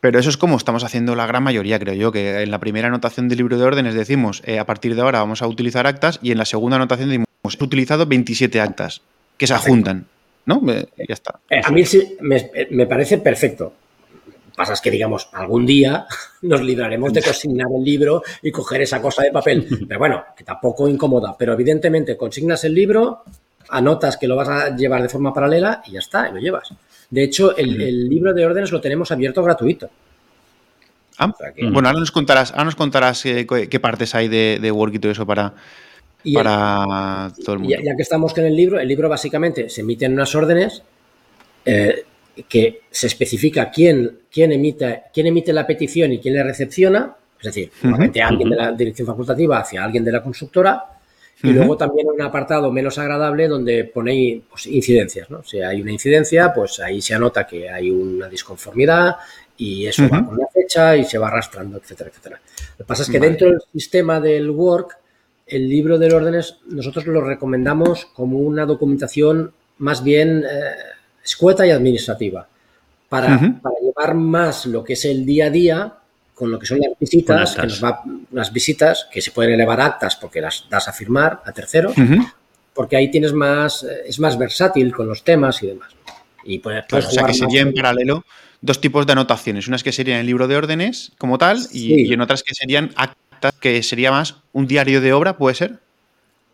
Pero 0.00 0.18
eso 0.18 0.28
es 0.28 0.36
como 0.36 0.56
estamos 0.56 0.84
haciendo 0.84 1.14
la 1.14 1.26
gran 1.26 1.42
mayoría, 1.42 1.78
creo 1.78 1.94
yo, 1.94 2.12
que 2.12 2.42
en 2.42 2.50
la 2.50 2.58
primera 2.58 2.88
anotación 2.88 3.28
del 3.28 3.38
libro 3.38 3.58
de 3.58 3.64
órdenes 3.64 3.94
decimos, 3.94 4.42
eh, 4.44 4.58
a 4.58 4.66
partir 4.66 4.94
de 4.94 5.02
ahora 5.02 5.20
vamos 5.20 5.42
a 5.42 5.46
utilizar 5.46 5.86
actas, 5.86 6.18
y 6.22 6.32
en 6.32 6.38
la 6.38 6.44
segunda 6.44 6.76
anotación 6.76 7.08
decimos, 7.08 7.58
he 7.58 7.64
utilizado 7.64 8.06
27 8.06 8.60
actas, 8.60 9.02
que 9.38 9.46
se 9.46 9.54
adjuntan, 9.54 10.06
¿no? 10.46 10.62
ya 10.64 10.84
está. 11.08 11.40
Eh, 11.50 11.60
a 11.62 11.70
mí 11.70 11.84
sí, 11.84 12.16
me, 12.20 12.86
parece 12.86 13.18
perfecto. 13.18 13.72
Pasa 14.56 14.72
es 14.72 14.80
que, 14.80 14.90
digamos, 14.90 15.28
algún 15.32 15.66
día 15.66 16.06
nos 16.42 16.62
libraremos 16.62 17.12
de 17.12 17.22
consignar 17.22 17.66
el 17.76 17.84
libro 17.84 18.22
y 18.42 18.50
coger 18.50 18.80
esa 18.80 19.02
cosa 19.02 19.22
de 19.22 19.32
papel. 19.32 19.66
Pero 19.88 19.98
bueno, 19.98 20.24
que 20.36 20.44
tampoco 20.44 20.88
incomoda. 20.88 21.36
Pero 21.38 21.52
evidentemente 21.52 22.16
consignas 22.16 22.64
el 22.64 22.74
libro, 22.74 23.24
anotas 23.68 24.16
que 24.16 24.26
lo 24.26 24.36
vas 24.36 24.48
a 24.48 24.74
llevar 24.74 25.02
de 25.02 25.08
forma 25.08 25.34
paralela 25.34 25.82
y 25.86 25.92
ya 25.92 25.98
está, 25.98 26.28
y 26.28 26.32
lo 26.32 26.38
llevas. 26.38 26.72
De 27.10 27.22
hecho, 27.22 27.56
el, 27.56 28.08
libro 28.08 28.32
de 28.32 28.46
órdenes 28.46 28.72
lo 28.72 28.80
tenemos 28.80 29.12
abierto 29.12 29.42
gratuito. 29.42 29.90
Ah, 31.18 31.32
bueno, 31.72 31.88
ahora 31.88 32.00
nos 32.00 32.10
contarás, 32.10 32.50
ahora 32.50 32.64
nos 32.64 32.76
contarás 32.76 33.24
eh, 33.24 33.46
qué, 33.46 33.80
partes 33.80 34.14
hay 34.14 34.28
de, 34.28 34.58
de 34.60 34.70
Work 34.70 34.94
y 34.94 34.98
todo 34.98 35.12
eso 35.12 35.24
para, 35.24 35.54
para 36.34 37.32
todo 37.44 37.54
el 37.54 37.58
mundo. 37.60 37.76
Ya, 37.82 37.96
que 37.96 38.02
estamos 38.02 38.34
con 38.34 38.44
el 38.44 38.56
libro, 38.56 38.80
el 38.80 38.88
libro 38.88 39.08
básicamente 39.08 39.68
se 39.68 39.82
emiten 39.82 40.12
unas 40.12 40.34
órdenes 40.34 40.82
eh, 41.64 42.04
que 42.48 42.82
se 42.90 43.06
especifica 43.06 43.70
quién, 43.70 44.18
quién, 44.30 44.52
emite, 44.52 45.02
quién 45.12 45.26
emite 45.26 45.52
la 45.52 45.66
petición 45.66 46.12
y 46.12 46.18
quién 46.18 46.34
la 46.34 46.42
recepciona, 46.42 47.16
es 47.38 47.44
decir, 47.44 47.70
normalmente 47.82 48.22
alguien 48.22 48.50
de 48.50 48.56
la 48.56 48.72
dirección 48.72 49.06
facultativa 49.06 49.58
hacia 49.58 49.84
alguien 49.84 50.04
de 50.04 50.12
la 50.12 50.22
constructora, 50.22 50.84
y 51.42 51.52
luego 51.52 51.76
también 51.76 52.08
un 52.08 52.20
apartado 52.22 52.72
menos 52.72 52.98
agradable 52.98 53.46
donde 53.46 53.84
ponéis 53.84 54.42
pues, 54.48 54.66
incidencias, 54.66 55.28
¿no? 55.30 55.42
Si 55.44 55.60
hay 55.60 55.82
una 55.82 55.92
incidencia, 55.92 56.52
pues 56.54 56.80
ahí 56.80 57.02
se 57.02 57.14
anota 57.14 57.46
que 57.46 57.68
hay 57.68 57.90
una 57.90 58.28
disconformidad 58.28 59.16
y 59.56 59.86
eso 59.86 60.08
va 60.08 60.24
con 60.24 60.38
la 60.38 60.46
fecha 60.48 60.96
y 60.96 61.04
se 61.04 61.18
va 61.18 61.28
arrastrando, 61.28 61.76
etcétera, 61.76 62.10
etcétera. 62.10 62.40
Lo 62.78 62.84
que 62.84 62.88
pasa 62.88 63.02
es 63.02 63.10
que 63.10 63.20
dentro 63.20 63.50
del 63.50 63.60
sistema 63.70 64.18
del 64.18 64.50
Work, 64.50 64.96
el 65.46 65.68
libro 65.68 65.98
de 65.98 66.12
órdenes 66.12 66.58
nosotros 66.66 67.06
lo 67.06 67.20
recomendamos 67.20 68.06
como 68.06 68.38
una 68.38 68.66
documentación 68.66 69.52
más 69.78 70.02
bien 70.02 70.44
eh, 70.44 70.74
escueta 71.24 71.66
y 71.66 71.70
administrativa, 71.70 72.48
para, 73.08 73.38
para 73.62 73.76
llevar 73.80 74.14
más 74.14 74.66
lo 74.66 74.82
que 74.82 74.94
es 74.94 75.04
el 75.04 75.24
día 75.24 75.46
a 75.46 75.50
día 75.50 75.94
con 76.34 76.50
lo 76.50 76.58
que 76.58 76.66
son 76.66 76.78
las 76.80 76.98
visitas, 77.00 77.54
que 77.54 77.62
nos 77.62 77.82
va, 77.82 78.02
las 78.32 78.52
visitas 78.52 79.08
que 79.10 79.22
se 79.22 79.30
pueden 79.30 79.54
elevar 79.54 79.80
actas 79.80 80.16
porque 80.16 80.40
las 80.40 80.66
das 80.68 80.86
a 80.86 80.92
firmar 80.92 81.42
a 81.44 81.52
terceros, 81.52 81.94
porque 82.74 82.96
ahí 82.96 83.10
tienes 83.10 83.32
más, 83.32 83.84
eh, 83.84 84.02
es 84.06 84.20
más 84.20 84.36
versátil 84.36 84.92
con 84.92 85.08
los 85.08 85.24
temas 85.24 85.62
y 85.62 85.68
demás. 85.68 85.92
Y 86.44 86.58
puedes, 86.58 86.84
o 86.92 87.00
sea 87.00 87.24
que 87.24 87.32
sería 87.32 87.62
en 87.62 87.72
paralelo 87.72 88.24
dos 88.60 88.80
tipos 88.80 89.06
de 89.06 89.12
anotaciones, 89.12 89.66
unas 89.66 89.82
que 89.82 89.92
serían 89.92 90.20
el 90.20 90.26
libro 90.26 90.46
de 90.46 90.56
órdenes 90.56 91.12
como 91.16 91.38
tal 91.38 91.58
y, 91.72 92.12
en 92.12 92.20
otras 92.20 92.42
que 92.42 92.54
serían 92.54 92.90
actas, 92.96 93.16
que 93.60 93.82
sería 93.82 94.10
más 94.10 94.36
un 94.52 94.66
diario 94.66 95.00
de 95.00 95.12
obra, 95.12 95.36
¿puede 95.36 95.54
ser? 95.54 95.78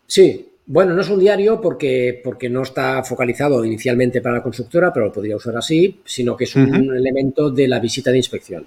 Sí, 0.07 0.49
bueno, 0.65 0.93
no 0.93 1.01
es 1.01 1.09
un 1.09 1.19
diario 1.19 1.59
porque, 1.59 2.21
porque 2.23 2.49
no 2.49 2.63
está 2.63 3.03
focalizado 3.03 3.63
inicialmente 3.65 4.21
para 4.21 4.35
la 4.35 4.43
constructora, 4.43 4.93
pero 4.93 5.07
lo 5.07 5.13
podría 5.13 5.35
usar 5.35 5.57
así, 5.57 6.01
sino 6.05 6.37
que 6.37 6.45
es 6.45 6.55
un 6.55 6.95
elemento 6.95 7.49
de 7.49 7.67
la 7.67 7.79
visita 7.79 8.11
de 8.11 8.17
inspección 8.17 8.65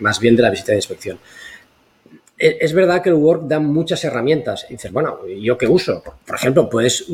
más 0.00 0.20
bien 0.20 0.36
de 0.36 0.42
la 0.42 0.50
visita 0.50 0.72
de 0.72 0.78
inspección. 0.78 1.18
E, 2.38 2.58
es 2.60 2.72
verdad 2.72 3.02
que 3.02 3.10
el 3.10 3.16
Work 3.16 3.46
da 3.46 3.60
muchas 3.60 4.04
herramientas. 4.04 4.66
Y 4.68 4.74
dices, 4.74 4.92
bueno, 4.92 5.20
¿yo 5.26 5.56
qué 5.56 5.66
uso? 5.66 6.02
Por 6.26 6.36
ejemplo, 6.36 6.68
puedes, 6.68 7.06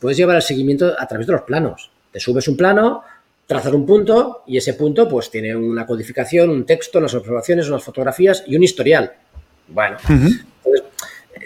puedes 0.00 0.16
llevar 0.16 0.36
el 0.36 0.42
seguimiento 0.42 0.94
a 0.98 1.06
través 1.06 1.26
de 1.26 1.32
los 1.32 1.42
planos. 1.42 1.90
Te 2.12 2.20
subes 2.20 2.48
un 2.48 2.56
plano, 2.56 3.02
trazas 3.46 3.72
un 3.72 3.86
punto 3.86 4.42
y 4.46 4.56
ese 4.56 4.74
punto 4.74 5.08
pues 5.08 5.30
tiene 5.30 5.54
una 5.54 5.86
codificación, 5.86 6.50
un 6.50 6.66
texto, 6.66 6.98
unas 6.98 7.14
observaciones, 7.14 7.68
unas 7.68 7.82
fotografías 7.82 8.44
y 8.46 8.56
un 8.56 8.62
historial. 8.62 9.12
Bueno, 9.70 9.96
entonces 10.08 10.44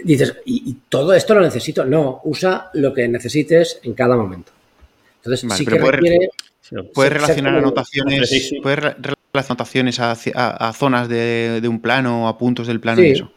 dices, 0.05 0.37
¿y, 0.45 0.75
todo 0.89 1.15
esto 1.15 1.35
lo 1.35 1.41
necesito? 1.41 1.85
No, 1.85 2.21
usa 2.25 2.71
lo 2.75 2.93
que 2.93 3.09
necesites 3.09 3.81
en 3.83 3.95
cada 3.95 4.17
momento. 4.17 4.53
Entonces, 5.17 5.49
sí 5.57 5.65
que 5.65 5.79
requiere... 5.79 6.31
Puedes 6.95 7.13
relacionar 7.13 7.57
anotaciones, 7.57 8.55
puedes 8.63 8.97
las 9.33 9.51
anotaciones 9.51 10.01
a, 10.01 10.73
zonas 10.73 11.09
de, 11.09 11.61
un 11.69 11.81
plano 11.81 12.25
o 12.25 12.29
a 12.29 12.39
puntos 12.39 12.67
del 12.67 12.81
plano 12.81 13.03
y 13.03 13.11
eso. 13.11 13.31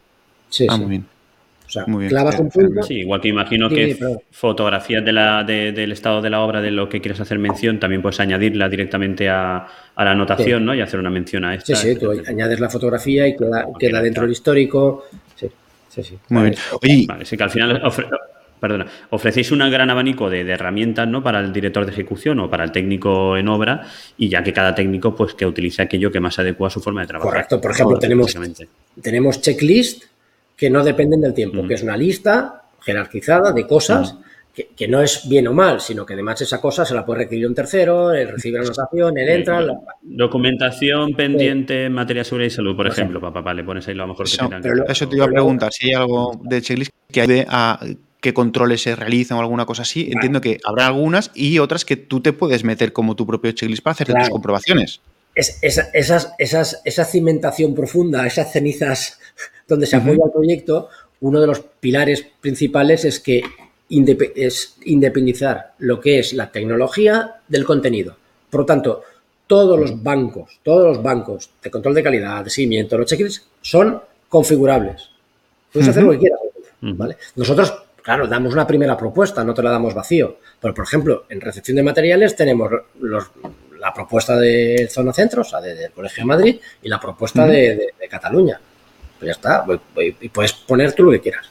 Sí, 0.48 0.66
ah, 0.68 0.76
muy 0.78 0.88
bien. 0.88 1.06
O 1.68 1.70
sea, 1.70 1.84
muy 1.86 2.00
bien. 2.00 2.08
clavas 2.08 2.40
un 2.40 2.48
punto. 2.48 2.82
Sí, 2.82 3.00
igual 3.00 3.20
que 3.20 3.28
imagino 3.28 3.68
que 3.68 3.98
fotografías 4.30 5.04
de 5.04 5.12
la, 5.12 5.44
del 5.44 5.92
estado 5.92 6.22
de 6.22 6.30
la 6.30 6.40
obra 6.40 6.62
de 6.62 6.70
lo 6.70 6.88
que 6.88 7.02
quieres 7.02 7.20
hacer 7.20 7.38
mención, 7.38 7.78
también 7.78 8.00
puedes 8.00 8.18
añadirla 8.20 8.70
directamente 8.70 9.28
a, 9.28 9.66
la 9.94 10.10
anotación, 10.10 10.64
¿no? 10.64 10.74
Y 10.74 10.80
hacer 10.80 10.98
una 10.98 11.10
mención 11.10 11.44
a 11.44 11.54
esta. 11.54 11.76
Sí, 11.76 11.92
sí, 11.92 11.98
tú 11.98 12.10
añades 12.26 12.58
la 12.58 12.70
fotografía 12.70 13.28
y 13.28 13.36
queda, 13.36 13.66
queda 13.78 14.00
dentro 14.00 14.22
del 14.22 14.32
histórico. 14.32 15.04
Sí, 15.36 15.46
sí, 15.90 16.02
sí. 16.02 16.18
Muy 16.30 16.44
bien. 16.44 16.54
Oye, 16.80 17.04
vale, 17.06 17.26
sí 17.26 17.36
que 17.36 17.42
al 17.42 17.50
final 17.50 17.82
perdona, 18.58 18.86
ofrecéis 19.10 19.52
un 19.52 19.58
gran 19.70 19.90
abanico 19.90 20.30
de, 20.30 20.40
herramientas 20.40 21.06
¿no? 21.06 21.22
para 21.22 21.40
el 21.40 21.52
director 21.52 21.84
de 21.84 21.92
ejecución 21.92 22.40
o 22.40 22.50
para 22.50 22.64
el 22.64 22.72
técnico 22.72 23.36
en 23.36 23.46
obra 23.48 23.86
y 24.16 24.28
ya 24.28 24.42
que 24.42 24.52
cada 24.52 24.74
técnico 24.74 25.14
pues 25.14 25.34
que 25.34 25.46
utilice 25.46 25.82
aquello 25.82 26.10
que 26.10 26.18
más 26.18 26.38
adecua 26.38 26.68
a 26.68 26.70
su 26.70 26.80
forma 26.80 27.02
de 27.02 27.08
trabajar. 27.08 27.30
Correcto, 27.30 27.60
por 27.60 27.70
ejemplo, 27.70 27.98
tenemos, 27.98 28.34
tenemos 29.02 29.40
checklist 29.40 30.04
que 30.58 30.68
no 30.68 30.82
dependen 30.82 31.20
del 31.20 31.32
tiempo, 31.32 31.66
que 31.66 31.74
es 31.74 31.82
una 31.84 31.96
lista 31.96 32.64
jerarquizada 32.80 33.52
de 33.52 33.66
cosas 33.66 34.16
que, 34.76 34.88
no 34.88 35.00
es 35.00 35.28
bien 35.28 35.46
o 35.46 35.52
mal, 35.52 35.80
sino 35.80 36.04
que 36.04 36.14
además 36.14 36.40
esa 36.40 36.60
cosa 36.60 36.84
se 36.84 36.92
la 36.92 37.06
puede 37.06 37.20
requerir 37.20 37.46
un 37.46 37.54
tercero, 37.54 38.12
él 38.12 38.28
recibe 38.28 38.58
la 38.58 38.64
anotación, 38.64 39.16
él 39.16 39.28
entra... 39.28 39.64
Documentación 40.02 41.14
pendiente 41.14 41.84
en 41.84 41.92
materia 41.92 42.22
de 42.22 42.24
seguridad 42.24 42.48
y 42.48 42.50
salud, 42.50 42.76
por 42.76 42.88
ejemplo, 42.88 43.20
papá, 43.20 43.54
le 43.54 43.62
pones 43.62 43.86
ahí 43.86 43.94
lo 43.94 44.08
mejor 44.08 44.26
que 44.26 44.32
eso, 44.32 44.50
Eso 44.88 45.08
te 45.08 45.14
iba 45.14 45.26
a 45.26 45.28
preguntar, 45.28 45.72
si 45.72 45.86
hay 45.86 45.94
algo 45.94 46.40
de 46.42 46.60
checklist 46.60 46.90
que 47.12 47.20
ayude 47.20 47.46
a 47.48 47.78
qué 48.20 48.34
controles 48.34 48.82
se 48.82 48.96
realizan 48.96 49.38
o 49.38 49.40
alguna 49.40 49.64
cosa 49.64 49.82
así. 49.82 50.10
Entiendo 50.12 50.40
que 50.40 50.58
habrá 50.64 50.88
algunas 50.88 51.30
y 51.34 51.60
otras 51.60 51.84
que 51.84 51.96
tú 51.96 52.20
te 52.20 52.32
puedes 52.32 52.64
meter 52.64 52.92
como 52.92 53.14
tu 53.14 53.28
propio 53.28 53.52
checklist 53.52 53.84
para 53.84 53.92
hacer 53.92 54.08
tus 54.08 54.28
comprobaciones. 54.28 55.00
esa, 55.36 55.88
esas, 55.92 56.34
esa 56.84 57.04
cimentación 57.04 57.76
profunda, 57.76 58.26
esas 58.26 58.52
cenizas 58.52 59.20
donde 59.68 59.86
se 59.86 59.96
apoya 59.96 60.24
el 60.24 60.32
proyecto, 60.32 60.88
uno 61.20 61.40
de 61.40 61.46
los 61.46 61.60
pilares 61.60 62.26
principales 62.40 63.04
es 63.04 63.20
que 63.20 63.42
es 63.88 64.76
independizar 64.84 65.74
lo 65.78 66.00
que 66.00 66.18
es 66.18 66.32
la 66.32 66.50
tecnología 66.50 67.36
del 67.46 67.64
contenido. 67.64 68.16
Por 68.50 68.60
lo 68.60 68.66
tanto, 68.66 69.02
todos 69.46 69.78
los 69.78 70.02
bancos, 70.02 70.60
todos 70.62 70.86
los 70.86 71.02
bancos 71.02 71.50
de 71.62 71.70
control 71.70 71.94
de 71.94 72.02
calidad, 72.02 72.44
de 72.44 72.50
seguimiento, 72.50 72.98
los 72.98 73.08
checklists 73.08 73.46
son 73.62 74.00
configurables. 74.28 75.10
Puedes 75.72 75.88
hacer 75.88 76.02
lo 76.02 76.12
que 76.12 76.18
quieras. 76.18 76.40
¿vale? 76.80 77.16
Nosotros, 77.36 77.74
claro, 78.02 78.26
damos 78.26 78.52
una 78.52 78.66
primera 78.66 78.96
propuesta, 78.96 79.42
no 79.44 79.54
te 79.54 79.62
la 79.62 79.70
damos 79.70 79.94
vacío. 79.94 80.36
Pero, 80.60 80.74
por 80.74 80.84
ejemplo, 80.84 81.24
en 81.28 81.40
recepción 81.40 81.76
de 81.76 81.82
materiales 81.82 82.36
tenemos 82.36 82.70
la 83.00 83.94
propuesta 83.94 84.36
de 84.36 84.88
Zona 84.90 85.12
Centro, 85.12 85.42
o 85.42 85.44
sea, 85.44 85.60
del 85.60 85.92
Colegio 85.92 86.22
de 86.22 86.26
Madrid, 86.26 86.60
y 86.82 86.88
la 86.88 87.00
propuesta 87.00 87.46
de, 87.46 87.94
Cataluña. 88.10 88.60
Pues 89.18 89.26
ya 89.26 89.32
está, 89.32 89.66
y 90.20 90.28
puedes 90.28 90.52
poner 90.52 90.92
tú 90.92 91.04
lo 91.04 91.10
que 91.12 91.20
quieras. 91.20 91.46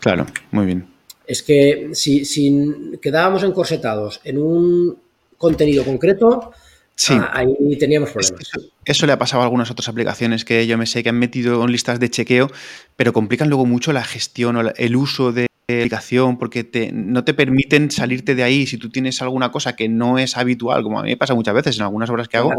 Claro, 0.00 0.26
muy 0.50 0.66
bien. 0.66 0.86
Es 1.26 1.42
que 1.42 1.90
si, 1.92 2.24
si 2.24 2.98
quedábamos 3.00 3.44
encorsetados 3.44 4.20
en 4.24 4.38
un 4.38 4.98
contenido 5.38 5.84
concreto, 5.84 6.52
Sí. 7.00 7.14
Ah, 7.18 7.30
ahí 7.32 7.78
teníamos 7.78 8.10
problemas. 8.10 8.50
Eso, 8.84 9.06
le 9.06 9.12
ha 9.12 9.18
pasado 9.18 9.40
a 9.40 9.44
algunas 9.46 9.70
otras 9.70 9.88
aplicaciones 9.88 10.44
que 10.44 10.66
yo 10.66 10.76
me 10.76 10.84
sé 10.84 11.02
que 11.02 11.08
han 11.08 11.18
metido 11.18 11.64
en 11.64 11.72
listas 11.72 11.98
de 11.98 12.10
chequeo, 12.10 12.50
pero 12.94 13.14
complican 13.14 13.48
luego 13.48 13.64
mucho 13.64 13.94
la 13.94 14.04
gestión 14.04 14.56
o 14.56 14.70
el 14.76 14.96
uso 14.96 15.32
de 15.32 15.46
aplicación 15.78 16.38
porque 16.38 16.64
te, 16.64 16.92
no 16.92 17.24
te 17.24 17.34
permiten 17.34 17.90
salirte 17.90 18.34
de 18.34 18.42
ahí 18.42 18.66
si 18.66 18.76
tú 18.76 18.90
tienes 18.90 19.20
alguna 19.22 19.50
cosa 19.50 19.76
que 19.76 19.88
no 19.88 20.18
es 20.18 20.36
habitual, 20.36 20.82
como 20.82 20.98
a 20.98 21.02
mí 21.02 21.10
me 21.10 21.16
pasa 21.16 21.34
muchas 21.34 21.54
veces 21.54 21.76
en 21.76 21.82
algunas 21.82 22.10
obras 22.10 22.28
que 22.28 22.36
hago, 22.36 22.52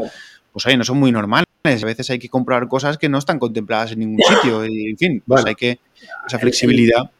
pues 0.51 0.65
oye, 0.65 0.77
no 0.77 0.83
son 0.83 0.97
muy 0.97 1.11
normales. 1.11 1.47
A 1.63 1.85
veces 1.85 2.09
hay 2.09 2.19
que 2.19 2.29
comprobar 2.29 2.67
cosas 2.67 2.97
que 2.97 3.07
no 3.07 3.19
están 3.19 3.37
contempladas 3.37 3.91
en 3.91 3.99
ningún 3.99 4.21
sitio. 4.23 4.65
Y, 4.65 4.89
en 4.89 4.97
fin, 4.97 5.23
pues 5.25 5.45
hay 5.45 5.55
que. 5.55 5.79
Esa 6.27 6.39
flexibilidad. 6.39 7.11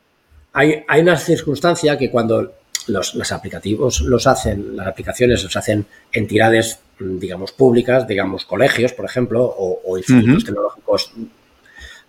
Hay, 0.53 0.83
hay 0.87 1.01
una 1.01 1.15
circunstancia 1.17 1.97
que 1.97 2.09
cuando 2.09 2.55
los, 2.87 3.31
aplicativos 3.31 4.01
los 4.01 4.27
hacen, 4.27 4.75
las 4.75 4.87
aplicaciones 4.87 5.43
los 5.43 5.55
hacen 5.55 5.85
entidades, 6.11 6.79
digamos, 6.99 7.51
públicas, 7.51 8.07
digamos, 8.07 8.45
colegios, 8.45 8.93
por 8.93 9.05
ejemplo, 9.05 9.43
o, 9.43 9.97
institutos 9.97 10.45
tecnológicos, 10.45 11.13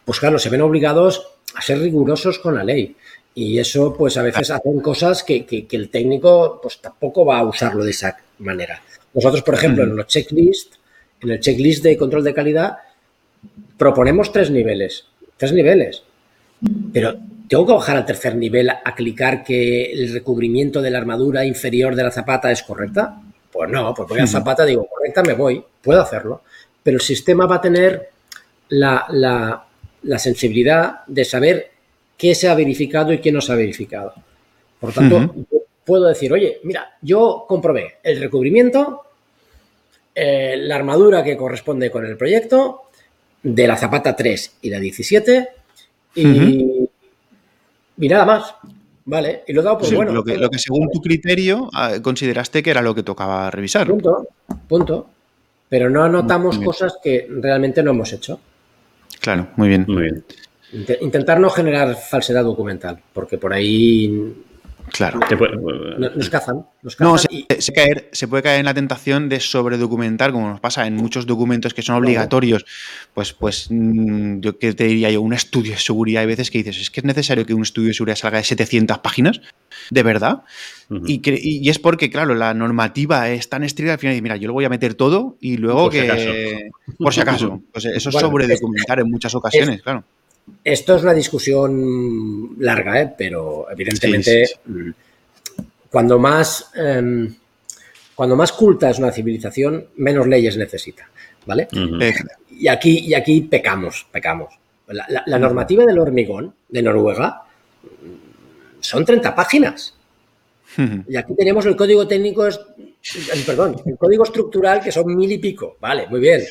pues 0.04 0.18
claro, 0.18 0.38
se 0.38 0.48
ven 0.48 0.62
obligados 0.62 1.26
a 1.54 1.62
ser 1.62 1.78
rigurosos 1.78 2.38
con 2.38 2.54
la 2.54 2.64
ley. 2.64 2.96
Y 3.34 3.58
eso, 3.58 3.94
pues 3.96 4.16
a 4.16 4.22
veces 4.22 4.50
hacen 4.50 4.80
cosas 4.80 5.22
que, 5.22 5.66
el 5.70 5.88
técnico, 5.88 6.60
pues 6.62 6.78
tampoco 6.78 7.24
va 7.24 7.38
a 7.38 7.44
usarlo 7.44 7.84
de 7.84 7.90
esa 7.90 8.16
manera. 8.38 8.82
Nosotros, 9.14 9.42
por 9.42 9.54
ejemplo, 9.54 9.84
en 9.84 9.96
los 9.96 10.06
checklists, 10.06 10.78
en 11.20 11.30
el 11.30 11.40
checklist 11.40 11.82
de 11.82 11.96
control 11.96 12.24
de 12.24 12.34
calidad, 12.34 12.76
proponemos 13.78 14.32
tres 14.32 14.50
niveles. 14.50 15.06
Tres 15.36 15.52
niveles. 15.52 16.02
Pero 16.92 17.16
¿Tengo 17.52 17.66
que 17.66 17.72
bajar 17.74 17.98
al 17.98 18.06
tercer 18.06 18.34
nivel 18.34 18.70
a 18.70 18.94
clicar 18.94 19.44
que 19.44 19.92
el 19.92 20.10
recubrimiento 20.10 20.80
de 20.80 20.90
la 20.90 20.96
armadura 20.96 21.44
inferior 21.44 21.94
de 21.94 22.02
la 22.02 22.10
zapata 22.10 22.50
es 22.50 22.62
correcta? 22.62 23.20
Pues 23.52 23.70
no, 23.70 23.92
pues 23.92 24.08
voy 24.08 24.20
a 24.20 24.22
la 24.22 24.26
zapata, 24.26 24.64
digo, 24.64 24.86
correcta, 24.86 25.22
me 25.22 25.34
voy, 25.34 25.62
puedo 25.82 26.00
hacerlo. 26.00 26.44
Pero 26.82 26.96
el 26.96 27.02
sistema 27.02 27.44
va 27.44 27.56
a 27.56 27.60
tener 27.60 28.08
la, 28.70 29.66
sensibilidad 30.16 31.04
de 31.06 31.26
saber 31.26 31.71
qué 32.22 32.36
se 32.36 32.48
ha 32.48 32.54
verificado 32.54 33.12
y 33.12 33.18
qué 33.18 33.32
no 33.32 33.40
se 33.40 33.50
ha 33.50 33.56
verificado. 33.56 34.14
Por 34.78 34.90
lo 34.90 34.94
tanto, 34.94 35.34
puedo 35.84 36.06
decir, 36.06 36.32
oye, 36.32 36.60
mira, 36.62 36.96
yo 37.02 37.46
comprobé 37.48 37.94
el 38.00 38.20
recubrimiento, 38.20 39.02
eh, 40.14 40.54
la 40.56 40.76
armadura 40.76 41.24
que 41.24 41.36
corresponde 41.36 41.90
con 41.90 42.06
el 42.06 42.16
proyecto, 42.16 42.82
de 43.42 43.66
la 43.66 43.76
zapata 43.76 44.14
3 44.14 44.58
y 44.62 44.70
la 44.70 44.78
17, 44.78 45.48
y, 46.14 46.88
y 47.98 48.08
nada 48.08 48.24
más. 48.24 48.54
Vale, 49.04 49.42
y 49.48 49.52
lo 49.52 49.62
he 49.62 49.64
dado 49.64 49.78
por 49.78 49.92
bueno. 49.92 50.12
Lo 50.12 50.22
que, 50.22 50.36
lo 50.36 50.48
que, 50.48 50.60
según 50.60 50.88
tu 50.92 51.00
criterio 51.00 51.70
ah, 51.72 51.94
consideraste 52.00 52.62
que 52.62 52.70
era 52.70 52.82
lo 52.82 52.94
que 52.94 53.02
tocaba 53.02 53.50
revisar. 53.50 53.88
Punto, 53.88 54.28
punto. 54.68 55.10
Pero 55.68 55.90
no 55.90 56.04
anotamos 56.04 56.56
cosas 56.60 56.98
que 57.02 57.26
realmente 57.28 57.82
no 57.82 57.90
hemos 57.90 58.12
hecho. 58.12 58.38
Claro, 59.20 59.48
muy 59.56 59.68
bien. 59.68 59.86
Muy 59.88 60.02
bien. 60.02 60.24
Intentar 60.72 61.38
no 61.38 61.50
generar 61.50 61.94
falsedad 61.96 62.44
documental, 62.44 62.98
porque 63.12 63.38
por 63.38 63.52
ahí 63.52 64.34
Claro. 64.92 65.20
nos, 65.98 66.28
cazan. 66.28 66.66
no, 66.98 67.16
se, 67.16 67.72
caer, 67.72 68.08
se, 68.12 68.28
puede 68.28 68.42
caer 68.42 68.60
en 68.60 68.66
la 68.66 68.74
tentación 68.74 69.28
de 69.28 69.40
sobredocumentar, 69.40 70.32
como 70.32 70.50
nos 70.50 70.60
pasa 70.60 70.86
en 70.86 70.96
muchos 70.96 71.24
documentos 71.24 71.72
que 71.72 71.82
son 71.82 71.96
obligatorios. 71.96 72.66
Pues, 73.14 73.32
pues 73.32 73.68
mm, 73.70 74.40
yo 74.40 74.58
que 74.58 74.74
te 74.74 74.84
diría 74.84 75.10
yo, 75.10 75.22
un 75.22 75.32
estudio 75.32 75.72
de 75.72 75.78
seguridad, 75.78 76.20
hay 76.20 76.26
veces 76.26 76.50
que 76.50 76.58
dices, 76.58 76.78
es 76.78 76.90
que 76.90 77.00
es 77.00 77.04
necesario 77.04 77.46
que 77.46 77.54
un 77.54 77.62
estudio 77.62 77.88
de 77.88 77.94
seguridad 77.94 78.16
salga 78.16 78.38
de 78.38 78.44
700 78.44 78.98
páginas, 78.98 79.40
de 79.90 80.02
verdad. 80.02 80.42
y, 81.06 81.22
y, 81.24 81.70
es 81.70 81.78
porque, 81.78 82.10
claro, 82.10 82.34
la 82.34 82.52
normativa 82.52 83.30
es 83.30 83.48
tan 83.48 83.64
estricta 83.64 83.94
al 83.94 83.98
final, 83.98 84.16
y 84.16 84.20
mira, 84.20 84.36
yo 84.36 84.48
lo 84.48 84.54
voy 84.54 84.66
a 84.66 84.68
meter 84.68 84.94
todo 84.94 85.38
y 85.40 85.56
luego 85.56 85.88
que... 85.88 86.70
por 86.98 87.14
si 87.14 87.20
acaso. 87.20 87.62
Pues 87.72 87.86
eso 87.86 88.10
es 88.10 88.14
sobredocumentar 88.14 89.00
en 89.00 89.10
muchas 89.10 89.34
ocasiones, 89.34 89.80
claro. 89.82 90.04
Esto 90.64 90.97
es 90.97 91.03
una 91.03 91.14
discusión 91.14 92.57
larga, 92.59 93.01
¿eh? 93.01 93.14
pero 93.16 93.66
evidentemente 93.70 94.47
mm, 94.64 94.90
cuando 95.90 96.18
más 96.18 96.70
em, 96.74 97.34
cuando 98.14 98.36
más 98.36 98.53
culta 98.53 98.90
es 98.90 98.99
una 98.99 99.11
civilización, 99.11 99.86
menos 99.97 100.26
leyes 100.26 100.57
necesita, 100.57 101.09
¿vale? 101.47 101.68
Y 102.51 102.68
aquí 102.68 102.99
y 103.01 103.14
aquí 103.14 103.43
pecamos, 103.43 104.07
pecamos. 104.11 104.55
La, 104.88 105.38
normativa 105.38 105.86
del 105.86 105.99
hormigón 105.99 106.55
de 106.68 106.82
Noruega 106.82 107.43
mm, 107.82 108.78
son 108.80 109.05
30 109.05 109.34
páginas. 109.34 109.97
Y 111.07 111.16
aquí 111.16 111.34
tenemos 111.36 111.66
el 111.66 111.76
código 111.76 112.07
técnico, 112.09 112.49
perdón, 113.45 113.76
el 113.84 113.99
código 113.99 114.24
estructural 114.24 114.80
que 114.80 114.90
son 114.90 115.14
mil 115.14 115.30
y 115.30 115.38
pico. 115.38 115.76
Vale, 115.80 116.07
muy 116.09 116.20
bien. 116.20 116.43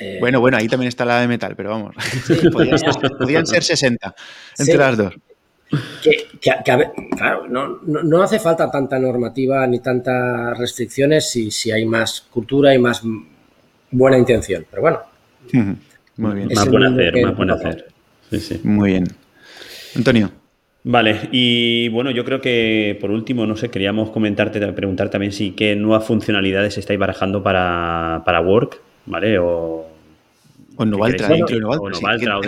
Eh, 0.00 0.16
bueno, 0.20 0.40
bueno, 0.40 0.56
ahí 0.56 0.68
también 0.68 0.88
está 0.88 1.04
la 1.04 1.20
de 1.20 1.28
metal, 1.28 1.54
pero 1.56 1.70
vamos. 1.70 1.94
podrían, 3.18 3.46
ser 3.46 3.62
60 3.62 4.14
entre 4.58 4.76
las 4.76 4.96
dos. 4.96 5.14
claro, 6.40 7.46
no, 7.48 8.22
hace 8.22 8.38
falta 8.38 8.70
tanta 8.70 8.98
normativa 8.98 9.66
ni 9.66 9.80
tantas 9.80 10.58
restricciones 10.58 11.30
si, 11.30 11.50
si 11.50 11.70
hay 11.70 11.84
más 11.84 12.22
cultura 12.30 12.74
y 12.74 12.78
más 12.78 13.02
buena 13.90 14.18
intención. 14.18 14.66
Pero 14.70 14.82
bueno. 14.82 15.00
Muy 16.16 16.34
bien. 16.34 16.48
Más 16.54 16.68
buen 16.68 16.84
hacer, 16.84 17.24
más 17.24 17.36
buen 17.36 17.50
hacer. 17.50 17.86
Muy 18.62 18.90
bien. 18.90 19.04
Antonio. 19.96 20.30
Vale, 20.82 21.28
y 21.30 21.88
bueno, 21.90 22.10
yo 22.10 22.24
creo 22.24 22.40
que 22.40 22.96
por 23.00 23.10
último, 23.10 23.46
no 23.46 23.54
sé, 23.54 23.70
queríamos 23.70 24.10
comentarte, 24.10 24.60
preguntar 24.72 25.10
también 25.10 25.32
si 25.32 25.50
qué 25.50 25.76
nuevas 25.76 26.06
funcionalidades 26.06 26.78
estáis 26.78 26.98
barajando 26.98 27.42
para, 27.42 28.22
para 28.24 28.40
Work, 28.40 28.80
¿vale? 29.04 29.38
O 29.38 29.89
o 30.80 30.84
Novaltra, 30.86 31.28
dentro 31.28 31.54
de 31.54 31.60
Novaltra. 31.60 32.40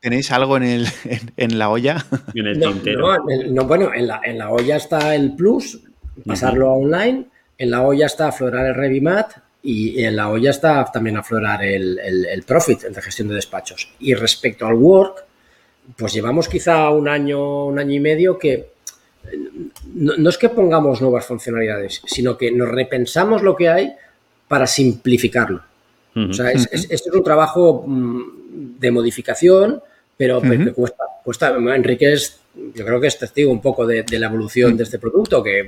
¿Tenéis, 0.00 0.30
algo, 0.30 0.58
en, 0.58 0.62
el, 0.62 0.86
en, 1.36 1.58
la 1.58 1.70
olla? 1.70 2.04
En 2.34 2.46
el 2.46 3.54
no, 3.54 3.64
bueno, 3.64 3.94
en 3.94 4.06
la, 4.06 4.20
en 4.22 4.36
la, 4.36 4.50
olla 4.50 4.76
está 4.76 5.14
el 5.14 5.34
Plus, 5.34 5.80
pasarlo 6.26 6.68
a 6.68 6.72
online. 6.74 7.26
En 7.56 7.70
la 7.70 7.80
olla 7.80 8.06
está 8.06 8.28
aflorar 8.28 8.66
el 8.66 8.74
Revimat 8.74 9.32
y 9.62 10.04
en 10.04 10.16
la 10.16 10.28
olla 10.28 10.50
está 10.50 10.84
también 10.92 11.16
aflorar 11.16 11.64
el, 11.64 11.98
el, 11.98 12.42
Profit, 12.42 12.84
el 12.84 12.92
de 12.92 13.00
gestión 13.00 13.28
de 13.28 13.36
despachos. 13.36 13.88
Y 14.00 14.12
respecto 14.12 14.66
al 14.66 14.74
Work, 14.74 15.24
pues 15.96 16.12
llevamos 16.12 16.46
quizá 16.46 16.90
un 16.90 17.08
año, 17.08 17.66
un 17.66 17.78
año 17.78 17.94
y 17.94 18.00
medio 18.00 18.38
que 18.38 18.74
no, 19.94 20.12
no 20.18 20.28
es 20.28 20.36
que 20.36 20.50
pongamos 20.50 21.00
nuevas 21.00 21.24
funcionalidades, 21.24 22.02
sino 22.04 22.36
que 22.36 22.52
nos 22.52 22.68
repensamos 22.68 23.42
lo 23.42 23.56
que 23.56 23.70
hay 23.70 23.94
para 24.46 24.66
simplificarlo. 24.66 25.62
O 26.16 26.32
sea, 26.32 26.52
es, 26.52 26.68
es 26.70 27.06
un 27.12 27.24
trabajo 27.24 27.84
mm, 27.86 28.78
de 28.78 28.90
modificación, 28.90 29.82
pero 30.16 30.40
que 30.40 30.72
cuesta, 30.72 31.04
cuesta. 31.22 31.54
Enrique 31.74 32.12
es, 32.12 32.40
yo 32.74 32.84
creo 32.84 33.00
que 33.00 33.08
es 33.08 33.18
testigo 33.18 33.50
un 33.50 33.60
poco 33.60 33.86
de, 33.86 34.04
la 34.10 34.26
evolución 34.26 34.76
de 34.76 34.84
este 34.84 34.98
producto, 34.98 35.42
que 35.42 35.66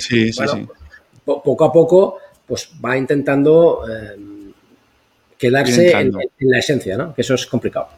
poco 1.24 1.64
a 1.64 1.72
poco 1.72 2.18
pues 2.47 2.70
va 2.84 2.97
intentando 2.97 3.82
em, 3.88 4.53
quedarse 5.36 5.90
en, 5.90 6.12
la 6.38 6.59
esencia, 6.59 6.97
¿no? 6.97 7.12
Que 7.12 7.22
eso 7.22 7.34
es 7.34 7.44
complicado. 7.47 7.88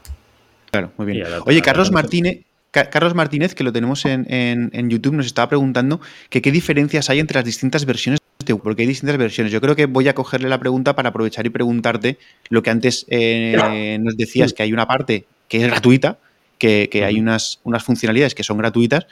Claro, 0.70 0.92
muy 0.96 1.06
bien. 1.06 1.26
Oye, 1.44 1.60
Carlos 1.60 1.92
Martínez, 1.92 2.44
Carlos 2.70 3.14
Martínez, 3.14 3.54
que 3.54 3.64
lo 3.64 3.72
tenemos 3.72 4.06
en, 4.06 4.26
en, 4.30 4.90
YouTube, 4.90 5.14
nos 5.14 5.26
estaba 5.26 5.48
preguntando 5.48 6.00
que 6.30 6.40
qué 6.40 6.50
diferencias 6.50 7.10
hay 7.10 7.18
entre 7.18 7.36
las 7.36 7.44
distintas 7.44 7.84
versiones 7.84 8.20
porque 8.62 8.82
hay 8.82 8.88
distintas 8.88 9.18
versiones. 9.18 9.52
Yo 9.52 9.60
creo 9.60 9.74
que 9.74 9.86
voy 9.86 10.08
a 10.08 10.14
cogerle 10.14 10.48
la 10.48 10.58
pregunta 10.58 10.94
para 10.94 11.10
aprovechar 11.10 11.44
y 11.46 11.50
preguntarte 11.50 12.18
lo 12.48 12.62
que 12.62 12.70
antes 12.70 13.04
eh, 13.08 13.98
nos 14.00 14.16
decías, 14.16 14.52
que 14.52 14.62
hay 14.62 14.72
una 14.72 14.86
parte 14.86 15.24
que 15.48 15.58
es 15.58 15.66
gratuita, 15.66 16.18
que, 16.58 16.88
hay 17.04 17.18
unas, 17.18 17.60
unas 17.64 17.82
funcionalidades 17.82 18.34
que 18.34 18.44
son 18.44 18.58
gratuitas. 18.58 19.06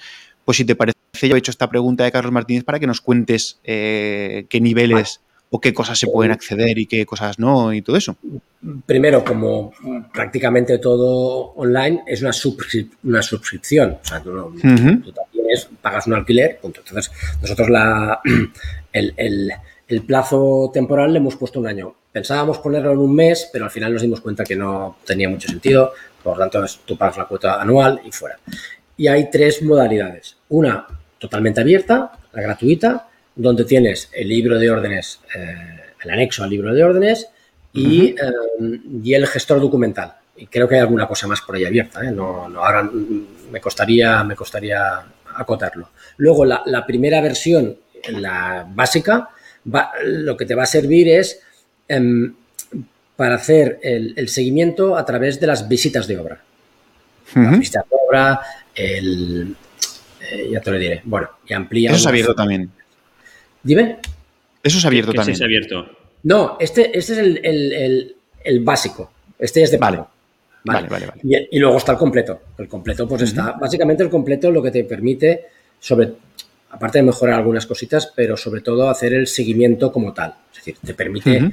Pues 0.45 0.59
si 0.59 0.65
te 0.65 0.77
parece, 0.77 0.97
yo 1.23 1.35
he 1.35 1.39
hecho 1.39 1.51
esta 1.51 1.69
pregunta 1.69 2.05
de 2.05 2.13
Carlos 2.13 2.33
Martínez 2.33 2.63
para 2.63 2.79
que 2.79 2.87
nos 2.87 3.01
cuentes 3.01 3.59
eh, 3.65 4.47
qué 4.49 4.61
niveles 4.61 5.21
o 5.51 5.61
qué 5.61 5.73
cosas 5.73 5.99
se 5.99 6.07
pueden 6.07 6.33
acceder 6.33 6.79
y 6.79 6.87
qué 6.87 7.05
cosas 7.05 7.39
no 7.39 7.73
y 7.73 7.83
todo 7.83 7.97
eso? 7.97 8.17
Primero, 8.85 9.25
como 9.25 9.73
prácticamente 10.13 10.79
todo 10.79 11.53
online, 11.55 12.03
es 12.07 12.21
una, 12.21 12.33
una 13.05 13.23
suscripción. 13.23 13.99
O 14.03 14.05
sea, 14.05 14.23
tú, 14.23 14.33
no, 14.33 14.53
pagas 15.81 16.07
un 16.07 16.15
alquiler, 16.15 16.59
punto. 16.61 16.81
Entonces, 16.85 17.13
nosotros 17.41 17.71
la, 17.71 18.21
el, 18.99 19.53
el, 19.89 20.03
plazo 20.03 20.71
temporal 20.73 21.13
le 21.13 21.19
hemos 21.19 21.37
puesto 21.37 21.61
un 21.61 21.67
año. 21.67 21.95
Pensábamos 22.13 22.59
ponerlo 22.59 22.93
en 22.93 22.99
un 22.99 23.15
mes, 23.15 23.49
pero 23.53 23.65
al 23.65 23.71
final 23.71 23.93
nos 23.93 24.03
dimos 24.03 24.21
cuenta 24.21 24.45
que 24.45 24.57
no 24.57 24.99
tenía 25.05 25.29
mucho 25.29 25.49
sentido. 25.49 25.93
Por 26.23 26.37
lo 26.37 26.49
tanto, 26.49 26.65
tú 26.85 26.97
pagas 26.97 27.19
la 27.19 27.27
cuota 27.27 27.61
anual 27.61 28.01
y 28.05 28.11
fuera. 28.11 28.39
Y 28.97 29.09
hay 29.09 29.31
tres 29.31 29.63
modalidades. 29.63 30.37
Una 30.49 30.87
totalmente 31.19 31.61
abierta, 31.61 32.13
la 32.33 32.43
gratuita, 32.43 33.09
donde 33.35 33.65
tienes 33.65 34.11
el 34.13 34.29
libro 34.29 34.59
de 34.59 34.71
órdenes, 34.71 35.21
eh, 35.35 35.55
el 36.03 36.11
anexo 36.11 36.43
al 36.43 36.51
libro 36.51 36.73
de 36.73 36.83
órdenes 36.83 37.29
y, 37.73 38.09
eh, 38.09 38.17
y, 39.03 39.15
el 39.15 39.27
gestor 39.27 39.61
documental. 39.61 40.15
Y 40.37 40.47
creo 40.47 40.67
que 40.69 40.77
hay 40.77 40.81
alguna 40.81 41.07
cosa 41.07 41.27
más 41.27 41.41
por 41.43 41.57
ahí 41.57 41.65
abierta. 41.65 42.03
¿eh? 42.03 42.11
No, 42.11 42.49
no, 42.49 42.65
ahora 42.65 42.91
me 43.51 43.61
costaría, 43.61 44.25
me 44.25 44.35
costaría 44.35 45.03
acotarlo. 45.35 45.91
Luego, 46.17 46.45
la, 46.45 46.63
la 46.67 46.87
primera 46.87 47.21
versión, 47.21 47.77
la 48.13 48.67
básica, 48.69 49.31
va, 49.73 49.93
lo 50.05 50.37
que 50.37 50.47
te 50.47 50.55
va 50.55 50.65
a 50.65 50.67
servir 50.67 51.09
es 51.09 51.41
em, 51.89 52.35
para 53.17 53.37
hacer 53.37 53.79
el, 53.83 54.15
el, 54.17 54.29
seguimiento 54.29 54.97
a 54.97 55.05
través 55.05 55.41
de 55.41 55.47
las 55.47 55.69
visitas 55.69 56.07
de 56.07 56.19
obra. 56.19 56.43
Las 57.35 57.59
visitas 57.59 57.85
de 57.89 57.97
obra, 58.07 58.41
el, 58.75 59.57
eh, 60.31 60.49
ya 60.53 60.61
te 60.61 60.71
lo 60.71 60.79
diré. 60.79 61.03
Bueno, 61.05 61.31
y 61.47 61.55
amplía. 61.55 61.91
Eso 61.91 61.99
es 61.99 62.07
abierto 62.07 62.35
también. 62.35 62.71
Dime. 63.63 63.99
Eso 64.63 64.79
es 64.79 64.85
abierto 64.85 65.13
también. 65.13 65.35
es 65.35 65.43
abierto. 65.43 65.87
No, 66.23 66.57
este, 66.61 66.97
este 66.97 67.13
es 67.13 67.19
el, 67.19 67.41
el, 67.45 68.17
el, 68.43 68.61
básico. 68.61 69.13
Este 69.39 69.63
es 69.63 69.71
de 69.71 69.79
pago. 69.79 70.09
Vale, 70.65 70.89
vale, 70.89 71.07
vale. 71.07 71.49
Y, 71.51 71.59
luego 71.59 71.77
está 71.77 71.93
el 71.93 71.99
completo. 71.99 72.41
El 72.59 72.69
completo, 72.69 73.07
pues 73.07 73.23
está. 73.23 73.53
Básicamente, 73.53 74.03
el 74.03 74.11
completo 74.11 74.51
lo 74.51 74.63
que 74.63 74.73
te 74.73 74.83
permite, 74.85 75.47
sobre, 75.79 76.15
aparte 76.77 76.99
de 76.99 77.05
mejorar 77.05 77.37
algunas 77.37 77.67
cositas, 77.67 78.13
pero 78.15 78.37
sobre 78.37 78.61
todo 78.61 78.91
hacer 78.91 79.15
el 79.15 79.27
seguimiento 79.27 79.91
como 79.93 80.13
tal. 80.13 80.35
Es 80.51 80.59
decir, 80.59 80.77
te 80.85 80.95
permite 80.95 81.53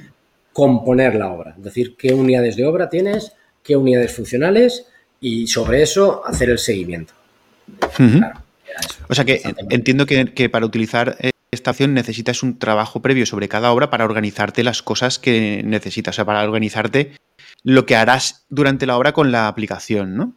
componer 0.51 1.15
la 1.15 1.31
obra. 1.31 1.55
Es 1.57 1.63
decir, 1.63 1.95
qué 1.97 2.13
unidades 2.13 2.57
de 2.57 2.65
obra 2.65 2.89
tienes, 2.89 3.31
qué 3.63 3.77
unidades 3.77 4.13
funcionales 4.13 4.87
y 5.21 5.47
sobre 5.47 5.81
eso 5.81 6.25
hacer 6.25 6.49
el 6.49 6.59
seguimiento. 6.59 7.13
o 9.07 9.15
sea 9.15 9.23
que 9.23 9.41
entiendo 9.69 10.05
que, 10.05 10.49
para 10.49 10.65
utilizar 10.65 11.17
esta 11.51 11.71
opción 11.71 11.93
necesitas 11.93 12.43
un 12.43 12.59
trabajo 12.59 13.01
previo 13.01 13.25
sobre 13.25 13.47
cada 13.47 13.71
obra 13.71 13.89
para 13.89 14.05
organizarte 14.05 14.63
las 14.63 14.81
cosas 14.81 15.19
que 15.19 15.61
necesitas, 15.63 16.15
o 16.15 16.17
sea, 16.17 16.25
para 16.25 16.43
organizarte 16.43 17.13
lo 17.63 17.85
que 17.85 17.95
harás 17.95 18.45
durante 18.49 18.85
la 18.85 18.97
obra 18.97 19.13
con 19.13 19.31
la 19.31 19.47
aplicación, 19.47 20.15
¿no? 20.17 20.35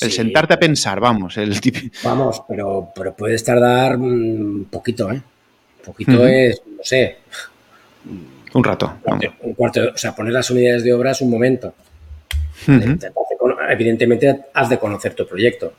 El 0.00 0.12
sentarte 0.12 0.54
a 0.54 0.58
pensar, 0.58 1.00
vamos, 1.00 1.36
el 1.36 1.58
Vamos, 2.02 2.42
pero, 2.48 2.90
pero 2.94 3.14
puedes 3.14 3.42
tardar 3.44 3.96
un 3.96 4.68
poquito, 4.70 5.10
¿eh? 5.10 5.22
Un 5.78 5.84
poquito 5.84 6.26
es, 6.26 6.60
no 6.66 6.82
sé. 6.82 7.18
Un 8.52 8.64
rato. 8.64 8.94
Un 9.42 9.54
cuarto, 9.54 9.80
o 9.94 9.96
sea, 9.96 10.14
poner 10.14 10.32
las 10.32 10.50
unidades 10.50 10.84
de 10.84 10.92
obra 10.92 11.12
es 11.12 11.20
un 11.20 11.30
momento. 11.30 11.72
Evidentemente 13.68 14.46
has 14.52 14.68
de 14.68 14.78
conocer 14.78 15.14
tu 15.14 15.26
proyecto. 15.26 15.72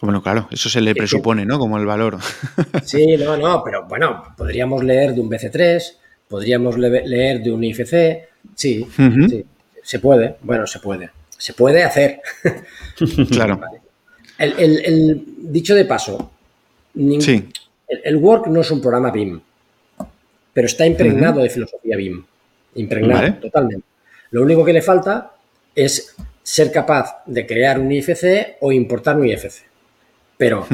Bueno, 0.00 0.22
claro, 0.22 0.48
eso 0.50 0.68
se 0.68 0.80
le 0.80 0.94
presupone, 0.94 1.44
¿no? 1.44 1.58
Como 1.58 1.78
el 1.78 1.86
valor. 1.86 2.18
Sí, 2.84 3.16
no, 3.16 3.36
no, 3.36 3.62
pero 3.64 3.86
bueno, 3.86 4.34
podríamos 4.36 4.84
leer 4.84 5.14
de 5.14 5.20
un 5.20 5.30
BC3, 5.30 5.82
podríamos 6.28 6.78
leer 6.78 7.42
de 7.42 7.50
un 7.50 7.64
IFC, 7.64 8.28
sí, 8.54 8.86
sí, 8.96 9.44
se 9.82 9.98
puede, 9.98 10.36
bueno, 10.42 10.66
se 10.66 10.78
puede, 10.78 11.10
se 11.36 11.52
puede 11.52 11.82
hacer. 11.82 12.20
Claro. 13.30 13.60
el, 14.38 15.22
dicho 15.36 15.74
de 15.74 15.84
paso, 15.84 16.30
el, 16.94 18.16
Work 18.16 18.46
no 18.46 18.62
es 18.62 18.70
un 18.70 18.80
programa 18.80 19.10
BIM, 19.10 19.38
pero 20.54 20.66
está 20.66 20.86
impregnado 20.86 21.42
de 21.42 21.50
filosofía 21.50 21.94
BIM, 21.94 22.24
impregnado 22.76 23.34
totalmente. 23.34 23.84
Lo 24.30 24.42
único 24.42 24.64
que 24.64 24.72
le 24.72 24.80
falta 24.80 25.32
es 25.74 26.14
ser 26.42 26.72
capaz 26.72 27.22
de 27.26 27.46
crear 27.46 27.78
un 27.78 27.92
IFC 27.92 28.56
o 28.60 28.72
importar 28.72 29.16
un 29.16 29.26
IFC. 29.26 29.64
Pero 30.36 30.66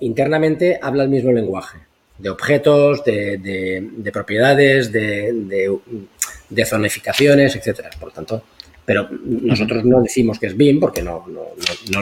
internamente 0.00 0.78
habla 0.80 1.04
el 1.04 1.08
mismo 1.08 1.32
lenguaje, 1.32 1.78
de 2.18 2.30
objetos, 2.30 3.04
de, 3.04 4.10
propiedades, 4.12 4.92
de, 4.92 6.64
zonificaciones, 6.66 7.56
etcétera. 7.56 7.90
Por 7.98 8.08
lo 8.08 8.14
tanto, 8.14 8.44
pero 8.84 9.08
nosotros 9.24 9.84
no 9.84 10.00
decimos 10.02 10.38
que 10.38 10.46
es 10.46 10.56
BIM 10.56 10.80
porque 10.80 11.02
no, 11.02 11.24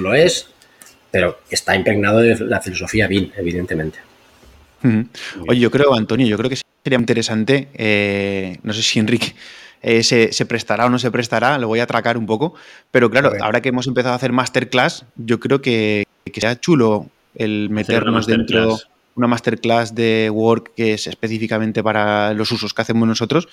lo 0.01 0.15
es, 0.15 0.49
pero 1.11 1.39
está 1.51 1.77
impregnado 1.77 2.19
de 2.21 2.37
la 2.47 2.61
filosofía 2.61 3.07
BIM, 3.07 3.31
evidentemente. 3.37 3.99
Oye, 5.49 5.61
yo 5.61 5.71
creo, 5.71 5.95
Antonio, 5.95 6.27
yo 6.27 6.37
creo 6.37 6.51
que 6.51 6.59
sería 6.85 6.99
interesante, 6.99 7.69
eh, 7.75 8.59
no 8.63 8.73
sé 8.73 8.83
si 8.83 8.99
Enrique 8.99 9.35
eh, 9.83 10.03
se, 10.03 10.47
prestará 10.47 10.87
o 10.87 10.91
no 10.91 10.99
se 10.99 11.11
prestará, 11.11 11.59
lo 11.59 11.69
voy 11.69 11.81
a 11.81 11.85
atracar 11.85 12.17
un 12.17 12.27
poco, 12.27 12.55
pero 12.91 13.11
claro, 13.11 13.33
ahora 13.41 13.61
que 13.61 13.69
hemos 13.71 13.87
empezado 13.87 14.13
a 14.13 14.17
hacer 14.17 14.33
masterclass, 14.33 15.05
yo 15.17 15.41
creo 15.41 15.61
que, 15.61 16.05
que 16.25 16.41
sea 16.41 16.59
chulo 16.59 17.09
el 17.35 17.71
meternos 17.71 18.27
dentro 18.27 18.79
una 19.19 19.27
masterclass 19.27 19.95
de 19.95 20.31
Work 20.33 20.73
que 20.77 20.95
es 20.95 21.07
específicamente 21.09 21.83
para 21.83 22.33
los 22.35 22.51
usos 22.53 22.73
que 22.73 22.83
hacemos 22.83 23.07
nosotros 23.07 23.49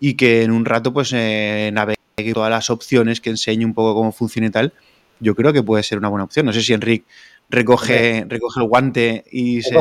y 0.00 0.14
que 0.14 0.42
en 0.42 0.50
un 0.50 0.64
rato 0.64 0.92
pues 0.92 1.12
eh, 1.14 1.70
navegue 1.72 2.00
todas 2.32 2.50
las 2.50 2.70
opciones, 2.70 3.20
que 3.20 3.30
enseñe 3.30 3.64
un 3.64 3.74
poco 3.74 3.94
cómo 3.94 4.12
funciona 4.12 4.48
y 4.48 4.50
tal, 4.50 4.72
yo 5.20 5.34
creo 5.34 5.52
que 5.52 5.62
puede 5.62 5.82
ser 5.82 5.98
una 5.98 6.08
buena 6.08 6.24
opción. 6.24 6.46
No 6.46 6.52
sé 6.52 6.62
si 6.62 6.72
Enrique 6.72 7.06
recoge, 7.50 8.24
recoge 8.28 8.60
el 8.60 8.68
guante 8.68 9.24
y 9.30 9.62
se... 9.62 9.74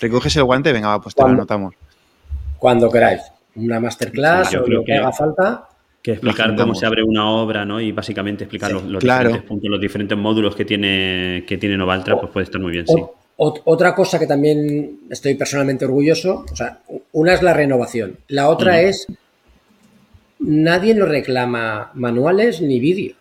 ¿Recoges 0.00 0.36
el 0.36 0.44
guante? 0.44 0.72
Venga, 0.72 1.00
pues 1.00 1.14
te 1.14 1.22
lo 1.22 1.28
anotamos. 1.28 1.74
Cuando 2.58 2.90
queráis. 2.90 3.22
Una 3.54 3.80
masterclass 3.80 4.54
o 4.54 4.66
lo 4.66 4.82
que 4.82 4.94
haga 4.94 5.12
falta 5.12 5.68
que 6.02 6.12
explicar 6.12 6.56
cómo 6.56 6.74
se 6.74 6.84
abre 6.84 7.02
una 7.04 7.30
obra, 7.30 7.64
¿no? 7.64 7.80
Y 7.80 7.92
básicamente 7.92 8.44
explicar 8.44 8.72
los, 8.72 8.82
diferentes 9.00 9.42
puntos, 9.42 9.70
los 9.70 9.80
diferentes 9.80 10.18
módulos 10.18 10.56
que 10.56 10.64
tiene, 10.64 11.44
que 11.46 11.56
tiene 11.58 11.76
Novaltra, 11.76 12.18
pues 12.18 12.32
puede 12.32 12.44
estar 12.44 12.60
muy 12.60 12.72
bien, 12.72 12.86
sí. 12.86 12.94
otra 13.36 13.94
cosa 13.94 14.18
que 14.18 14.26
también 14.26 15.00
estoy 15.10 15.34
personalmente 15.36 15.84
orgulloso, 15.84 16.44
o 16.50 16.56
sea, 16.56 16.80
una 17.12 17.34
es 17.34 17.42
la 17.42 17.54
renovación, 17.54 18.18
la 18.26 18.48
otra 18.48 18.80
es 18.80 19.06
nadie 20.42 20.94
nos 20.94 21.08
reclama 21.08 21.90
manuales 21.94 22.60
ni 22.60 22.80
vídeos. 22.80 23.16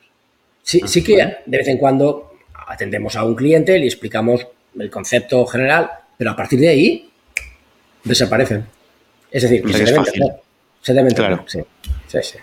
Sí, 0.64 0.82
ah, 0.84 0.88
sí 0.88 1.04
que 1.04 1.16
de 1.46 1.58
vez 1.58 1.68
en 1.68 1.78
cuando 1.78 2.34
atendemos 2.68 3.16
a 3.16 3.24
un 3.24 3.36
cliente, 3.36 3.78
le 3.78 3.86
explicamos 3.86 4.48
el 4.80 4.90
concepto 4.90 5.46
general, 5.46 5.90
pero 6.18 6.32
a 6.32 6.36
partir 6.36 6.60
de 6.60 6.70
ahí 6.70 7.10
desaparecen. 8.04 8.66
Es 9.32 9.44
decir, 9.44 9.64
que 9.64 9.74
se 9.74 9.84
deben, 9.86 10.04
se 10.82 10.94
deben 10.94 11.14
claro. 11.14 11.44
sí, 11.48 11.60
sí, 12.08 12.18
sí 12.22 12.38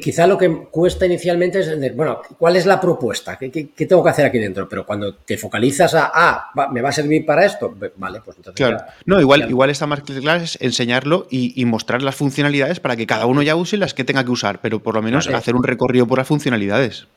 quizá 0.00 0.26
lo 0.26 0.38
que 0.38 0.68
cuesta 0.70 1.06
inicialmente 1.06 1.60
es 1.60 1.66
entender, 1.66 1.94
bueno, 1.94 2.20
¿cuál 2.38 2.56
es 2.56 2.66
la 2.66 2.80
propuesta? 2.80 3.36
¿Qué, 3.36 3.50
tengo 3.86 4.02
que 4.02 4.10
hacer 4.10 4.26
aquí 4.26 4.38
dentro? 4.38 4.68
Pero 4.68 4.86
cuando 4.86 5.14
te 5.14 5.36
focalizas 5.36 5.94
a, 5.94 6.10
ah, 6.14 6.50
¿me 6.72 6.80
va 6.80 6.90
a 6.90 6.92
servir 6.92 7.24
para 7.26 7.44
esto? 7.44 7.74
Vale, 7.96 8.20
pues 8.24 8.36
entonces... 8.36 8.66
Claro. 8.66 8.84
no, 9.04 9.20
igual, 9.20 9.48
igual 9.48 9.70
esta 9.70 9.86
masterclass 9.86 10.42
es 10.42 10.58
enseñarlo 10.60 11.26
y, 11.30 11.64
mostrar 11.66 12.00
las 12.02 12.14
funcionalidades 12.14 12.78
para 12.78 12.94
que 12.96 13.06
cada 13.06 13.26
uno 13.26 13.42
ya 13.42 13.56
use 13.56 13.76
las 13.76 13.92
que 13.92 14.04
tenga 14.04 14.24
que 14.24 14.30
usar, 14.30 14.60
pero 14.60 14.80
por 14.80 14.94
lo 14.94 15.02
menos 15.02 15.26
hacer 15.28 15.56
un 15.56 15.64
recorrido 15.64 16.06
por 16.06 16.18
las 16.18 16.28
funcionalidades. 16.28 17.08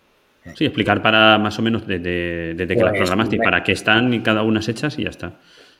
Sí, 0.56 0.66
explicar 0.66 1.02
para 1.02 1.38
más 1.38 1.60
o 1.60 1.62
menos 1.62 1.86
desde, 1.86 2.56
que 2.56 2.76
las 2.76 2.90
pues, 2.90 3.02
programaste 3.02 3.36
y 3.36 3.40
para 3.40 3.64
qué 3.64 3.74
están 3.74 4.14
y 4.14 4.22
cada 4.22 4.42
una 4.44 4.60
hechas 4.60 4.98
y 4.98 5.04
ya 5.04 5.10
está. 5.10 5.34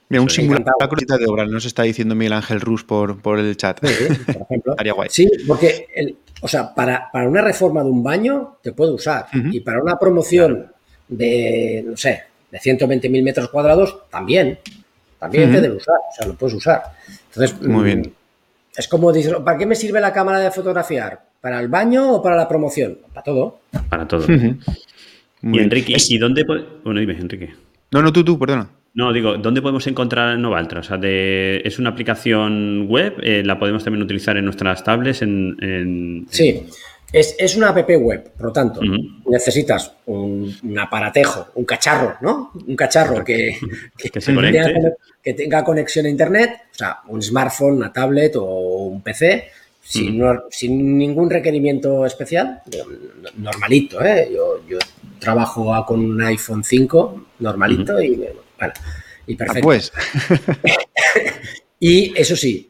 Mira, 0.10 0.24
un 0.24 0.30
simulacro 0.30 1.18
de 1.20 1.28
obra, 1.28 1.46
nos 1.46 1.66
está 1.66 1.84
diciendo 1.84 2.16
Miguel 2.16 2.34
Ángel 2.34 2.62
Rus 2.62 2.84
por, 2.84 3.22
por 3.22 3.38
el 3.38 3.56
chat. 3.56 3.80
Sí, 3.86 4.16
por 4.26 4.42
ejemplo. 4.50 4.76
Sí, 5.10 5.30
porque, 5.48 6.16
o 6.42 6.48
sea, 6.48 6.74
para, 6.74 7.12
una 7.14 7.44
reforma 7.44 7.84
de 7.84 7.92
un 7.92 8.04
baño 8.04 8.58
te 8.64 8.72
puede 8.74 8.92
usar. 8.92 9.28
Y 9.34 9.60
para 9.60 9.82
una 9.82 10.00
promoción 10.00 10.72
de, 11.08 11.84
no 11.88 11.96
sé, 11.96 12.24
de 12.50 12.58
120.000 12.58 13.24
metros 13.24 13.50
cuadrados, 13.50 14.10
también. 14.10 14.58
También 15.20 15.52
te 15.52 15.62
debe 15.62 15.76
usar. 15.76 15.96
O 15.96 16.16
sea, 16.16 16.28
lo 16.28 16.34
puedes 16.34 16.56
usar. 16.56 16.82
Entonces, 17.28 17.62
muy 17.62 17.84
bien. 17.84 18.00
Mm, 18.00 18.12
es 18.78 18.88
como 18.88 19.12
dices, 19.12 19.34
¿para 19.46 19.58
qué 19.58 19.66
me 19.68 19.76
sirve 19.76 20.02
la 20.02 20.12
cámara 20.12 20.40
de 20.40 20.50
fotografiar? 20.50 21.22
¿Para 21.40 21.60
el 21.60 21.68
baño 21.68 22.16
o 22.16 22.24
para 22.24 22.36
la 22.36 22.48
promoción? 22.48 22.98
Para 23.14 23.24
todo. 23.24 23.60
Para 23.90 24.08
todo. 24.08 24.26
Y 24.28 25.60
Enrique, 25.60 25.96
¿y 26.10 26.18
dónde? 26.18 26.44
Bueno, 26.46 27.00
dime, 27.00 27.14
Enrique. 27.14 27.54
No, 27.92 28.02
no, 28.02 28.12
tú, 28.12 28.24
tú, 28.24 28.40
perdona. 28.40 28.70
No, 28.94 29.14
digo, 29.14 29.38
¿dónde 29.38 29.62
podemos 29.62 29.86
encontrar 29.88 30.38
Novaltra? 30.38 30.80
O 30.80 30.84
sea, 30.84 31.00
¿es 31.02 31.80
una 31.80 31.92
aplicación 31.92 32.88
web? 32.90 33.16
Eh, 33.22 33.44
¿La 33.46 33.60
podemos 33.60 33.84
también 33.84 34.04
utilizar 34.04 34.38
en 34.38 34.46
nuestras 34.46 34.84
tablets? 34.84 35.22
En, 35.22 36.26
Sí, 36.30 36.66
Es, 37.12 37.56
una 37.56 37.70
app 37.70 37.90
web, 37.90 38.32
por 38.36 38.48
lo 38.48 38.52
tanto, 38.52 38.82
necesitas 39.28 39.94
un, 40.06 40.54
aparatejo, 40.80 41.48
un 41.56 41.66
cacharro, 41.66 42.16
¿no? 42.22 42.52
Un 42.68 42.76
cacharro 42.76 43.24
que, 43.26 43.58
tenga, 45.36 45.64
conexión 45.64 46.06
a 46.06 46.10
Internet, 46.10 46.52
o 46.74 46.76
sea, 46.76 47.00
un 47.08 47.22
smartphone, 47.22 47.76
una 47.76 47.94
tablet 47.94 48.36
o 48.38 48.88
un 48.88 49.02
PC, 49.02 49.50
sin, 49.82 50.98
ningún 50.98 51.30
requerimiento 51.30 52.06
especial, 52.06 52.62
normalito, 53.38 54.04
¿eh? 54.04 54.30
Yo, 54.34 54.78
trabajo 55.20 55.74
con 55.86 56.00
un 56.00 56.22
iPhone 56.22 56.64
5 56.64 57.26
normalito 57.40 58.02
y, 58.02 58.26
bueno, 58.60 58.74
y 59.26 59.36
perfecto. 59.36 59.62
pues. 59.62 59.92
y 61.80 62.20
eso 62.20 62.36
sí, 62.36 62.70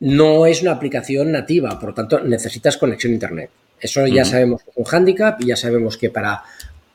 no 0.00 0.46
es 0.46 0.62
una 0.62 0.72
aplicación 0.72 1.32
nativa, 1.32 1.78
por 1.78 1.90
lo 1.90 1.94
tanto 1.94 2.20
necesitas 2.20 2.76
conexión 2.76 3.12
a 3.12 3.14
Internet. 3.14 3.50
Eso 3.80 4.06
ya 4.06 4.24
sabemos 4.24 4.62
que 4.62 4.70
es 4.70 4.76
un 4.76 4.84
hándicap 4.84 5.40
y 5.42 5.46
ya 5.46 5.56
sabemos 5.56 5.96
que 5.96 6.10
para 6.10 6.42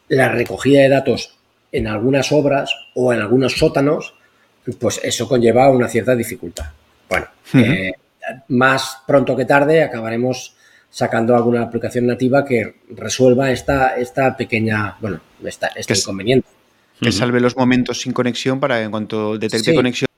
la 0.07 0.29
recogida 0.29 0.81
de 0.81 0.89
datos 0.89 1.37
en 1.71 1.87
algunas 1.87 2.31
obras 2.31 2.73
o 2.95 3.13
en 3.13 3.21
algunos 3.21 3.57
sótanos, 3.57 4.15
pues 4.79 4.99
eso 5.03 5.27
conlleva 5.27 5.69
una 5.69 5.87
cierta 5.87 6.15
dificultad. 6.15 6.65
Bueno, 7.07 7.27
eh, 7.53 7.93
más 8.49 8.97
pronto 9.05 9.35
que 9.35 9.45
tarde 9.45 9.83
acabaremos 9.83 10.55
sacando 10.89 11.35
alguna 11.35 11.61
aplicación 11.61 12.07
nativa 12.07 12.43
que 12.43 12.75
resuelva 12.89 13.51
esta, 13.51 13.95
esta 13.95 14.35
pequeña, 14.35 14.97
bueno, 14.99 15.19
esta, 15.43 15.67
este 15.67 15.95
inconveniente. 15.95 16.47
Que 17.01 17.11
salve 17.11 17.39
los 17.39 17.55
momentos 17.55 18.01
sin 18.01 18.13
conexión 18.13 18.59
para 18.59 18.77
que 18.77 18.83
en 18.83 18.91
cuanto 18.91 19.37
detecte 19.37 19.73
conexión 19.73 20.09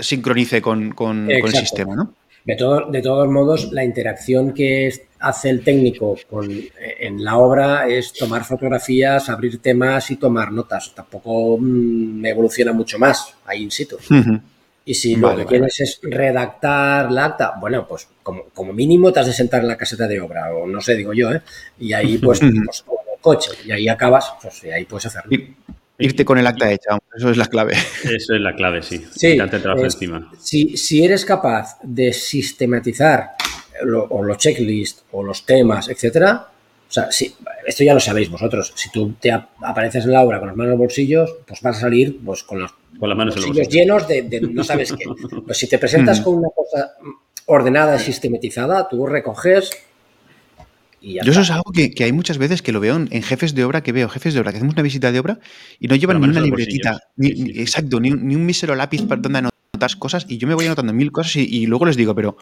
sincronice 0.00 0.62
con, 0.62 0.94
el 1.28 1.52
sistema, 1.52 1.94
¿no? 1.94 2.14
De, 2.44 2.54
de 2.54 3.02
todos 3.02 3.28
modos, 3.28 3.70
la 3.72 3.84
interacción 3.84 4.54
que 4.54 4.90
hace 5.20 5.50
el 5.50 5.62
técnico 5.62 6.16
con, 6.28 6.48
en 6.80 7.22
la 7.22 7.36
obra 7.36 7.86
es 7.86 8.12
tomar 8.14 8.44
fotografías, 8.44 9.28
abrir 9.28 9.60
temas 9.60 10.10
y 10.10 10.16
tomar 10.16 10.50
notas. 10.50 10.94
Tampoco 10.94 11.58
mm, 11.60 12.24
evoluciona 12.24 12.72
mucho 12.72 12.98
más 12.98 13.34
ahí 13.44 13.62
in 13.62 13.70
situ. 13.70 13.98
Y 14.84 14.94
si 14.94 15.14
lo 15.16 15.36
que 15.36 15.44
quieres 15.44 15.78
es 15.80 16.00
redactar 16.02 17.12
la 17.12 17.26
acta, 17.26 17.52
bueno, 17.60 17.86
pues 17.86 18.08
como, 18.22 18.44
como, 18.54 18.72
mínimo 18.72 19.12
te 19.12 19.20
has 19.20 19.26
de 19.26 19.34
sentar 19.34 19.60
en 19.60 19.68
la 19.68 19.76
caseta 19.76 20.08
de 20.08 20.20
obra, 20.20 20.52
o 20.54 20.66
no 20.66 20.80
sé, 20.80 20.96
digo 20.96 21.12
yo, 21.12 21.30
¿eh? 21.30 21.42
Y 21.78 21.92
ahí 21.92 22.16
pues, 22.18 22.40
pues 22.40 22.82
con 22.82 22.96
el 23.12 23.20
coche, 23.20 23.50
y 23.66 23.70
ahí 23.70 23.88
acabas, 23.88 24.32
pues 24.40 24.64
y 24.64 24.70
ahí 24.70 24.86
puedes 24.86 25.06
hacerlo. 25.06 25.36
Irte 26.00 26.24
con 26.24 26.38
el 26.38 26.46
acta 26.46 26.70
hecha, 26.70 26.98
eso 27.16 27.30
es 27.30 27.36
la 27.36 27.46
clave. 27.46 27.72
Eso 28.04 28.34
es 28.34 28.40
la 28.40 28.54
clave, 28.54 28.82
sí. 28.82 29.04
Sí. 29.14 29.36
Trabajo 29.36 29.84
encima. 29.84 30.30
Si, 30.40 30.76
si 30.76 31.04
eres 31.04 31.24
capaz 31.24 31.78
de 31.82 32.12
sistematizar 32.12 33.32
o 34.10 34.22
los 34.22 34.38
checklists 34.38 35.04
o 35.12 35.22
los 35.22 35.44
temas, 35.46 35.88
etcétera, 35.88 36.48
o 36.90 36.92
sea, 36.92 37.12
si, 37.12 37.32
esto 37.66 37.84
ya 37.84 37.94
lo 37.94 38.00
sabéis 38.00 38.28
vosotros. 38.28 38.72
Si 38.74 38.90
tú 38.90 39.14
te 39.20 39.30
apareces 39.30 40.04
en 40.04 40.10
la 40.10 40.22
obra 40.22 40.40
con 40.40 40.48
las 40.48 40.56
manos 40.56 40.72
en 40.72 40.78
los 40.78 40.78
bolsillos, 40.80 41.36
pues 41.46 41.60
vas 41.62 41.76
a 41.76 41.80
salir 41.82 42.18
pues, 42.24 42.42
con 42.42 42.60
los 42.60 42.74
con 42.98 43.08
las 43.08 43.16
manos 43.16 43.36
bolsillos 43.36 43.68
llenos 43.68 44.08
de, 44.08 44.40
no 44.52 44.64
sabes 44.64 44.92
qué. 44.92 45.04
Pues 45.46 45.56
si 45.56 45.68
te 45.68 45.78
presentas 45.78 46.20
con 46.20 46.34
una 46.34 46.48
cosa 46.54 46.94
ordenada 47.46 47.94
y 47.94 48.00
sistematizada, 48.00 48.88
tú 48.88 49.06
recoges 49.06 49.70
yo 51.00 51.32
eso 51.32 51.40
es 51.40 51.50
algo 51.50 51.72
que, 51.72 51.92
hay 52.02 52.12
muchas 52.12 52.38
veces 52.38 52.62
que 52.62 52.72
lo 52.72 52.80
veo 52.80 52.96
en, 52.96 53.22
jefes 53.22 53.54
de 53.54 53.64
obra, 53.64 53.82
que 53.82 53.92
veo 53.92 54.08
jefes 54.08 54.34
de 54.34 54.40
obra 54.40 54.52
que 54.52 54.58
hacemos 54.58 54.74
una 54.74 54.82
visita 54.82 55.12
de 55.12 55.18
obra 55.18 55.38
y 55.78 55.88
no 55.88 55.96
llevan 55.96 56.20
ni 56.20 56.28
una 56.28 56.40
libretita, 56.40 57.00
exacto, 57.18 58.00
ni, 58.00 58.10
un 58.10 58.46
mísero 58.46 58.74
lápiz 58.74 59.02
para 59.06 59.20
donde 59.20 59.38
anotar 59.38 59.98
cosas 59.98 60.26
y 60.28 60.38
yo 60.38 60.46
me 60.46 60.54
voy 60.54 60.66
anotando 60.66 60.92
mil 60.92 61.10
cosas 61.12 61.36
y, 61.36 61.66
luego 61.66 61.86
les 61.86 61.96
digo, 61.96 62.14
pero 62.14 62.36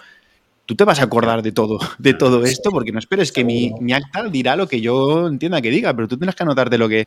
tú 0.67 0.75
te 0.75 0.85
vas 0.85 1.01
a 1.01 1.05
acordar 1.05 1.43
de 1.43 1.53
todo, 1.53 1.79
de 1.99 2.15
todo 2.15 2.45
esto 2.45 2.71
porque 2.71 2.93
no 2.93 2.99
esperes 2.99 3.33
que 3.33 3.45
mi, 3.45 3.73
mi 3.81 3.93
acta 3.93 4.25
dirá 4.25 4.57
lo 4.57 4.67
que 4.69 4.81
yo 4.81 5.29
entienda 5.29 5.61
que 5.61 5.71
diga, 5.71 5.95
pero 5.95 6.09
tú 6.09 6.19
tienes 6.19 6.35
que 6.35 6.43
anotar 6.43 6.69
de 6.71 6.79
lo 6.79 6.89
que 6.89 7.07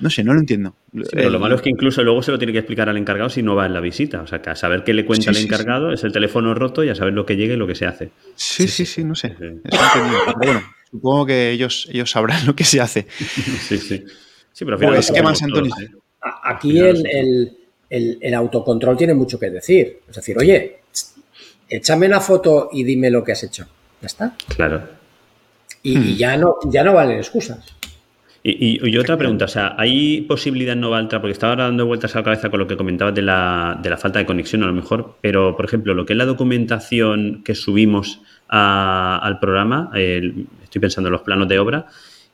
no 0.00 0.10
sé, 0.10 0.22
no 0.22 0.32
lo 0.32 0.40
entiendo. 0.40 0.76
pero 1.12 1.30
lo 1.30 1.40
malo 1.40 1.56
es 1.56 1.62
que 1.62 1.70
incluso 1.70 2.02
luego 2.04 2.22
se 2.22 2.30
lo 2.30 2.38
tiene 2.38 2.52
que 2.52 2.60
explicar 2.60 2.88
al 2.88 2.96
encargado 2.96 3.28
si 3.30 3.42
no 3.42 3.56
va 3.56 3.66
en 3.66 3.74
la 3.74 3.80
visita. 3.80 4.22
O 4.22 4.26
sea, 4.26 4.40
que 4.40 4.50
a 4.50 4.56
saber 4.56 4.84
qué 4.84 4.94
le 4.94 5.04
cuenta 5.04 5.30
el 5.30 5.38
encargado 5.38 5.92
es 5.92 6.04
el 6.04 6.12
teléfono 6.12 6.54
roto 6.54 6.84
y 6.84 6.88
a 6.88 6.94
saber 6.94 7.14
lo 7.14 7.26
que 7.26 7.36
llega 7.36 7.54
y 7.54 7.56
lo 7.56 7.66
que 7.66 7.74
se 7.74 7.86
hace. 7.86 8.10
Sí, 8.36 8.68
sí, 8.68 8.86
sí, 8.86 9.04
no 9.04 9.14
sé. 9.14 9.34
Pero 9.38 9.60
bueno, 10.36 10.62
supongo 10.90 11.26
que 11.26 11.50
ellos, 11.50 11.88
ellos 11.90 12.10
sabrán 12.10 12.46
lo 12.46 12.54
que 12.54 12.64
se 12.64 12.80
hace. 12.80 13.06
Sí, 13.18 13.78
sí. 13.78 14.04
Sí, 14.52 14.64
pero 14.64 14.78
pues, 14.78 15.12
¿qué 15.12 15.22
más, 15.22 15.42
Antonio? 15.42 15.72
¿eh? 15.80 15.88
Aquí 16.44 16.78
el, 16.80 18.34
autocontrol 18.34 18.96
tiene 18.96 19.14
mucho 19.14 19.38
que 19.38 19.50
decir. 19.50 20.00
Es 20.08 20.16
decir, 20.16 20.36
oye, 20.38 20.80
échame 21.68 22.06
una 22.06 22.20
foto 22.20 22.68
y 22.72 22.82
dime 22.82 23.10
lo 23.10 23.22
que 23.22 23.32
has 23.32 23.42
hecho. 23.42 23.66
Ya 24.00 24.06
está. 24.06 24.36
Claro. 24.48 24.82
Y, 25.82 25.98
y 25.98 26.16
ya, 26.16 26.36
no, 26.36 26.56
ya 26.64 26.82
no 26.82 26.94
valen 26.94 27.18
excusas. 27.18 27.77
Y, 28.50 28.96
otra 28.96 29.18
pregunta, 29.18 29.44
o 29.44 29.48
sea, 29.48 29.74
¿hay 29.76 30.22
posibilidad 30.22 30.72
en 30.72 30.80
Novaltra? 30.80 31.20
Porque 31.20 31.32
estaba 31.32 31.54
dando 31.54 31.84
vueltas 31.84 32.14
a 32.14 32.20
la 32.20 32.24
cabeza 32.24 32.48
con 32.48 32.60
lo 32.60 32.66
que 32.66 32.78
comentabas 32.78 33.14
de 33.14 33.20
la, 33.20 33.78
de 33.82 33.90
la 33.90 33.98
falta 33.98 34.20
de 34.20 34.26
conexión 34.26 34.62
a 34.62 34.66
lo 34.66 34.72
mejor, 34.72 35.16
pero 35.20 35.54
por 35.54 35.66
ejemplo, 35.66 35.92
lo 35.92 36.06
que 36.06 36.14
es 36.14 36.16
la 36.16 36.24
documentación 36.24 37.42
que 37.44 37.54
subimos 37.54 38.22
al 38.48 39.38
programa, 39.38 39.90
estoy 39.94 40.80
pensando 40.80 41.08
en 41.08 41.12
los 41.12 41.22
planos 41.22 41.46
de 41.48 41.58
obra, 41.58 41.86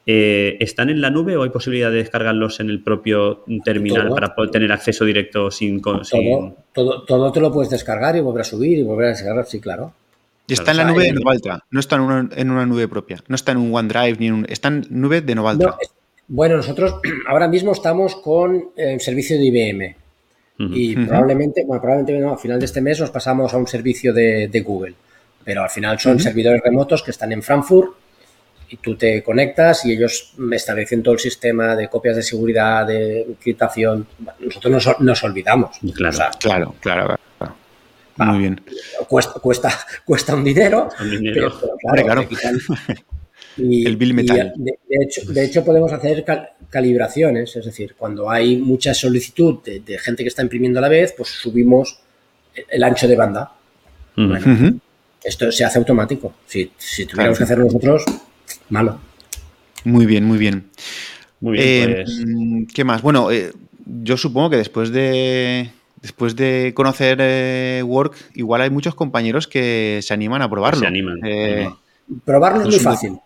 eh, 0.06 0.56
¿están 0.60 0.90
en 0.90 1.00
la 1.00 1.10
nube 1.10 1.36
o 1.36 1.42
hay 1.42 1.50
posibilidad 1.50 1.90
de 1.90 1.96
descargarlos 1.96 2.60
en 2.60 2.70
el 2.70 2.82
propio 2.82 3.42
terminal 3.64 4.10
para 4.10 4.34
poder 4.34 4.50
tener 4.50 4.70
acceso 4.70 5.04
directo 5.04 5.50
sin, 5.50 5.80
todo, 5.80 6.02
Todo, 6.72 7.02
todo, 7.04 7.32
te 7.32 7.40
lo 7.40 7.50
puedes 7.50 7.70
descargar 7.70 8.14
y 8.14 8.20
volver 8.20 8.42
a 8.42 8.44
subir 8.44 8.78
y 8.78 8.82
volver 8.82 9.06
a 9.06 9.08
descargar, 9.10 9.46
sí, 9.46 9.60
claro. 9.60 9.94
Está 10.46 10.72
en 10.72 10.76
la 10.76 10.84
nube 10.84 11.04
de 11.04 11.12
Novaltra, 11.14 11.64
no 11.70 11.80
está 11.80 11.96
en 11.96 12.02
una, 12.02 12.28
en 12.36 12.50
una, 12.50 12.66
nube 12.66 12.86
propia, 12.86 13.16
no 13.28 13.34
está 13.34 13.52
en 13.52 13.58
un 13.58 13.74
OneDrive 13.74 14.18
ni 14.18 14.26
en 14.26 14.34
un, 14.34 14.46
está 14.48 14.68
en 14.68 14.86
nube 14.90 15.22
de 15.22 15.34
Novaltra. 15.34 15.74
Bueno, 16.28 16.56
nosotros 16.56 16.96
ahora 17.28 17.48
mismo 17.48 17.72
estamos 17.72 18.16
con 18.16 18.70
el 18.76 19.00
servicio 19.00 19.38
de 19.38 19.44
IBM 19.44 19.96
y 20.56 20.94
probablemente, 20.94 21.64
bueno, 21.64 21.82
probablemente 21.82 22.18
no, 22.20 22.32
a 22.32 22.38
final 22.38 22.60
de 22.60 22.66
este 22.66 22.80
mes 22.80 23.00
nos 23.00 23.10
pasamos 23.10 23.52
a 23.52 23.56
un 23.56 23.66
servicio 23.66 24.12
de, 24.12 24.62
Google, 24.64 24.94
pero 25.44 25.62
al 25.62 25.70
final 25.70 25.98
son 25.98 26.20
servidores 26.20 26.62
remotos 26.62 27.02
que 27.02 27.10
están 27.10 27.32
en 27.32 27.42
Frankfurt 27.42 27.96
y 28.68 28.76
tú 28.76 28.96
te 28.96 29.22
conectas 29.22 29.84
y 29.84 29.92
ellos 29.92 30.34
establecen 30.52 31.02
todo 31.02 31.14
el 31.14 31.20
sistema 31.20 31.74
de 31.74 31.88
copias 31.88 32.16
de 32.16 32.22
seguridad, 32.22 32.86
de 32.86 33.22
encriptación. 33.22 34.06
Nosotros 34.38 34.96
nos, 35.00 35.24
olvidamos. 35.24 35.78
Claro, 36.38 36.74
claro, 36.80 37.18
claro. 37.38 37.54
Muy 38.16 38.38
bien. 38.38 38.60
Cuesta, 39.08 39.40
cuesta, 39.40 39.70
cuesta 40.04 40.34
un 40.36 40.44
dinero. 40.44 40.88
claro, 41.92 42.28
el 43.56 43.96
bill 43.96 44.14
metal. 44.14 44.52
De, 44.56 44.78
hecho, 44.88 45.22
de, 45.32 45.44
hecho, 45.44 45.64
podemos 45.64 45.92
hacer 45.92 46.24
calibraciones, 46.70 47.54
es 47.56 47.64
decir, 47.64 47.94
cuando 47.96 48.30
hay 48.30 48.56
mucha 48.56 48.94
solicitud 48.94 49.58
de, 49.62 49.98
gente 49.98 50.22
que 50.22 50.28
está 50.28 50.42
imprimiendo 50.42 50.78
a 50.78 50.82
la 50.82 50.88
vez, 50.88 51.14
pues 51.16 51.28
subimos 51.28 52.00
el 52.68 52.82
ancho 52.82 53.08
de 53.08 53.16
banda. 53.16 53.52
Esto 55.22 55.50
se 55.50 55.64
hace 55.64 55.78
automático. 55.78 56.34
Si, 56.46 56.70
si 56.76 57.06
tuviéramos 57.06 57.38
que 57.38 57.44
hacerlo 57.44 57.64
nosotros, 57.64 58.04
malo. 58.68 59.00
Muy 59.84 60.06
bien, 60.06 60.24
muy 60.24 60.38
bien. 60.38 60.70
Muy 61.40 61.58
bien 61.58 61.90
eh, 61.90 62.04
pues. 62.04 62.74
¿Qué 62.74 62.84
más? 62.84 63.02
Bueno, 63.02 63.30
eh, 63.30 63.52
yo 63.84 64.16
supongo 64.16 64.50
que 64.50 64.56
después 64.56 64.90
de, 64.90 65.70
después 66.00 66.36
de 66.36 66.72
conocer 66.74 67.18
eh, 67.20 67.82
Work, 67.84 68.16
igual 68.34 68.62
hay 68.62 68.70
muchos 68.70 68.94
compañeros 68.94 69.46
que 69.46 70.00
se 70.02 70.14
animan 70.14 70.42
a 70.42 70.50
probarlo. 70.50 70.80
Se 70.80 70.86
animan. 70.86 71.18
Eh, 71.24 71.68
probarlo 72.24 72.62
es 72.62 72.68
muy 72.68 72.78
fácil. 72.78 73.18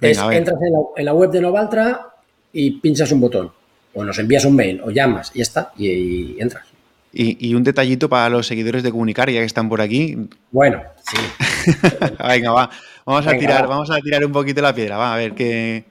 Entras 0.00 0.58
en 0.96 1.04
la, 1.04 1.12
web 1.12 1.30
de 1.30 1.40
Novaltra 1.40 2.08
y 2.52 2.72
pinchas 2.72 3.12
un 3.12 3.20
botón. 3.20 3.52
O 3.94 4.04
nos 4.04 4.18
envías 4.18 4.44
un 4.44 4.54
mail, 4.54 4.80
o 4.84 4.90
llamas, 4.90 5.32
y 5.34 5.38
ya 5.38 5.42
está, 5.42 5.72
y, 5.76 6.40
entras. 6.40 6.64
Y, 7.12 7.54
un 7.54 7.64
detallito 7.64 8.08
para 8.08 8.28
los 8.28 8.46
seguidores 8.46 8.84
de 8.84 8.92
Comunicar, 8.92 9.28
ya 9.28 9.40
que 9.40 9.46
están 9.46 9.68
por 9.68 9.80
aquí. 9.80 10.16
Bueno, 10.52 10.80
sí. 11.10 11.72
Venga, 12.28 12.52
va. 12.52 12.70
Vamos 13.04 13.26
a 13.26 13.36
tirar, 13.36 13.66
vamos 13.66 13.90
a 13.90 13.98
tirar 13.98 14.24
un 14.24 14.30
poquito 14.30 14.62
la 14.62 14.72
piedra, 14.72 14.96
va 14.96 15.14
a 15.14 15.16
ver 15.16 15.34
qué. 15.34 15.84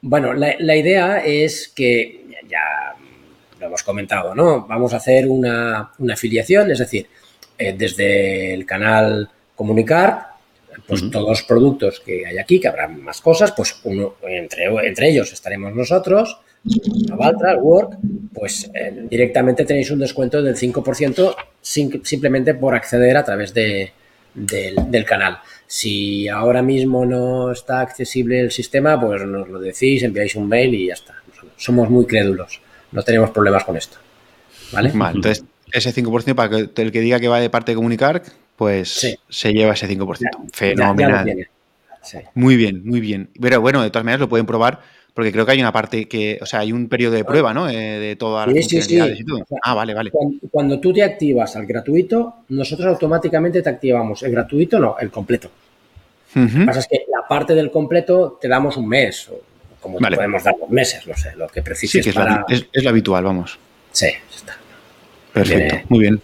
Bueno, 0.00 0.32
la, 0.32 0.54
la 0.58 0.76
idea 0.76 1.18
es 1.18 1.68
que 1.68 2.24
ya 2.48 2.94
hemos 3.66 3.82
comentado, 3.82 4.34
¿no? 4.34 4.66
Vamos 4.66 4.92
a 4.94 4.98
hacer 4.98 5.26
una, 5.28 5.92
afiliación, 6.12 6.70
es 6.70 6.78
decir, 6.78 7.06
eh, 7.58 7.74
desde 7.76 8.54
el 8.54 8.66
canal 8.66 9.30
Comunicar, 9.54 10.33
pues 10.86 11.10
todos 11.10 11.28
los 11.28 11.42
productos 11.42 12.00
que 12.00 12.26
hay 12.26 12.38
aquí, 12.38 12.60
que 12.60 12.68
habrá 12.68 12.88
más 12.88 13.20
cosas, 13.20 13.52
pues 13.52 13.78
uno, 13.84 14.14
entre, 14.22 14.66
entre 14.86 15.10
ellos 15.10 15.32
estaremos 15.32 15.74
nosotros, 15.74 16.38
Valtra, 17.10 17.56
Work, 17.56 17.98
pues 18.32 18.70
eh, 18.74 19.06
directamente 19.10 19.64
tenéis 19.64 19.90
un 19.90 19.98
descuento 19.98 20.42
del 20.42 20.56
5% 20.56 21.36
simplemente 21.60 22.54
por 22.54 22.74
acceder 22.74 23.16
a 23.16 23.24
través 23.24 23.52
de, 23.52 23.92
del, 24.34 25.04
canal. 25.04 25.38
Si 25.66 26.28
ahora 26.28 26.62
mismo 26.62 27.04
no 27.04 27.52
está 27.52 27.80
accesible 27.80 28.40
el 28.40 28.50
sistema, 28.50 28.98
pues 29.00 29.24
nos 29.24 29.48
lo 29.48 29.60
decís, 29.60 30.02
enviáis 30.02 30.36
un 30.36 30.48
mail 30.48 30.74
y 30.74 30.86
ya 30.86 30.94
está. 30.94 31.14
Somos 31.56 31.90
muy 31.90 32.06
crédulos 32.06 32.60
no 32.94 33.02
tenemos 33.02 33.30
problemas 33.30 33.64
con 33.64 33.76
esto. 33.76 33.98
¿Vale? 34.72 34.90
entonces, 34.90 35.44
ese 35.70 35.92
5% 35.92 36.34
para 36.34 36.48
que 36.48 36.82
el 36.82 36.92
que 36.92 37.00
diga 37.00 37.20
que 37.20 37.28
va 37.28 37.40
de 37.40 37.50
parte 37.50 37.72
de 37.72 37.76
comunicar, 37.76 38.22
pues 38.56 39.18
se 39.28 39.52
lleva 39.52 39.74
ese 39.74 39.88
5%. 39.88 40.52
Fenomenal. 40.52 41.48
Muy 42.34 42.56
bien, 42.56 42.82
muy 42.84 43.00
bien. 43.00 43.30
Pero 43.40 43.60
bueno, 43.60 43.82
de 43.82 43.90
todas 43.90 44.04
maneras 44.04 44.20
lo 44.20 44.28
pueden 44.28 44.46
probar 44.46 44.80
porque 45.14 45.30
creo 45.30 45.46
que 45.46 45.52
hay 45.52 45.60
una 45.60 45.72
parte 45.72 46.08
que, 46.08 46.38
o 46.42 46.46
sea, 46.46 46.60
hay 46.60 46.72
un 46.72 46.88
periodo 46.88 47.14
de 47.14 47.24
prueba, 47.24 47.54
¿no? 47.54 47.68
Eh, 47.68 48.00
de 48.00 48.16
todas 48.16 48.48
las 48.48 48.68
funcionalidades 48.68 49.20
y 49.20 49.24
todo. 49.24 49.46
Ah, 49.62 49.72
vale, 49.72 49.94
vale. 49.94 50.10
Cuando, 50.50 50.80
tú 50.80 50.92
te 50.92 51.04
activas 51.04 51.54
al 51.54 51.66
gratuito, 51.66 52.38
nosotros 52.48 52.88
automáticamente 52.88 53.62
te 53.62 53.70
activamos 53.70 54.24
el 54.24 54.32
gratuito, 54.32 54.80
no, 54.80 54.96
el 54.98 55.12
completo. 55.12 55.48
Lo 56.34 56.48
que 56.48 56.66
pasa 56.66 56.80
es 56.80 56.88
que 56.88 57.04
la 57.08 57.28
parte 57.28 57.54
del 57.54 57.70
completo 57.70 58.38
te 58.40 58.48
damos 58.48 58.76
un 58.76 58.88
mes, 58.88 59.28
o 59.28 59.40
como 59.80 59.98
podemos 59.98 60.42
dar 60.42 60.56
dos 60.58 60.68
meses, 60.68 61.06
no 61.06 61.16
sé, 61.16 61.36
lo 61.36 61.46
que 61.46 61.62
precises 61.62 62.04
sí, 62.04 62.10
que 62.10 62.52
es, 62.52 62.66
es, 62.72 62.82
lo 62.82 62.90
habitual, 62.90 63.22
vamos. 63.22 63.56
Sí, 63.92 64.08
está. 64.34 64.56
Perfecto, 65.32 65.76
muy 65.90 66.00
bien. 66.00 66.20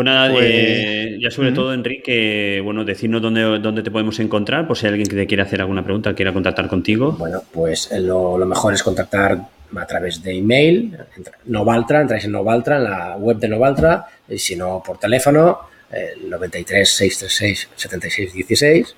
Pues 0.00 0.14
nada, 0.14 0.32
eh, 0.40 1.18
ya 1.20 1.30
sobre 1.30 1.52
todo, 1.52 1.74
Enrique, 1.74 2.62
bueno, 2.64 2.86
decirnos 2.86 3.20
dónde, 3.20 3.58
dónde 3.58 3.82
te 3.82 3.90
podemos 3.90 4.18
encontrar, 4.18 4.66
por 4.66 4.78
si 4.78 4.86
hay 4.86 4.92
alguien 4.92 5.06
que 5.06 5.14
te 5.14 5.26
quiere 5.26 5.42
hacer 5.42 5.60
alguna 5.60 5.84
pregunta, 5.84 6.14
quiera 6.14 6.32
contactar 6.32 6.68
contigo. 6.68 7.12
Bueno, 7.12 7.42
pues 7.52 7.92
eh, 7.92 8.00
lo, 8.00 8.38
mejor 8.46 8.72
es 8.72 8.82
contactar 8.82 9.38
a 9.76 9.86
través 9.86 10.22
de 10.22 10.38
email, 10.38 10.96
Novaltra, 11.44 12.00
entráis 12.00 12.24
en 12.24 12.32
Novaltra, 12.32 12.78
en 12.78 12.84
la 12.84 13.16
web 13.18 13.36
de 13.36 13.48
Novaltra, 13.48 14.06
y 14.26 14.38
si 14.38 14.56
no 14.56 14.82
por 14.82 14.96
teléfono, 14.96 15.58
el 15.92 16.30
93 16.30 16.88
636 16.88 17.68
76 17.76 18.32
16. 18.32 18.96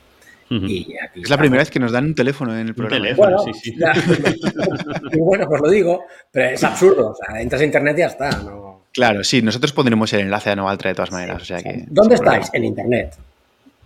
Y 0.51 0.95
es 1.16 1.31
la 1.31 1.37
primera 1.37 1.62
vez 1.62 1.70
que 1.70 1.81
nos 1.81 1.91
dan 1.91 2.05
un 2.05 2.15
teléfono 2.15 2.57
en 2.57 2.69
el 2.69 2.74
programa. 2.77 3.03
teléfono, 3.03 3.39
sí, 3.41 3.53
sí. 3.55 3.74
y 5.12 5.19
bueno, 5.19 5.49
pues 5.49 5.62
lo 5.62 5.69
digo, 5.69 6.05
pero 6.31 6.51
es 6.51 6.62
absurdo. 6.62 7.09
O 7.09 7.15
sea, 7.16 7.41
entras 7.41 7.61
a 7.61 7.65
internet 7.65 7.97
y 7.97 8.01
ya 8.01 8.07
está. 8.07 8.31
No, 8.43 8.81
Claro, 8.93 9.24
sí, 9.24 9.43
nosotros 9.43 9.73
pondremos 9.73 10.12
el 10.12 10.20
enlace 10.20 10.51
a 10.51 10.56
Novaltra 10.56 10.90
de 10.90 10.94
todas 10.94 11.10
maneras. 11.10 11.43
O 11.43 11.44
sea 11.44 11.62
que, 11.62 11.85
¿Dónde 11.89 12.16
estáis? 12.16 12.51
En 12.52 12.64
Internet. 12.64 13.16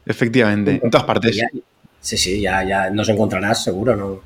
Efectivamente, 0.04 0.80
en 0.82 0.90
todas 0.90 1.06
partes. 1.06 1.40
sí, 2.00 2.16
sí, 2.16 2.40
ya, 2.40 2.64
ya 2.64 2.90
nos 2.90 3.08
encontrarás 3.08 3.62
seguro, 3.62 3.96
¿no? 3.96 4.22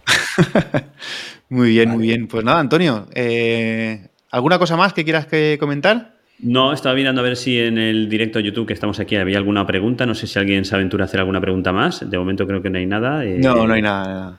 muy 1.48 1.70
bien, 1.70 1.90
muy 1.90 2.06
bien. 2.06 2.28
Pues 2.28 2.44
nada, 2.44 2.60
Antonio, 2.60 3.06
eh, 3.14 4.08
¿alguna 4.30 4.58
cosa 4.58 4.76
más 4.76 4.92
que 4.92 5.04
quieras 5.04 5.26
que 5.26 5.56
comentar? 5.58 6.14
No, 6.42 6.72
estaba 6.72 6.94
mirando 6.94 7.20
a 7.20 7.24
ver 7.24 7.36
si 7.36 7.58
en 7.58 7.76
el 7.76 8.08
directo 8.08 8.38
de 8.38 8.46
YouTube 8.46 8.66
que 8.66 8.72
estamos 8.72 8.98
aquí 8.98 9.16
había 9.16 9.36
alguna 9.36 9.66
pregunta. 9.66 10.06
No 10.06 10.14
sé 10.14 10.26
si 10.26 10.38
alguien 10.38 10.64
se 10.64 10.74
aventura 10.74 11.04
a 11.04 11.06
hacer 11.06 11.20
alguna 11.20 11.40
pregunta 11.40 11.72
más. 11.72 12.08
De 12.08 12.18
momento 12.18 12.46
creo 12.46 12.62
que 12.62 12.70
no 12.70 12.78
hay 12.78 12.86
nada. 12.86 13.24
Eh, 13.24 13.38
no, 13.38 13.66
no 13.66 13.74
hay 13.74 13.82
nada. 13.82 14.38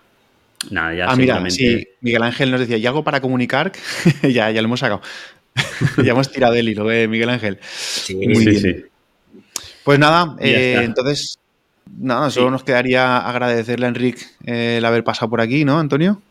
Nada, 0.70 0.94
ya 0.94 1.06
ah, 1.10 1.16
mira, 1.16 1.44
sí, 1.50 1.88
Miguel 2.02 2.22
Ángel 2.22 2.52
nos 2.52 2.60
decía, 2.60 2.78
¿y 2.78 2.86
algo 2.86 3.04
para 3.04 3.20
comunicar? 3.20 3.72
ya, 4.22 4.52
ya 4.52 4.62
lo 4.62 4.68
hemos 4.68 4.80
sacado. 4.80 5.02
tirado 6.34 6.54
el 6.56 6.70
hilo, 6.70 6.90
¿eh, 6.92 7.08
Miguel 7.08 7.30
Ángel? 7.30 7.60
Sí, 7.62 8.16
Muy 8.16 8.36
sí, 8.36 8.86
Pues 9.84 10.00
nada, 10.00 10.36
eh, 10.40 10.82
entonces, 10.84 11.40
nada, 11.98 12.30
solo 12.30 12.52
nos 12.52 12.64
quedaría 12.64 13.18
agradecerle 13.18 13.86
a 13.86 13.90
Enrique 13.90 14.24
eh, 14.46 14.76
el 14.78 14.86
haber 14.86 15.04
pasado 15.04 15.30
por 15.30 15.42
aquí, 15.42 15.66
¿no, 15.66 15.80
Antonio? 15.80 16.22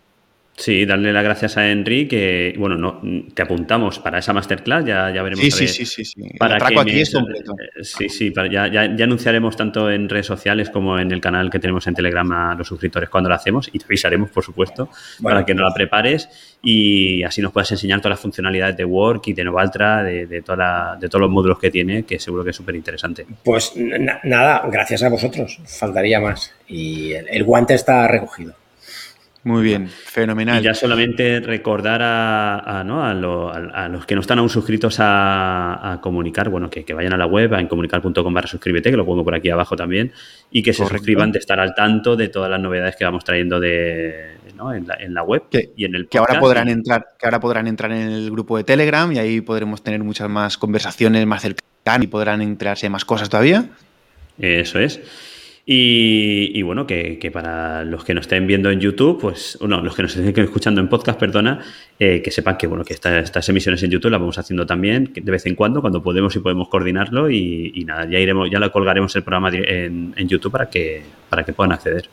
Sí, 0.57 0.85
darle 0.85 1.11
las 1.11 1.25
gracias 1.25 1.57
a 1.57 1.71
Enrique, 1.71 2.53
que, 2.53 2.59
bueno, 2.59 2.77
no, 2.77 3.01
te 3.33 3.41
apuntamos 3.41 3.99
para 3.99 4.19
esa 4.19 4.35
masterclass, 4.35 4.85
ya, 4.85 5.11
ya 5.11 5.23
veremos. 5.23 5.43
Sí, 5.43 5.51
sí, 5.51 5.67
sí, 5.67 5.87
sí, 5.87 6.05
sí. 6.05 6.23
Para 6.39 6.59
el 6.59 6.79
aquí 6.79 7.01
es 7.01 7.15
completo. 7.15 7.55
Sí, 7.81 8.11
sí, 8.11 8.33
ya, 8.51 8.67
ya, 8.67 8.83
anunciaremos 8.83 9.57
tanto 9.57 9.91
en 9.91 10.07
redes 10.09 10.27
sociales 10.27 10.69
como 10.69 10.99
en 10.99 11.13
el 11.13 11.21
canal 11.23 11.51
que 11.51 11.59
tenemos 11.59 11.87
en 11.87 11.95
Telegram 11.95 12.31
a 12.33 12.55
los 12.57 12.69
suscriptores 12.69 13.09
cuando 13.09 13.31
lo 13.31 13.37
hacemos 13.37 13.71
y 13.73 13.79
te 13.79 13.87
avisaremos, 13.87 14.29
por 14.31 14.45
supuesto, 14.45 14.91
para 15.23 15.47
que 15.47 15.55
nos 15.55 15.67
la 15.67 15.73
prepares 15.73 16.29
y 16.63 17.23
así 17.23 17.41
nos 17.41 17.53
puedas 17.53 17.71
enseñar 17.73 18.01
todas 18.01 18.11
las 18.11 18.21
funcionalidades 18.21 18.77
de 18.77 18.85
Work 18.85 19.29
y 19.29 19.33
de 19.33 19.45
Novaltra, 19.45 20.03
de, 20.03 20.27
de, 20.27 20.43
toda 20.43 20.95
de 20.97 21.09
todos 21.09 21.23
los 21.23 21.31
módulos 21.31 21.59
que 21.59 21.71
tiene, 21.71 22.03
que 22.03 22.19
seguro 22.19 22.45
que 22.45 22.51
es 22.51 22.57
súper 22.57 22.75
interesante. 22.75 23.25
Pues 23.43 23.73
nada, 23.77 24.63
gracias 24.71 25.03
a 25.03 25.09
vosotros, 25.09 25.59
faltaría 25.65 26.21
más. 26.21 26.53
Y 26.69 27.13
el 27.13 27.45
guante 27.45 27.73
está 27.73 28.07
recogido. 28.07 28.60
Muy 29.43 29.63
bien, 29.63 29.89
fenomenal. 29.89 30.61
Y 30.61 30.65
ya 30.65 30.75
solamente 30.75 31.41
recordar 31.41 32.01
a, 32.03 32.85
los 33.91 34.05
que 34.05 34.15
no 34.15 34.21
están 34.21 34.39
aún 34.39 34.51
suscritos 34.51 34.97
a, 34.99 35.99
comunicar, 36.03 36.51
bueno, 36.51 36.69
que, 36.69 36.85
vayan 36.93 37.15
a 37.15 37.17
la 37.17 37.27
web, 37.27 37.55
a 37.55 37.67
comunicar.com 37.67 38.35
barra 38.35 38.47
suscríbete, 38.47 38.91
que 38.91 38.97
lo 38.99 39.07
pongo 39.07 39.25
por 39.25 39.35
aquí 39.35 39.49
abajo 39.49 39.77
también, 39.77 40.13
y 40.51 40.63
que 40.63 40.75
se 40.75 40.87
suscriban 40.87 41.33
de 41.33 41.39
estar 41.39 41.59
al 41.59 41.75
tanto 41.75 42.17
de 42.17 42.29
todas 42.29 42.51
las 42.51 42.61
novedades 42.61 42.97
que 42.97 43.05
vamos 43.05 43.25
trayendo 43.25 43.59
de, 43.59 44.37
en, 44.99 45.15
la, 45.15 45.23
web 45.23 45.45
y 45.75 45.87
en 45.87 45.95
el 45.95 46.09
Que 46.09 46.19
ahora 46.19 46.39
podrán 46.39 46.69
entrar, 46.69 47.07
que 47.19 47.27
ahora 47.27 47.41
podrán 47.41 47.67
entrar 47.67 47.93
en 47.93 48.11
el 48.11 48.31
grupo 48.31 48.59
de 48.59 48.65
Telegram 48.65 49.11
y 49.11 49.19
ahí 49.19 49.41
podremos 49.41 49.83
tener 49.83 50.05
muchas 50.05 50.29
más 50.29 50.59
conversaciones 50.59 51.25
más 51.25 51.41
cercanas 51.41 52.03
y 52.03 52.07
podrán 52.09 52.43
enterarse 52.43 52.91
más 52.91 53.07
cosas 53.07 53.31
todavía. 53.31 53.71
Eso 54.39 54.79
es. 54.79 55.01
Y, 55.73 56.63
bueno, 56.63 56.85
que, 56.85 57.31
para 57.33 57.85
los 57.85 58.03
que 58.03 58.13
nos 58.13 58.23
estén 58.23 58.45
viendo 58.49 58.73
en 58.73 58.81
YouTube, 58.81 59.21
pues, 59.21 59.57
no, 59.61 59.81
los 59.81 59.95
que 59.95 60.03
nos 60.03 60.17
estén 60.17 60.45
escuchando 60.45 60.81
en 60.81 60.89
podcast, 60.89 61.17
perdona, 61.17 61.65
eh, 61.97 62.21
que 62.23 62.33
sepan 62.33 62.57
que 62.57 62.67
bueno, 62.67 62.85
que 62.85 62.93
estas 62.93 63.49
emisiones 63.49 63.81
en 63.85 63.93
YouTube 63.93 64.11
las 64.11 64.19
vamos 64.19 64.37
haciendo 64.37 64.67
también 64.67 65.13
de 65.15 65.31
vez 65.31 65.47
en 65.47 65.55
cuando, 65.55 65.81
cuando 65.81 66.03
podemos 66.03 66.35
y 66.35 66.41
podemos 66.41 66.69
coordinarlo. 66.69 67.31
Y, 67.31 67.85
nada, 67.87 68.05
ya 68.11 68.19
iremos, 68.19 68.51
ya 68.51 68.59
lo 68.59 68.73
colgaremos 68.73 69.15
el 69.15 69.23
programa 69.23 69.51
en, 69.53 70.27
YouTube 70.27 70.51
para 70.51 70.69
que, 70.69 71.05
para 71.29 71.45
que 71.45 71.53
puedan 71.53 71.71
acceder. 71.71 72.11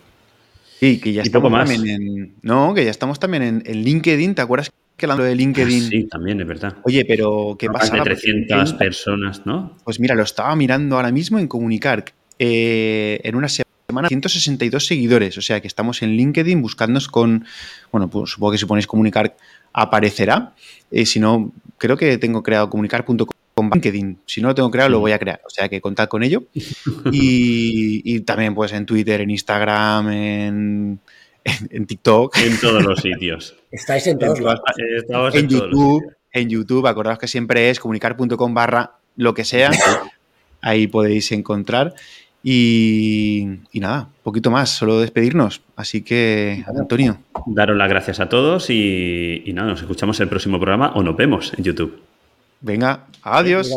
Sí, 0.80 1.00
que 1.00 1.14
ya 1.14 1.24
estamos 1.24 1.52
también 1.52 1.88
en. 1.88 2.34
No, 2.44 2.76
que 2.76 2.86
ya 2.86 2.92
estamos 2.92 3.20
también 3.20 3.64
en, 3.66 3.84
LinkedIn. 3.84 4.36
¿Te 4.36 4.44
acuerdas 4.44 4.72
que 4.96 5.06
hablando 5.08 5.24
de 5.24 5.34
LinkedIn? 5.34 5.84
Ah, 5.84 5.90
sí, 5.90 6.04
también, 6.04 6.40
es 6.42 6.48
verdad. 6.48 6.76
Oye, 6.84 7.06
pero 7.06 7.56
¿qué 7.58 7.72
pasa? 7.72 7.96
de 7.96 8.02
300 8.04 8.74
personas, 8.74 9.48
¿no? 9.48 9.76
Pues 9.84 10.00
mira, 10.00 10.14
lo 10.14 10.22
estaba 10.22 10.56
mirando 10.56 10.98
ahora 10.98 11.12
mismo 11.12 11.40
en 11.40 11.48
Comunicar 11.48 12.06
eh, 12.39 13.19
en 13.23 13.35
una 13.35 13.47
semana 13.49 14.07
162 14.07 14.85
seguidores. 14.85 15.38
O 15.38 15.41
sea 15.41 15.61
que 15.61 15.68
estamos 15.68 16.01
en 16.01 16.11
LinkedIn 16.11 16.61
buscándonos 16.61 17.07
con, 17.07 17.45
bueno, 17.91 18.09
pues 18.09 18.31
supongo 18.31 18.51
que 18.51 18.57
si 18.57 18.65
ponéis 18.65 18.88
comunicar 18.88 19.35
aparecerá. 19.73 20.53
Eh, 20.91 21.05
si 21.05 21.19
no, 21.19 21.51
creo 21.77 21.97
que 21.97 22.18
tengo 22.18 22.43
creado 22.43 22.69
comunicar.com 22.69 23.27
LinkedIn. 23.73 24.19
Si 24.26 24.41
no 24.41 24.49
lo 24.49 24.55
tengo 24.55 24.72
creado, 24.72 24.89
lo 24.89 24.99
voy 24.99 25.11
a 25.11 25.19
crear. 25.19 25.41
O 25.45 25.49
sea 25.49 25.69
que 25.69 25.81
contad 25.81 26.07
con 26.07 26.23
ello. 26.23 26.43
Y, 27.11 28.19
también 28.22 28.53
pues 28.53 28.72
en 28.73 28.85
Twitter, 28.85 29.22
en 29.22 29.30
Instagram, 29.30 30.11
en, 30.11 30.99
TikTok. 31.88 32.38
En 32.38 32.59
todos 32.59 32.84
los 32.84 32.99
sitios. 32.99 33.55
Estáis 33.72 34.05
en 34.07 34.19
todos 34.19 34.39
los 34.39 34.59
sitios. 34.76 35.35
En, 35.35 35.47
YouTube. 35.47 36.03
En 36.31 36.49
YouTube, 36.49 36.85
acordaos 36.88 37.19
que 37.19 37.27
siempre 37.27 37.69
es 37.69 37.80
comunicar.com 37.80 38.53
barra 38.53 38.97
lo 39.15 39.34
que 39.34 39.43
sea. 39.43 39.72
Ahí 40.61 40.88
podéis 40.88 41.31
encontrar. 41.31 41.93
Y, 42.49 43.60
nada, 43.74 44.07
poquito 44.24 44.49
más, 44.49 44.69
solo 44.69 45.02
despedirnos. 45.02 45.61
Así 45.76 46.02
que, 46.02 46.64
Antonio. 46.65 47.18
Daros 47.45 47.76
las 47.76 47.90
gracias 47.90 48.22
a 48.22 48.30
todos 48.30 48.69
y, 48.69 49.44
nada, 49.53 49.68
nos 49.68 49.82
escuchamos 49.82 50.18
el 50.22 50.30
próximo 50.30 50.57
programa 50.57 50.94
o 50.95 51.03
nos 51.03 51.18
vemos 51.18 51.53
en 51.57 51.65
YouTube. 51.65 51.99
Venga, 52.61 53.03
adiós. 53.22 53.69